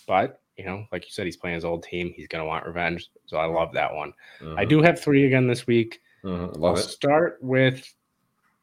but 0.07 0.41
you 0.57 0.65
know, 0.65 0.85
like 0.93 1.05
you 1.05 1.11
said, 1.11 1.27
he's 1.27 1.37
playing 1.37 1.57
his 1.57 1.65
old 1.65 1.83
team. 1.83 2.13
He's 2.15 2.29
gonna 2.29 2.45
want 2.45 2.67
revenge. 2.67 3.11
So 3.27 3.37
I 3.37 3.47
love 3.47 3.73
that 3.75 3.93
one. 3.93 4.13
Mm-hmm. 4.41 4.59
I 4.59 4.65
do 4.65 4.83
have 4.83 5.01
three 5.01 5.27
again 5.27 5.47
this 5.47 5.67
week. 5.67 6.01
Mm-hmm. 6.25 6.61
Love 6.61 6.77
I'll 6.77 6.83
it. 6.83 6.89
Start 6.89 7.39
with 7.41 7.93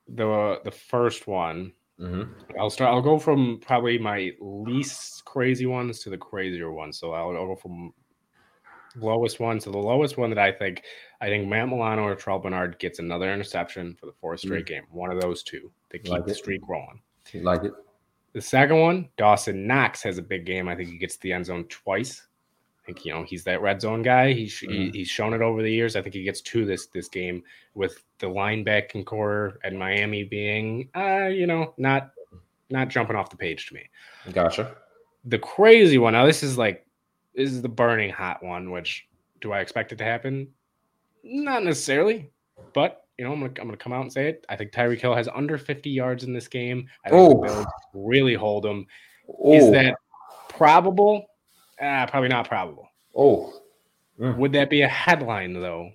the 0.08 0.62
the 0.64 0.72
first 0.72 1.28
one. 1.28 1.74
Mm-hmm. 2.00 2.60
I'll 2.60 2.70
start. 2.70 2.92
I'll 2.92 3.02
go 3.02 3.18
from 3.18 3.60
probably 3.62 3.98
my 3.98 4.32
least 4.40 5.24
crazy 5.26 5.66
ones 5.66 6.00
to 6.02 6.10
the 6.10 6.18
crazier 6.18 6.72
ones. 6.72 6.98
So 6.98 7.14
I'll, 7.14 7.36
I'll 7.36 7.48
go 7.48 7.56
from 7.56 7.94
lowest 9.00 9.40
one 9.40 9.60
So 9.60 9.72
the 9.72 9.78
lowest 9.78 10.18
one 10.18 10.30
that 10.30 10.40
I 10.40 10.52
think 10.52 10.84
I 11.22 11.28
think 11.28 11.48
Matt 11.48 11.70
Milano 11.70 12.04
or 12.04 12.16
Terrel 12.16 12.42
Bernard 12.42 12.78
gets 12.80 13.00
another 13.00 13.32
interception 13.32 13.96
for 14.00 14.06
the 14.06 14.14
fourth 14.14 14.42
straight 14.42 14.66
mm. 14.66 14.70
game. 14.70 14.84
One 14.92 15.12
of 15.12 15.22
those 15.22 15.44
two 15.44 15.72
to 15.92 16.00
keep 16.00 16.12
like 16.12 16.26
the 16.26 16.36
streak 16.36 16.62
rolling. 16.68 17.02
like 17.36 17.64
it. 17.64 17.74
The 18.34 18.42
second 18.42 18.80
one, 18.80 19.10
Dawson 19.18 19.66
Knox 19.66 20.04
has 20.04 20.18
a 20.18 20.22
big 20.22 20.46
game. 20.46 20.68
I 20.68 20.76
think 20.76 20.90
he 20.90 20.98
gets 20.98 21.16
the 21.18 21.32
end 21.32 21.46
zone 21.46 21.66
twice. 21.70 22.22
I 22.82 22.86
think 22.86 23.06
you 23.06 23.14
know 23.14 23.24
he's 23.24 23.44
that 23.46 23.62
red 23.62 23.82
zone 23.82 24.04
guy. 24.04 24.34
He's 24.34 24.54
mm. 24.60 24.72
he, 24.72 25.00
he's 25.00 25.08
shown 25.08 25.34
it 25.34 25.42
over 25.42 25.62
the 25.62 25.72
years. 25.72 25.96
I 25.96 26.02
think 26.02 26.14
he 26.14 26.24
gets 26.24 26.42
to 26.42 26.66
this 26.66 26.88
this 26.88 27.08
game 27.08 27.44
with 27.74 28.04
the 28.20 28.28
linebacking 28.28 29.06
corps 29.06 29.60
at 29.64 29.74
Miami 29.74 30.24
being 30.24 30.90
uh 30.96 31.28
you 31.28 31.48
know 31.48 31.74
not 31.78 32.12
not 32.70 32.90
jumping 32.90 33.16
off 33.16 33.30
the 33.30 33.38
page 33.38 33.68
to 33.68 33.74
me. 33.74 33.90
Gotcha. 34.34 34.76
The 35.26 35.40
crazy 35.40 35.98
one. 35.98 36.14
Now 36.14 36.26
this 36.26 36.44
is 36.44 36.58
like 36.58 36.85
is 37.36 37.62
the 37.62 37.70
burning 37.70 38.12
hot 38.12 38.44
one. 38.44 38.72
Which 38.72 39.08
do 39.42 39.52
I 39.52 39.60
expect 39.60 39.92
it 39.92 39.98
to 39.98 40.04
happen? 40.04 40.48
Not 41.24 41.64
necessarily, 41.64 42.30
but 42.74 43.06
you 43.18 43.26
know, 43.26 43.34
I'm 43.34 43.40
gonna 43.40 43.54
I'm 43.60 43.68
gonna 43.68 43.78
come 43.78 43.94
out 43.94 44.02
and 44.02 44.12
say 44.12 44.30
it. 44.30 44.46
I 44.50 44.56
think 44.56 44.72
Tyreek 44.72 45.00
Hill 45.00 45.16
has 45.16 45.30
under 45.34 45.58
50 45.58 45.90
yards 45.90 46.24
in 46.24 46.34
this 46.34 46.48
game. 46.48 46.88
I 47.06 47.10
think 47.10 47.22
oh. 47.22 47.66
Really 47.94 48.34
hold 48.34 48.66
him. 48.66 48.86
Oh. 49.30 49.54
Is 49.54 49.72
that 49.72 49.96
probable? 50.50 51.26
Uh, 51.82 52.06
probably 52.08 52.30
not 52.30 52.48
probable. 52.48 52.90
Oh. 53.16 53.54
Mm. 54.20 54.38
Would 54.38 54.54
that 54.54 54.70
be 54.70 54.82
a 54.82 54.88
headline 54.88 55.54
though? 55.54 55.92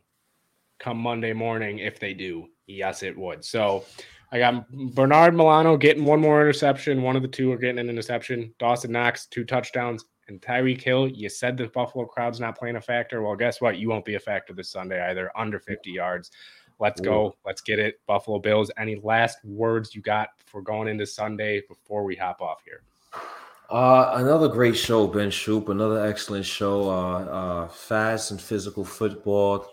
Come 0.79 0.99
Monday 0.99 1.35
morning, 1.35 1.79
if 1.79 2.01
they 2.01 2.15
do, 2.15 2.47
yes, 2.67 3.03
it 3.03 3.17
would. 3.17 3.45
So 3.45 3.85
I 4.33 4.39
got 4.39 4.71
Bernard 4.71 5.35
Milano 5.35 5.77
getting 5.77 6.05
one 6.05 6.21
more 6.21 6.41
interception. 6.41 7.03
One 7.03 7.17
of 7.17 7.23
the 7.23 7.29
two 7.29 7.53
are 7.53 7.59
getting 7.59 7.79
an 7.79 7.91
interception. 7.91 8.55
Dawson 8.59 8.93
Knox, 8.93 9.27
two 9.27 9.45
touchdowns. 9.45 10.05
And 10.31 10.41
Tyreek 10.41 10.81
Hill, 10.81 11.09
you 11.09 11.29
said 11.29 11.57
the 11.57 11.67
Buffalo 11.67 12.07
crowd's 12.07 12.41
not 12.41 12.57
playing 12.57 12.77
a 12.77 12.81
factor. 12.81 13.21
Well, 13.21 13.35
guess 13.35 13.61
what? 13.61 13.79
You 13.79 13.89
won't 13.89 14.05
be 14.05 14.15
a 14.15 14.21
factor 14.21 14.53
this 14.55 14.71
Sunday 14.71 15.11
either. 15.11 15.31
Under 15.37 15.59
50 15.59 15.91
yards. 15.91 16.31
Let's 16.79 17.01
go. 17.01 17.37
Let's 17.45 17.61
get 17.61 17.79
it. 17.79 18.01
Buffalo 18.07 18.39
Bills. 18.39 18.71
Any 18.79 18.97
last 19.03 19.45
words 19.45 19.95
you 19.95 20.01
got 20.01 20.29
for 20.47 20.63
going 20.63 20.89
into 20.89 21.05
Sunday 21.05 21.63
before 21.69 22.05
we 22.05 22.17
hop 22.17 22.41
off 22.41 22.63
here? 22.65 22.83
Uh, 23.69 24.13
another 24.15 24.49
great 24.49 24.77
show, 24.77 25.07
Ben 25.07 25.31
Shoop. 25.31 25.69
Another 25.69 26.07
excellent 26.07 26.47
show. 26.47 26.89
Uh, 26.89 27.25
uh, 27.25 27.69
fast 27.69 28.31
and 28.31 28.41
physical 28.41 28.85
football. 28.85 29.67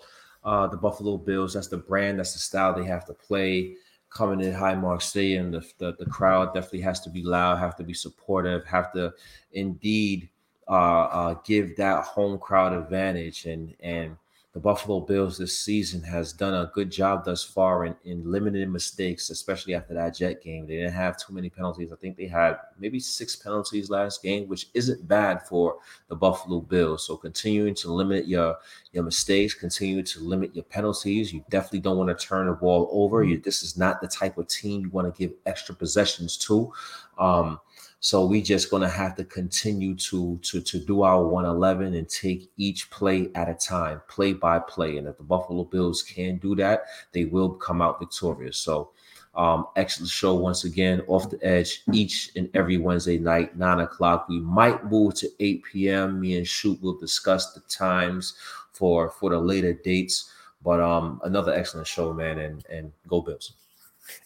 Uh, 0.43 0.67
the 0.67 0.75
Buffalo 0.75 1.17
Bills. 1.17 1.53
That's 1.53 1.67
the 1.67 1.77
brand. 1.77 2.19
That's 2.19 2.34
the 2.34 2.39
style 2.39 2.73
they 2.73 2.85
have 2.85 3.05
to 3.05 3.13
play. 3.13 3.75
Coming 4.09 4.41
in 4.41 4.53
Highmark 4.53 5.01
Stadium, 5.01 5.51
the, 5.51 5.65
the 5.77 5.95
the 5.99 6.05
crowd 6.05 6.53
definitely 6.53 6.81
has 6.81 7.01
to 7.01 7.09
be 7.09 7.23
loud, 7.23 7.59
have 7.59 7.75
to 7.75 7.84
be 7.84 7.93
supportive, 7.93 8.65
have 8.65 8.91
to 8.93 9.13
indeed 9.51 10.29
uh, 10.69 10.72
uh, 10.72 11.34
give 11.45 11.76
that 11.77 12.03
home 12.03 12.38
crowd 12.38 12.73
advantage. 12.73 13.45
And 13.45 13.73
and 13.80 14.18
the 14.57 14.61
Buffalo 14.61 15.02
Bills 15.02 15.38
this 15.38 15.60
season 15.60 16.02
has 16.02 16.34
done 16.34 16.56
a 16.56 16.72
good 16.73 16.89
job 16.89 17.23
thus 17.23 17.44
far 17.44 17.85
in, 17.85 17.95
in 18.06 18.31
limiting 18.31 18.72
mistakes, 18.72 19.30
especially 19.30 19.76
after 19.76 19.94
that 19.94 20.15
Jet 20.15 20.41
game. 20.41 20.65
They 20.65 20.77
didn't 20.77 20.94
have 20.94 21.15
too 21.15 21.31
many 21.31 21.48
penalties. 21.48 21.91
I 21.94 21.95
think 21.98 22.18
they 22.18 22.26
had 22.26 22.57
maybe 22.80 22.99
six 22.99 23.35
penalties 23.35 23.91
last 23.91 24.23
game, 24.23 24.48
which 24.48 24.69
isn't 24.73 25.07
bad 25.07 25.48
for 25.48 25.77
the 26.07 26.15
Buffalo 26.15 26.60
Bills. 26.60 27.06
So 27.06 27.18
continuing 27.18 27.76
to 27.76 27.94
limit 27.94 28.27
your 28.27 28.57
your 28.94 29.03
mistakes, 29.03 29.53
continue 29.53 30.02
to 30.02 30.19
limit 30.22 30.56
your 30.56 30.65
penalties. 30.65 31.31
You 31.31 31.45
definitely 31.52 31.81
don't 31.81 31.99
want 31.99 32.18
to 32.18 32.26
turn 32.26 32.48
the 32.48 32.53
ball 32.53 32.89
over. 32.91 33.23
You, 33.23 33.38
this 33.38 33.61
is 33.61 33.77
not 33.77 34.02
the 34.02 34.07
type 34.07 34.39
of 34.39 34.48
team 34.48 34.81
you 34.81 34.89
want 34.89 35.14
to 35.14 35.19
give 35.19 35.35
extra 35.45 35.76
possessions 35.76 36.35
to. 36.38 36.73
Um, 37.19 37.60
so 37.99 38.26
we 38.26 38.41
just 38.41 38.69
gonna 38.69 38.90
have 38.90 39.15
to 39.15 39.24
continue 39.24 39.95
to 39.95 40.38
to 40.44 40.61
to 40.61 40.80
do 40.80 41.02
our 41.02 41.26
111 41.26 41.95
and 41.95 42.07
take 42.07 42.52
each 42.57 42.90
play 42.91 43.30
at 43.36 43.49
a 43.49 43.53
time, 43.53 44.02
play 44.07 44.34
by 44.34 44.60
play. 44.60 44.98
And 44.98 45.07
if 45.07 45.18
the 45.18 45.24
Buffalo 45.24 45.64
Bills 45.64 46.03
can 46.03 46.38
do 46.38 46.56
that, 46.56 46.84
they 47.11 47.26
will 47.26 47.49
come 47.49 47.82
out 47.82 47.99
victorious. 47.99 48.57
So 48.57 48.91
um, 49.36 49.68
excellent 49.76 50.10
show 50.10 50.36
once 50.36 50.64
again, 50.64 51.02
off 51.07 51.30
the 51.30 51.44
edge 51.45 51.84
each 51.94 52.32
and 52.36 52.49
every 52.56 52.78
Wednesday 52.78 53.19
night, 53.19 53.56
nine 53.56 53.80
o'clock. 53.80 54.28
We 54.28 54.40
might 54.40 54.86
move 54.86 55.14
to 55.15 55.30
8 55.40 55.64
p.m. 55.64 56.19
Me 56.19 56.38
and 56.38 56.48
Shoop 56.48 56.82
will 56.82 56.98
discuss 56.98 57.53
the 57.53 57.61
times 57.61 58.36
for 58.74 59.10
for 59.10 59.30
the 59.32 59.40
later 59.40 59.74
dates. 59.74 60.32
But 60.64 60.82
um, 60.82 61.22
another 61.24 61.53
excellent 61.53 61.88
show, 61.88 62.14
man, 62.14 62.40
and 62.40 62.65
and 62.68 62.91
go 63.07 63.22
Bills. 63.22 63.53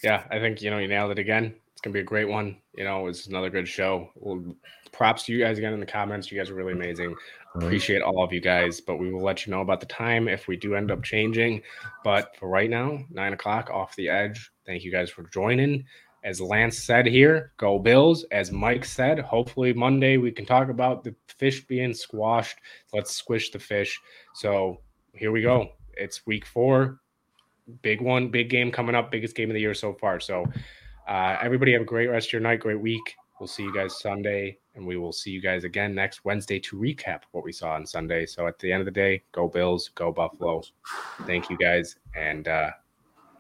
Yeah, 0.04 0.24
I 0.30 0.40
think 0.40 0.62
you 0.62 0.70
know 0.70 0.78
you 0.78 0.88
nailed 0.88 1.12
it 1.12 1.20
again. 1.20 1.56
It's 1.82 1.88
gonna 1.88 1.96
be 1.96 2.02
a 2.02 2.04
great 2.04 2.30
one. 2.30 2.58
You 2.76 2.84
know, 2.84 3.08
it's 3.08 3.26
another 3.26 3.50
good 3.50 3.68
show. 3.68 4.12
Well, 4.14 4.56
props 4.92 5.24
to 5.24 5.34
you 5.34 5.40
guys 5.44 5.58
again 5.58 5.74
in 5.74 5.80
the 5.80 5.86
comments. 5.88 6.32
You 6.32 6.38
guys 6.38 6.52
are 6.52 6.54
really 6.54 6.74
amazing. 6.74 7.16
Appreciate 7.56 8.04
all 8.04 8.24
of 8.24 8.32
you 8.32 8.40
guys, 8.40 8.80
but 8.80 8.98
we 8.98 9.12
will 9.12 9.24
let 9.24 9.48
you 9.48 9.52
know 9.52 9.62
about 9.62 9.80
the 9.80 9.88
time 9.88 10.28
if 10.28 10.48
we 10.48 10.56
do 10.58 10.76
end 10.76 10.92
up 10.92 11.02
changing. 11.02 11.64
But 12.04 12.36
for 12.38 12.50
right 12.50 12.70
now, 12.70 13.00
nine 13.10 13.34
o'clock 13.34 13.72
off 13.72 13.96
the 13.96 14.10
edge. 14.10 14.52
Thank 14.64 14.84
you 14.84 14.92
guys 14.92 15.10
for 15.10 15.24
joining. 15.34 15.84
As 16.24 16.40
Lance 16.40 16.78
said 16.78 17.08
here, 17.08 17.52
go 17.58 17.80
Bills. 17.80 18.26
As 18.32 18.52
Mike 18.52 18.86
said, 18.86 19.18
hopefully 19.18 19.74
Monday 19.74 20.18
we 20.18 20.32
can 20.32 20.46
talk 20.46 20.70
about 20.70 21.04
the 21.04 21.16
fish 21.40 21.66
being 21.66 21.96
squashed. 21.96 22.60
Let's 22.94 23.10
squish 23.10 23.50
the 23.50 23.58
fish. 23.58 24.00
So 24.36 24.82
here 25.16 25.32
we 25.32 25.42
go. 25.42 25.70
It's 25.98 26.28
week 26.28 26.46
four. 26.46 27.00
Big 27.82 28.02
one, 28.02 28.30
big 28.30 28.52
game 28.52 28.72
coming 28.72 28.94
up, 28.94 29.10
biggest 29.10 29.36
game 29.36 29.50
of 29.50 29.56
the 29.56 29.62
year 29.62 29.74
so 29.74 29.94
far. 29.94 30.20
So 30.20 30.46
uh, 31.08 31.38
everybody 31.42 31.74
have 31.74 31.82
a 31.82 31.86
great 31.86 32.08
rest 32.08 32.30
of 32.30 32.34
your 32.34 32.42
night, 32.42 32.60
great 32.60 32.80
week. 32.80 33.16
We'll 33.40 33.48
see 33.48 33.64
you 33.64 33.74
guys 33.74 34.00
Sunday, 34.00 34.60
and 34.76 34.86
we 34.86 34.98
will 34.98 35.12
see 35.12 35.32
you 35.32 35.42
guys 35.42 35.64
again 35.64 35.96
next 35.96 36.24
Wednesday 36.24 36.60
to 36.60 36.78
recap 36.78 37.22
what 37.32 37.44
we 37.44 37.52
saw 37.52 37.72
on 37.72 37.88
Sunday. 37.88 38.28
So 38.28 38.46
at 38.46 38.60
the 38.60 38.72
end 38.72 38.82
of 38.82 38.86
the 38.86 38.92
day, 38.92 39.24
go 39.32 39.48
Bills, 39.48 39.90
go 39.96 40.12
Buffalo. 40.12 40.62
Thank 41.26 41.50
you 41.50 41.58
guys, 41.58 41.96
and 42.16 42.48
uh, 42.48 42.70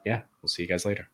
yeah, 0.04 0.22
we'll 0.42 0.50
see 0.50 0.64
you 0.64 0.68
guys 0.68 0.86
later. 0.86 1.11